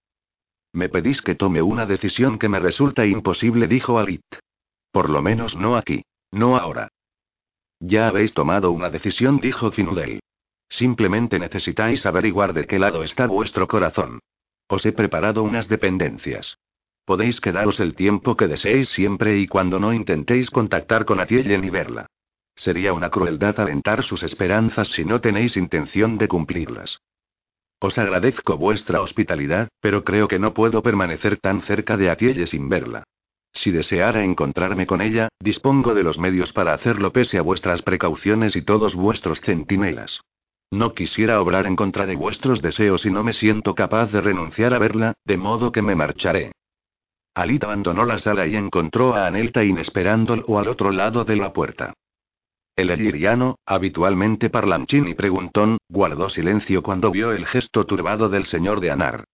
Me 0.73 0.89
pedís 0.89 1.21
que 1.21 1.35
tome 1.35 1.61
una 1.61 1.85
decisión 1.85 2.39
que 2.39 2.49
me 2.49 2.59
resulta 2.59 3.05
imposible, 3.05 3.69
dijo 3.69 3.99
Alit. 3.99 4.25
Por 4.93 5.11
lo 5.11 5.21
menos 5.21 5.55
no 5.55 5.77
aquí. 5.77 6.07
No 6.31 6.57
ahora. 6.57 6.89
Ya 7.81 8.09
habéis 8.09 8.33
tomado 8.33 8.71
una 8.71 8.89
decisión, 8.89 9.39
dijo 9.39 9.71
Finudel. 9.73 10.21
Simplemente 10.71 11.39
necesitáis 11.39 12.07
averiguar 12.07 12.55
de 12.55 12.67
qué 12.67 12.79
lado 12.79 13.03
está 13.03 13.27
vuestro 13.27 13.69
corazón. 13.69 14.21
Os 14.69 14.87
he 14.87 14.93
preparado 14.93 15.43
unas 15.43 15.69
dependencias. 15.69 16.57
Podéis 17.05 17.41
quedaros 17.41 17.81
el 17.81 17.97
tiempo 17.97 18.37
que 18.37 18.47
deseéis 18.47 18.89
siempre 18.89 19.39
y 19.39 19.49
cuando 19.49 19.81
no 19.81 19.93
intentéis 19.93 20.51
contactar 20.51 21.05
con 21.05 21.21
Atielle 21.21 21.59
ni 21.59 21.69
verla. 21.69 22.07
Sería 22.55 22.93
una 22.93 23.11
crueldad 23.11 23.59
alentar 23.59 24.03
sus 24.03 24.23
esperanzas 24.23 24.89
si 24.89 25.05
no 25.05 25.21
tenéis 25.21 25.57
intención 25.57 26.19
de 26.19 26.29
cumplirlas. 26.29 27.01
Os 27.81 27.99
agradezco 27.99 28.57
vuestra 28.57 29.01
hospitalidad, 29.01 29.69
pero 29.81 30.05
creo 30.05 30.29
que 30.29 30.39
no 30.39 30.55
puedo 30.55 30.83
permanecer 30.83 31.39
tan 31.39 31.63
cerca 31.63 31.97
de 31.97 32.11
Atielle 32.11 32.47
sin 32.47 32.69
verla. 32.69 33.03
Si 33.53 33.73
deseara 33.73 34.23
encontrarme 34.23 34.87
con 34.87 35.01
ella, 35.01 35.29
dispongo 35.41 35.95
de 35.95 36.05
los 36.05 36.19
medios 36.19 36.53
para 36.53 36.73
hacerlo 36.73 37.13
pese 37.13 37.39
a 37.39 37.43
vuestras 37.43 37.83
precauciones 37.83 38.55
y 38.55 38.63
todos 38.63 38.95
vuestros 38.95 39.41
centinelas. 39.41 40.21
No 40.71 40.95
quisiera 40.95 41.41
obrar 41.41 41.67
en 41.67 41.77
contra 41.77 42.07
de 42.07 42.17
vuestros 42.17 42.63
deseos 42.63 43.05
y 43.05 43.11
no 43.11 43.25
me 43.25 43.33
siento 43.33 43.75
capaz 43.75 44.13
de 44.13 44.21
renunciar 44.21 44.73
a 44.73 44.79
verla, 44.79 45.15
de 45.25 45.37
modo 45.37 45.73
que 45.73 45.83
me 45.83 45.95
marcharé. 45.95 46.53
Alit 47.35 47.65
abandonó 47.65 48.05
la 48.05 48.19
sala 48.19 48.47
y 48.47 48.57
encontró 48.57 49.15
a 49.15 49.27
Anelta 49.27 49.63
esperándolo 49.63 50.59
al 50.59 50.69
otro 50.69 50.91
lado 50.91 51.25
de 51.25 51.37
la 51.37 51.53
puerta. 51.53 51.95
El 52.77 52.91
eliriano, 52.91 53.59
habitualmente 53.67 54.51
parlanchín 54.51 55.09
y 55.09 55.15
preguntón, 55.15 55.79
guardó 55.89 56.29
silencio 56.29 56.83
cuando 56.83 57.11
vio 57.11 57.33
el 57.33 57.47
gesto 57.47 57.85
turbado 57.87 58.29
del 58.29 58.47
señor 58.47 58.81
de 58.81 58.91
Anar. 58.91 59.25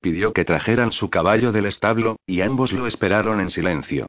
Pidió 0.00 0.32
que 0.32 0.44
trajeran 0.44 0.92
su 0.92 1.10
caballo 1.10 1.50
del 1.50 1.66
establo, 1.66 2.16
y 2.26 2.40
ambos 2.40 2.72
lo 2.72 2.86
esperaron 2.86 3.40
en 3.40 3.50
silencio. 3.50 4.06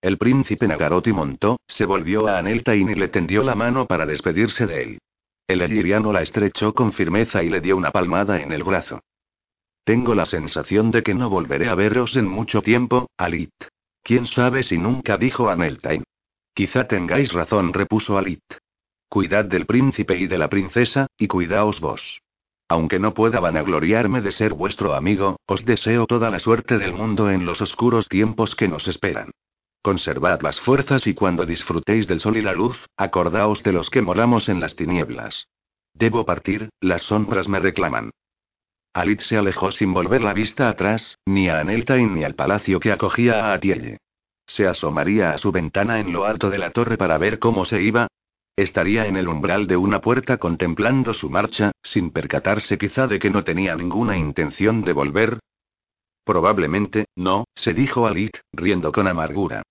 El 0.00 0.16
príncipe 0.18 0.66
Nagarotti 0.66 1.12
montó, 1.12 1.58
se 1.66 1.84
volvió 1.84 2.26
a 2.26 2.38
Aneltain 2.38 2.88
y 2.88 2.94
le 2.94 3.08
tendió 3.08 3.42
la 3.42 3.54
mano 3.54 3.86
para 3.86 4.06
despedirse 4.06 4.66
de 4.66 4.82
él. 4.82 4.98
El 5.46 5.62
eliriano 5.62 6.12
la 6.12 6.22
estrechó 6.22 6.72
con 6.72 6.92
firmeza 6.92 7.42
y 7.42 7.50
le 7.50 7.60
dio 7.60 7.76
una 7.76 7.90
palmada 7.90 8.40
en 8.40 8.52
el 8.52 8.62
brazo. 8.62 9.00
Tengo 9.90 10.14
la 10.14 10.24
sensación 10.24 10.92
de 10.92 11.02
que 11.02 11.14
no 11.14 11.28
volveré 11.28 11.68
a 11.68 11.74
veros 11.74 12.14
en 12.14 12.28
mucho 12.28 12.62
tiempo, 12.62 13.10
Alit. 13.16 13.50
¿Quién 14.04 14.28
sabe 14.28 14.62
si 14.62 14.78
nunca 14.78 15.16
dijo 15.16 15.50
Aneltain? 15.50 16.04
Quizá 16.54 16.86
tengáis 16.86 17.32
razón, 17.32 17.72
repuso 17.72 18.16
Alit. 18.16 18.44
Cuidad 19.08 19.46
del 19.46 19.66
príncipe 19.66 20.16
y 20.16 20.28
de 20.28 20.38
la 20.38 20.48
princesa, 20.48 21.08
y 21.18 21.26
cuidaos 21.26 21.80
vos. 21.80 22.22
Aunque 22.68 23.00
no 23.00 23.14
pueda 23.14 23.40
vanagloriarme 23.40 24.20
de 24.20 24.30
ser 24.30 24.54
vuestro 24.54 24.94
amigo, 24.94 25.40
os 25.46 25.64
deseo 25.64 26.06
toda 26.06 26.30
la 26.30 26.38
suerte 26.38 26.78
del 26.78 26.92
mundo 26.92 27.28
en 27.28 27.44
los 27.44 27.60
oscuros 27.60 28.08
tiempos 28.08 28.54
que 28.54 28.68
nos 28.68 28.86
esperan. 28.86 29.32
Conservad 29.82 30.40
las 30.42 30.60
fuerzas 30.60 31.08
y 31.08 31.14
cuando 31.14 31.46
disfrutéis 31.46 32.06
del 32.06 32.20
sol 32.20 32.36
y 32.36 32.42
la 32.42 32.52
luz, 32.52 32.86
acordaos 32.96 33.64
de 33.64 33.72
los 33.72 33.90
que 33.90 34.02
moramos 34.02 34.48
en 34.48 34.60
las 34.60 34.76
tinieblas. 34.76 35.48
Debo 35.94 36.24
partir, 36.24 36.68
las 36.80 37.02
sombras 37.02 37.48
me 37.48 37.58
reclaman. 37.58 38.12
Alit 38.92 39.20
se 39.20 39.36
alejó 39.36 39.70
sin 39.70 39.92
volver 39.92 40.22
la 40.22 40.34
vista 40.34 40.68
atrás, 40.68 41.18
ni 41.24 41.48
a 41.48 41.60
Aneltain 41.60 42.12
ni 42.12 42.24
al 42.24 42.34
palacio 42.34 42.80
que 42.80 42.90
acogía 42.90 43.46
a 43.46 43.52
Atielle. 43.52 43.98
¿Se 44.46 44.66
asomaría 44.66 45.30
a 45.30 45.38
su 45.38 45.52
ventana 45.52 46.00
en 46.00 46.12
lo 46.12 46.24
alto 46.24 46.50
de 46.50 46.58
la 46.58 46.70
torre 46.70 46.98
para 46.98 47.16
ver 47.16 47.38
cómo 47.38 47.64
se 47.64 47.80
iba? 47.80 48.08
¿Estaría 48.56 49.06
en 49.06 49.16
el 49.16 49.28
umbral 49.28 49.68
de 49.68 49.76
una 49.76 50.00
puerta 50.00 50.38
contemplando 50.38 51.14
su 51.14 51.30
marcha, 51.30 51.70
sin 51.84 52.10
percatarse 52.10 52.78
quizá 52.78 53.06
de 53.06 53.20
que 53.20 53.30
no 53.30 53.44
tenía 53.44 53.76
ninguna 53.76 54.18
intención 54.18 54.82
de 54.82 54.92
volver? 54.92 55.38
Probablemente, 56.24 57.06
no, 57.14 57.44
se 57.54 57.74
dijo 57.74 58.08
Alit, 58.08 58.38
riendo 58.52 58.90
con 58.90 59.06
amargura. 59.06 59.62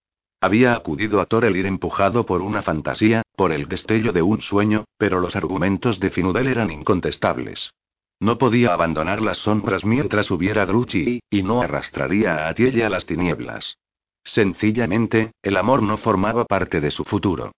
Había 0.41 0.73
acudido 0.73 1.19
a 1.19 1.25
Torelir 1.25 1.65
empujado 1.65 2.25
por 2.25 2.41
una 2.41 2.61
fantasía, 2.61 3.23
por 3.35 3.51
el 3.51 3.67
destello 3.67 4.13
de 4.13 4.21
un 4.21 4.41
sueño, 4.41 4.85
pero 4.97 5.19
los 5.19 5.35
argumentos 5.35 5.99
de 5.99 6.09
Finudel 6.09 6.47
eran 6.47 6.71
incontestables. 6.71 7.71
No 8.19 8.37
podía 8.37 8.73
abandonar 8.73 9.21
las 9.21 9.37
sombras 9.37 9.85
mientras 9.85 10.29
hubiera 10.29 10.65
Druchi, 10.65 11.21
y 11.29 11.43
no 11.43 11.61
arrastraría 11.61 12.35
a 12.35 12.49
Atiella 12.49 12.87
a 12.87 12.89
las 12.89 13.05
tinieblas. 13.05 13.77
Sencillamente, 14.23 15.31
el 15.41 15.55
amor 15.55 15.81
no 15.81 15.97
formaba 15.97 16.45
parte 16.45 16.81
de 16.81 16.91
su 16.91 17.05
futuro. 17.05 17.53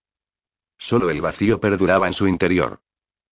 Solo 0.78 1.10
el 1.10 1.20
vacío 1.20 1.60
perduraba 1.60 2.06
en 2.06 2.14
su 2.14 2.28
interior. 2.28 2.80